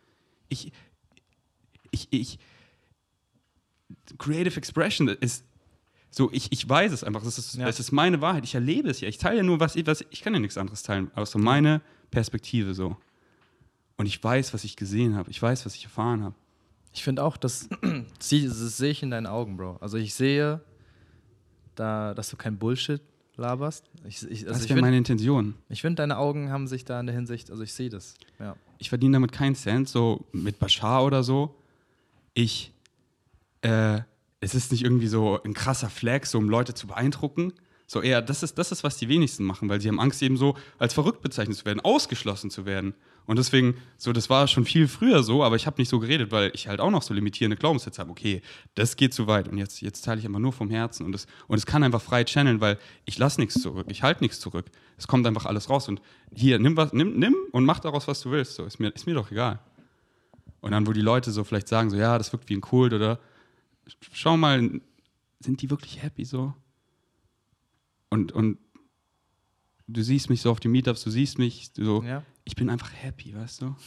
Ich, 0.48 0.72
ich, 1.92 2.08
ich, 2.10 2.38
Creative 4.18 4.56
Expression 4.56 5.08
ist 5.08 5.44
so, 6.10 6.30
ich, 6.32 6.50
ich 6.52 6.68
weiß 6.68 6.92
es 6.92 7.04
einfach, 7.04 7.22
das 7.22 7.38
ist, 7.38 7.56
Ja. 7.56 7.66
das 7.66 7.78
ist 7.80 7.92
meine 7.92 8.20
Wahrheit, 8.20 8.44
ich 8.44 8.54
erlebe 8.54 8.88
es 8.88 9.00
ja, 9.00 9.08
ich 9.08 9.18
teile 9.18 9.38
ja 9.38 9.42
nur, 9.42 9.60
was 9.60 9.76
ich, 9.76 9.86
was, 9.86 10.04
ich 10.10 10.22
kann 10.22 10.32
ja 10.32 10.40
nichts 10.40 10.56
anderes 10.56 10.82
teilen, 10.82 11.10
außer 11.14 11.38
meine 11.38 11.82
Perspektive 12.10 12.74
so. 12.74 12.96
Und 13.98 14.06
ich 14.06 14.22
weiß, 14.22 14.52
was 14.54 14.64
ich 14.64 14.76
gesehen 14.76 15.16
habe, 15.16 15.30
ich 15.30 15.40
weiß, 15.40 15.64
was 15.66 15.74
ich 15.74 15.84
erfahren 15.84 16.22
habe. 16.22 16.34
Ich 16.92 17.02
finde 17.04 17.22
auch, 17.22 17.36
das, 17.36 17.68
das 18.18 18.28
sehe 18.30 18.90
ich 18.90 19.02
in 19.02 19.10
deinen 19.10 19.26
Augen, 19.26 19.56
Bro. 19.56 19.76
Also 19.80 19.98
ich 19.98 20.14
sehe, 20.14 20.60
da, 21.74 22.14
dass 22.14 22.30
du 22.30 22.36
kein 22.36 22.58
Bullshit 22.58 23.02
laberst. 23.36 23.84
Ich, 24.04 24.22
ich, 24.22 24.40
also 24.40 24.46
Das 24.46 24.60
wäre 24.60 24.68
finde, 24.68 24.82
meine 24.82 24.96
Intention. 24.96 25.54
ich 25.68 25.82
find, 25.82 25.98
deine 25.98 26.16
Augen 26.16 26.50
haben 26.50 26.66
sich 26.66 26.84
da 26.86 26.98
in 27.00 27.06
der 27.06 27.14
Hinsicht, 27.14 27.50
also 27.50 27.62
ich 27.62 27.74
sehe 27.74 27.90
das. 27.90 28.14
Ja. 28.38 28.56
ich 28.78 28.88
verdiene 28.88 29.14
damit 29.16 29.32
keinen 29.32 29.54
Cent, 29.54 29.88
so 29.88 30.24
mit 30.32 30.58
Bashar 30.58 31.04
oder 31.04 31.22
so. 31.22 31.54
Ich, 32.32 32.72
äh, 33.62 34.00
es 34.40 34.54
ist 34.54 34.72
nicht 34.72 34.84
irgendwie 34.84 35.06
so 35.06 35.40
ein 35.42 35.54
krasser 35.54 35.90
Flag, 35.90 36.26
so 36.26 36.38
um 36.38 36.48
Leute 36.48 36.74
zu 36.74 36.86
beeindrucken. 36.86 37.52
So 37.88 38.02
eher, 38.02 38.20
das 38.20 38.42
ist, 38.42 38.58
das 38.58 38.72
ist, 38.72 38.82
was 38.82 38.96
die 38.96 39.08
wenigsten 39.08 39.44
machen, 39.44 39.68
weil 39.68 39.80
sie 39.80 39.88
haben 39.88 40.00
Angst, 40.00 40.20
eben 40.20 40.36
so 40.36 40.56
als 40.78 40.92
verrückt 40.92 41.22
bezeichnet 41.22 41.56
zu 41.56 41.64
werden, 41.64 41.80
ausgeschlossen 41.80 42.50
zu 42.50 42.66
werden. 42.66 42.94
Und 43.26 43.38
deswegen, 43.38 43.76
so, 43.96 44.12
das 44.12 44.28
war 44.28 44.46
schon 44.48 44.64
viel 44.64 44.88
früher 44.88 45.22
so, 45.22 45.42
aber 45.44 45.56
ich 45.56 45.66
habe 45.66 45.80
nicht 45.80 45.88
so 45.88 45.98
geredet, 45.98 46.30
weil 46.30 46.50
ich 46.54 46.68
halt 46.68 46.80
auch 46.80 46.90
noch 46.90 47.02
so 47.02 47.14
limitierende 47.14 47.56
Glaubenssätze 47.56 48.00
habe. 48.00 48.10
Okay, 48.10 48.40
das 48.74 48.96
geht 48.96 49.14
zu 49.14 49.26
weit 49.26 49.48
und 49.48 49.58
jetzt, 49.58 49.80
jetzt 49.82 50.04
teile 50.04 50.20
ich 50.20 50.26
einfach 50.26 50.40
nur 50.40 50.52
vom 50.52 50.70
Herzen 50.70 51.04
und 51.04 51.14
es 51.14 51.26
und 51.48 51.64
kann 51.66 51.82
einfach 51.82 52.02
frei 52.02 52.24
channeln, 52.24 52.60
weil 52.60 52.78
ich 53.04 53.18
lasse 53.18 53.40
nichts 53.40 53.60
zurück, 53.60 53.86
ich 53.88 54.02
halte 54.02 54.22
nichts 54.22 54.40
zurück. 54.40 54.66
Es 54.96 55.06
kommt 55.08 55.26
einfach 55.26 55.44
alles 55.44 55.70
raus 55.70 55.88
und 55.88 56.00
hier, 56.32 56.58
nimm 56.58 56.76
was, 56.76 56.92
nimm, 56.92 57.18
nimm 57.18 57.34
und 57.52 57.64
mach 57.64 57.80
daraus, 57.80 58.06
was 58.06 58.20
du 58.20 58.30
willst. 58.30 58.54
So, 58.54 58.64
ist 58.64 58.78
mir, 58.78 58.88
ist 58.88 59.06
mir 59.06 59.14
doch 59.14 59.30
egal. 59.30 59.60
Und 60.60 60.72
dann, 60.72 60.86
wo 60.86 60.92
die 60.92 61.02
Leute 61.02 61.30
so 61.30 61.44
vielleicht 61.44 61.68
sagen, 61.68 61.90
so, 61.90 61.96
ja, 61.96 62.18
das 62.18 62.32
wirkt 62.32 62.48
wie 62.48 62.54
ein 62.54 62.60
Kult 62.60 62.92
oder 62.92 63.20
schau 64.12 64.36
mal, 64.36 64.80
sind 65.40 65.62
die 65.62 65.70
wirklich 65.70 66.02
happy 66.02 66.24
so? 66.24 66.54
Und, 68.10 68.32
und 68.32 68.58
du 69.86 70.02
siehst 70.02 70.30
mich 70.30 70.40
so 70.40 70.50
auf 70.50 70.60
die 70.60 70.68
Meetups, 70.68 71.02
du 71.04 71.10
siehst 71.10 71.38
mich 71.38 71.70
so, 71.74 72.02
ja. 72.02 72.24
ich 72.44 72.56
bin 72.56 72.70
einfach 72.70 72.92
happy, 72.92 73.34
weißt 73.34 73.62
du? 73.62 73.76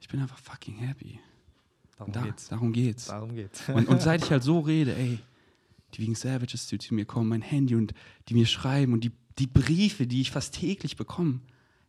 Ich 0.00 0.08
bin 0.08 0.20
einfach 0.20 0.36
fucking 0.36 0.76
happy. 0.76 1.18
Darum 1.96 2.12
Da, 2.12 2.20
geht's. 2.24 2.48
Darum 2.48 2.72
geht's. 2.74 3.06
Darum 3.06 3.34
geht's. 3.34 3.66
Und, 3.70 3.88
und 3.88 4.02
seit 4.02 4.22
ich 4.22 4.30
halt 4.30 4.42
so 4.42 4.60
rede, 4.60 4.94
ey, 4.94 5.18
die 5.94 6.02
wegen 6.02 6.14
Savages, 6.14 6.66
die 6.66 6.76
zu 6.76 6.92
mir 6.92 7.06
kommen, 7.06 7.30
mein 7.30 7.40
Handy 7.40 7.74
und 7.74 7.94
die 8.28 8.34
mir 8.34 8.44
schreiben 8.44 8.92
und 8.92 9.02
die, 9.02 9.12
die 9.38 9.46
Briefe, 9.46 10.06
die 10.06 10.20
ich 10.20 10.30
fast 10.30 10.56
täglich 10.56 10.96
bekomme, 10.96 11.40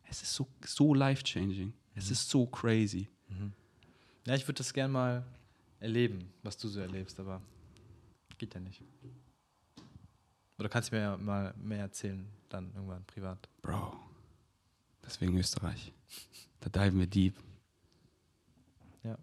es 0.04 0.22
ist 0.22 0.32
so, 0.32 0.48
so 0.64 0.94
life-changing. 0.94 1.74
Es 1.94 2.10
ist 2.10 2.30
so 2.30 2.46
crazy. 2.46 3.10
Ja, 4.24 4.34
ich 4.34 4.48
würde 4.48 4.58
das 4.58 4.72
gern 4.72 4.92
mal 4.92 5.26
erleben, 5.80 6.32
was 6.42 6.56
du 6.56 6.68
so 6.68 6.80
erlebst, 6.80 7.18
aber 7.20 7.40
geht 8.38 8.54
ja 8.54 8.60
nicht. 8.60 8.82
Oder 10.58 10.68
kannst 10.68 10.90
du 10.90 10.96
mir 10.96 11.02
ja 11.02 11.16
mal 11.16 11.54
mehr 11.62 11.80
erzählen, 11.80 12.26
dann 12.48 12.72
irgendwann 12.74 13.04
privat. 13.04 13.48
Bro, 13.62 13.94
deswegen 15.04 15.36
Österreich. 15.38 15.92
Da 16.60 16.70
diven 16.70 16.98
wir 16.98 17.06
deep. 17.06 17.34
Ja. 19.04 19.18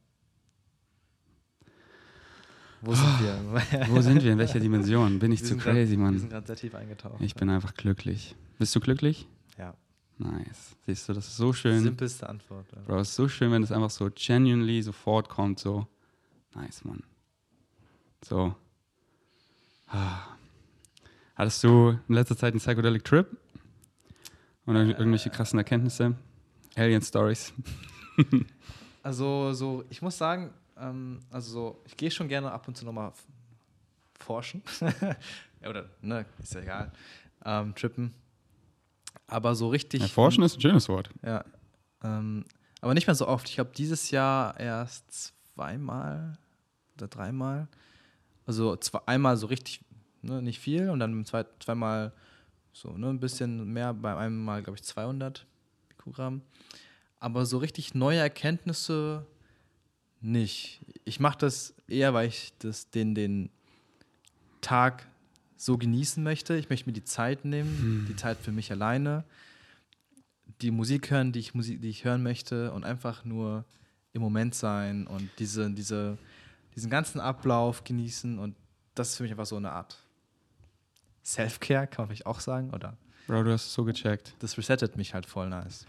Wo 2.82 2.93
sind 2.93 3.20
wir? 3.22 3.88
Wo 3.89 4.01
sind 4.01 4.24
wir? 4.24 4.34
In 4.34 4.38
welcher 4.38 4.60
Dimension? 4.60 5.18
Bin 5.20 5.32
ich 5.32 5.39
Wir 5.41 5.45
zu 5.47 5.54
sind 5.54 5.64
grad- 5.64 5.74
crazy, 5.74 5.91
Wir 5.91 5.97
Mann? 5.99 6.20
sind 6.20 6.30
gerade 6.30 6.45
sehr 6.47 6.56
tief 6.56 6.76
eingetaucht. 6.76 7.22
Ich 7.22 7.34
bin 7.36 7.49
einfach 7.49 7.74
glücklich. 7.74 8.36
Bist 8.60 8.76
du 8.76 8.80
glücklich? 8.80 9.28
Ja. 9.58 9.74
Nice. 10.20 10.76
Siehst 10.86 11.10
du, 11.10 11.14
das 11.14 11.28
ist 11.28 11.38
so 11.38 11.54
schön. 11.54 11.82
Simpelste 11.82 12.30
Antwort. 12.30 12.68
ja. 12.76 12.82
Bro, 12.82 12.99
es 12.99 13.10
ist 13.10 13.16
so 13.16 13.28
schön, 13.28 13.51
wenn 13.51 13.64
es 13.64 13.72
einfach 13.72 13.89
so 13.89 14.10
genuinely 14.14 14.82
sofort 14.84 15.30
kommt, 15.30 15.60
so. 15.60 15.88
Nice, 16.56 16.84
Mann. 16.84 17.04
So. 18.24 18.56
Ah. 19.88 20.20
Hattest 21.36 21.64
du 21.64 21.89
in 22.08 22.16
letzter 22.16 22.38
Zeit 22.38 22.54
einen 22.54 22.60
Psychedelic 22.60 23.04
Trip? 23.04 23.28
Oder 24.66 24.82
Äh. 24.82 24.91
irgendwelche 24.91 25.30
krassen 25.30 25.60
Erkenntnisse? 25.60 26.16
Alien 26.76 27.01
Stories? 27.01 27.54
Also, 29.06 29.51
so, 29.51 29.84
ich 29.89 30.01
muss 30.01 30.18
sagen, 30.18 30.54
ähm, 30.78 31.20
also 31.30 31.51
so, 31.51 31.82
ich 31.86 31.97
gehe 31.97 32.10
schon 32.10 32.30
gerne 32.30 32.49
ab 32.54 32.70
und 32.70 32.78
zu 32.78 32.86
nochmal 32.86 33.12
forschen. 34.18 34.64
ja, 35.62 35.70
oder, 35.70 35.89
ne, 36.01 36.26
ist 36.41 36.54
ja 36.54 36.62
egal. 36.62 36.91
Ähm, 37.43 37.76
trippen. 37.76 38.14
Aber 39.28 39.56
so 39.56 39.68
richtig. 39.68 40.01
Erforschen 40.01 40.41
ist 40.43 40.56
ein 40.56 40.62
schönes 40.62 40.88
Wort. 40.88 41.10
Ja. 41.22 41.43
Ähm, 42.01 42.45
aber 42.80 42.93
nicht 42.93 43.06
mehr 43.06 43.16
so 43.16 43.28
oft. 43.28 43.49
Ich 43.49 43.56
glaube, 43.56 43.72
dieses 43.76 44.10
Jahr 44.10 44.58
erst 44.58 45.34
zweimal 45.54 46.38
oder 46.98 47.08
dreimal. 47.08 47.68
Also 48.46 48.76
zwei, 48.76 49.00
einmal 49.06 49.38
so 49.38 49.48
richtig, 49.48 49.82
ne, 50.22 50.41
nicht 50.41 50.60
viel 50.60 50.89
und 50.89 51.00
dann 51.00 51.26
zwei, 51.26 51.46
zweimal 51.60 52.14
so 52.74 52.98
ne, 52.98 53.10
ein 53.10 53.20
bisschen 53.20 53.72
mehr, 53.72 53.94
bei 53.94 54.16
einem 54.16 54.44
Mal, 54.44 54.64
glaube 54.64 54.78
ich, 54.78 54.84
200 54.84 55.46
Mikrogramm. 55.89 56.41
Aber 57.20 57.46
so 57.46 57.58
richtig 57.58 57.94
neue 57.96 58.20
Erkenntnisse 58.20 59.26
nicht. 60.20 60.82
Ich 61.06 61.20
mache 61.20 61.38
das 61.38 61.74
eher, 61.88 62.14
weil 62.14 62.28
ich 62.28 62.54
das, 62.60 62.89
den, 62.89 63.16
den 63.16 63.50
Tag 64.62 65.08
so 65.56 65.78
genießen 65.78 66.24
möchte. 66.24 66.56
Ich 66.56 66.70
möchte 66.70 66.89
mir 66.89 66.94
die 66.94 67.04
Zeit 67.04 67.46
nehmen, 67.46 68.06
die 68.10 68.16
Zeit 68.16 68.38
für 68.38 68.52
mich 68.52 68.72
alleine, 68.72 69.24
die 70.62 70.72
Musik 70.72 71.12
hören, 71.12 71.32
die 71.32 71.39
ich, 71.39 71.54
Musik, 71.54 71.82
die 71.82 71.89
ich 71.89 72.06
hören 72.06 72.24
möchte 72.24 72.72
und 72.72 72.84
einfach 72.84 73.26
nur 73.26 73.66
im 74.14 74.22
Moment 74.22 74.56
sein 74.56 75.08
und 75.08 75.30
diese, 75.39 75.70
diese, 75.72 76.18
diesen 76.76 76.89
ganzen 76.89 77.19
Ablauf 77.19 77.84
genießen. 77.84 78.39
Und 78.39 78.55
das 78.95 79.09
ist 79.09 79.17
für 79.17 79.24
mich 79.24 79.32
einfach 79.32 79.45
so 79.45 79.57
eine 79.57 79.71
Art 79.71 79.97
Self-Care, 81.24 81.88
kann 81.88 82.03
man 82.03 82.09
vielleicht 82.09 82.26
auch 82.26 82.39
sagen. 82.39 82.71
Oder 82.71 82.97
Bro, 83.28 83.43
du 83.43 83.51
hast 83.51 83.67
es 83.67 83.74
so 83.74 83.84
gecheckt. 83.84 84.36
das 84.39 84.57
resettet 84.57 84.97
mich 84.97 85.13
halt 85.13 85.26
voll 85.26 85.49
nice. 85.49 85.86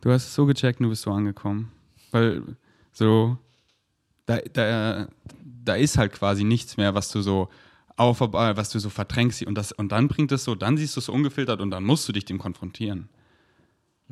Du 0.00 0.10
hast 0.10 0.24
es 0.24 0.34
so 0.34 0.46
gecheckt 0.46 0.80
und 0.80 0.84
du 0.84 0.90
bist 0.90 1.02
so 1.02 1.12
angekommen. 1.12 1.70
Weil 2.10 2.42
so, 2.92 3.36
da, 4.26 4.38
da, 4.38 5.08
da 5.44 5.74
ist 5.74 5.98
halt 5.98 6.12
quasi 6.12 6.44
nichts 6.44 6.76
mehr, 6.76 6.94
was 6.94 7.10
du 7.10 7.20
so 7.20 7.48
auf, 7.96 8.20
äh, 8.22 8.56
was 8.56 8.70
du 8.70 8.78
so 8.78 8.88
verdrängst 8.88 9.42
und, 9.42 9.54
das, 9.54 9.72
und 9.72 9.92
dann 9.92 10.08
bringt 10.08 10.32
es 10.32 10.44
so, 10.44 10.54
dann 10.54 10.78
siehst 10.78 10.96
du 10.96 11.00
es 11.00 11.06
so 11.06 11.12
ungefiltert 11.12 11.60
und 11.60 11.70
dann 11.70 11.84
musst 11.84 12.08
du 12.08 12.12
dich 12.12 12.24
dem 12.24 12.38
konfrontieren. 12.38 13.10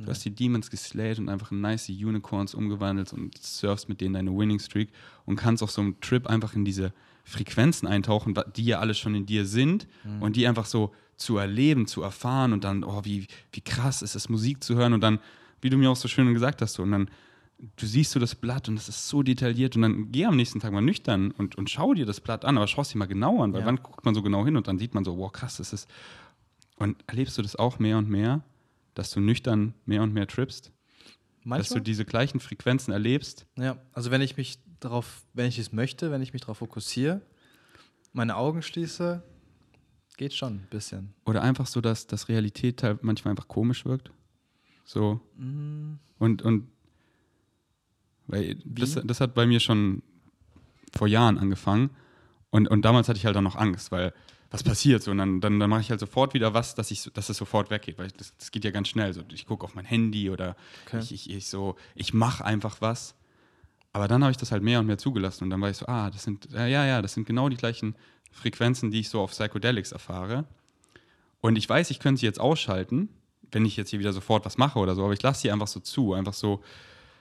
Du 0.04 0.10
hast 0.10 0.24
die 0.24 0.30
Demons 0.30 0.70
geslayed 0.70 1.18
und 1.18 1.28
einfach 1.28 1.50
in 1.50 1.60
nice 1.60 1.88
Unicorns 1.88 2.54
umgewandelt 2.54 3.12
und 3.12 3.36
surfst 3.36 3.88
mit 3.88 4.00
denen 4.00 4.14
deine 4.14 4.30
Winning 4.36 4.58
Streak 4.60 4.90
und 5.26 5.36
kannst 5.36 5.62
auf 5.62 5.70
so 5.70 5.80
einem 5.80 6.00
Trip 6.00 6.26
einfach 6.26 6.54
in 6.54 6.64
diese 6.64 6.92
Frequenzen 7.24 7.86
eintauchen, 7.88 8.34
die 8.56 8.64
ja 8.64 8.78
alle 8.78 8.94
schon 8.94 9.14
in 9.14 9.26
dir 9.26 9.44
sind 9.44 9.86
und 10.20 10.36
die 10.36 10.46
einfach 10.46 10.66
so 10.66 10.92
zu 11.16 11.36
erleben, 11.36 11.86
zu 11.86 12.02
erfahren 12.02 12.52
und 12.52 12.62
dann, 12.64 12.84
oh, 12.84 13.04
wie, 13.04 13.26
wie 13.52 13.60
krass 13.60 14.02
ist 14.02 14.14
es, 14.14 14.28
Musik 14.28 14.62
zu 14.62 14.76
hören 14.76 14.92
und 14.92 15.00
dann, 15.00 15.18
wie 15.60 15.68
du 15.68 15.76
mir 15.76 15.90
auch 15.90 15.96
so 15.96 16.06
schön 16.08 16.32
gesagt 16.32 16.62
hast, 16.62 16.74
so, 16.74 16.84
und 16.84 16.92
dann 16.92 17.10
du 17.76 17.86
siehst 17.86 18.14
du 18.14 18.20
das 18.20 18.36
Blatt 18.36 18.68
und 18.68 18.76
es 18.78 18.88
ist 18.88 19.08
so 19.08 19.22
detailliert 19.24 19.74
und 19.74 19.82
dann 19.82 20.12
geh 20.12 20.26
am 20.26 20.36
nächsten 20.36 20.60
Tag 20.60 20.72
mal 20.72 20.80
nüchtern 20.80 21.32
und, 21.32 21.56
und 21.56 21.68
schau 21.68 21.92
dir 21.92 22.06
das 22.06 22.20
Blatt 22.20 22.44
an, 22.44 22.56
aber 22.56 22.68
schau 22.68 22.82
es 22.82 22.90
dir 22.90 22.98
mal 22.98 23.06
genau 23.06 23.42
an, 23.42 23.52
weil 23.52 23.60
Ja. 23.62 23.66
wann 23.66 23.82
guckt 23.82 24.04
man 24.04 24.14
so 24.14 24.22
genau 24.22 24.44
hin 24.44 24.56
und 24.56 24.68
dann 24.68 24.78
sieht 24.78 24.94
man 24.94 25.02
so, 25.04 25.18
wow, 25.18 25.32
krass, 25.32 25.56
das 25.56 25.72
ist. 25.72 25.88
Und 26.76 26.96
erlebst 27.08 27.36
du 27.36 27.42
das 27.42 27.56
auch 27.56 27.80
mehr 27.80 27.98
und 27.98 28.08
mehr, 28.08 28.42
dass 28.94 29.10
du 29.10 29.20
nüchtern 29.20 29.74
mehr 29.86 30.02
und 30.02 30.12
mehr 30.12 30.26
trippst? 30.26 30.66
Dass 30.66 30.72
du 31.42 31.48
Manchmal? 31.48 31.80
diese 31.82 32.04
gleichen 32.04 32.40
Frequenzen 32.40 32.92
erlebst? 32.92 33.46
Ja, 33.56 33.78
also 33.92 34.10
wenn 34.10 34.20
ich 34.20 34.36
mich 34.36 34.58
darauf, 34.80 35.22
wenn 35.34 35.46
ich 35.46 35.58
es 35.58 35.72
möchte, 35.72 36.10
wenn 36.10 36.20
ich 36.22 36.32
mich 36.32 36.42
darauf 36.42 36.58
fokussiere, 36.58 37.22
meine 38.12 38.36
Augen 38.36 38.62
schließe, 38.62 39.22
geht 40.16 40.34
schon 40.34 40.54
ein 40.54 40.66
bisschen. 40.70 41.14
Oder 41.24 41.42
einfach 41.42 41.66
so, 41.66 41.80
dass, 41.80 42.06
dass 42.06 42.28
Realität 42.28 42.82
halt 42.82 43.02
manchmal 43.04 43.30
einfach 43.30 43.48
komisch 43.48 43.84
wirkt? 43.84 44.10
So. 44.84 45.20
Mm, 45.36 45.94
Und, 46.18 46.42
und 46.42 46.68
weil 48.26 48.56
das, 48.64 48.98
das 49.04 49.20
hat 49.20 49.34
bei 49.34 49.46
mir 49.46 49.60
schon 49.60 50.02
vor 50.94 51.06
Jahren 51.06 51.38
angefangen. 51.38 51.90
Und, 52.50 52.68
und 52.68 52.82
damals 52.84 53.08
hatte 53.08 53.18
ich 53.18 53.26
halt 53.26 53.36
auch 53.36 53.42
noch 53.42 53.56
Angst, 53.56 53.90
weil 53.92 54.12
was 54.50 54.62
passiert 54.62 55.02
so? 55.02 55.10
Und 55.10 55.18
dann, 55.18 55.40
dann, 55.40 55.60
dann 55.60 55.68
mache 55.68 55.82
ich 55.82 55.90
halt 55.90 56.00
sofort 56.00 56.32
wieder 56.34 56.54
was, 56.54 56.74
dass, 56.74 56.90
ich, 56.90 57.10
dass 57.12 57.28
es 57.28 57.36
sofort 57.36 57.70
weggeht, 57.70 57.98
weil 57.98 58.08
das, 58.16 58.34
das 58.36 58.50
geht 58.50 58.64
ja 58.64 58.70
ganz 58.70 58.88
schnell. 58.88 59.12
So, 59.12 59.22
ich 59.32 59.46
gucke 59.46 59.64
auf 59.64 59.74
mein 59.74 59.84
Handy 59.84 60.30
oder 60.30 60.56
Okay. 60.86 61.00
ich, 61.00 61.12
ich, 61.12 61.30
ich 61.30 61.46
so, 61.48 61.76
ich 61.94 62.14
mache 62.14 62.44
einfach 62.44 62.80
was. 62.80 63.14
Aber 63.92 64.08
dann 64.08 64.22
habe 64.22 64.30
ich 64.30 64.36
das 64.36 64.52
halt 64.52 64.62
mehr 64.62 64.80
und 64.80 64.86
mehr 64.86 64.98
zugelassen 64.98 65.44
und 65.44 65.50
dann 65.50 65.60
war 65.60 65.70
ich 65.70 65.76
so, 65.76 65.86
ah, 65.86 66.10
das 66.10 66.22
sind, 66.22 66.48
ja, 66.52 66.66
ja, 66.66 67.02
das 67.02 67.14
sind 67.14 67.26
genau 67.26 67.48
die 67.48 67.56
gleichen 67.56 67.94
Frequenzen, 68.30 68.90
die 68.90 69.00
ich 69.00 69.08
so 69.08 69.20
auf 69.20 69.32
Psychedelics 69.32 69.92
erfahre. 69.92 70.44
Und 71.40 71.56
ich 71.56 71.68
weiß, 71.68 71.90
ich 71.90 71.98
könnte 71.98 72.20
sie 72.20 72.26
jetzt 72.26 72.40
ausschalten, 72.40 73.08
wenn 73.50 73.64
ich 73.64 73.76
jetzt 73.76 73.90
hier 73.90 73.98
wieder 73.98 74.12
sofort 74.12 74.44
was 74.44 74.58
mache 74.58 74.78
oder 74.78 74.94
so, 74.94 75.04
aber 75.04 75.12
ich 75.14 75.22
lasse 75.22 75.42
sie 75.42 75.50
einfach 75.50 75.68
so 75.68 75.80
zu, 75.80 76.12
einfach 76.14 76.34
so. 76.34 76.62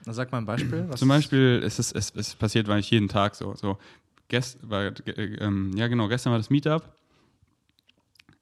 Na, 0.06 0.12
sag 0.12 0.30
mal 0.30 0.38
ein 0.38 0.46
Beispiel. 0.46 0.88
Zum 0.94 1.08
Beispiel, 1.08 1.62
es, 1.64 1.78
ist, 1.78 1.92
es, 1.96 2.12
es 2.14 2.34
passiert 2.34 2.68
eigentlich 2.68 2.90
jeden 2.90 3.08
Tag 3.08 3.34
so. 3.34 3.54
so 3.54 3.78
gest, 4.28 4.58
war, 4.68 4.92
äh, 5.06 5.50
ja, 5.74 5.88
genau, 5.88 6.08
gestern 6.08 6.32
war 6.32 6.38
das 6.38 6.50
Meetup. 6.50 6.82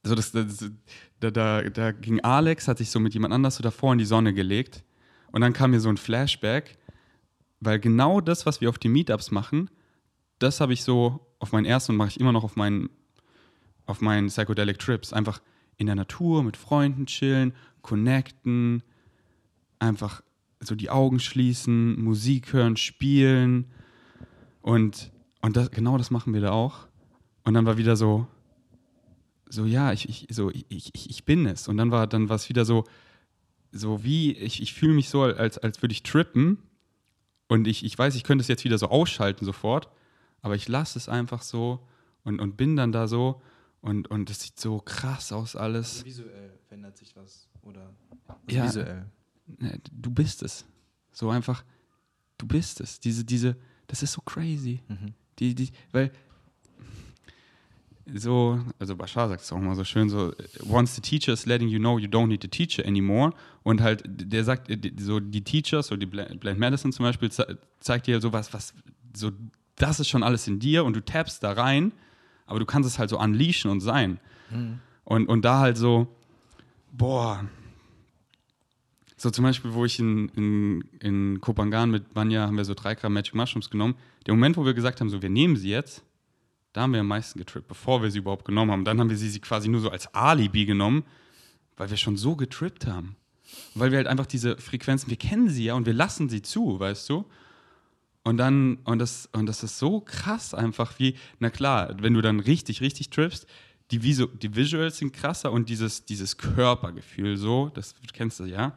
Also 0.07 0.14
das, 0.14 0.30
das, 0.30 0.70
da, 1.18 1.32
da, 1.32 1.62
da 1.62 1.90
ging 1.90 2.20
Alex, 2.20 2.68
hat 2.68 2.78
sich 2.78 2.90
so 2.90 3.00
mit 3.00 3.12
jemand 3.12 3.34
anders 3.34 3.57
so 3.57 3.62
davor 3.64 3.92
in 3.92 3.98
die 3.98 4.04
Sonne 4.04 4.32
gelegt. 4.32 4.84
Und 5.32 5.40
dann 5.40 5.52
kam 5.52 5.72
mir 5.72 5.80
so 5.80 5.88
ein 5.88 5.96
Flashback, 5.96 6.78
weil 7.59 7.80
genau 7.80 8.20
das, 8.20 8.46
was 8.46 8.61
wir 8.61 8.68
auf 8.68 8.78
den 8.78 8.92
Meetups 8.92 9.32
machen, 9.32 9.68
das 10.38 10.61
habe 10.61 10.72
ich 10.72 10.84
so 10.84 11.26
auf 11.40 11.50
meinen 11.50 11.64
ersten 11.64 11.90
und 11.92 11.98
mache 11.98 12.11
ich 12.11 12.20
immer 12.20 12.30
noch 12.30 12.44
auf 12.44 12.54
meinen, 12.54 12.88
auf 13.86 14.00
meinen 14.00 14.28
Psychedelic 14.28 14.78
Trips. 14.78 15.12
Einfach 15.12 15.40
in 15.76 15.86
der 15.86 15.96
Natur, 15.96 16.44
mit 16.44 16.57
Freunden 16.57 17.07
chillen, 17.07 17.52
connecten, 17.82 18.84
einfach 19.80 20.22
so 20.61 20.76
die 20.76 20.88
Augen 20.88 21.18
schließen, 21.18 22.00
Musik 22.00 22.52
hören, 22.52 22.76
spielen. 22.76 23.72
Und, 24.62 25.11
und 25.42 25.57
das, 25.57 25.72
genau 25.72 25.98
das 25.98 26.12
machen 26.12 26.32
wir 26.32 26.42
da 26.42 26.52
auch. 26.52 26.86
Und 27.42 27.54
dann 27.54 27.66
war 27.66 27.76
wieder 27.76 27.96
so, 27.96 28.28
so 29.49 29.64
ja, 29.64 29.92
ich, 29.92 30.09
ich, 30.09 30.26
so, 30.30 30.51
ich, 30.51 30.66
ich, 30.68 31.11
ich 31.11 31.24
bin 31.24 31.47
es. 31.47 31.68
Und 31.68 31.76
dann 31.76 31.90
war 31.90 32.07
dann 32.07 32.28
war 32.28 32.36
es 32.36 32.49
wieder 32.49 32.64
so, 32.64 32.84
so 33.72 34.03
wie, 34.05 34.32
ich, 34.32 34.62
ich 34.62 34.74
fühle 34.74 34.94
mich 34.94 35.09
so, 35.09 35.22
als, 35.22 35.59
als 35.59 35.82
würde 35.82 35.92
ich 35.92 36.03
trippen. 36.03 36.59
Und 37.49 37.68
ich, 37.68 37.84
ich 37.84 37.97
weiß, 37.97 38.14
ich 38.16 38.24
könnte 38.24 38.42
es 38.42 38.49
jetzt 38.49 38.64
wieder 38.64 38.76
so 38.78 38.88
ausschalten 38.88 39.44
sofort, 39.44 39.88
aber 40.42 40.57
ich 40.57 40.66
lasse 40.66 40.99
es 40.99 41.09
einfach 41.09 41.42
so 41.42 41.86
und, 42.24 42.40
und 42.40 42.57
bin 42.57 42.74
dann 42.74 42.90
da 42.90 43.07
so 43.07 43.40
und, 43.80 44.09
und 44.09 44.30
es 44.30 44.40
sieht 44.42 44.59
so 44.59 44.78
krass 44.80 45.30
aus 45.32 45.55
alles. 45.55 45.97
Also 45.99 46.07
visuell 46.07 46.59
verändert 46.66 46.97
sich 46.97 47.14
was 47.14 47.49
oder 47.62 47.94
also 48.47 48.57
Ja. 48.57 48.64
visuell. 48.64 49.07
Ne, 49.59 49.78
Du 49.92 50.11
bist 50.11 50.42
es. 50.42 50.64
So 51.12 51.30
einfach, 51.30 51.64
du 52.36 52.47
bist 52.49 52.80
es. 52.80 52.99
Diese, 52.99 53.24
diese, 53.24 53.57
das 53.86 54.03
ist 54.03 54.12
so 54.12 54.22
crazy. 54.22 54.82
Mhm. 54.88 55.14
Die, 55.38 55.55
die, 55.55 55.70
weil 55.92 56.11
so, 58.14 58.61
also 58.78 58.94
Bashar 58.96 59.28
sagt 59.28 59.42
es 59.42 59.52
auch 59.52 59.59
mal 59.59 59.74
so 59.74 59.84
schön, 59.84 60.09
so, 60.09 60.32
once 60.68 60.94
the 60.94 61.00
teacher 61.00 61.32
is 61.32 61.46
letting 61.46 61.68
you 61.68 61.78
know 61.78 61.98
you 61.98 62.09
don't 62.09 62.28
need 62.28 62.42
the 62.42 62.48
teacher 62.48 62.84
anymore. 62.86 63.32
Und 63.62 63.80
halt, 63.80 64.02
der 64.07 64.44
sagt, 64.44 64.70
äh, 64.70 64.78
so 64.98 65.18
die 65.20 65.42
Teachers, 65.42 65.88
so 65.88 65.96
die 65.96 66.07
Blend 66.07 66.59
Medicine 66.59 66.92
zum 66.92 67.04
Beispiel, 67.04 67.30
ze- 67.30 67.59
zeigt 67.80 68.07
dir 68.07 68.20
so 68.20 68.32
was, 68.32 68.52
was, 68.54 68.72
so, 69.14 69.32
das 69.76 69.98
ist 70.00 70.09
schon 70.09 70.22
alles 70.22 70.46
in 70.46 70.59
dir 70.61 70.84
und 70.84 70.94
du 70.94 71.04
tappst 71.04 71.42
da 71.42 71.52
rein, 71.52 71.92
aber 72.46 72.61
du 72.61 72.64
kannst 72.66 72.88
es 72.88 72.98
halt 72.98 73.11
so 73.11 73.18
unleashen 73.18 73.70
und 73.70 73.80
sein. 73.80 74.20
Und, 75.04 75.26
und 75.28 75.44
da 75.44 75.59
halt 75.59 75.76
so, 75.76 76.07
boah, 76.92 77.44
so 79.16 79.30
zum 79.30 79.44
Beispiel, 79.44 79.72
wo 79.72 79.84
ich 79.84 79.98
in, 79.98 80.28
in, 80.30 80.84
in 81.00 81.40
Kopangan 81.40 81.90
mit 81.90 82.04
Vanya 82.14 82.42
haben 82.46 82.57
wir 82.57 82.64
so 82.64 82.74
drei 82.74 82.94
Gramm 82.94 83.14
Magic 83.14 83.34
Mushrooms 83.34 83.70
genommen. 83.70 83.94
Der 84.26 84.34
Moment, 84.34 84.57
wo 84.57 84.64
wir 84.64 84.74
gesagt 84.74 85.00
haben, 85.00 85.09
so 85.11 85.22
wir 85.22 85.30
nehmen 85.30 85.57
sie 85.57 85.70
jetzt, 85.70 86.02
da 86.77 86.83
haben 86.83 86.93
wir 86.93 87.01
am 87.01 87.09
meisten 87.09 87.39
getrippt, 87.39 87.68
bevor 87.68 88.03
wir 88.03 88.11
sie 88.11 88.18
überhaupt 88.18 88.45
genommen 88.45 88.70
haben. 88.70 88.85
Dann 88.85 89.01
haben 89.01 89.09
wir 89.09 89.16
sie, 89.16 89.31
sie 89.31 89.41
quasi 89.41 89.66
nur 89.66 89.81
so 89.81 89.89
als 89.89 90.14
Alibi 90.14 90.66
genommen, 90.66 91.05
weil 91.79 91.89
wir 91.89 91.97
schon 91.97 92.18
so 92.18 92.37
getrippt 92.37 92.87
haben. 92.87 93.16
Weil 93.74 93.93
wir 93.93 93.97
halt 93.97 94.07
einfach 94.07 94.27
diese 94.27 94.59
Frequenzen, 94.59 95.09
wir 95.09 95.16
kennen 95.16 95.49
sie 95.49 95.64
ja 95.64 95.74
und 95.74 95.87
wir 95.87 95.95
lassen 95.95 96.29
sie 96.29 96.43
zu, 96.43 96.79
weißt 96.79 97.09
du? 97.09 97.24
Und 98.24 98.37
dann, 98.37 98.77
und 98.85 98.99
das, 98.99 99.31
und 99.33 99.47
das 99.47 99.62
ist 99.62 99.79
so 99.79 100.01
krass 100.01 100.53
einfach 100.53 100.99
wie, 100.99 101.16
na 101.39 101.49
klar, 101.49 101.95
wenn 101.99 102.12
du 102.12 102.20
dann 102.20 102.41
richtig, 102.41 102.83
richtig 102.83 103.09
trippst, 103.09 103.47
die, 103.91 104.03
Visu 104.03 104.27
die 104.27 104.55
Visuals 104.55 104.99
sind 104.99 105.14
krasser 105.14 105.53
und 105.53 105.70
dieses, 105.70 106.05
dieses 106.05 106.37
Körpergefühl 106.37 107.39
so, 107.39 107.70
das 107.72 107.95
kennst 108.12 108.41
du 108.41 108.45
ja, 108.45 108.77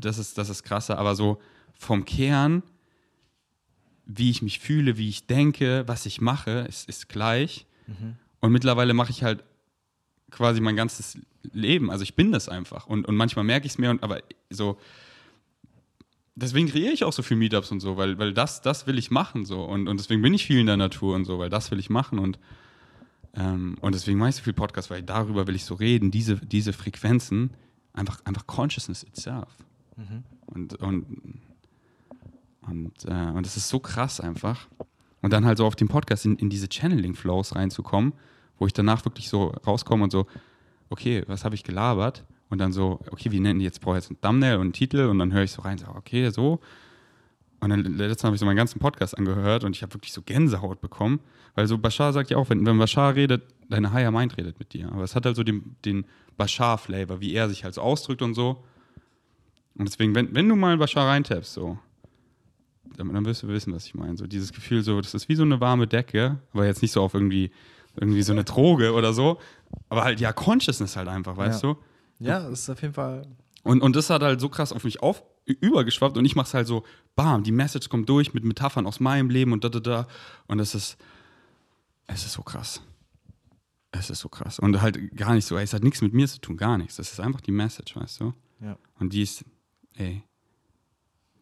das, 0.00 0.18
ist, 0.18 0.36
das 0.36 0.48
ist 0.48 0.64
krasser, 0.64 0.98
aber 0.98 1.14
so 1.14 1.40
vom 1.78 2.04
Kern, 2.04 2.64
wie 4.06 4.30
ich 4.30 4.40
mich 4.40 4.60
fühle, 4.60 4.96
wie 4.96 5.08
ich 5.08 5.26
denke, 5.26 5.84
was 5.86 6.06
ich 6.06 6.20
mache, 6.20 6.66
ist, 6.68 6.88
ist 6.88 7.08
gleich. 7.08 7.66
Und 8.40 8.52
mittlerweile 8.52 8.94
mache 8.94 9.10
ich 9.10 9.22
halt 9.22 9.44
quasi 10.30 10.60
mein 10.60 10.76
ganzes 10.76 11.18
Leben, 11.52 11.90
also 11.90 12.02
ich 12.02 12.14
bin 12.14 12.32
das 12.32 12.48
einfach. 12.48 12.86
Und, 12.86 13.06
und 13.06 13.16
manchmal 13.16 13.44
merke 13.44 13.66
ich 13.66 13.72
es 13.72 13.78
mir, 13.78 13.90
und, 13.90 14.02
aber 14.02 14.22
so, 14.50 14.78
deswegen 16.34 16.68
kreiere 16.68 16.92
ich 16.92 17.04
auch 17.04 17.12
so 17.12 17.22
viel 17.22 17.36
Meetups 17.36 17.72
und 17.72 17.80
so, 17.80 17.96
weil, 17.96 18.18
weil 18.18 18.32
das, 18.32 18.62
das 18.62 18.86
will 18.86 18.98
ich 18.98 19.10
machen 19.10 19.44
so. 19.44 19.62
Und, 19.64 19.88
und 19.88 19.98
deswegen 19.98 20.22
bin 20.22 20.34
ich 20.34 20.46
viel 20.46 20.60
in 20.60 20.66
der 20.66 20.76
Natur 20.76 21.14
und 21.14 21.24
so, 21.24 21.38
weil 21.38 21.50
das 21.50 21.70
will 21.70 21.78
ich 21.78 21.90
machen. 21.90 22.18
Und, 22.18 22.38
ähm, 23.34 23.76
und 23.80 23.94
deswegen 23.94 24.18
mache 24.18 24.30
ich 24.30 24.36
so 24.36 24.42
viel 24.42 24.52
Podcast, 24.52 24.90
weil 24.90 25.02
darüber 25.02 25.46
will 25.46 25.56
ich 25.56 25.64
so 25.64 25.74
reden, 25.74 26.10
diese, 26.10 26.36
diese 26.36 26.72
Frequenzen, 26.72 27.50
einfach, 27.92 28.24
einfach 28.24 28.46
Consciousness 28.46 29.02
itself. 29.02 29.48
Und, 30.46 30.74
und, 30.76 31.40
und, 32.68 32.92
äh, 33.06 33.30
und 33.34 33.44
das 33.46 33.56
ist 33.56 33.68
so 33.68 33.78
krass 33.78 34.20
einfach. 34.20 34.68
Und 35.22 35.32
dann 35.32 35.44
halt 35.44 35.58
so 35.58 35.66
auf 35.66 35.76
dem 35.76 35.88
Podcast 35.88 36.24
in, 36.24 36.36
in 36.36 36.50
diese 36.50 36.68
Channeling-Flows 36.68 37.56
reinzukommen, 37.56 38.12
wo 38.58 38.66
ich 38.66 38.72
danach 38.72 39.04
wirklich 39.04 39.28
so 39.28 39.48
rauskomme 39.66 40.04
und 40.04 40.12
so, 40.12 40.26
okay, 40.90 41.24
was 41.26 41.44
habe 41.44 41.54
ich 41.54 41.64
gelabert? 41.64 42.24
Und 42.48 42.58
dann 42.58 42.72
so, 42.72 43.00
okay, 43.10 43.32
wie 43.32 43.40
nennen 43.40 43.58
die 43.58 43.64
jetzt? 43.64 43.80
Brauche 43.80 43.96
jetzt 43.96 44.10
einen 44.10 44.20
Thumbnail 44.20 44.56
und 44.56 44.62
einen 44.62 44.72
Titel? 44.72 45.06
Und 45.06 45.18
dann 45.18 45.32
höre 45.32 45.42
ich 45.42 45.50
so 45.50 45.62
rein, 45.62 45.78
so, 45.78 45.86
okay, 45.88 46.30
so. 46.30 46.60
Und 47.60 47.70
dann 47.70 47.82
letztes 47.82 48.22
Mal 48.22 48.28
habe 48.28 48.36
ich 48.36 48.40
so 48.40 48.46
meinen 48.46 48.56
ganzen 48.56 48.78
Podcast 48.78 49.16
angehört 49.18 49.64
und 49.64 49.74
ich 49.74 49.82
habe 49.82 49.94
wirklich 49.94 50.12
so 50.12 50.22
Gänsehaut 50.22 50.80
bekommen. 50.80 51.20
Weil 51.54 51.66
so 51.66 51.78
Bashar 51.78 52.12
sagt 52.12 52.30
ja 52.30 52.36
auch, 52.36 52.50
wenn, 52.50 52.64
wenn 52.64 52.78
Bashar 52.78 53.14
redet, 53.14 53.42
deine 53.68 53.92
Higher 53.92 54.12
Mind 54.12 54.36
redet 54.36 54.58
mit 54.58 54.72
dir. 54.74 54.92
Aber 54.92 55.02
es 55.02 55.16
hat 55.16 55.24
halt 55.26 55.34
so 55.34 55.42
den, 55.42 55.74
den 55.84 56.04
Bashar-Flavor, 56.36 57.20
wie 57.20 57.34
er 57.34 57.48
sich 57.48 57.64
halt 57.64 57.74
so 57.74 57.80
ausdrückt 57.80 58.22
und 58.22 58.34
so. 58.34 58.62
Und 59.76 59.88
deswegen, 59.88 60.14
wenn, 60.14 60.34
wenn 60.34 60.48
du 60.48 60.54
mal 60.54 60.74
in 60.74 60.78
Bashar 60.78 61.08
reintappst, 61.08 61.52
so, 61.54 61.78
dann, 62.96 63.12
dann 63.12 63.24
wirst 63.24 63.42
du 63.42 63.48
wissen, 63.48 63.72
was 63.74 63.86
ich 63.86 63.94
meine. 63.94 64.16
So 64.16 64.26
dieses 64.26 64.52
Gefühl, 64.52 64.82
so, 64.82 65.00
das 65.00 65.14
ist 65.14 65.28
wie 65.28 65.34
so 65.36 65.42
eine 65.42 65.60
warme 65.60 65.86
Decke, 65.86 66.38
aber 66.52 66.66
jetzt 66.66 66.82
nicht 66.82 66.92
so 66.92 67.02
auf 67.02 67.14
irgendwie, 67.14 67.50
irgendwie 67.96 68.22
so 68.22 68.32
eine 68.32 68.44
Droge 68.44 68.92
oder 68.92 69.12
so. 69.12 69.38
Aber 69.88 70.04
halt, 70.04 70.20
ja, 70.20 70.32
Consciousness 70.32 70.96
halt 70.96 71.08
einfach, 71.08 71.36
weißt 71.36 71.62
Ja. 71.62 71.72
du? 71.74 71.78
Ja, 72.24 72.40
das 72.48 72.60
ist 72.60 72.70
auf 72.70 72.80
jeden 72.82 72.94
Fall. 72.94 73.26
Und, 73.62 73.82
und 73.82 73.96
das 73.96 74.10
hat 74.10 74.22
halt 74.22 74.40
so 74.40 74.48
krass 74.48 74.72
auf 74.72 74.84
mich 74.84 75.02
auf, 75.02 75.22
übergeschwappt 75.44 76.16
und 76.18 76.24
ich 76.24 76.34
mach's 76.36 76.54
halt 76.54 76.66
so, 76.66 76.84
bam, 77.14 77.42
die 77.44 77.52
Message 77.52 77.88
kommt 77.88 78.08
durch 78.08 78.34
mit 78.34 78.44
Metaphern 78.44 78.86
aus 78.86 79.00
meinem 79.00 79.30
Leben 79.30 79.52
und 79.52 79.64
da, 79.64 79.68
da, 79.68 79.80
da. 79.80 80.06
Und 80.46 80.58
es 80.60 80.74
ist, 80.74 80.96
es 82.06 82.24
ist 82.26 82.32
so 82.32 82.42
krass. 82.42 82.80
Es 83.92 84.10
ist 84.10 84.20
so 84.20 84.28
krass. 84.28 84.58
Und 84.58 84.80
halt 84.82 85.16
gar 85.16 85.34
nicht 85.34 85.46
so, 85.46 85.56
ey, 85.56 85.64
es 85.64 85.72
hat 85.72 85.82
nichts 85.84 86.02
mit 86.02 86.12
mir 86.14 86.26
zu 86.28 86.40
tun, 86.40 86.56
gar 86.56 86.76
nichts. 86.78 86.96
Das 86.96 87.12
ist 87.12 87.20
einfach 87.20 87.40
die 87.40 87.52
Message, 87.52 87.96
weißt 87.96 88.20
du? 88.20 88.34
Ja. 88.60 88.76
Und 88.98 89.12
die 89.12 89.22
ist, 89.22 89.44
ey, 89.94 90.22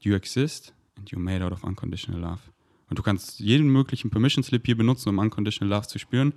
you 0.00 0.14
exist 0.14 0.74
and 0.96 1.10
you're 1.10 1.20
made 1.20 1.44
out 1.44 1.52
of 1.52 1.64
unconditional 1.64 2.20
love. 2.20 2.40
Und 2.88 2.98
du 2.98 3.02
kannst 3.02 3.40
jeden 3.40 3.68
möglichen 3.68 4.10
Permission 4.10 4.44
Slip 4.44 4.66
hier 4.66 4.76
benutzen, 4.76 5.08
um 5.08 5.18
unconditional 5.18 5.74
love 5.76 5.88
zu 5.88 5.98
spüren. 5.98 6.34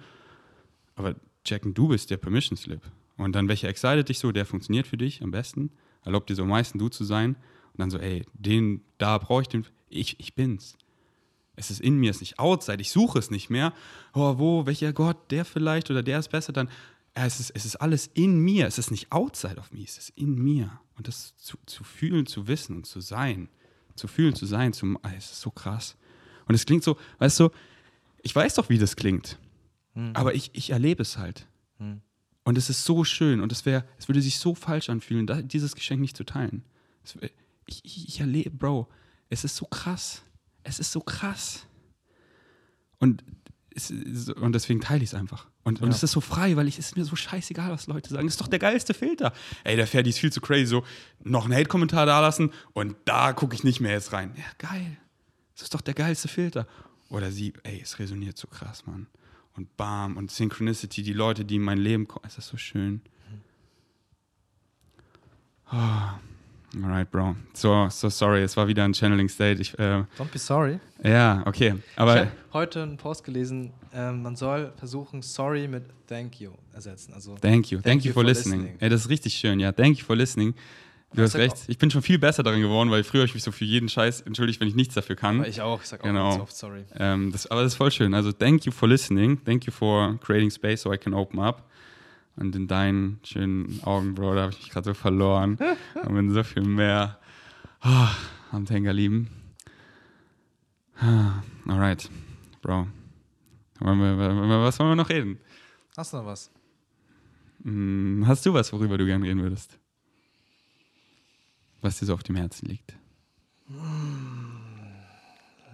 Aber 0.95 1.15
checken, 1.43 1.73
du 1.73 1.89
bist 1.89 2.09
der 2.09 2.17
Permission 2.17 2.57
Slip. 2.57 2.81
Und 3.17 3.33
dann, 3.33 3.47
welcher 3.47 3.67
excited 3.67 4.09
dich 4.09 4.19
so, 4.19 4.31
der 4.31 4.45
funktioniert 4.45 4.87
für 4.87 4.97
dich 4.97 5.21
am 5.21 5.31
besten. 5.31 5.71
Erlaubt 6.03 6.29
dir 6.29 6.35
so 6.35 6.43
am 6.43 6.49
meisten 6.49 6.79
du 6.79 6.89
zu 6.89 7.03
sein. 7.03 7.35
Und 7.73 7.79
dann 7.79 7.89
so, 7.91 7.97
ey, 7.97 8.25
den, 8.33 8.81
da 8.97 9.17
brauche 9.17 9.41
ich 9.43 9.47
den, 9.47 9.65
ich, 9.89 10.19
ich 10.19 10.35
bin's. 10.35 10.77
Es 11.55 11.71
ist 11.71 11.81
in 11.81 11.97
mir, 11.97 12.11
es 12.11 12.17
ist 12.17 12.21
nicht 12.21 12.39
outside, 12.39 12.79
ich 12.79 12.91
suche 12.91 13.17
es 13.17 13.31
nicht 13.31 13.49
mehr. 13.49 13.73
Oh, 14.13 14.37
wo, 14.37 14.65
welcher 14.67 14.93
Gott, 14.93 15.31
der 15.31 15.43
vielleicht 15.43 15.89
oder 15.89 16.03
der 16.03 16.19
ist 16.19 16.29
besser, 16.29 16.53
dann, 16.53 16.69
es 17.15 17.39
ist, 17.39 17.49
es 17.49 17.65
ist 17.65 17.77
alles 17.77 18.11
in 18.13 18.39
mir, 18.39 18.67
es 18.67 18.77
ist 18.77 18.91
nicht 18.91 19.11
outside 19.11 19.57
of 19.57 19.71
me, 19.71 19.83
es 19.83 19.97
ist 19.97 20.09
in 20.11 20.35
mir. 20.35 20.79
Und 20.95 21.07
das 21.07 21.35
zu, 21.37 21.57
zu 21.65 21.83
fühlen, 21.83 22.27
zu 22.27 22.47
wissen 22.47 22.77
und 22.77 22.85
zu 22.85 23.01
sein, 23.01 23.49
zu 23.97 24.07
fühlen, 24.07 24.35
zu 24.35 24.45
sein, 24.45 24.73
zu, 24.73 24.97
ah, 25.01 25.11
es 25.17 25.31
ist 25.31 25.41
so 25.41 25.51
krass. 25.51 25.95
Und 26.45 26.55
es 26.55 26.65
klingt 26.65 26.83
so, 26.83 26.97
weißt 27.19 27.39
du, 27.41 27.49
ich 28.21 28.35
weiß 28.35 28.55
doch, 28.55 28.69
wie 28.69 28.77
das 28.77 28.95
klingt, 28.95 29.37
aber 30.13 30.33
ich, 30.35 30.51
ich 30.53 30.69
erlebe 30.69 31.01
es 31.01 31.17
halt. 31.17 31.47
Und 32.43 32.57
es 32.57 32.69
ist 32.69 32.85
so 32.85 33.03
schön 33.03 33.41
und 33.41 33.51
es 33.51 33.65
wäre, 33.65 33.83
es 33.97 34.07
würde 34.07 34.21
sich 34.21 34.39
so 34.39 34.55
falsch 34.55 34.89
anfühlen, 34.89 35.27
da, 35.27 35.41
dieses 35.41 35.75
Geschenk 35.75 35.99
nicht 35.99 36.15
zu 36.15 36.23
teilen. 36.23 36.63
Es, 37.03 37.17
ich, 37.65 37.83
ich, 37.83 38.07
ich 38.07 38.19
erlebe, 38.21 38.51
Bro, 38.51 38.87
es 39.29 39.43
ist 39.43 39.57
so 39.57 39.65
krass. 39.65 40.23
Es 40.63 40.79
ist 40.79 40.91
so 40.91 41.01
krass. 41.01 41.67
Und, 42.99 43.23
es, 43.77 44.29
und 44.29 44.53
deswegen 44.53 44.81
teile 44.81 45.03
ich 45.03 45.09
es 45.11 45.13
einfach. 45.13 45.47
Und, 45.63 45.81
und 45.81 45.89
Ja. 45.89 45.95
es 45.95 46.03
ist 46.03 46.11
so 46.11 46.21
frei, 46.21 46.55
weil 46.55 46.67
ich, 46.67 46.77
es 46.79 46.87
ist 46.87 46.97
mir 46.97 47.05
so 47.05 47.15
scheißegal, 47.15 47.71
was 47.71 47.87
Leute 47.87 48.09
sagen. 48.09 48.25
Das 48.27 48.33
ist 48.33 48.41
doch 48.41 48.47
der 48.47 48.59
geilste 48.59 48.93
Filter. 48.93 49.31
Ey, 49.63 49.75
der 49.75 49.87
Ferdi 49.87 50.09
ist 50.09 50.19
viel 50.19 50.31
zu 50.31 50.41
crazy. 50.41 50.65
So, 50.65 50.83
noch 51.23 51.45
einen 51.45 51.53
Hate-Kommentar 51.53 52.05
da 52.05 52.19
lassen 52.19 52.51
und 52.73 52.95
da 53.05 53.33
gucke 53.33 53.55
ich 53.55 53.63
nicht 53.63 53.79
mehr 53.79 53.91
jetzt 53.93 54.11
rein. 54.13 54.33
Ja, 54.35 54.43
geil. 54.57 54.97
Das 55.55 55.63
ist 55.63 55.73
doch 55.73 55.81
der 55.81 55.93
geilste 55.93 56.27
Filter. 56.27 56.67
Oder 57.09 57.31
sie, 57.31 57.53
ey, 57.63 57.79
es 57.81 57.99
resoniert 57.99 58.37
so 58.37 58.47
krass, 58.47 58.85
Mann. 58.85 59.07
Und 59.55 59.75
bam, 59.77 60.17
und 60.17 60.29
Synchronicity, 60.31 61.01
die 61.03 61.13
Leute, 61.13 61.45
die 61.45 61.55
in 61.55 61.63
mein 61.63 61.77
Leben 61.79 62.07
kommen, 62.07 62.25
es 62.27 62.37
ist 62.37 62.47
so 62.47 62.57
schön. 62.57 63.01
Ah. 65.69 66.19
Alright, 66.75 67.09
Bro. 67.09 67.35
So, 67.53 67.87
so 67.89 68.09
sorry, 68.09 68.41
es 68.43 68.57
war 68.57 68.67
wieder 68.67 68.83
ein 68.83 68.93
Channeling 68.93 69.29
State. 69.29 69.61
Ich, 69.61 69.77
äh, 69.79 70.03
Don't 70.17 70.31
be 70.31 70.37
sorry. 70.37 70.79
ja, 71.03 71.41
okay. 71.45 71.75
ich 71.77 71.99
Aber 71.99 72.15
habe 72.19 72.31
heute 72.51 72.83
einen 72.83 72.97
Post 72.97 73.23
gelesen, 73.23 73.71
ähm, 73.93 74.21
man 74.21 74.35
soll 74.35 74.73
versuchen, 74.77 75.21
sorry 75.21 75.67
mit 75.67 75.85
thank 76.07 76.39
you 76.41 76.51
ersetzen. 76.73 77.13
Also 77.13 77.35
thank 77.35 77.71
you. 77.71 77.79
Thank, 77.79 78.03
you 78.03 78.11
for, 78.11 78.23
listening. 78.23 78.75
Ey, 78.79 78.89
das 78.89 79.01
ist 79.01 79.09
richtig 79.09 79.33
schön, 79.35 79.59
ja. 79.59 79.71
Thank 79.71 79.99
you 79.99 80.05
for 80.05 80.15
listening. 80.15 80.53
Du 81.13 81.21
Ich 81.21 81.23
hast 81.23 81.35
recht. 81.37 81.55
Ich 81.67 81.77
bin 81.77 81.89
schon 81.89 82.01
viel 82.01 82.19
besser 82.19 82.43
darin 82.43 82.59
geworden, 82.61 82.91
weil 82.91 83.05
früher 83.05 83.21
habe 83.21 83.27
ich 83.29 83.33
mich 83.33 83.43
so 83.43 83.53
für 83.53 83.63
jeden 83.63 83.87
Scheiß 83.87 84.21
entschuldigt, 84.21 84.59
wenn 84.59 84.67
ich 84.67 84.75
nichts 84.75 84.93
dafür 84.93 85.15
kann. 85.15 85.39
aber 85.39 85.47
ich 85.47 85.61
auch, 85.61 85.81
ich 85.81 85.87
sag 85.87 86.01
auch 86.01 86.05
Genau. 86.05 86.31
ganz 86.31 86.41
oft 86.41 86.55
sorry. 86.57 86.83
Ähm, 86.99 87.31
das, 87.31 87.47
aber 87.47 87.61
das 87.63 87.71
ist 87.71 87.77
voll 87.77 87.91
schön. 87.91 88.13
Also, 88.13 88.33
thank 88.33 88.65
you 88.65 88.73
for 88.73 88.89
listening. 88.89 89.41
Thank 89.45 89.65
you 89.65 89.71
for 89.71 90.19
creating 90.19 90.51
space 90.51 90.81
so 90.81 90.91
I 90.93 90.97
can 90.97 91.13
open 91.13 91.39
up. 91.39 91.63
Und 92.37 92.55
in 92.55 92.67
deinen 92.67 93.19
schönen 93.23 93.81
Augen, 93.83 94.13
Bro, 94.13 94.35
da 94.35 94.41
habe 94.43 94.51
ich 94.53 94.59
mich 94.59 94.69
gerade 94.69 94.85
so 94.85 94.93
verloren. 94.93 95.57
und 95.95 96.13
bin 96.13 96.31
so 96.31 96.43
viel 96.43 96.63
mehr 96.63 97.19
oh, 97.83 98.07
am 98.51 98.65
Tenga 98.65 98.91
lieben. 98.91 99.27
Ah, 100.99 101.41
Alright, 101.67 102.09
Bro. 102.61 102.87
Wollen 103.79 103.99
wir, 103.99 104.17
was 104.17 104.79
wollen 104.79 104.91
wir 104.91 104.95
noch 104.95 105.09
reden? 105.09 105.39
Hast 105.95 106.13
du 106.13 106.17
noch 106.17 106.25
was? 106.25 106.51
Hm, 107.63 108.23
Hast 108.27 108.45
du 108.45 108.53
was, 108.53 108.71
worüber 108.71 108.97
du 108.97 109.05
gerne 109.05 109.25
reden 109.25 109.41
würdest? 109.41 109.77
Was 111.81 111.99
dir 111.99 112.05
so 112.05 112.13
auf 112.13 112.23
dem 112.23 112.35
Herzen 112.35 112.67
liegt? 112.67 112.95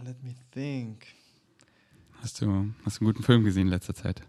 Let 0.03 0.21
me 0.23 0.33
think. 0.51 1.07
Hast 2.21 2.41
du, 2.41 2.73
hast 2.85 2.99
du 2.99 3.05
einen 3.05 3.13
guten 3.13 3.23
Film 3.23 3.43
gesehen 3.43 3.63
in 3.63 3.67
letzter 3.69 3.93
Zeit? 3.93 4.21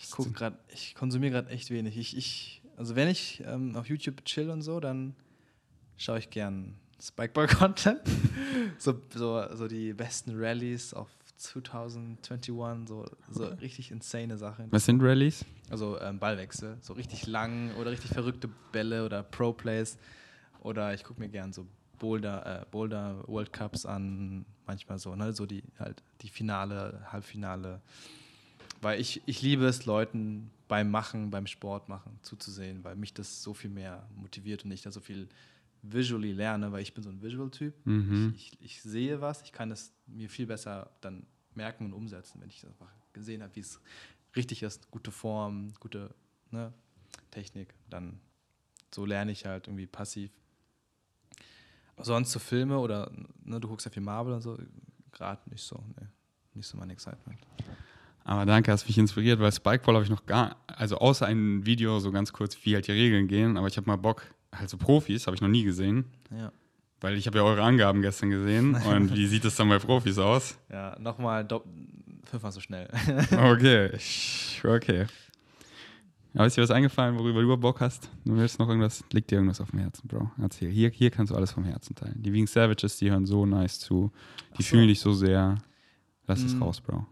Ich 0.00 0.10
gucke 0.10 0.30
gerade, 0.30 0.58
ich 0.68 0.94
konsumiere 0.94 1.32
gerade 1.32 1.50
echt 1.50 1.70
wenig. 1.70 1.96
Ich, 1.96 2.16
ich, 2.16 2.62
also 2.76 2.94
wenn 2.94 3.08
ich 3.08 3.42
ähm, 3.44 3.74
auf 3.76 3.88
YouTube 3.88 4.24
chill 4.24 4.48
und 4.50 4.62
so, 4.62 4.78
dann 4.78 5.14
schaue 5.96 6.20
ich 6.20 6.30
gern 6.30 6.76
Spikeball-Content. 7.00 8.00
so, 8.78 9.00
so, 9.12 9.44
so 9.54 9.66
die 9.66 9.92
besten 9.92 10.32
Rallyes 10.34 10.94
auf 10.94 11.08
2021, 11.36 12.88
so, 12.88 13.06
so 13.30 13.44
richtig 13.46 13.90
insane 13.90 14.36
Sachen. 14.38 14.70
Was 14.70 14.84
sind 14.84 15.02
Rallyes? 15.02 15.44
Also 15.70 16.00
ähm, 16.00 16.18
Ballwechsel, 16.18 16.78
so 16.80 16.94
richtig 16.94 17.26
lang 17.26 17.74
oder 17.76 17.90
richtig 17.90 18.10
verrückte 18.10 18.48
Bälle 18.72 19.04
oder 19.04 19.22
Pro-Plays. 19.22 19.98
Oder 20.60 20.94
ich 20.94 21.04
gucke 21.04 21.20
mir 21.20 21.28
gern 21.28 21.52
so 21.52 21.66
Boulder, 21.98 22.62
äh, 22.62 22.66
Boulder 22.70 23.22
World 23.26 23.52
Cups 23.52 23.86
an, 23.86 24.44
manchmal 24.66 24.98
so, 24.98 25.14
ne? 25.14 25.32
So 25.32 25.46
die 25.46 25.62
halt 25.78 26.02
die 26.20 26.28
Finale, 26.28 27.00
Halbfinale. 27.12 27.80
Weil 28.80 29.00
ich, 29.00 29.22
ich 29.26 29.42
liebe 29.42 29.66
es, 29.66 29.86
Leuten 29.86 30.50
beim 30.68 30.90
Machen, 30.90 31.30
beim 31.30 31.46
Sport 31.46 31.88
machen, 31.88 32.18
zuzusehen, 32.22 32.84
weil 32.84 32.94
mich 32.94 33.14
das 33.14 33.42
so 33.42 33.54
viel 33.54 33.70
mehr 33.70 34.06
motiviert 34.14 34.64
und 34.64 34.70
ich 34.70 34.82
da 34.82 34.92
so 34.92 35.00
viel 35.00 35.28
visually 35.82 36.32
lerne, 36.32 36.70
weil 36.72 36.82
ich 36.82 36.94
bin 36.94 37.02
so 37.02 37.10
ein 37.10 37.22
Visual-Typ. 37.22 37.74
Mhm. 37.86 38.34
Ich, 38.36 38.52
ich, 38.52 38.58
ich 38.60 38.82
sehe 38.82 39.20
was, 39.20 39.42
ich 39.42 39.52
kann 39.52 39.70
es 39.70 39.92
mir 40.06 40.28
viel 40.28 40.46
besser 40.46 40.90
dann 41.00 41.26
merken 41.54 41.86
und 41.86 41.92
umsetzen, 41.92 42.40
wenn 42.40 42.48
ich 42.48 42.60
das 42.60 42.70
einfach 42.70 42.92
gesehen 43.12 43.42
habe, 43.42 43.54
wie 43.56 43.60
es 43.60 43.80
richtig 44.36 44.62
ist, 44.62 44.90
gute 44.90 45.10
Form, 45.10 45.72
gute 45.80 46.14
ne, 46.50 46.72
Technik, 47.30 47.74
dann 47.90 48.20
so 48.94 49.04
lerne 49.04 49.32
ich 49.32 49.44
halt 49.44 49.66
irgendwie 49.66 49.86
passiv. 49.86 50.30
Aber 51.96 52.04
sonst 52.04 52.30
so 52.30 52.38
Filme 52.38 52.78
oder 52.78 53.10
ne, 53.42 53.58
du 53.58 53.68
guckst 53.68 53.86
ja 53.86 53.92
viel 53.92 54.02
Marvel 54.02 54.34
und 54.34 54.42
so, 54.42 54.56
gerade 55.10 55.48
nicht 55.50 55.62
so, 55.62 55.76
ne, 55.96 56.10
nicht 56.54 56.66
so 56.66 56.76
mein 56.76 56.90
Excitement. 56.90 57.38
Aber 58.28 58.44
danke, 58.44 58.70
hast 58.70 58.86
mich 58.86 58.98
inspiriert, 58.98 59.40
weil 59.40 59.50
Spikeball 59.50 59.94
habe 59.94 60.04
ich 60.04 60.10
noch 60.10 60.26
gar, 60.26 60.56
also 60.66 60.98
außer 60.98 61.24
ein 61.24 61.64
Video 61.64 61.98
so 61.98 62.12
ganz 62.12 62.30
kurz, 62.32 62.58
wie 62.64 62.74
halt 62.74 62.86
die 62.86 62.92
Regeln 62.92 63.26
gehen, 63.26 63.56
aber 63.56 63.68
ich 63.68 63.76
habe 63.78 63.86
mal 63.86 63.96
Bock, 63.96 64.22
halt 64.54 64.68
so 64.68 64.76
Profis, 64.76 65.26
habe 65.26 65.34
ich 65.34 65.40
noch 65.40 65.48
nie 65.48 65.64
gesehen, 65.64 66.04
Ja, 66.30 66.52
weil 67.00 67.16
ich 67.16 67.26
habe 67.26 67.38
ja 67.38 67.44
eure 67.44 67.62
Angaben 67.62 68.02
gestern 68.02 68.28
gesehen 68.28 68.74
und 68.86 69.14
wie 69.16 69.26
sieht 69.26 69.46
das 69.46 69.56
dann 69.56 69.70
bei 69.70 69.78
Profis 69.78 70.18
aus? 70.18 70.58
ja 70.70 70.94
nochmal 71.00 71.48
fünfmal 72.24 72.52
so 72.52 72.60
schnell. 72.60 72.88
Okay, 73.32 73.92
okay. 74.62 75.06
Aber 76.34 76.46
ist 76.46 76.58
dir 76.58 76.62
was 76.62 76.70
eingefallen, 76.70 77.18
worüber 77.18 77.40
du 77.40 77.56
Bock 77.56 77.80
hast? 77.80 78.10
Du 78.26 78.36
willst 78.36 78.58
noch 78.58 78.68
irgendwas, 78.68 79.02
liegt 79.12 79.30
dir 79.30 79.36
irgendwas 79.36 79.62
auf 79.62 79.70
dem 79.70 79.78
Herzen, 79.78 80.06
Bro? 80.06 80.30
Erzähl. 80.40 80.70
Hier, 80.70 80.90
hier 80.90 81.10
kannst 81.10 81.32
du 81.32 81.34
alles 81.36 81.52
vom 81.52 81.64
Herzen 81.64 81.94
teilen. 81.96 82.22
Die 82.22 82.30
Wegen 82.32 82.46
Savages, 82.46 82.98
die 82.98 83.10
hören 83.10 83.24
so 83.24 83.46
nice 83.46 83.80
zu. 83.80 84.12
Die 84.58 84.62
so. 84.62 84.68
fühlen 84.68 84.86
dich 84.88 85.00
so 85.00 85.14
sehr. 85.14 85.56
Lass 86.26 86.42
es 86.44 86.54
Mm. 86.54 86.62
raus, 86.62 86.80
Bro. 86.82 87.06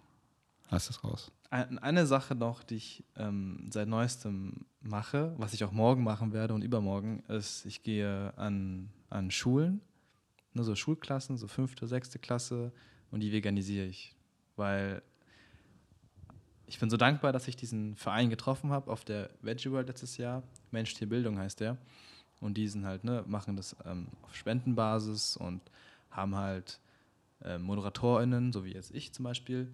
Lass 0.71 0.91
es 0.91 1.03
raus. 1.05 1.31
Ein- 1.51 1.79
Eine 1.79 2.07
Sache 2.07 2.35
noch, 2.35 2.63
die 2.65 2.77
ich 2.77 3.05
ähm, 3.17 3.69
seit 3.71 3.89
neuestem 3.89 4.67
mache, 4.81 5.35
was 5.39 5.53
ich 5.55 5.63
auch 5.65 5.73
morgen 5.73 6.03
machen 6.03 6.33
werde 6.33 6.55
und 6.55 6.63
übermorgen, 6.63 7.21
ist, 7.29 7.65
ich 7.67 7.83
gehe 7.83 8.33
an, 8.37 8.91
an 9.11 9.31
Schulen, 9.31 9.81
ne, 10.55 10.65
so 10.65 10.75
Schulklassen, 10.75 11.37
so 11.37 11.47
fünfte, 11.47 11.87
sechste 11.87 12.19
Klasse 12.19 12.73
und 13.11 13.21
die 13.21 13.31
veganisiere 13.33 13.87
ich. 13.87 14.17
Weil 14.57 15.03
ich 16.67 16.81
bin 16.81 16.91
so 16.91 16.97
dankbar, 16.97 17.33
dass 17.33 17.47
ich 17.47 17.57
diesen 17.57 17.95
Verein 17.97 18.29
getroffen 18.29 18.71
habe 18.71 18.91
auf 18.91 19.05
der 19.05 19.31
Veggie 19.41 19.71
World 19.71 19.87
letztes 19.89 20.17
Jahr. 20.17 20.43
Mensch, 20.73 20.95
Tier, 20.95 21.09
Bildung 21.09 21.39
heißt 21.39 21.61
der. 21.61 21.77
Und 22.41 22.57
die 22.57 22.67
sind 22.69 22.85
halt, 22.85 23.05
ne, 23.05 23.25
machen 23.27 23.57
das 23.57 23.77
ähm, 23.85 24.09
auf 24.23 24.35
Spendenbasis 24.35 25.37
und 25.37 25.63
haben 26.11 26.35
halt 26.35 26.81
äh, 27.43 27.57
ModeratorInnen, 27.59 28.53
so 28.53 28.65
wie 28.65 28.73
jetzt 28.73 28.93
ich 28.95 29.13
zum 29.13 29.23
Beispiel, 29.25 29.73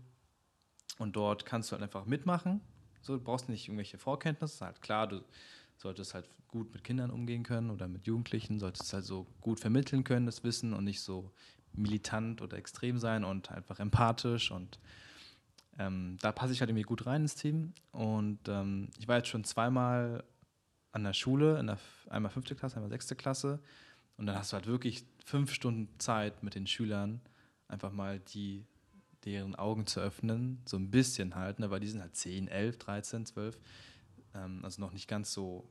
und 0.98 1.16
dort 1.16 1.46
kannst 1.46 1.70
du 1.70 1.72
halt 1.72 1.82
einfach 1.82 2.06
mitmachen. 2.06 2.60
So, 3.00 3.16
du 3.16 3.22
brauchst 3.22 3.48
nicht 3.48 3.68
irgendwelche 3.68 3.98
Vorkenntnisse. 3.98 4.64
Halt 4.64 4.80
klar, 4.80 5.08
du 5.08 5.22
solltest 5.76 6.14
halt 6.14 6.28
gut 6.48 6.72
mit 6.72 6.84
Kindern 6.84 7.10
umgehen 7.10 7.42
können 7.42 7.70
oder 7.70 7.88
mit 7.88 8.06
Jugendlichen, 8.06 8.58
solltest 8.58 8.92
halt 8.92 9.04
so 9.04 9.26
gut 9.40 9.58
vermitteln 9.58 10.04
können, 10.04 10.26
das 10.26 10.44
Wissen 10.44 10.72
und 10.74 10.84
nicht 10.84 11.00
so 11.00 11.32
militant 11.72 12.42
oder 12.42 12.58
extrem 12.58 12.98
sein 12.98 13.24
und 13.24 13.50
einfach 13.50 13.80
empathisch. 13.80 14.50
Und 14.50 14.78
ähm, 15.78 16.18
da 16.20 16.30
passe 16.30 16.52
ich 16.52 16.60
halt 16.60 16.70
irgendwie 16.70 16.84
gut 16.84 17.06
rein 17.06 17.22
ins 17.22 17.34
Team. 17.34 17.72
Und 17.90 18.40
ähm, 18.48 18.90
ich 18.98 19.08
war 19.08 19.16
jetzt 19.16 19.28
schon 19.28 19.44
zweimal 19.44 20.22
an 20.92 21.04
der 21.04 21.14
Schule, 21.14 21.58
in 21.58 21.66
der, 21.66 21.78
einmal 22.10 22.30
fünfte 22.30 22.54
Klasse, 22.54 22.76
einmal 22.76 22.90
sechste 22.90 23.16
Klasse. 23.16 23.58
Und 24.18 24.26
dann 24.26 24.36
hast 24.36 24.52
du 24.52 24.56
halt 24.56 24.66
wirklich 24.66 25.04
fünf 25.24 25.52
Stunden 25.52 25.88
Zeit 25.98 26.42
mit 26.42 26.54
den 26.54 26.66
Schülern, 26.66 27.20
einfach 27.66 27.90
mal 27.92 28.20
die 28.20 28.66
deren 29.24 29.54
Augen 29.54 29.86
zu 29.86 30.00
öffnen, 30.00 30.60
so 30.66 30.76
ein 30.76 30.90
bisschen 30.90 31.34
halt, 31.34 31.58
ne, 31.58 31.70
weil 31.70 31.80
die 31.80 31.88
sind 31.88 32.00
halt 32.00 32.16
10, 32.16 32.48
11, 32.48 32.78
13, 32.78 33.26
12, 33.26 33.58
ähm, 34.34 34.60
also 34.64 34.80
noch 34.80 34.92
nicht 34.92 35.08
ganz 35.08 35.32
so, 35.32 35.68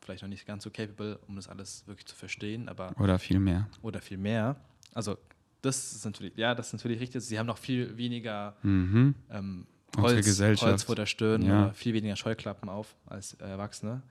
vielleicht 0.00 0.22
noch 0.22 0.28
nicht 0.28 0.46
ganz 0.46 0.64
so 0.64 0.70
capable, 0.70 1.18
um 1.26 1.36
das 1.36 1.48
alles 1.48 1.86
wirklich 1.86 2.06
zu 2.06 2.14
verstehen, 2.16 2.68
aber 2.68 2.94
Oder 2.98 3.18
viel 3.18 3.38
mehr. 3.40 3.68
oder 3.82 4.00
viel 4.00 4.18
mehr. 4.18 4.56
Also 4.92 5.18
das 5.62 5.92
ist 5.92 6.04
natürlich, 6.04 6.36
ja, 6.36 6.54
das 6.54 6.68
ist 6.68 6.72
natürlich 6.74 7.00
richtig. 7.00 7.22
Sie 7.22 7.38
haben 7.38 7.46
noch 7.46 7.58
viel 7.58 7.96
weniger 7.96 8.56
Mhm. 8.62 9.14
ähm, 9.30 9.66
Holz. 9.96 10.40
Holz 10.60 10.82
vor 10.82 10.96
der 10.96 11.06
Stirn 11.06 11.42
Ja. 11.42 11.72
viel 11.72 11.94
weniger 11.94 12.16
Scheuklappen 12.16 12.68
auf 12.68 12.96
als 13.06 13.34
Erwachsene. 13.34 14.02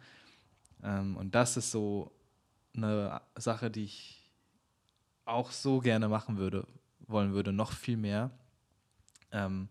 Ähm, 0.81 1.15
und 1.17 1.35
das 1.35 1.57
ist 1.57 1.71
so 1.71 2.11
eine 2.75 3.21
Sache, 3.35 3.69
die 3.69 3.83
ich 3.83 4.31
auch 5.25 5.51
so 5.51 5.79
gerne 5.79 6.07
machen 6.09 6.37
würde, 6.37 6.65
wollen 7.07 7.33
würde, 7.33 7.53
noch 7.53 7.71
viel 7.71 7.97
mehr. 7.97 8.31
Ähm, 9.33 9.67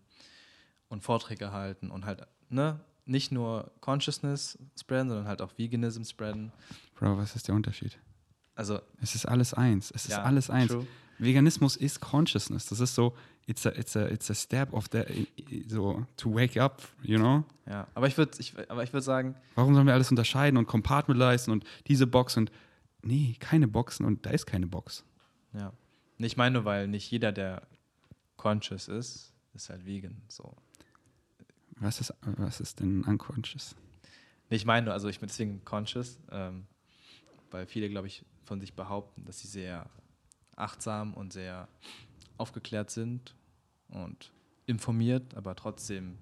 und 0.89 1.01
Vorträge 1.01 1.51
halten 1.51 1.89
und 1.89 2.05
halt, 2.05 2.21
ne, 2.49 2.79
nicht 3.05 3.31
nur 3.31 3.71
Consciousness 3.81 4.59
spreaden, 4.79 5.09
sondern 5.09 5.27
halt 5.27 5.41
auch 5.41 5.57
Veganism 5.57 6.03
spreaden. 6.03 6.51
Bro, 6.95 7.17
was 7.17 7.35
ist 7.35 7.47
der 7.47 7.55
Unterschied? 7.55 7.97
Also, 8.55 8.79
Es 9.01 9.15
ist 9.15 9.25
alles 9.25 9.53
eins. 9.55 9.89
Es 9.89 10.05
ist 10.05 10.11
ja, 10.11 10.21
alles 10.23 10.49
eins. 10.51 10.71
true. 10.71 10.85
Veganismus 11.17 11.75
ist 11.75 11.99
Consciousness. 11.99 12.67
Das 12.67 12.79
ist 12.79 12.93
so, 12.93 13.15
it's 13.47 13.65
a, 13.65 13.69
it's 13.71 13.95
a, 13.97 14.07
it's 14.07 14.29
a 14.29 14.35
step 14.35 14.71
of 14.73 14.85
the, 14.91 15.27
so, 15.67 16.05
to 16.17 16.33
wake 16.33 16.57
up, 16.59 16.83
you 17.01 17.17
know? 17.17 17.43
Ja, 17.65 17.87
aber 17.95 18.07
ich 18.07 18.17
würde 18.17 18.31
ich, 18.39 18.53
aber 18.69 18.83
ich 18.83 18.93
würd 18.93 19.03
sagen, 19.03 19.35
Warum 19.55 19.73
sollen 19.73 19.87
wir 19.87 19.93
alles 19.93 20.11
unterscheiden 20.11 20.57
und 20.57 20.67
compartmentalisieren 20.67 21.59
und 21.59 21.67
diese 21.87 22.05
Box 22.05 22.37
und, 22.37 22.51
nee, 23.01 23.35
keine 23.39 23.67
Boxen 23.67 24.05
und 24.05 24.25
da 24.25 24.29
ist 24.31 24.45
keine 24.45 24.67
Box. 24.67 25.03
ja. 25.53 25.73
Ich 26.19 26.37
meine 26.37 26.53
nur, 26.53 26.65
weil 26.65 26.87
nicht 26.87 27.09
jeder, 27.11 27.31
der 27.33 27.63
conscious 28.37 28.87
ist, 28.87 29.32
ist 29.53 29.69
halt 29.69 29.85
vegan. 29.85 30.21
So. 30.27 30.55
Was 31.77 31.99
ist, 31.99 32.13
was 32.21 32.59
ist 32.59 32.79
denn 32.79 33.03
unconscious? 33.03 33.75
Nee, 34.49 34.57
ich 34.57 34.65
meine 34.65 34.85
nur, 34.85 34.93
also 34.93 35.07
ich 35.07 35.19
bin 35.19 35.27
deswegen 35.27 35.63
conscious, 35.65 36.19
ähm, 36.31 36.65
weil 37.51 37.65
viele, 37.65 37.89
glaube 37.89 38.07
ich, 38.07 38.23
von 38.45 38.59
sich 38.59 38.73
behaupten, 38.73 39.25
dass 39.25 39.39
sie 39.39 39.47
sehr 39.47 39.89
achtsam 40.55 41.13
und 41.13 41.33
sehr 41.33 41.67
aufgeklärt 42.37 42.89
sind 42.89 43.35
und 43.89 44.31
informiert, 44.65 45.35
aber 45.35 45.55
trotzdem, 45.55 46.17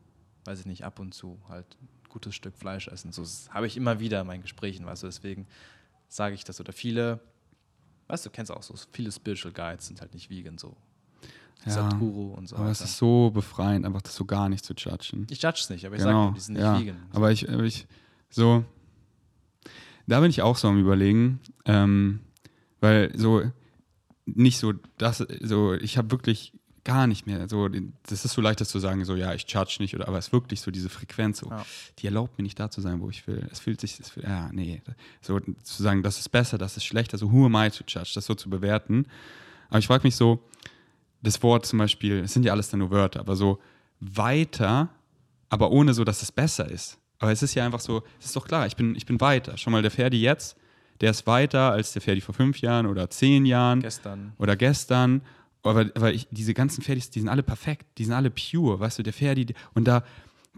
weiß 0.45 0.61
ich 0.61 0.65
nicht, 0.65 0.83
ab 0.83 0.99
und 0.99 1.13
zu 1.13 1.39
halt 1.47 1.77
ein 1.81 2.09
gutes 2.09 2.35
Stück 2.35 2.55
Fleisch 2.55 2.87
essen. 2.87 3.11
So 3.11 3.23
habe 3.53 3.67
ich 3.67 3.77
immer 3.77 3.99
wieder 3.99 4.21
in 4.21 4.27
meinen 4.27 4.41
Gesprächen, 4.41 4.85
weißt 4.85 5.03
du, 5.03 5.07
deswegen 5.07 5.47
sage 6.07 6.35
ich 6.35 6.43
das. 6.43 6.59
Oder 6.59 6.73
viele, 6.73 7.19
weißt 8.07 8.25
du, 8.25 8.29
du 8.29 8.33
kennst 8.35 8.51
auch 8.51 8.63
so, 8.63 8.75
viele 8.91 9.11
Spiritual 9.11 9.53
Guides 9.53 9.87
sind 9.87 10.01
halt 10.01 10.13
nicht 10.13 10.29
vegan, 10.29 10.57
so 10.57 10.75
Ja, 11.65 11.71
Sadhguru 11.71 12.33
und 12.33 12.47
so 12.49 12.55
Aber 12.55 12.69
es 12.71 12.79
weiter. 12.79 12.89
ist 12.89 12.97
so 12.97 13.29
befreiend, 13.31 13.85
einfach 13.85 14.01
das 14.01 14.15
so 14.15 14.25
gar 14.25 14.49
nicht 14.49 14.65
zu 14.65 14.73
judgen. 14.73 15.27
Ich 15.29 15.41
judge 15.43 15.59
es 15.61 15.69
nicht, 15.69 15.85
aber 15.85 15.95
ich 15.95 16.01
Genau, 16.01 16.11
sage 16.11 16.25
nur, 16.25 16.33
die 16.33 16.39
sind 16.39 16.53
nicht 16.55 16.63
ja. 16.63 16.79
vegan. 16.79 16.97
Aber 17.13 17.31
ich, 17.31 17.49
aber 17.49 17.63
ich, 17.63 17.85
so, 18.29 18.63
da 20.07 20.19
bin 20.19 20.29
ich 20.29 20.41
auch 20.41 20.57
so 20.57 20.67
am 20.69 20.79
Überlegen. 20.79 21.39
Ähm, 21.65 22.19
Weil 22.79 23.11
so, 23.15 23.43
nicht 24.25 24.57
so, 24.57 24.73
das, 24.97 25.19
so, 25.41 25.73
ich 25.75 25.97
habe 25.97 26.09
wirklich 26.11 26.53
gar 26.83 27.05
nicht 27.05 27.27
mehr, 27.27 27.47
so, 27.47 27.67
das 27.69 28.25
ist 28.25 28.31
so 28.33 28.41
leicht, 28.41 28.59
das 28.59 28.69
zu 28.69 28.79
sagen, 28.79 29.05
so, 29.05 29.15
ja, 29.15 29.35
ich 29.35 29.45
charge 29.47 29.77
nicht, 29.79 29.93
oder, 29.93 30.07
aber 30.07 30.17
es 30.17 30.27
ist 30.27 30.33
wirklich 30.33 30.61
so 30.61 30.71
diese 30.71 30.89
Frequenz, 30.89 31.37
so, 31.39 31.49
Ja. 31.51 31.63
die 31.99 32.07
erlaubt 32.07 32.39
mir 32.39 32.43
nicht 32.43 32.59
da 32.59 32.71
zu 32.71 32.81
sein, 32.81 32.99
wo 33.01 33.09
ich 33.11 33.27
will. 33.27 33.47
Es 33.51 33.59
fühlt 33.59 33.79
sich, 33.79 33.99
es 33.99 34.13
ja, 34.15 34.49
nee, 34.51 34.81
so 35.21 35.39
zu 35.39 35.83
sagen, 35.83 36.01
das 36.01 36.17
ist 36.17 36.29
besser, 36.29 36.57
das 36.57 36.77
ist 36.77 36.85
schlechter, 36.85 37.19
so, 37.19 37.31
who 37.31 37.45
am 37.45 37.53
I 37.55 37.69
to 37.69 37.83
judge, 37.87 38.11
das 38.15 38.25
so 38.25 38.33
zu 38.33 38.49
bewerten. 38.49 39.05
Aber 39.69 39.77
ich 39.77 39.85
frage 39.85 40.01
mich 40.03 40.15
so, 40.15 40.39
das 41.21 41.41
Wort 41.43 41.65
zum 41.65 41.79
Beispiel, 41.79 42.19
es 42.19 42.33
sind 42.33 42.43
ja 42.43 42.51
alles 42.51 42.69
dann 42.69 42.79
nur 42.79 42.91
Wörter, 42.91 43.19
aber 43.19 43.35
so 43.35 43.59
weiter, 43.99 44.89
aber 45.49 45.71
ohne 45.71 45.93
so, 45.93 46.03
dass 46.03 46.21
es 46.21 46.31
besser 46.31 46.69
ist. 46.69 46.97
Aber 47.19 47.31
es 47.31 47.43
ist 47.43 47.53
ja 47.53 47.63
einfach 47.65 47.79
so, 47.79 48.03
es 48.19 48.27
ist 48.27 48.35
doch 48.35 48.47
klar, 48.47 48.65
ich 48.65 48.75
bin, 48.75 48.95
ich 48.95 49.05
bin 49.05 49.21
weiter. 49.21 49.57
Schon 49.57 49.71
mal 49.71 49.83
der 49.83 49.91
Ferdi 49.91 50.19
jetzt, 50.19 50.57
der 51.01 51.11
ist 51.11 51.27
weiter 51.27 51.71
als 51.71 51.93
der 51.93 52.01
Ferdi 52.01 52.21
vor 52.21 52.33
fünf 52.33 52.59
Jahren 52.61 52.87
oder 52.87 53.09
zehn 53.09 53.45
Jahren 53.45 53.81
Gestern. 53.81 54.33
oder 54.39 54.55
gestern. 54.55 55.21
Aber, 55.63 55.81
aber 55.93 56.13
ich, 56.13 56.27
diese 56.31 56.55
ganzen 56.55 56.81
Ferdis, 56.81 57.11
die 57.11 57.19
sind 57.19 57.29
alle 57.29 57.43
perfekt, 57.43 57.85
die 57.99 58.05
sind 58.05 58.13
alle 58.13 58.31
pure, 58.31 58.79
weißt 58.79 58.99
du, 58.99 59.03
der 59.03 59.13
Ferdi, 59.13 59.45
und 59.75 59.87
da, 59.87 60.03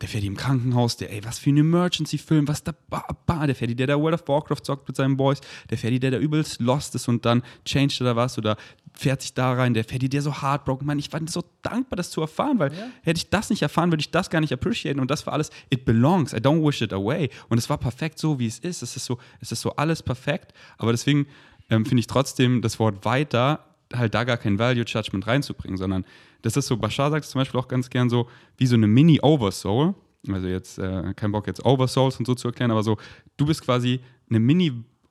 der 0.02 0.08
Ferdi 0.08 0.28
im 0.28 0.38
Krankenhaus, 0.38 0.96
der, 0.96 1.12
ey, 1.12 1.24
was 1.26 1.40
für 1.40 1.50
ein 1.50 1.58
Emergency-Film, 1.58 2.48
was 2.48 2.64
da, 2.64 2.74
ba, 2.90 3.06
ba, 3.26 3.46
der 3.46 3.56
Ferdi, 3.56 3.76
der 3.76 3.88
da 3.88 4.00
World 4.00 4.22
of 4.22 4.28
Warcraft 4.28 4.64
zockt 4.64 4.88
mit 4.88 4.96
seinen 4.96 5.18
Boys, 5.18 5.42
der 5.70 5.78
Ferdi, 5.78 6.00
der 6.00 6.12
da 6.12 6.18
übelst 6.18 6.62
lost 6.62 6.96
ist 6.96 7.10
und 7.10 7.26
dann 7.26 7.44
changed 7.66 8.00
oder 8.02 8.16
was 8.16 8.38
oder 8.38 8.56
fährt 8.96 9.22
sich 9.22 9.34
da 9.34 9.54
rein, 9.54 9.74
der 9.74 9.84
Ferdi, 9.84 10.08
der 10.10 10.22
so 10.22 10.42
heartbroken, 10.42 10.86
Mann, 10.86 11.00
ich 11.00 11.12
war 11.12 11.20
so 11.28 11.44
dankbar, 11.64 11.98
das 11.98 12.12
zu 12.12 12.22
erfahren, 12.22 12.60
weil 12.60 12.72
Ja. 12.74 12.86
hätte 13.02 13.18
ich 13.18 13.30
das 13.30 13.50
nicht 13.50 13.62
erfahren, 13.62 13.92
würde 13.92 14.02
ich 14.02 14.12
das 14.12 14.30
gar 14.30 14.40
nicht 14.40 14.54
appreciaten 14.54 15.00
und 15.00 15.10
das 15.10 15.26
war 15.26 15.34
alles, 15.34 15.50
it 15.72 15.86
belongs, 15.86 16.34
I 16.34 16.38
don't 16.38 16.66
wish 16.66 16.82
it 16.82 16.94
away 16.94 17.30
und 17.50 17.58
es 17.58 17.70
war 17.70 17.78
perfekt 17.78 18.20
so, 18.20 18.40
wie 18.40 18.46
es 18.48 18.60
ist, 18.60 18.82
es 18.84 18.96
ist 18.96 19.06
so, 19.06 19.18
es 19.40 19.52
ist 19.52 19.62
so 19.62 19.72
alles 19.76 20.04
perfekt, 20.04 20.54
aber 20.78 20.92
deswegen 20.92 21.26
ähm, 21.70 21.86
finde 21.86 22.02
ich 22.02 22.08
trotzdem 22.08 22.62
das 22.62 22.78
Wort 22.80 23.04
weiter 23.06 23.66
halt 23.94 24.14
da 24.14 24.24
gar 24.24 24.38
kein 24.38 24.58
Value 24.60 24.86
Judgment 24.86 25.28
reinzubringen, 25.28 25.78
sondern 25.78 26.06
das 26.42 26.58
ist 26.58 26.68
so, 26.68 26.78
Bashar 26.78 27.10
sagt 27.12 27.26
es 27.26 27.32
zum 27.32 27.40
Beispiel 27.40 27.60
auch 27.60 27.68
ganz 27.68 27.90
gern 27.90 28.10
so, 28.10 28.28
wie 28.58 28.66
so 28.68 28.76
eine 28.76 28.88
Mini-Oversoul. 28.88 29.94
Also 30.30 30.48
jetzt, 30.48 30.80
äh, 30.80 31.14
kein 31.16 31.32
Bock 31.32 31.48
jetzt 31.48 31.66
Oversouls 31.66 32.18
und 32.18 32.26
so 32.26 32.34
zu 32.34 32.48
erklären, 32.48 32.72
aber 32.72 32.82
so, 32.84 32.98
du 33.38 33.46
bist 33.46 33.62
quasi 33.62 34.00
eine 34.30 34.40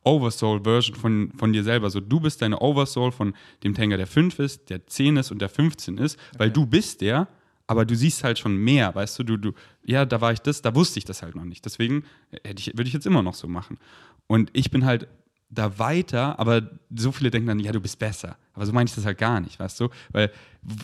Mini-Oversoul-Version 0.04 0.96
von, 0.96 1.32
von 1.36 1.52
dir 1.52 1.64
selber. 1.64 1.90
So, 1.90 2.00
du 2.00 2.20
bist 2.20 2.42
deine 2.42 2.60
Oversoul 2.60 3.12
von 3.12 3.34
dem 3.62 3.74
Tänker, 3.74 3.96
der 3.96 4.06
5 4.06 4.38
ist, 4.38 4.70
der 4.70 4.86
10 4.86 5.16
ist 5.16 5.30
und 5.30 5.40
der 5.40 5.48
15 5.48 5.98
ist, 5.98 6.18
weil 6.38 6.48
Okay. 6.48 6.54
du 6.54 6.66
bist 6.66 7.00
der, 7.00 7.28
aber 7.66 7.84
du 7.84 7.94
siehst 7.94 8.24
halt 8.24 8.38
schon 8.38 8.56
mehr, 8.56 8.94
weißt 8.94 9.18
du, 9.20 9.24
du, 9.24 9.36
du, 9.36 9.52
ja, 9.84 10.04
da 10.04 10.20
war 10.20 10.32
ich 10.32 10.40
das, 10.40 10.62
da 10.62 10.74
wusste 10.74 10.98
ich 10.98 11.04
das 11.04 11.22
halt 11.22 11.34
noch 11.36 11.44
nicht. 11.44 11.64
Deswegen 11.64 12.04
ich, 12.42 12.66
würde 12.76 12.88
ich 12.88 12.92
jetzt 12.92 13.06
immer 13.06 13.22
noch 13.22 13.34
so 13.34 13.48
machen. 13.48 13.78
Und 14.26 14.50
ich 14.52 14.70
bin 14.70 14.84
halt 14.84 15.08
da 15.48 15.78
weiter, 15.78 16.38
aber 16.38 16.70
so 16.94 17.12
viele 17.12 17.30
denken 17.30 17.48
dann, 17.48 17.60
ja, 17.60 17.72
du 17.72 17.80
bist 17.80 17.98
besser. 17.98 18.36
Aber 18.54 18.66
so 18.66 18.72
meine 18.72 18.88
ich 18.88 18.94
das 18.94 19.04
halt 19.04 19.18
gar 19.18 19.40
nicht, 19.40 19.58
weißt 19.60 19.80
du? 19.80 19.88
Weil 20.10 20.30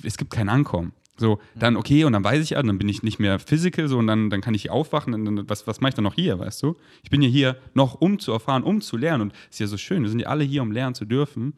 es 0.03 0.17
gibt 0.17 0.31
kein 0.31 0.49
Ankommen. 0.49 0.93
So, 1.19 1.41
dann 1.57 1.77
okay, 1.77 2.05
und 2.05 2.13
dann 2.13 2.23
weiß 2.23 2.43
ich 2.43 2.51
ja, 2.51 2.63
dann 2.63 2.79
bin 2.79 2.89
ich 2.89 3.03
nicht 3.03 3.19
mehr 3.19 3.41
physical, 3.41 3.89
so, 3.89 3.99
und 3.99 4.07
dann, 4.07 4.31
dann 4.31 4.41
kann 4.41 4.55
ich 4.55 4.63
hier 4.63 4.73
aufwachen, 4.73 5.15
und 5.15 5.25
dann, 5.25 5.49
was, 5.49 5.67
was 5.67 5.81
mache 5.81 5.91
ich 5.91 5.95
dann 5.97 6.05
noch 6.05 6.15
hier, 6.15 6.39
weißt 6.39 6.63
du? 6.63 6.77
Ich 7.03 7.11
bin 7.11 7.23
ja 7.23 7.29
hier 7.29 7.57
noch, 7.75 8.01
um 8.01 8.21
zu 8.21 8.31
erfahren, 8.31 8.63
um 8.63 8.81
zu 8.81 8.97
lernen, 8.97 9.23
und 9.23 9.33
es 9.51 9.57
ist 9.57 9.59
ja 9.59 9.67
so 9.67 9.77
schön, 9.77 10.03
wir 10.03 10.11
sind 10.11 10.21
ja 10.21 10.29
alle 10.29 10.45
hier, 10.45 10.63
um 10.63 10.71
lernen 10.71 10.95
zu 10.95 11.05
dürfen. 11.05 11.55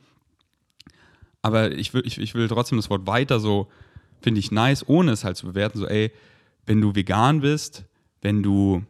Aber 1.43 1.73
ich 1.73 1.93
will, 1.93 2.03
ich, 2.07 2.19
ich 2.19 2.35
will 2.35 2.49
trotzdem 2.49 2.79
das 2.79 2.89
Wort 2.89 3.07
weiter 3.07 3.39
so, 3.39 3.69
finde 4.23 4.41
ich 4.41 4.51
nice, 4.51 4.87
ohne 4.89 5.13
es 5.13 5.25
halt 5.25 5.37
zu 5.37 5.47
bewerten, 5.47 5.79
so, 5.79 5.87
ey, 5.87 6.11
wenn 6.65 6.81
du 6.81 6.95
vegan 6.95 7.41
bist, 7.43 7.85
wenn 8.23 8.43
du 8.43 8.83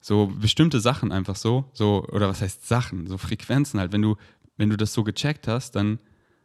so 0.00 0.26
bestimmte 0.26 0.80
Sachen 0.80 1.12
einfach 1.12 1.36
so, 1.36 1.66
so, 1.72 2.04
oder 2.10 2.28
was 2.28 2.42
heißt 2.42 2.66
Sachen, 2.66 3.06
so 3.06 3.16
Frequenzen 3.16 3.78
halt, 3.78 3.92
wenn 3.92 4.02
du, 4.02 4.16
wenn 4.56 4.70
du 4.70 4.76
das 4.76 4.92
so 4.92 5.04
gecheckt 5.04 5.46
hast, 5.46 5.76
dann, 5.76 6.00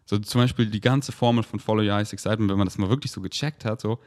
so 0.10 0.18
zum 0.18 0.41
Beispiel 0.41 0.65
die 0.65 0.81
ganze 0.81 1.11
Formel 1.11 1.44
von 1.44 1.60
Follow 1.60 1.84
Your 1.84 1.98
Eyes 1.99 2.14
Excitement, 2.14 2.49
wenn 2.49 2.57
man 2.57 2.65
das 2.65 2.80
mal 2.80 2.90
wirklich 2.90 3.11
so 3.11 3.22
gecheckt 3.22 3.64
hat, 3.64 3.80
so, 3.80 3.99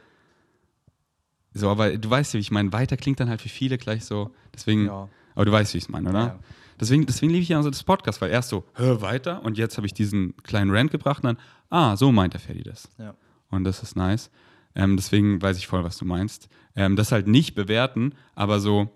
so, 1.53 1.69
aber 1.69 1.97
du 1.97 2.09
weißt 2.09 2.33
ja, 2.33 2.39
wie 2.39 2.41
ich 2.41 2.51
meine, 2.51 2.73
weiter 2.73 2.97
klingt 2.97 3.21
dann 3.21 3.29
halt 3.29 3.41
für 3.41 3.47
viele 3.47 3.77
gleich 3.77 4.03
so, 4.03 4.31
deswegen, 4.53 4.87
Ja. 4.87 5.07
aber 5.33 5.45
du 5.45 5.51
weißt, 5.53 5.73
wie 5.73 5.77
ich 5.77 5.85
es 5.85 5.89
meine, 5.89 6.09
oder? 6.09 6.19
Ja. 6.19 6.39
Deswegen, 6.77 7.05
deswegen 7.05 7.31
liebe 7.31 7.43
ich 7.43 7.49
ja 7.49 7.61
so 7.63 7.69
das 7.69 7.83
Podcast, 7.83 8.19
weil 8.19 8.31
erst 8.31 8.49
so, 8.49 8.65
hör 8.73 9.01
weiter 9.01 9.43
und 9.43 9.57
jetzt 9.57 9.77
habe 9.77 9.87
ich 9.87 9.93
diesen 9.93 10.35
kleinen 10.43 10.71
Rant 10.71 10.91
gebracht 10.91 11.23
und 11.23 11.27
dann, 11.35 11.37
ah, 11.69 11.95
so 11.95 12.11
meint 12.11 12.33
der 12.33 12.41
Ferdi 12.41 12.63
das. 12.63 12.89
Ja. 12.97 13.15
Und 13.49 13.63
das 13.63 13.81
ist 13.81 13.95
nice. 13.95 14.29
Ähm, 14.75 14.97
deswegen 14.97 15.41
weiß 15.41 15.57
ich 15.57 15.67
voll, 15.67 15.85
was 15.85 15.97
du 15.97 16.03
meinst. 16.05 16.49
Ähm, 16.75 16.95
das 16.97 17.11
halt 17.13 17.27
nicht 17.27 17.53
bewerten, 17.55 18.13
aber 18.35 18.59
so, 18.59 18.89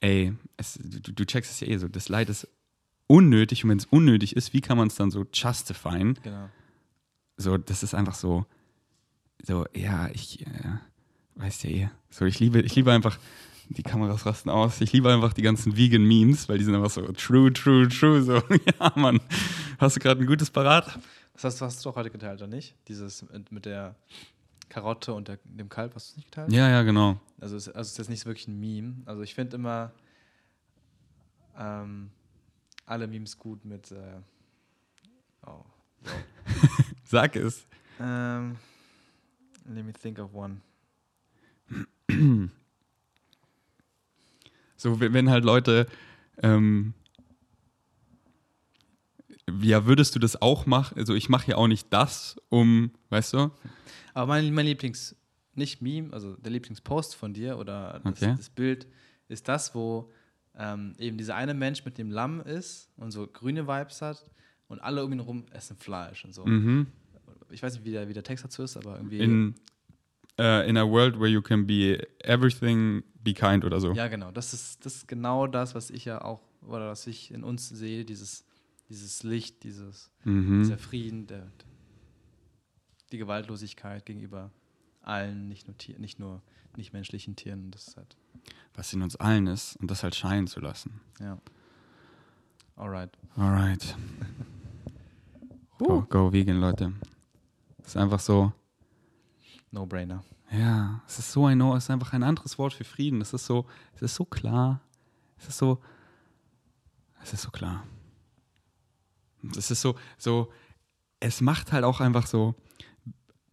ey, 0.00 0.32
es, 0.56 0.78
du, 0.82 1.12
du 1.12 1.26
checkst 1.26 1.50
es 1.52 1.60
ja 1.60 1.66
eh 1.66 1.76
so, 1.76 1.88
das 1.88 2.08
Leid 2.08 2.30
ist 2.30 2.48
unnötig 3.12 3.62
und 3.62 3.70
wenn 3.70 3.78
es 3.78 3.84
unnötig 3.84 4.36
ist, 4.36 4.54
wie 4.54 4.62
kann 4.62 4.78
man 4.78 4.88
es 4.88 4.94
dann 4.94 5.10
so 5.10 5.26
justifyen? 5.32 6.18
Genau. 6.22 6.48
So, 7.36 7.58
das 7.58 7.82
ist 7.82 7.94
einfach 7.94 8.14
so, 8.14 8.46
so, 9.42 9.66
ja, 9.74 10.08
ich, 10.08 10.46
äh, 10.46 10.78
weiß 11.34 11.62
ja 11.64 11.70
eh. 11.70 11.90
So, 12.08 12.24
ich 12.24 12.40
liebe, 12.40 12.60
ich 12.62 12.74
liebe 12.74 12.90
einfach, 12.90 13.18
die 13.68 13.82
Kameras 13.82 14.24
rasten 14.24 14.48
aus, 14.48 14.80
ich 14.80 14.92
liebe 14.92 15.12
einfach 15.12 15.34
die 15.34 15.42
ganzen 15.42 15.76
Vegan-Memes, 15.76 16.48
weil 16.48 16.56
die 16.56 16.64
sind 16.64 16.74
einfach 16.74 16.90
so 16.90 17.02
true, 17.12 17.52
true, 17.52 17.86
true, 17.88 18.22
so, 18.22 18.34
ja, 18.80 18.92
Mann. 18.96 19.20
Hast 19.78 19.96
du 19.96 20.00
gerade 20.00 20.20
ein 20.22 20.26
gutes 20.26 20.50
Parat? 20.50 20.98
Das 21.34 21.44
hast, 21.44 21.60
hast 21.60 21.84
du 21.84 21.90
doch 21.90 21.96
heute 21.96 22.10
geteilt, 22.10 22.40
oder 22.40 22.48
nicht? 22.48 22.74
Dieses 22.88 23.26
mit, 23.50 23.66
der 23.66 23.94
Karotte 24.70 25.12
und 25.12 25.28
der, 25.28 25.38
dem 25.44 25.68
Kalb, 25.68 25.94
hast 25.94 26.08
du 26.08 26.12
es 26.12 26.16
nicht 26.16 26.30
geteilt? 26.30 26.50
Ja, 26.50 26.70
ja, 26.70 26.82
genau. 26.82 27.20
Also, 27.40 27.56
es, 27.56 27.68
also 27.68 27.80
es 27.80 27.92
ist 27.92 27.98
jetzt 27.98 28.10
nicht 28.10 28.20
so 28.20 28.26
wirklich 28.26 28.48
ein 28.48 28.58
Meme. 28.58 29.02
Also 29.04 29.22
ich 29.22 29.34
finde 29.34 29.56
immer 29.56 29.92
ähm, 31.58 32.10
alle 32.92 33.06
Memes 33.08 33.38
gut 33.38 33.64
mit 33.64 33.90
äh, 33.90 34.20
oh. 35.46 35.64
Sag 37.04 37.36
es. 37.36 37.66
Ähm, 37.98 38.56
let 39.66 39.84
me 39.84 39.92
think 39.92 40.18
of 40.18 40.34
one. 40.34 40.60
So, 44.76 44.98
wenn 44.98 45.12
wenn 45.14 45.30
halt 45.30 45.44
Leute, 45.44 45.86
ähm, 46.42 46.92
ja, 49.60 49.86
würdest 49.86 50.16
du 50.16 50.18
das 50.18 50.42
auch 50.42 50.66
machen? 50.66 50.98
Also, 50.98 51.14
ich 51.14 51.28
mache 51.28 51.52
ja 51.52 51.56
auch 51.56 51.68
nicht 51.68 51.86
das, 51.92 52.34
um, 52.48 52.90
weißt 53.10 53.34
du? 53.34 53.52
Aber 54.12 54.26
mein, 54.26 54.52
mein 54.52 54.66
Lieblings, 54.66 55.14
nicht 55.54 55.82
Meme, 55.82 56.12
also 56.12 56.34
der 56.34 56.50
Lieblingspost 56.50 57.14
von 57.14 57.32
dir 57.32 57.58
oder 57.58 58.00
das, 58.02 58.22
Okay. 58.22 58.34
das 58.36 58.50
Bild 58.50 58.88
ist 59.28 59.46
das, 59.46 59.72
wo 59.72 60.10
ähm, 60.56 60.94
eben 60.98 61.16
dieser 61.18 61.36
eine 61.36 61.54
Mensch 61.54 61.84
mit 61.84 61.98
dem 61.98 62.10
Lamm 62.10 62.40
ist 62.40 62.90
und 62.96 63.10
so 63.10 63.26
grüne 63.26 63.66
Vibes 63.66 64.02
hat 64.02 64.24
und 64.68 64.80
alle 64.80 65.04
um 65.04 65.12
ihn 65.12 65.20
rum 65.20 65.46
essen 65.52 65.76
Fleisch 65.76 66.24
und 66.24 66.34
so. 66.34 66.44
Mhm. 66.46 66.86
Ich 67.50 67.62
weiß 67.62 67.74
nicht, 67.74 67.84
wie 67.84 67.90
der, 67.90 68.08
wie 68.08 68.14
der 68.14 68.24
Text 68.24 68.44
dazu 68.44 68.62
ist, 68.62 68.76
aber 68.76 68.96
irgendwie. 68.96 69.18
In, 69.18 69.54
äh, 70.38 70.68
in 70.68 70.76
a 70.76 70.84
world 70.88 71.18
where 71.18 71.28
you 71.28 71.42
can 71.42 71.66
be 71.66 72.06
everything, 72.20 73.02
be 73.22 73.34
kind 73.34 73.64
oder 73.64 73.80
so. 73.80 73.92
Ja, 73.92 74.08
genau. 74.08 74.30
Das 74.30 74.54
ist, 74.54 74.84
das 74.86 74.96
ist 74.96 75.08
genau 75.08 75.46
das, 75.46 75.74
was 75.74 75.90
ich 75.90 76.04
ja 76.04 76.22
auch, 76.22 76.40
oder 76.62 76.88
was 76.88 77.06
ich 77.06 77.30
in 77.32 77.44
uns 77.44 77.68
sehe, 77.68 78.04
dieses, 78.04 78.44
dieses 78.88 79.22
Licht, 79.22 79.64
dieses, 79.64 80.10
Mhm. 80.24 80.60
dieser 80.62 80.78
Frieden, 80.78 81.26
der, 81.26 81.50
die 83.10 83.18
Gewaltlosigkeit 83.18 84.06
gegenüber 84.06 84.50
allen, 85.02 85.48
nicht 85.48 85.66
nur, 85.66 85.76
Tier, 85.76 85.98
nicht 85.98 86.18
nur 86.18 86.42
nichtmenschlichen 86.76 87.36
Tieren. 87.36 87.70
Das 87.70 87.88
ist 87.88 87.96
halt, 87.96 88.16
Was 88.74 88.92
in 88.92 89.02
uns 89.02 89.16
allen 89.16 89.46
ist 89.46 89.76
und 89.76 89.90
das 89.90 90.02
halt 90.02 90.14
scheinen 90.14 90.46
zu 90.46 90.60
lassen. 90.60 91.00
ja. 91.20 91.38
Alright. 92.76 93.16
Alright. 93.36 93.96
Go, 95.78 96.02
go 96.08 96.32
vegan, 96.32 96.58
Leute. 96.58 96.92
Ist 97.84 97.96
einfach 97.96 98.20
so, 98.20 98.52
No-brainer. 99.72 100.22
ja, 100.50 101.02
es 101.06 101.18
ist 101.18 101.32
so 101.32 101.46
ein, 101.46 101.60
es 101.60 101.84
ist 101.84 101.90
einfach 101.90 102.12
ein 102.12 102.22
anderes 102.22 102.58
Wort 102.58 102.72
für 102.72 102.84
Frieden. 102.84 103.20
Es 103.20 103.32
ist 103.32 103.46
so, 103.46 103.66
es 103.94 104.02
ist 104.02 104.14
so 104.14 104.24
klar. 104.24 104.80
Es 105.38 105.48
ist 105.48 105.58
so, 105.58 105.80
es 107.22 107.32
ist 107.32 107.42
so 107.42 107.50
klar. 107.50 107.84
Es 109.56 109.70
ist 109.70 109.80
so, 109.80 109.96
so, 110.18 110.52
es 111.20 111.40
macht 111.40 111.72
halt 111.72 111.84
auch 111.84 112.00
einfach 112.00 112.26
so, 112.26 112.54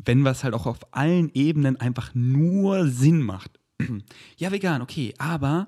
wenn 0.05 0.23
was 0.23 0.43
halt 0.43 0.53
auch 0.53 0.65
auf 0.65 0.79
allen 0.93 1.29
Ebenen 1.33 1.77
einfach 1.77 2.13
nur 2.13 2.87
Sinn 2.87 3.21
macht. 3.21 3.58
Ja, 4.37 4.51
vegan, 4.51 4.81
okay, 4.81 5.13
aber 5.17 5.67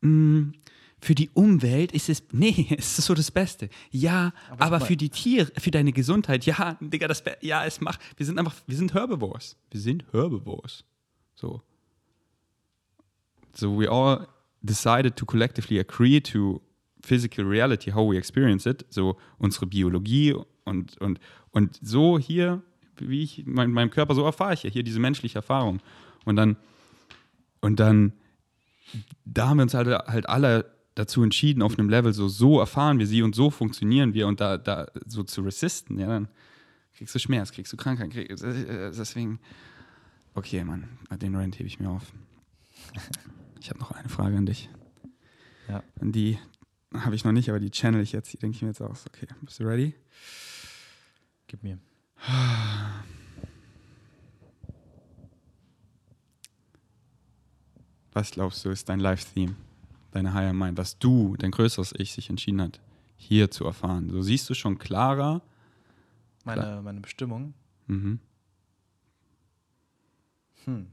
mh, 0.00 0.52
für 1.00 1.14
die 1.14 1.30
Umwelt 1.30 1.92
ist 1.92 2.08
es, 2.08 2.22
nee, 2.32 2.66
es 2.76 2.98
ist 2.98 3.06
so 3.06 3.14
das 3.14 3.30
Beste. 3.30 3.68
Ja, 3.90 4.32
Aber 4.50 4.64
aber, 4.64 4.80
für 4.80 4.96
die 4.96 5.08
Tiere, 5.08 5.50
für 5.58 5.70
deine 5.70 5.92
Gesundheit, 5.92 6.44
ja, 6.46 6.76
Digga, 6.80 7.08
das, 7.08 7.22
ja, 7.40 7.64
es 7.64 7.80
macht, 7.80 8.00
wir 8.16 8.26
sind 8.26 8.38
einfach, 8.38 8.54
wir 8.66 8.76
sind 8.76 8.94
Herbivores. 8.94 9.56
Wir 9.70 9.80
sind 9.80 10.04
Herbivores. 10.12 10.84
So. 11.34 11.62
So 13.54 13.78
we 13.78 13.90
all 13.90 14.28
decided 14.62 15.16
to 15.16 15.26
collectively 15.26 15.80
agree 15.80 16.20
to 16.20 16.60
physical 17.02 17.44
reality, 17.46 17.92
how 17.92 18.10
we 18.10 18.16
experience 18.16 18.66
it, 18.66 18.84
so 18.90 19.16
unsere 19.38 19.66
Biologie 19.66 20.34
und, 20.64 20.98
und, 20.98 21.18
und 21.50 21.78
so 21.82 22.18
hier, 22.18 22.62
wie 22.98 23.22
ich 23.22 23.44
mein, 23.46 23.72
meinem 23.72 23.90
Körper, 23.90 24.14
so 24.14 24.24
erfahre 24.24 24.54
ich 24.54 24.62
ja 24.62 24.70
hier 24.70 24.82
diese 24.82 25.00
menschliche 25.00 25.38
Erfahrung. 25.38 25.80
Und 26.26 26.36
dann, 26.36 26.56
und 27.60 27.80
dann, 27.80 28.12
da 29.24 29.48
haben 29.48 29.58
wir 29.58 29.62
uns 29.62 29.74
halt, 29.74 29.88
halt 29.88 30.28
alle 30.28 30.72
dazu 30.94 31.22
entschieden, 31.22 31.62
auf 31.62 31.78
einem 31.78 31.88
Level 31.88 32.12
so, 32.12 32.28
so 32.28 32.58
erfahren 32.58 32.98
wir 32.98 33.06
sie 33.06 33.22
und 33.22 33.34
so 33.34 33.50
funktionieren 33.50 34.14
wir 34.14 34.26
und 34.26 34.40
da, 34.40 34.58
da 34.58 34.86
so 35.06 35.22
zu 35.22 35.42
resisten, 35.42 35.98
ja, 35.98 36.06
dann 36.06 36.28
kriegst 36.94 37.14
du 37.14 37.18
Schmerz, 37.18 37.52
kriegst 37.52 37.72
du 37.72 37.76
Krankheit, 37.76 38.10
kriegst, 38.10 38.42
äh, 38.44 38.90
deswegen, 38.90 39.40
okay, 40.34 40.64
Mann, 40.64 40.88
den 41.20 41.34
Rant 41.34 41.58
hebe 41.58 41.66
ich 41.66 41.80
mir 41.80 41.90
auf. 41.90 42.12
Ich 43.60 43.70
habe 43.70 43.80
noch 43.80 43.92
eine 43.92 44.08
Frage 44.08 44.36
an 44.36 44.46
dich. 44.46 44.68
Ja. 45.68 45.82
Und 46.00 46.12
die 46.12 46.38
habe 46.94 47.14
ich 47.14 47.24
noch 47.24 47.32
nicht, 47.32 47.48
aber 47.48 47.60
die 47.60 47.70
channel 47.70 48.02
ich 48.02 48.12
jetzt, 48.12 48.32
die 48.32 48.38
denke 48.38 48.56
ich 48.56 48.62
mir 48.62 48.68
jetzt 48.68 48.82
aus. 48.82 49.06
Okay, 49.06 49.26
bist 49.42 49.60
du 49.60 49.64
ready? 49.64 49.94
Gib 51.46 51.62
mir. 51.62 51.78
Was 58.12 58.32
glaubst 58.32 58.64
du, 58.64 58.70
ist 58.70 58.88
dein 58.88 59.00
Live-Theme, 59.00 59.54
deine 60.10 60.34
Higher 60.34 60.52
Mind, 60.52 60.78
was 60.78 60.98
du, 60.98 61.36
dein 61.38 61.50
größeres 61.50 61.94
Ich, 61.96 62.12
sich 62.12 62.28
entschieden 62.28 62.60
hat, 62.60 62.80
hier 63.16 63.50
zu 63.50 63.64
erfahren? 63.64 64.10
So 64.10 64.22
siehst 64.22 64.50
du 64.50 64.54
schon 64.54 64.78
klarer. 64.78 65.42
Meine, 66.44 66.80
meine 66.82 67.00
Bestimmung. 67.00 67.54
Mhm. 67.86 68.18
Hm. 70.64 70.86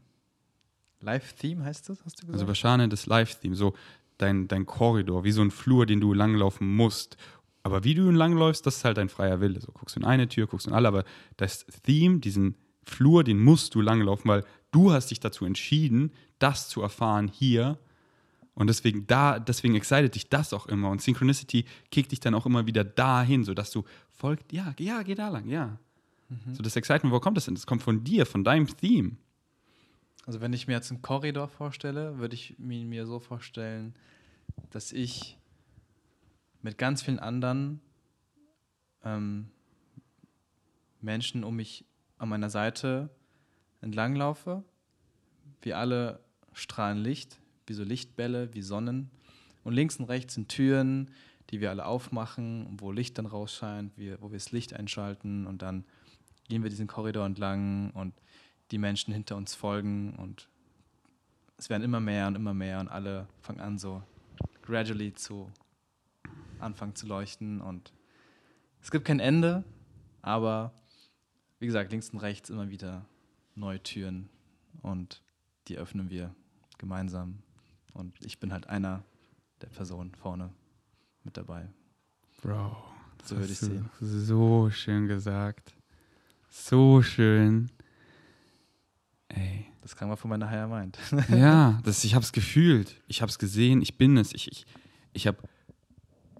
Live-Theme 1.01 1.63
heißt 1.63 1.89
das, 1.89 2.03
hast 2.05 2.21
du 2.21 2.27
gesagt? 2.27 2.33
Also 2.33 2.47
wahrscheinlich 2.47 2.89
das 2.89 3.05
Live-Theme, 3.05 3.55
so 3.55 3.73
dein, 4.17 4.47
dein 4.47 4.65
Korridor, 4.65 5.23
wie 5.23 5.31
so 5.31 5.41
ein 5.41 5.51
Flur, 5.51 5.85
den 5.85 5.99
du 5.99 6.13
langlaufen 6.13 6.75
musst. 6.75 7.17
Aber 7.63 7.83
wie 7.83 7.95
du 7.95 8.07
ihn 8.07 8.15
langläufst, 8.15 8.65
das 8.65 8.77
ist 8.77 8.85
halt 8.85 8.97
dein 8.97 9.09
freier 9.09 9.41
Wille. 9.41 9.59
So 9.59 9.71
guckst 9.71 9.95
du 9.95 9.99
in 9.99 10.05
eine 10.05 10.27
Tür, 10.27 10.47
guckst 10.47 10.67
du 10.67 10.69
in 10.69 10.75
alle, 10.75 10.87
aber 10.87 11.03
das 11.35 11.65
Theme, 11.83 12.19
diesen 12.19 12.55
Flur, 12.83 13.23
den 13.23 13.39
musst 13.39 13.75
du 13.75 13.81
langlaufen, 13.81 14.29
weil 14.29 14.45
du 14.71 14.91
hast 14.91 15.11
dich 15.11 15.19
dazu 15.19 15.45
entschieden, 15.45 16.11
das 16.39 16.69
zu 16.69 16.81
erfahren 16.81 17.27
hier. 17.27 17.77
Und 18.53 18.67
deswegen 18.67 19.05
da, 19.05 19.39
deswegen 19.39 19.75
excited 19.75 20.15
dich 20.15 20.29
das 20.29 20.53
auch 20.53 20.65
immer. 20.65 20.89
Und 20.89 21.01
Synchronicity 21.01 21.65
kickt 21.91 22.11
dich 22.11 22.19
dann 22.19 22.33
auch 22.33 22.45
immer 22.45 22.65
wieder 22.65 22.83
dahin, 22.83 23.43
sodass 23.43 23.71
du 23.71 23.83
folgt, 24.09 24.51
ja, 24.51 24.73
ja, 24.79 25.03
geh 25.03 25.15
da 25.15 25.29
lang, 25.29 25.47
ja. 25.47 25.77
So 26.51 26.61
das 26.61 26.75
Excitement, 26.75 27.13
wo 27.13 27.19
kommt 27.19 27.37
das 27.37 27.45
denn? 27.45 27.55
Das 27.55 27.65
kommt 27.65 27.81
von 27.81 28.03
dir, 28.03 28.25
von 28.25 28.43
deinem 28.43 28.67
Theme. 28.67 29.15
Also 30.25 30.41
wenn 30.41 30.51
ich 30.51 30.67
mir 30.67 30.73
jetzt 30.73 30.91
einen 30.91 31.01
Korridor 31.01 31.47
vorstelle, 31.47 32.17
würde 32.17 32.35
ich 32.35 32.55
mir, 32.57 32.83
mir 32.83 33.05
so 33.05 33.19
vorstellen, 33.19 33.95
dass 34.71 34.91
ich 34.91 35.37
mit 36.61 36.77
ganz 36.77 37.01
vielen 37.01 37.19
anderen 37.19 37.79
ähm, 39.05 39.49
Menschen 40.99 41.45
um 41.45 41.55
mich 41.55 41.85
an 42.17 42.27
meiner 42.27 42.49
Seite 42.49 43.09
entlanglaufe. 43.79 44.65
Wir 45.61 45.77
alle 45.77 46.19
strahlen 46.57 46.97
Licht, 46.97 47.39
wie 47.65 47.73
so 47.73 47.83
Lichtbälle, 47.83 48.53
wie 48.53 48.61
Sonnen. 48.61 49.11
Und 49.63 49.73
links 49.73 49.97
und 49.97 50.05
rechts 50.05 50.33
sind 50.33 50.49
Türen, 50.49 51.11
die 51.49 51.61
wir 51.61 51.69
alle 51.69 51.85
aufmachen, 51.85 52.77
wo 52.79 52.91
Licht 52.91 53.17
dann 53.17 53.25
rausscheint, 53.25 53.93
wo 53.97 54.31
wir 54.31 54.37
das 54.37 54.51
Licht 54.51 54.73
einschalten. 54.73 55.45
Und 55.45 55.61
dann 55.61 55.85
gehen 56.47 56.63
wir 56.63 56.69
diesen 56.69 56.87
Korridor 56.87 57.25
entlang 57.25 57.91
und 57.91 58.13
die 58.71 58.77
Menschen 58.77 59.13
hinter 59.13 59.35
uns 59.35 59.55
folgen. 59.55 60.15
Und 60.15 60.49
es 61.57 61.69
werden 61.69 61.83
immer 61.83 61.99
mehr 61.99 62.27
und 62.27 62.35
immer 62.35 62.53
mehr 62.53 62.79
und 62.79 62.87
alle 62.87 63.27
fangen 63.41 63.59
an 63.59 63.77
so 63.77 64.03
gradually 64.61 65.13
zu 65.13 65.49
anfangen 66.59 66.95
zu 66.95 67.07
leuchten. 67.07 67.61
Und 67.61 67.93
es 68.81 68.91
gibt 68.91 69.05
kein 69.05 69.19
Ende, 69.19 69.63
aber 70.21 70.73
wie 71.59 71.65
gesagt, 71.65 71.91
links 71.91 72.09
und 72.09 72.19
rechts 72.19 72.49
immer 72.49 72.69
wieder 72.69 73.05
neue 73.55 73.81
Türen. 73.81 74.29
Und 74.81 75.21
die 75.67 75.77
öffnen 75.77 76.09
wir 76.09 76.33
gemeinsam 76.77 77.39
und 77.93 78.13
ich 78.23 78.39
bin 78.39 78.53
halt 78.53 78.67
einer 78.67 79.03
der 79.61 79.67
Personen 79.67 80.13
vorne 80.15 80.51
mit 81.23 81.37
dabei. 81.37 81.67
Bro, 82.41 82.77
So 83.23 83.37
würde 83.37 83.51
ich 83.51 83.59
sehen. 83.59 83.89
So 83.99 84.69
schön 84.69 85.07
gesagt. 85.07 85.73
So 86.49 87.01
schön. 87.01 87.71
Ey. 89.29 89.65
Das 89.81 89.95
kam 89.95 90.09
mal 90.09 90.15
von 90.15 90.29
meiner 90.29 90.49
Higher 90.49 90.67
Mind. 90.67 90.97
Ja, 91.29 91.79
das, 91.83 92.03
ich 92.03 92.13
habe 92.13 92.23
es 92.23 92.31
gefühlt. 92.31 93.01
Ich 93.07 93.21
habe 93.21 93.29
es 93.29 93.39
gesehen. 93.39 93.81
Ich 93.81 93.97
bin 93.97 94.17
es. 94.17 94.33
Ich, 94.33 94.51
ich, 94.51 94.65
ich 95.13 95.27
habe 95.27 95.37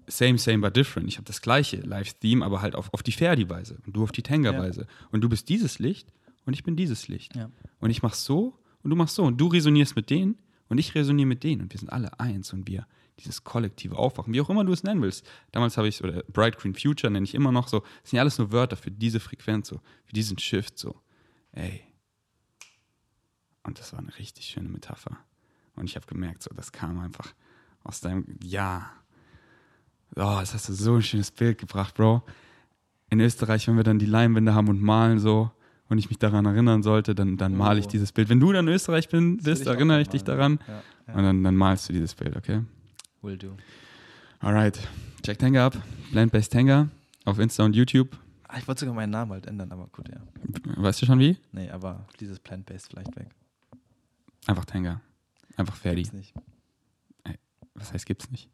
same, 0.06 0.38
same, 0.38 0.58
but 0.58 0.76
different. 0.76 1.08
Ich 1.08 1.16
habe 1.16 1.24
das 1.24 1.40
gleiche 1.40 1.78
Live-Theme, 1.78 2.44
aber 2.44 2.62
halt 2.62 2.74
auf, 2.74 2.92
auf 2.92 3.02
die 3.02 3.12
Ferdi-Weise 3.12 3.78
und 3.86 3.96
du 3.96 4.02
auf 4.02 4.12
die 4.12 4.22
Tenga-Weise. 4.22 4.86
Und 5.10 5.22
du 5.22 5.28
bist 5.28 5.48
dieses 5.48 5.78
Licht 5.78 6.12
und 6.46 6.54
ich 6.54 6.62
bin 6.62 6.76
dieses 6.76 7.08
Licht. 7.08 7.34
Ja. 7.36 7.50
Und 7.80 7.90
ich 7.90 8.02
mach 8.02 8.14
so 8.14 8.58
und 8.88 8.92
du 8.92 8.96
machst 8.96 9.16
so. 9.16 9.24
Und 9.24 9.36
du 9.36 9.48
resonierst 9.48 9.96
mit 9.96 10.08
denen 10.08 10.38
und 10.70 10.78
ich 10.78 10.94
resoniere 10.94 11.26
mit 11.26 11.44
denen. 11.44 11.60
Und 11.60 11.74
wir 11.74 11.78
sind 11.78 11.90
alle 11.90 12.18
eins 12.18 12.54
und 12.54 12.66
wir 12.66 12.86
dieses 13.18 13.44
kollektive 13.44 13.98
Aufwachen, 13.98 14.32
wie 14.32 14.40
auch 14.40 14.48
immer 14.48 14.64
du 14.64 14.72
es 14.72 14.82
nennen 14.82 15.02
willst. 15.02 15.28
Damals 15.52 15.76
habe 15.76 15.88
ich 15.88 16.02
oder 16.02 16.22
Bright 16.22 16.56
Green 16.56 16.74
Future 16.74 17.10
nenne 17.10 17.24
ich 17.24 17.34
immer 17.34 17.52
noch 17.52 17.68
so. 17.68 17.80
Das 17.80 18.10
sind 18.10 18.16
ja 18.16 18.22
alles 18.22 18.38
nur 18.38 18.50
Wörter 18.50 18.76
für 18.76 18.90
diese 18.90 19.20
Frequenz, 19.20 19.68
so, 19.68 19.82
für 20.06 20.14
diesen 20.14 20.38
Shift, 20.38 20.78
so. 20.78 21.02
Ey. 21.52 21.82
Und 23.62 23.78
das 23.78 23.92
war 23.92 23.98
eine 23.98 24.16
richtig 24.18 24.46
schöne 24.46 24.70
Metapher. 24.70 25.18
Und 25.76 25.84
ich 25.84 25.96
habe 25.96 26.06
gemerkt, 26.06 26.42
so, 26.42 26.50
das 26.54 26.72
kam 26.72 26.98
einfach 26.98 27.34
aus 27.84 28.00
deinem, 28.00 28.24
ja. 28.42 28.90
Oh, 30.16 30.38
das 30.40 30.54
hast 30.54 30.70
du 30.70 30.72
so 30.72 30.94
ein 30.94 31.02
schönes 31.02 31.30
Bild 31.30 31.58
gebracht, 31.58 31.94
Bro. 31.94 32.22
In 33.10 33.20
Österreich, 33.20 33.68
wenn 33.68 33.76
wir 33.76 33.84
dann 33.84 33.98
die 33.98 34.06
Leinwände 34.06 34.54
haben 34.54 34.68
und 34.68 34.80
malen 34.80 35.18
so 35.18 35.50
und 35.88 35.98
ich 35.98 36.08
mich 36.10 36.18
daran 36.18 36.44
erinnern 36.46 36.82
sollte, 36.82 37.14
dann, 37.14 37.36
dann 37.36 37.54
male 37.56 37.80
ich 37.80 37.86
Oh. 37.86 37.90
dieses 37.90 38.12
Bild. 38.12 38.28
Wenn 38.28 38.40
du 38.40 38.52
dann 38.52 38.66
in 38.68 38.74
Österreich 38.74 39.08
bin, 39.08 39.38
bist, 39.38 39.62
ich 39.62 39.68
erinnere 39.68 40.00
ich 40.00 40.08
dich 40.08 40.24
daran 40.24 40.58
Ja, 40.68 40.82
ja. 41.08 41.14
und 41.14 41.22
dann, 41.22 41.42
dann 41.42 41.56
malst 41.56 41.88
du 41.88 41.92
dieses 41.92 42.14
Bild, 42.14 42.36
okay? 42.36 42.62
Will 43.22 43.36
do. 43.38 43.56
Alright. 44.40 44.78
Check 45.24 45.38
Tenga 45.38 45.66
ab. 45.66 45.76
Plant-Based 46.12 46.52
Tenga 46.52 46.88
auf 47.24 47.38
Insta 47.38 47.64
und 47.64 47.74
YouTube. 47.74 48.16
Ah, 48.46 48.58
ich 48.58 48.66
wollte 48.68 48.80
sogar 48.80 48.94
meinen 48.94 49.10
Namen 49.10 49.32
halt 49.32 49.46
ändern, 49.46 49.70
aber 49.72 49.88
gut, 49.88 50.08
ja. 50.08 50.20
Weißt 50.82 51.02
du 51.02 51.06
schon 51.06 51.18
wie? 51.18 51.36
Nee, 51.52 51.70
aber 51.70 52.06
dieses 52.20 52.38
Plant-Based 52.38 52.88
vielleicht 52.88 53.14
weg. 53.16 53.28
Einfach 54.46 54.64
Tenga. 54.64 55.00
Einfach 55.56 55.74
Ferdi. 55.76 56.02
Gibt's 56.02 56.14
nicht. 56.14 56.34
Was 57.74 57.92
heißt 57.92 58.06
gibt's 58.06 58.28
nicht? 58.32 58.50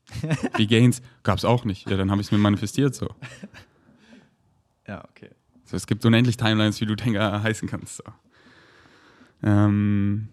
Wie 0.59 0.67
Gains 0.67 1.01
gab's 1.23 1.47
auch 1.47 1.65
nicht. 1.65 1.89
Ja, 1.89 1.97
dann 1.97 2.11
habe 2.11 2.21
ich 2.21 2.27
es 2.27 2.31
mir 2.33 2.37
manifestiert 2.39 2.95
so. 2.95 3.09
Ja, 4.87 5.03
okay. 5.09 5.31
So. 5.65 5.77
Es 5.77 5.87
gibt 5.87 6.05
unendlich 6.05 6.37
Timelines, 6.37 6.81
wie 6.81 6.87
du 6.87 6.95
Tenga 6.95 7.43
heißen 7.43 7.69
kannst. 7.69 7.97
So. 7.99 8.05
Ähm, 9.43 10.29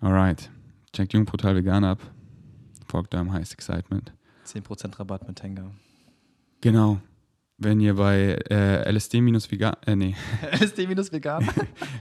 alright. 0.00 0.50
Checkt 0.92 1.12
Jungportal 1.12 1.54
Vegan 1.56 1.84
ab. 1.84 2.00
Folgt 2.86 3.12
da 3.14 3.20
im 3.20 3.32
Highest 3.32 3.52
Excitement. 3.52 4.12
10% 4.46 4.98
Rabatt 4.98 5.26
mit 5.28 5.36
Tenga. 5.36 5.70
Genau. 6.60 7.00
Wenn 7.60 7.80
ihr 7.80 7.94
bei 7.94 8.38
äh, 8.50 8.88
LSD-Vegan, 8.88 9.74
äh, 9.84 9.96
nee, 9.96 10.14
LSD 10.60 10.86
minus 10.86 11.10
vegan? 11.10 11.44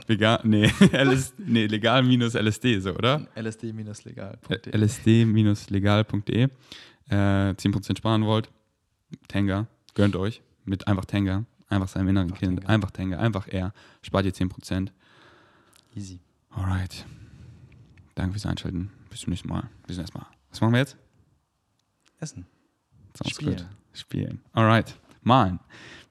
nee, 0.44 0.72
LS, 0.92 1.34
nee, 1.40 1.66
legal 1.66 2.04
minus 2.04 2.36
LSD, 2.36 2.80
so, 2.80 2.94
oder? 2.94 3.28
LSD 3.36 3.74
minus 3.74 4.06
legal. 4.06 4.38
lsd-legal.de 4.72 6.44
äh, 7.10 7.16
10% 7.16 7.98
sparen 7.98 8.24
wollt, 8.26 8.52
Tenga, 9.28 9.66
gönnt 9.96 10.16
euch 10.16 10.44
mit 10.64 10.88
einfach 10.88 11.06
Tenga, 11.06 11.46
einfach 11.70 11.88
seinem 11.88 12.08
inneren 12.10 12.28
Einfach 12.28 12.40
Kind, 12.40 12.60
Tenga. 12.60 12.74
einfach 12.74 12.92
Tenga, 12.92 13.18
einfach 13.20 13.48
er, 13.48 13.74
spart 14.02 14.26
ihr 14.26 14.34
10%. 14.34 14.90
Easy. 15.96 16.20
Alright. 16.56 17.06
Danke 18.16 18.34
fürs 18.34 18.46
Einschalten. 18.46 18.92
Bis 19.10 19.22
zum 19.22 19.32
nächsten 19.32 19.50
Mal. 19.50 19.64
Bis 19.86 19.96
zum 19.96 20.04
nächsten 20.04 20.18
Mal. 20.20 20.28
Was 20.50 20.62
machen 20.62 20.74
wir 20.74 20.80
jetzt? 20.80 20.98
Essen. 22.20 22.46
Sounds 23.16 23.36
Spielen. 23.36 23.56
good. 23.58 23.66
Spielen. 23.94 24.42
Alright. 24.54 24.96
Malen. 25.24 25.60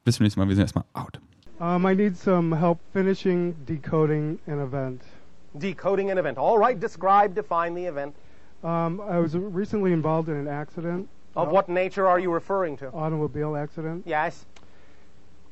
Bis 0.05 0.17
zum 0.17 0.25
nächsten 0.25 0.41
Mal. 0.41 0.49
Wir 0.49 0.55
sind 0.57 0.63
erstmal 0.65 0.85
out. 0.95 1.21
Um, 1.59 1.87
I 1.87 1.95
need 1.95 2.17
some 2.17 2.55
help 2.59 2.79
finishing 2.93 3.55
decoding 3.65 4.39
an 4.47 4.61
event. 4.61 5.03
Decoding 5.59 6.11
an 6.11 6.19
event. 6.19 6.37
All 6.37 6.59
right, 6.59 6.79
describe, 6.79 7.35
define 7.35 7.75
the 7.75 7.87
event. 7.87 8.15
Um, 8.63 9.01
I 9.01 9.19
was 9.19 9.35
recently 9.35 9.93
involved 9.93 10.29
in 10.29 10.37
an 10.37 10.49
accident, 10.49 11.09
Of 11.35 11.49
Uh, 11.49 11.53
what 11.53 11.69
nature 11.69 12.07
are 12.07 12.19
you 12.19 12.31
referring 12.33 12.77
to? 12.79 12.89
automobile 12.93 13.57
accident, 13.57 14.05
Yes. 14.07 14.45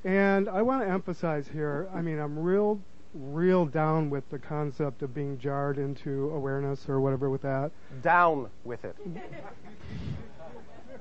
And 0.04 0.48
I 0.48 0.62
want 0.62 0.82
to 0.82 0.88
emphasize 0.88 1.48
here. 1.48 1.88
I 1.94 2.00
mean, 2.02 2.18
I'm 2.18 2.38
real, 2.38 2.80
real 3.14 3.64
down 3.66 4.10
with 4.10 4.28
the 4.30 4.38
concept 4.38 5.02
of 5.02 5.14
being 5.14 5.38
jarred 5.38 5.78
into 5.78 6.30
awareness 6.30 6.88
or 6.88 7.00
whatever 7.00 7.30
with 7.30 7.42
that. 7.42 7.70
Down 8.02 8.48
with 8.64 8.84
it. 8.84 8.96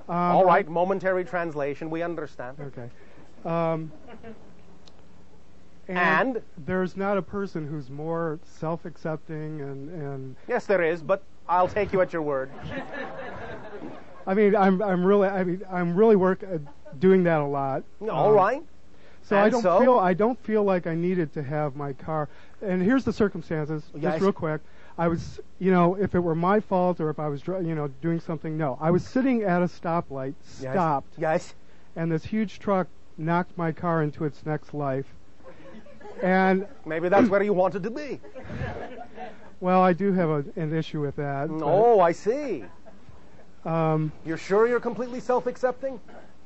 Um, 0.09 0.15
All 0.17 0.43
right, 0.45 0.67
momentary 0.67 1.23
translation. 1.23 1.89
We 1.89 2.01
understand. 2.01 2.57
Okay. 2.59 2.89
Um, 3.49 3.89
And? 5.87 6.41
there's 6.65 6.97
not 6.97 7.17
a 7.17 7.21
person 7.21 7.65
who's 7.67 7.89
more 7.89 8.37
self-accepting 8.43 9.61
and 9.61 9.89
and 9.89 10.35
Yes, 10.47 10.65
there 10.65 10.81
is, 10.81 11.01
but 11.01 11.23
I'll 11.47 11.69
take 11.69 11.93
you 11.93 12.01
at 12.01 12.11
your 12.11 12.21
word. 12.21 12.51
I 14.27 14.33
mean 14.33 14.57
I'm 14.57 14.81
I'm 14.81 15.05
really 15.05 15.29
I 15.29 15.43
mean 15.45 15.61
I'm 15.71 15.95
really 15.95 16.17
work 16.17 16.43
uh, 16.43 16.57
doing 16.99 17.23
that 17.23 17.39
a 17.39 17.45
lot. 17.45 17.83
All 18.01 18.27
Um, 18.29 18.35
right. 18.35 18.63
So 19.23 19.37
I 19.37 19.49
don't 19.49 19.61
so? 19.61 19.79
feel 19.79 19.97
I 19.99 20.13
don't 20.13 20.37
feel 20.43 20.63
like 20.63 20.85
I 20.85 20.95
needed 20.95 21.33
to 21.33 21.43
have 21.43 21.75
my 21.75 21.93
car. 21.93 22.27
And 22.61 22.81
here's 22.81 23.03
the 23.05 23.13
circumstances, 23.13 23.83
Yes. 23.93 24.13
just 24.13 24.21
real 24.21 24.33
quick. 24.33 24.61
I 24.97 25.07
was, 25.07 25.39
you 25.59 25.71
know, 25.71 25.95
if 25.95 26.13
it 26.13 26.19
were 26.19 26.35
my 26.35 26.59
fault 26.59 26.99
or 27.01 27.09
if 27.09 27.19
I 27.19 27.27
was, 27.27 27.45
you 27.47 27.73
know, 27.73 27.87
doing 28.01 28.19
something. 28.19 28.57
No, 28.57 28.77
I 28.79 28.91
was 28.91 29.03
sitting 29.05 29.41
at 29.43 29.61
a 29.61 29.65
stoplight, 29.65 30.33
stopped, 30.43 31.13
Yes. 31.17 31.55
and 31.95 32.11
this 32.11 32.25
huge 32.25 32.59
truck 32.59 32.87
knocked 33.17 33.57
my 33.57 33.71
car 33.71 34.03
into 34.03 34.25
its 34.25 34.45
next 34.45 34.73
life. 34.73 35.05
And 36.21 36.67
Maybe 36.85 37.09
that's 37.09 37.27
where 37.29 37.41
you 37.41 37.53
wanted 37.53 37.83
to 37.83 37.89
be. 37.89 38.19
well, 39.61 39.81
I 39.81 39.93
do 39.93 40.13
have 40.13 40.29
a, 40.29 40.45
an 40.55 40.73
issue 40.73 41.01
with 41.01 41.15
that. 41.15 41.49
Oh, 41.51 41.99
I 41.99 42.11
see. 42.11 42.65
Um, 43.65 44.11
You're 44.25 44.37
sure 44.37 44.67
you're 44.67 44.79
completely 44.81 45.21
self-accepting? 45.21 45.99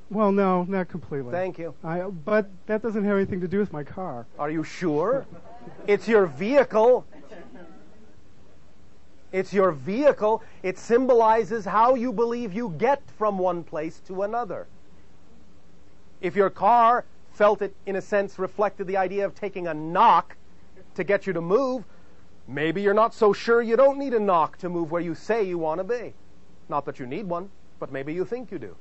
Well, 0.10 0.32
no, 0.32 0.64
not 0.64 0.88
completely. 0.88 1.32
Thank 1.32 1.60
you. 1.60 1.74
I, 1.84 2.02
but 2.02 2.50
that 2.68 2.82
doesn't 2.82 3.04
have 3.04 3.16
anything 3.16 3.42
to 3.42 3.48
do 3.48 3.60
with 3.60 3.74
my 3.74 3.84
car. 3.84 4.26
Are 4.40 4.50
you 4.50 4.64
sure? 4.64 5.26
It's 5.86 6.08
your 6.08 6.26
vehicle. 6.26 7.06
It's 9.32 9.52
your 9.52 9.72
vehicle. 9.72 10.42
It 10.64 10.78
symbolizes 10.78 11.66
how 11.66 11.96
you 11.96 12.14
believe 12.14 12.54
you 12.54 12.74
get 12.78 13.02
from 13.18 13.38
one 13.38 13.64
place 13.64 14.02
to 14.08 14.24
another. 14.24 14.68
If 16.22 16.36
your 16.36 16.50
car 16.50 17.06
felt 17.34 17.62
it, 17.62 17.76
in 17.86 17.98
a 17.98 18.02
sense, 18.02 18.40
reflected 18.40 18.88
the 18.88 18.98
idea 18.98 19.26
of 19.26 19.36
taking 19.36 19.68
a 19.68 19.74
knock 19.74 20.38
to 20.96 21.04
get 21.04 21.28
you 21.28 21.34
to 21.34 21.42
move, 21.42 21.84
maybe 22.48 22.82
you're 22.82 22.94
not 22.94 23.14
so 23.14 23.34
sure 23.34 23.62
you 23.62 23.76
don't 23.76 24.00
need 24.00 24.14
a 24.14 24.20
knock 24.20 24.58
to 24.60 24.70
move 24.70 24.90
where 24.90 25.02
you 25.02 25.14
say 25.14 25.44
you 25.44 25.58
want 25.58 25.80
to 25.80 25.84
be. 25.84 26.14
Not 26.70 26.86
that 26.86 26.98
you 26.98 27.06
need 27.06 27.28
one, 27.28 27.50
but 27.80 27.92
maybe 27.92 28.14
you 28.14 28.26
think 28.26 28.52
you 28.52 28.58
do. 28.58 28.76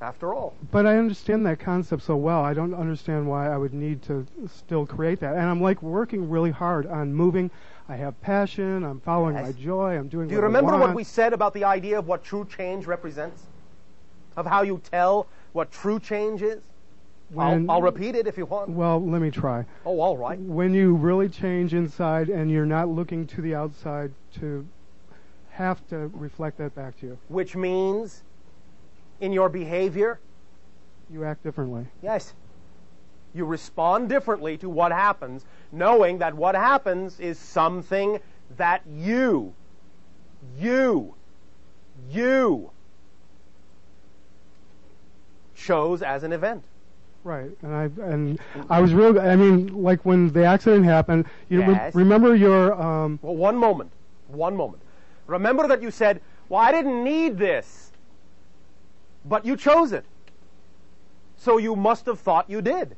After 0.00 0.34
all. 0.34 0.54
But 0.70 0.84
I 0.84 0.98
understand 0.98 1.46
that 1.46 1.58
concept 1.58 2.02
so 2.02 2.16
well. 2.16 2.42
I 2.42 2.52
don't 2.52 2.74
understand 2.74 3.26
why 3.26 3.48
I 3.50 3.56
would 3.56 3.72
need 3.72 4.02
to 4.02 4.26
still 4.46 4.84
create 4.84 5.20
that. 5.20 5.32
And 5.36 5.44
I'm 5.48 5.60
like 5.62 5.82
working 5.82 6.28
really 6.28 6.50
hard 6.50 6.86
on 6.86 7.14
moving. 7.14 7.50
I 7.88 7.96
have 7.96 8.20
passion. 8.20 8.84
I'm 8.84 9.00
following 9.00 9.36
Yes. 9.36 9.46
my 9.46 9.52
joy. 9.52 9.96
I'm 9.96 10.08
doing. 10.08 10.28
Do 10.28 10.34
you 10.34 10.40
remember 10.42 10.76
what 10.76 10.94
we 10.94 11.02
said 11.02 11.32
about 11.32 11.54
the 11.54 11.64
idea 11.64 11.98
of 11.98 12.06
what 12.06 12.22
true 12.22 12.44
change 12.44 12.86
represents? 12.86 13.44
Of 14.36 14.44
how 14.44 14.62
you 14.62 14.82
tell 14.90 15.28
what 15.52 15.72
true 15.72 15.98
change 15.98 16.42
is? 16.42 16.60
When- 17.30 17.70
I'll, 17.70 17.76
I'll 17.76 17.82
repeat 17.82 18.14
it 18.14 18.26
if 18.26 18.36
you 18.36 18.44
want. 18.44 18.68
Well, 18.68 19.00
let 19.04 19.22
me 19.22 19.30
try. 19.30 19.64
Oh, 19.86 19.98
all 20.00 20.16
right. 20.18 20.38
When 20.38 20.74
you 20.74 20.94
really 20.94 21.28
change 21.30 21.72
inside 21.72 22.28
and 22.28 22.50
you're 22.50 22.66
not 22.66 22.88
looking 22.88 23.26
to 23.28 23.40
the 23.40 23.54
outside 23.54 24.12
to 24.40 24.66
have 25.50 25.86
to 25.88 26.10
reflect 26.12 26.58
that 26.58 26.74
back 26.74 27.00
to 27.00 27.06
you, 27.06 27.18
Which 27.28 27.56
means 27.56 28.22
in 29.20 29.32
your 29.32 29.48
behavior, 29.48 30.20
you 31.10 31.24
act 31.24 31.42
differently. 31.42 31.86
yes, 32.02 32.34
you 33.34 33.44
respond 33.44 34.08
differently 34.08 34.56
to 34.58 34.68
what 34.68 34.92
happens, 34.92 35.44
knowing 35.70 36.18
that 36.18 36.34
what 36.34 36.54
happens 36.54 37.20
is 37.20 37.38
something 37.38 38.18
that 38.56 38.82
you, 38.86 39.54
you, 40.58 41.14
you 42.10 42.70
chose 45.54 46.02
as 46.02 46.22
an 46.22 46.32
event. 46.32 46.64
Right, 47.24 47.50
and 47.62 47.74
I 47.74 47.84
and 48.04 48.38
I 48.70 48.80
was 48.80 48.94
real. 48.94 49.18
I 49.18 49.34
mean, 49.34 49.82
like 49.82 50.04
when 50.04 50.32
the 50.32 50.44
accident 50.44 50.84
happened, 50.84 51.24
you 51.48 51.60
re- 51.64 51.90
remember 51.92 52.36
your 52.36 52.80
um, 52.80 53.18
Well, 53.20 53.34
one 53.34 53.56
moment. 53.56 53.90
One 54.28 54.54
moment. 54.54 54.80
Remember 55.26 55.66
that 55.66 55.82
you 55.82 55.90
said, 55.90 56.20
Well, 56.48 56.60
I 56.60 56.70
didn't 56.70 57.02
need 57.02 57.36
this. 57.36 57.85
But 59.28 59.44
you 59.44 59.56
chose 59.56 59.92
it. 59.92 60.04
So 61.36 61.58
you 61.58 61.76
must 61.76 62.06
have 62.06 62.18
thought 62.18 62.48
you 62.48 62.62
did. 62.62 62.96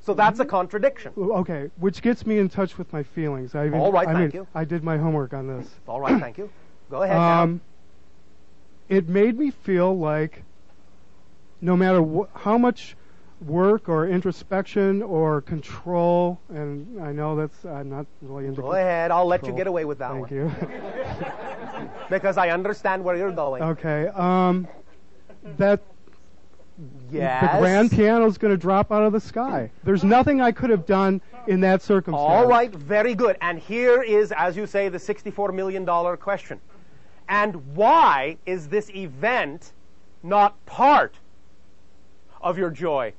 So 0.00 0.14
that's 0.14 0.40
a 0.40 0.44
contradiction. 0.44 1.12
Okay, 1.18 1.70
which 1.76 2.00
gets 2.00 2.24
me 2.24 2.38
in 2.38 2.48
touch 2.48 2.78
with 2.78 2.90
my 2.92 3.02
feelings. 3.02 3.54
I 3.54 3.66
even, 3.66 3.78
All 3.78 3.92
right, 3.92 4.08
I 4.08 4.12
thank 4.14 4.32
mean, 4.34 4.42
you. 4.42 4.46
I 4.54 4.64
did 4.64 4.82
my 4.82 4.96
homework 4.96 5.34
on 5.34 5.46
this. 5.46 5.68
All 5.86 6.00
right, 6.00 6.18
thank 6.18 6.38
you. 6.38 6.50
Go 6.90 7.02
ahead. 7.02 7.16
Um, 7.16 7.60
it 8.88 9.08
made 9.08 9.38
me 9.38 9.50
feel 9.50 9.96
like 9.98 10.44
no 11.60 11.76
matter 11.76 12.00
wh- 12.00 12.28
how 12.38 12.56
much 12.56 12.96
work 13.42 13.88
or 13.88 14.08
introspection 14.08 15.02
or 15.02 15.42
control, 15.42 16.40
and 16.48 17.00
I 17.02 17.12
know 17.12 17.36
that's 17.36 17.64
I'm 17.66 17.90
not 17.90 18.06
really 18.22 18.46
into. 18.46 18.62
Go 18.62 18.72
ahead. 18.72 19.10
I'll 19.10 19.26
let 19.26 19.46
you 19.46 19.52
get 19.52 19.66
away 19.66 19.84
with 19.84 19.98
that 19.98 20.12
Thank 20.12 20.30
one. 20.30 20.34
you. 20.34 20.50
Because 22.10 22.38
I 22.38 22.48
understand 22.48 23.04
where 23.04 23.16
you're 23.16 23.30
going. 23.30 23.62
okay, 23.62 24.08
um, 24.08 24.66
that 25.56 25.80
yes. 27.10 27.42
the 27.42 27.58
grand 27.58 27.90
piano's 27.90 28.38
going 28.38 28.52
to 28.52 28.58
drop 28.58 28.92
out 28.92 29.02
of 29.02 29.12
the 29.12 29.20
sky. 29.20 29.70
There's 29.84 30.04
nothing 30.04 30.40
I 30.40 30.52
could 30.52 30.70
have 30.70 30.86
done 30.86 31.20
in 31.46 31.60
that 31.60 31.82
circumstance. 31.82 32.28
All 32.28 32.46
right, 32.46 32.72
very 32.72 33.14
good. 33.14 33.36
And 33.40 33.58
here 33.58 34.02
is, 34.02 34.32
as 34.32 34.56
you 34.56 34.66
say, 34.66 34.88
the 34.88 34.98
$64 34.98 35.54
million 35.54 35.86
question. 36.16 36.60
And 37.28 37.74
why 37.74 38.38
is 38.46 38.68
this 38.68 38.90
event 38.90 39.72
not 40.22 40.64
part 40.66 41.14
of 42.40 42.56
your 42.56 42.70
joy 42.70 43.12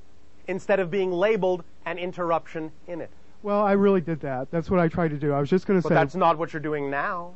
instead 0.48 0.80
of 0.80 0.90
being 0.90 1.12
labeled 1.12 1.64
an 1.86 1.98
interruption 1.98 2.72
in 2.88 3.02
it? 3.02 3.10
Well, 3.42 3.62
I 3.62 3.74
really 3.74 4.02
did 4.02 4.20
that. 4.22 4.52
That's 4.52 4.70
what 4.70 4.80
I 4.80 4.88
tried 4.88 5.10
to 5.10 5.18
do. 5.18 5.32
I 5.32 5.40
was 5.40 5.50
just 5.50 5.66
going 5.66 5.80
to 5.80 5.84
But 5.84 5.90
say. 5.90 5.96
that's 5.96 6.16
not 6.16 6.38
what 6.38 6.52
you're 6.52 6.62
doing 6.62 6.90
now. 6.90 7.34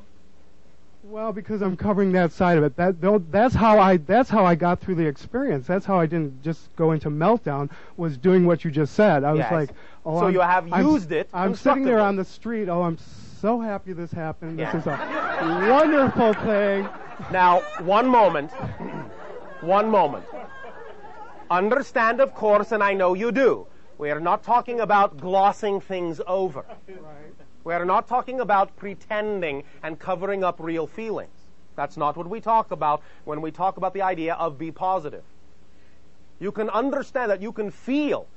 Well, 1.06 1.34
because 1.34 1.62
I'm 1.62 1.76
covering 1.76 2.14
that 2.14 2.32
side 2.32 2.58
of 2.58 2.64
it. 2.64 2.78
That 2.78 2.96
that's 3.30 3.54
how 3.54 3.78
I 3.78 3.98
that's 3.98 4.30
how 4.30 4.46
I 4.46 4.56
got 4.56 4.80
through 4.80 4.96
the 4.96 5.06
experience. 5.06 5.68
That's 5.68 5.86
how 5.86 6.00
I 6.00 6.06
didn't 6.06 6.42
just 6.42 6.74
go 6.78 6.92
into 6.94 7.10
meltdown. 7.10 7.70
Was 7.98 8.18
doing 8.18 8.46
what 8.46 8.64
you 8.64 8.72
just 8.72 8.94
said. 8.94 9.26
I 9.26 9.32
was 9.32 9.40
Yes. 9.40 9.52
like, 9.52 9.70
oh, 10.06 10.20
So 10.20 10.26
I'm- 10.26 10.34
you 10.34 10.40
have 10.40 10.72
I'm- 10.72 10.86
used 10.88 11.12
it 11.12 11.28
I'm 11.34 11.56
sitting 11.56 11.84
there 11.84 12.00
on 12.00 12.16
the 12.16 12.24
street. 12.24 12.70
Oh, 12.70 12.84
I'm 12.84 12.98
so 12.98 13.60
happy 13.60 13.92
this 13.92 14.14
happened. 14.14 14.58
This 14.58 14.74
is 14.74 14.88
a 14.88 15.68
wonderful 15.70 16.34
thing. 16.36 16.88
Now, 17.32 17.60
one 17.82 18.08
moment. 18.08 18.52
One 19.60 19.90
moment. 19.92 20.26
Understand, 21.52 22.22
of 22.22 22.34
course, 22.34 22.72
and 22.72 22.82
I 22.82 22.94
know 22.94 23.14
you 23.14 23.32
do. 23.34 23.68
We 23.98 24.10
are 24.10 24.20
not 24.22 24.42
talking 24.44 24.80
about 24.80 25.18
glossing 25.18 25.82
things 25.82 26.22
over. 26.26 26.66
We 27.64 27.74
are 27.74 27.86
not 27.86 28.08
talking 28.08 28.40
about 28.40 28.76
pretending 28.76 29.64
and 29.82 29.98
covering 29.98 30.44
up 30.44 30.58
real 30.60 30.88
feelings. 30.88 31.32
That's 31.76 31.98
not 31.98 32.18
what 32.18 32.28
we 32.28 32.40
talk 32.42 32.72
about 32.72 33.02
when 33.26 33.42
we 33.42 33.52
talk 33.52 33.78
about 33.78 33.94
the 33.94 34.02
idea 34.02 34.36
of 34.36 34.58
be 34.58 34.72
positive. 34.72 35.24
You 36.40 36.52
can 36.52 36.70
understand 36.70 37.32
that 37.32 37.42
you 37.42 37.52
can 37.52 37.72
feel 37.72 38.28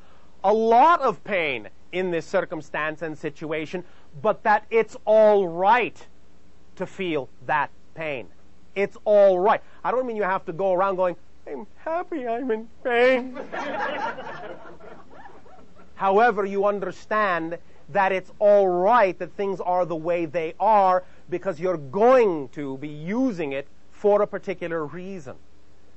a 0.44 0.52
lot 0.52 1.00
of 1.00 1.22
pain 1.24 1.68
in 1.92 2.10
this 2.10 2.26
circumstance 2.26 3.02
and 3.02 3.18
situation, 3.18 3.84
but 4.22 4.42
that 4.44 4.64
it's 4.70 4.96
all 5.04 5.48
right 5.48 6.06
to 6.76 6.86
feel 6.86 7.28
that 7.46 7.70
pain. 7.94 8.28
It's 8.74 8.96
all 9.04 9.38
right. 9.40 9.62
I 9.82 9.90
don't 9.90 10.06
mean 10.06 10.16
you 10.16 10.22
have 10.22 10.44
to 10.46 10.52
go 10.52 10.72
around 10.72 10.96
going, 10.96 11.16
I'm 11.48 11.66
happy 11.76 12.26
I'm 12.26 12.50
in 12.50 12.68
pain. 12.84 13.38
However, 15.94 16.44
you 16.44 16.66
understand 16.66 17.58
that 17.90 18.12
it's 18.12 18.30
all 18.38 18.68
right 18.68 19.18
that 19.18 19.32
things 19.36 19.60
are 19.60 19.84
the 19.84 19.96
way 19.96 20.26
they 20.26 20.54
are 20.58 21.04
because 21.30 21.60
you're 21.60 21.76
going 21.76 22.48
to 22.50 22.78
be 22.78 22.88
using 22.88 23.52
it 23.52 23.68
for 23.90 24.22
a 24.22 24.26
particular 24.26 24.84
reason. 24.84 25.36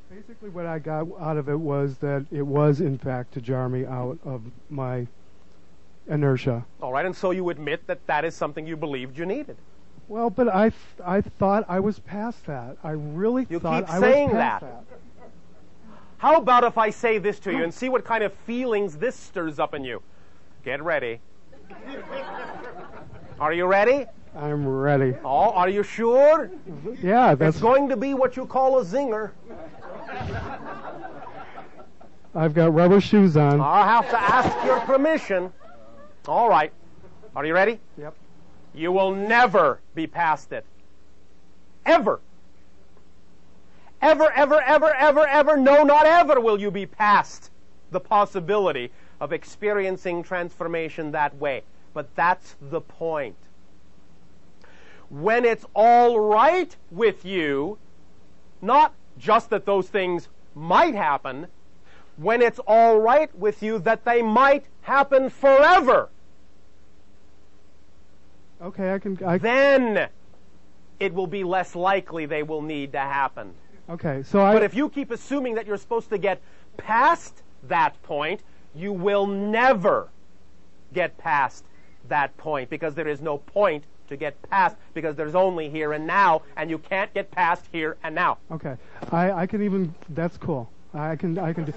Basically, 0.10 0.50
what 0.50 0.66
I 0.66 0.80
got 0.80 1.08
out 1.20 1.38
of 1.38 1.50
it 1.50 1.60
was 1.60 1.98
that 1.98 2.26
it 2.32 2.42
was, 2.42 2.82
in 2.82 2.98
fact, 2.98 3.34
to 3.34 3.42
jar 3.42 3.70
me 3.70 3.86
out 3.86 4.18
of 4.24 4.42
my 4.70 5.06
inertia. 6.08 6.66
All 6.82 6.92
right, 6.92 7.06
and 7.06 7.16
so 7.16 7.32
you 7.32 7.50
admit 7.50 7.86
that 7.88 8.06
that 8.08 8.26
is 8.26 8.34
something 8.34 8.66
you 8.66 8.76
believed 8.76 9.18
you 9.18 9.26
needed. 9.26 9.58
Well, 10.08 10.32
but 10.32 10.48
I, 10.48 10.70
th- 10.70 10.82
I 11.06 11.22
thought 11.22 11.66
I 11.68 11.80
was 11.80 12.00
past 12.00 12.46
that. 12.48 12.78
I 12.84 12.92
really 12.92 13.46
You 13.50 13.60
thought 13.60 13.86
keep 13.86 13.94
I 13.94 14.00
saying 14.00 14.30
was 14.30 14.38
past 14.38 14.62
that. 14.62 14.90
that. 14.90 15.30
How 16.18 16.38
about 16.38 16.64
if 16.64 16.78
I 16.78 16.90
say 16.90 17.20
this 17.20 17.40
to 17.42 17.52
you 17.52 17.64
and 17.64 17.74
see 17.74 17.88
what 17.90 18.04
kind 18.04 18.24
of 18.24 18.34
feelings 18.34 18.98
this 18.98 19.16
stirs 19.16 19.60
up 19.60 19.74
in 19.76 19.84
you? 19.84 20.02
Get 20.66 20.82
ready. 20.82 21.20
Are 23.40 23.54
you 23.54 23.66
ready? 23.66 24.06
I'm 24.36 24.68
ready. 24.68 25.16
Oh, 25.26 25.52
are 25.52 25.70
you 25.70 25.82
sure? 25.82 26.52
Yeah, 27.02 27.36
that's. 27.36 27.56
It's 27.56 27.62
going 27.62 27.90
to 27.90 27.98
be 27.98 28.14
what 28.14 28.38
you 28.38 28.46
call 28.46 28.80
a 28.80 28.86
zinger. 28.86 29.32
I've 32.36 32.54
got 32.54 32.74
rubber 32.74 33.02
shoes 33.02 33.36
on. 33.36 33.60
I'll 33.60 33.84
have 33.84 34.10
to 34.12 34.22
ask 34.22 34.66
your 34.66 34.80
permission. 34.82 35.52
All 36.28 36.48
right. 36.48 36.72
Are 37.36 37.44
you 37.44 37.54
ready? 37.54 37.80
Yep. 37.98 38.14
You 38.74 38.92
will 38.92 39.12
never 39.12 39.80
be 39.96 40.06
past 40.06 40.52
it. 40.52 40.64
Ever. 41.86 42.20
Ever, 44.02 44.32
ever, 44.32 44.62
ever, 44.62 44.94
ever, 44.94 45.28
ever, 45.28 45.58
no, 45.58 45.84
not 45.84 46.06
ever 46.06 46.40
will 46.40 46.60
you 46.60 46.72
be 46.72 46.86
past 46.86 47.52
the 47.92 48.00
possibility 48.00 48.92
of 49.20 49.34
experiencing 49.34 50.24
transformation 50.24 51.12
that 51.12 51.36
way. 51.36 51.64
But 51.94 52.16
that's 52.16 52.56
the 52.62 52.82
point. 52.82 53.36
When 55.10 55.44
it's 55.44 55.66
all 55.74 56.20
right 56.20 56.76
with 56.92 57.26
you, 57.26 57.78
not 58.62 58.94
just 59.18 59.50
that 59.50 59.66
those 59.66 59.88
things 59.90 60.28
might 60.54 60.94
happen, 60.94 61.48
when 62.18 62.42
it's 62.42 62.60
all 62.68 63.00
right 63.00 63.34
with 63.38 63.64
you 63.64 63.80
that 63.80 64.06
they 64.06 64.22
might 64.22 64.66
happen 64.82 65.30
forever. 65.30 66.10
Okay, 68.62 68.94
I 68.94 69.00
can. 69.00 69.18
I, 69.26 69.38
then 69.38 70.10
it 71.00 71.14
will 71.14 71.28
be 71.28 71.44
less 71.44 71.76
likely 71.76 72.26
they 72.26 72.44
will 72.44 72.62
need 72.62 72.92
to 72.92 73.00
happen. 73.00 73.54
okay, 73.90 74.22
so 74.24 74.42
I. 74.42 74.54
But 74.54 74.64
if 74.64 74.74
you 74.74 74.90
keep 74.90 75.12
assuming 75.12 75.56
that 75.56 75.66
you're 75.66 75.78
supposed 75.78 76.10
to 76.10 76.18
get 76.18 76.42
past 76.76 77.42
that 77.64 78.02
point, 78.04 78.42
you 78.76 78.94
will 78.94 79.28
never 79.28 80.10
get 80.94 81.18
past 81.18 81.66
that 82.08 82.36
point 82.38 82.70
because 82.70 82.96
there 82.96 83.08
is 83.08 83.22
no 83.22 83.38
point 83.38 83.84
to 84.08 84.18
get 84.18 84.42
past 84.50 84.76
because 84.94 85.16
there's 85.16 85.36
only 85.36 85.70
here 85.70 85.94
and 85.94 86.06
now, 86.08 86.42
and 86.58 86.70
you 86.70 86.78
can't 86.80 87.14
get 87.14 87.30
past 87.32 87.66
here 87.72 87.98
and 88.04 88.16
now. 88.16 88.38
Okay, 88.52 88.76
I, 89.12 89.32
I 89.32 89.46
can 89.46 89.62
even. 89.62 89.94
That's 90.10 90.38
cool. 90.38 90.70
I 90.94 91.16
can. 91.16 91.38
I 91.38 91.54
can 91.54 91.66
do. 91.66 91.74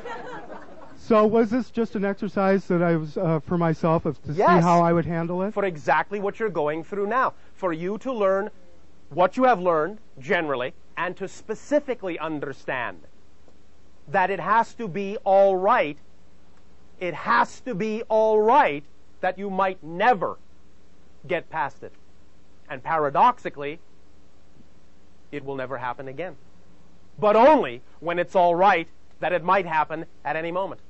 So 0.98 1.26
was 1.26 1.50
this 1.50 1.70
just 1.70 1.96
an 1.96 2.04
exercise 2.04 2.66
that 2.66 2.80
I 2.80 2.96
was 2.96 3.16
uh, 3.16 3.40
for 3.40 3.58
myself 3.58 4.06
of 4.06 4.22
to 4.22 4.34
see 4.34 4.40
how 4.40 4.80
I 4.82 4.92
would 4.92 5.04
handle 5.04 5.42
it? 5.42 5.52
for 5.52 5.64
exactly 5.64 6.20
what 6.20 6.38
you're 6.38 6.48
going 6.48 6.84
through 6.84 7.08
now. 7.08 7.34
For 7.54 7.72
you 7.72 7.98
to 7.98 8.12
learn 8.12 8.50
what 9.10 9.36
you 9.36 9.44
have 9.44 9.60
learned 9.60 9.98
generally 10.20 10.74
and 10.96 11.16
to 11.16 11.26
specifically 11.26 12.18
understand 12.18 13.00
that 14.08 14.30
it 14.30 14.38
has 14.38 14.74
to 14.74 14.86
be 14.86 15.16
all 15.24 15.56
right. 15.56 15.98
It 17.02 17.14
has 17.14 17.58
to 17.62 17.74
be 17.74 18.04
all 18.08 18.40
right 18.40 18.84
that 19.22 19.36
you 19.36 19.50
might 19.50 19.82
never 19.82 20.38
get 21.26 21.50
past 21.50 21.82
it. 21.82 21.92
And 22.70 22.80
paradoxically, 22.80 23.80
it 25.32 25.44
will 25.44 25.56
never 25.56 25.78
happen 25.78 26.06
again. 26.06 26.36
But 27.18 27.34
only 27.34 27.82
when 27.98 28.20
it's 28.20 28.36
all 28.36 28.54
right 28.54 28.86
that 29.18 29.32
it 29.32 29.42
might 29.42 29.66
happen 29.66 30.06
at 30.24 30.36
any 30.36 30.52
moment. 30.52 30.80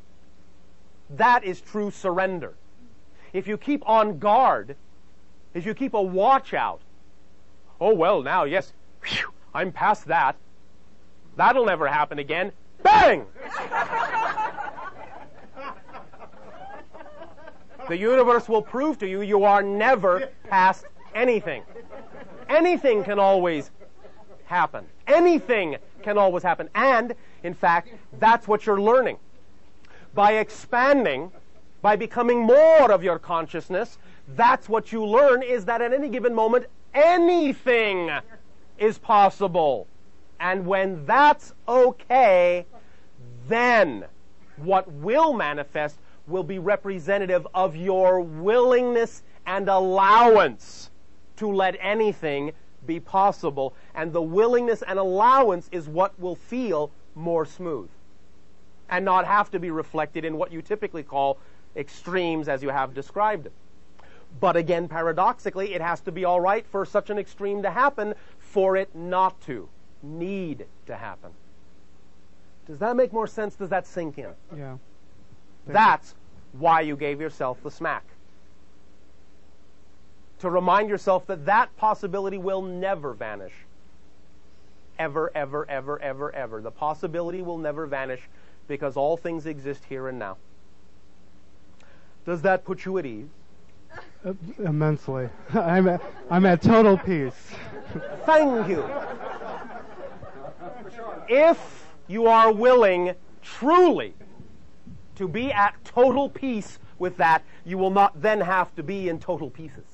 That 1.09 1.45
is 1.45 1.63
true 1.63 1.91
surrender 1.91 2.57
if 3.33 3.49
you 3.49 3.57
keep 3.57 3.89
on 3.89 4.19
guard, 4.19 4.77
if 5.55 5.65
you 5.65 5.73
keep 5.73 5.95
a 5.95 6.03
watch 6.03 6.53
out, 6.53 6.83
oh, 7.81 7.95
well, 7.95 8.23
now, 8.23 8.45
yes, 8.45 8.75
phew, 9.01 9.33
I'm 9.55 9.73
past 9.73 10.05
that. 10.09 10.37
That'll 11.37 11.65
never 11.65 11.89
happen 11.89 12.19
again. 12.19 12.53
Bang! 12.83 13.25
the 17.93 17.99
universe 17.99 18.49
will 18.49 18.63
prove 18.63 18.99
to 18.99 19.07
you 19.07 19.21
you 19.21 19.45
are 19.45 19.63
never 19.63 20.31
past 20.49 20.87
anything. 21.15 21.63
Anything 22.49 23.05
can 23.05 23.19
always 23.19 23.71
happen. 24.47 24.87
Anything 25.07 25.77
can 26.03 26.17
always 26.17 26.43
happen. 26.43 26.71
And, 26.75 27.15
in 27.43 27.53
fact, 27.53 27.91
that's 28.19 28.49
what 28.49 28.65
you're 28.65 28.81
learning. 28.81 29.19
By 30.15 30.37
expanding, 30.37 31.33
by 31.83 31.97
becoming 31.97 32.41
more 32.41 32.91
of 32.91 33.05
your 33.05 33.19
consciousness, 33.19 33.99
that's 34.37 34.71
what 34.71 34.91
you 34.91 35.05
learn 35.05 35.43
is 35.43 35.67
that 35.67 35.83
at 35.83 35.93
any 35.93 36.09
given 36.09 36.35
moment, 36.35 36.65
anything 36.95 38.11
is 38.79 38.97
possible. 38.97 39.87
And 40.41 40.65
when 40.65 41.05
that's 41.05 41.53
okay, 41.69 42.65
then 43.49 44.07
what 44.57 44.91
will 44.91 45.35
manifest 45.35 45.99
will 46.33 46.43
be 46.43 46.59
representative 46.59 47.47
of 47.55 47.77
your 47.77 48.21
willingness 48.21 49.23
and 49.47 49.69
allowance 49.69 50.91
to 51.37 51.47
let 51.47 51.77
anything 51.81 52.53
be 52.87 52.99
possible. 52.99 53.75
And 53.95 54.13
the 54.13 54.23
willingness 54.23 54.83
and 54.83 54.99
allowance 54.99 55.69
is 55.71 55.89
what 55.89 56.19
will 56.19 56.35
feel 56.35 56.91
more 57.15 57.45
smooth 57.45 57.91
and 58.89 59.05
not 59.05 59.27
have 59.27 59.51
to 59.51 59.61
be 59.61 59.71
reflected 59.71 60.25
in 60.25 60.37
what 60.37 60.51
you 60.51 60.63
typically 60.63 61.03
call 61.03 61.39
extremes 61.77 62.49
as 62.49 62.63
you 62.63 62.71
have 62.71 62.95
described 62.95 63.47
it. 63.47 63.53
But 64.41 64.57
again, 64.57 64.89
paradoxically, 64.89 65.75
it 65.75 65.83
has 65.83 66.01
to 66.03 66.13
be 66.13 66.25
all 66.25 66.41
right 66.41 66.67
for 66.67 66.87
such 66.87 67.11
an 67.11 67.19
extreme 67.19 67.63
to 67.63 67.71
happen 67.71 68.15
for 68.39 68.77
it 68.77 68.95
not 68.95 69.39
to 69.43 69.69
need 70.03 70.67
to 70.87 70.97
happen. 70.97 71.31
Does 72.67 72.79
that 72.79 72.97
make 72.97 73.13
more 73.13 73.27
sense? 73.27 73.55
Does 73.55 73.69
that 73.69 73.87
sink 73.87 74.19
in? 74.19 74.31
Yeah. 74.57 74.77
That's 75.67 76.15
why 76.53 76.81
you 76.81 76.97
gave 76.97 77.21
yourself 77.21 77.63
the 77.63 77.71
smack. 77.71 78.05
To 80.41 80.51
remind 80.51 80.89
yourself 80.89 81.27
that 81.27 81.47
that 81.47 81.75
possibility 81.77 82.39
will 82.39 82.63
never 82.63 83.15
vanish. 83.15 83.53
Ever, 84.99 85.31
ever, 85.35 85.69
ever, 85.69 86.01
ever, 86.01 86.35
ever. 86.35 86.61
The 86.61 86.71
possibility 86.71 87.43
will 87.43 87.59
never 87.59 87.87
vanish 87.87 88.21
because 88.69 88.97
all 88.97 89.17
things 89.17 89.47
exist 89.47 89.85
here 89.89 90.09
and 90.09 90.19
now. 90.19 90.37
Does 92.25 92.43
that 92.43 92.65
put 92.65 92.85
you 92.85 92.99
at 92.99 93.07
ease? 93.07 93.29
Uh, 94.25 94.35
immensely. 94.59 95.29
I'm 95.55 95.89
at, 95.89 96.03
I'm 96.31 96.47
at 96.47 96.63
total 96.63 96.97
peace. 96.97 97.51
Thank 98.25 98.69
you. 98.69 98.89
If 101.29 101.87
you 102.09 102.27
are 102.27 102.53
willing 102.53 103.15
truly 103.43 104.15
to 105.17 105.29
be 105.29 105.53
at 105.53 105.75
total 105.85 106.29
peace 106.29 106.79
with 106.99 107.17
that, 107.17 107.43
you 107.65 107.79
will 107.79 107.91
not 107.91 108.21
then 108.21 108.41
have 108.41 108.75
to 108.77 108.83
be 108.83 109.09
in 109.09 109.19
total 109.19 109.51
pieces. 109.51 109.92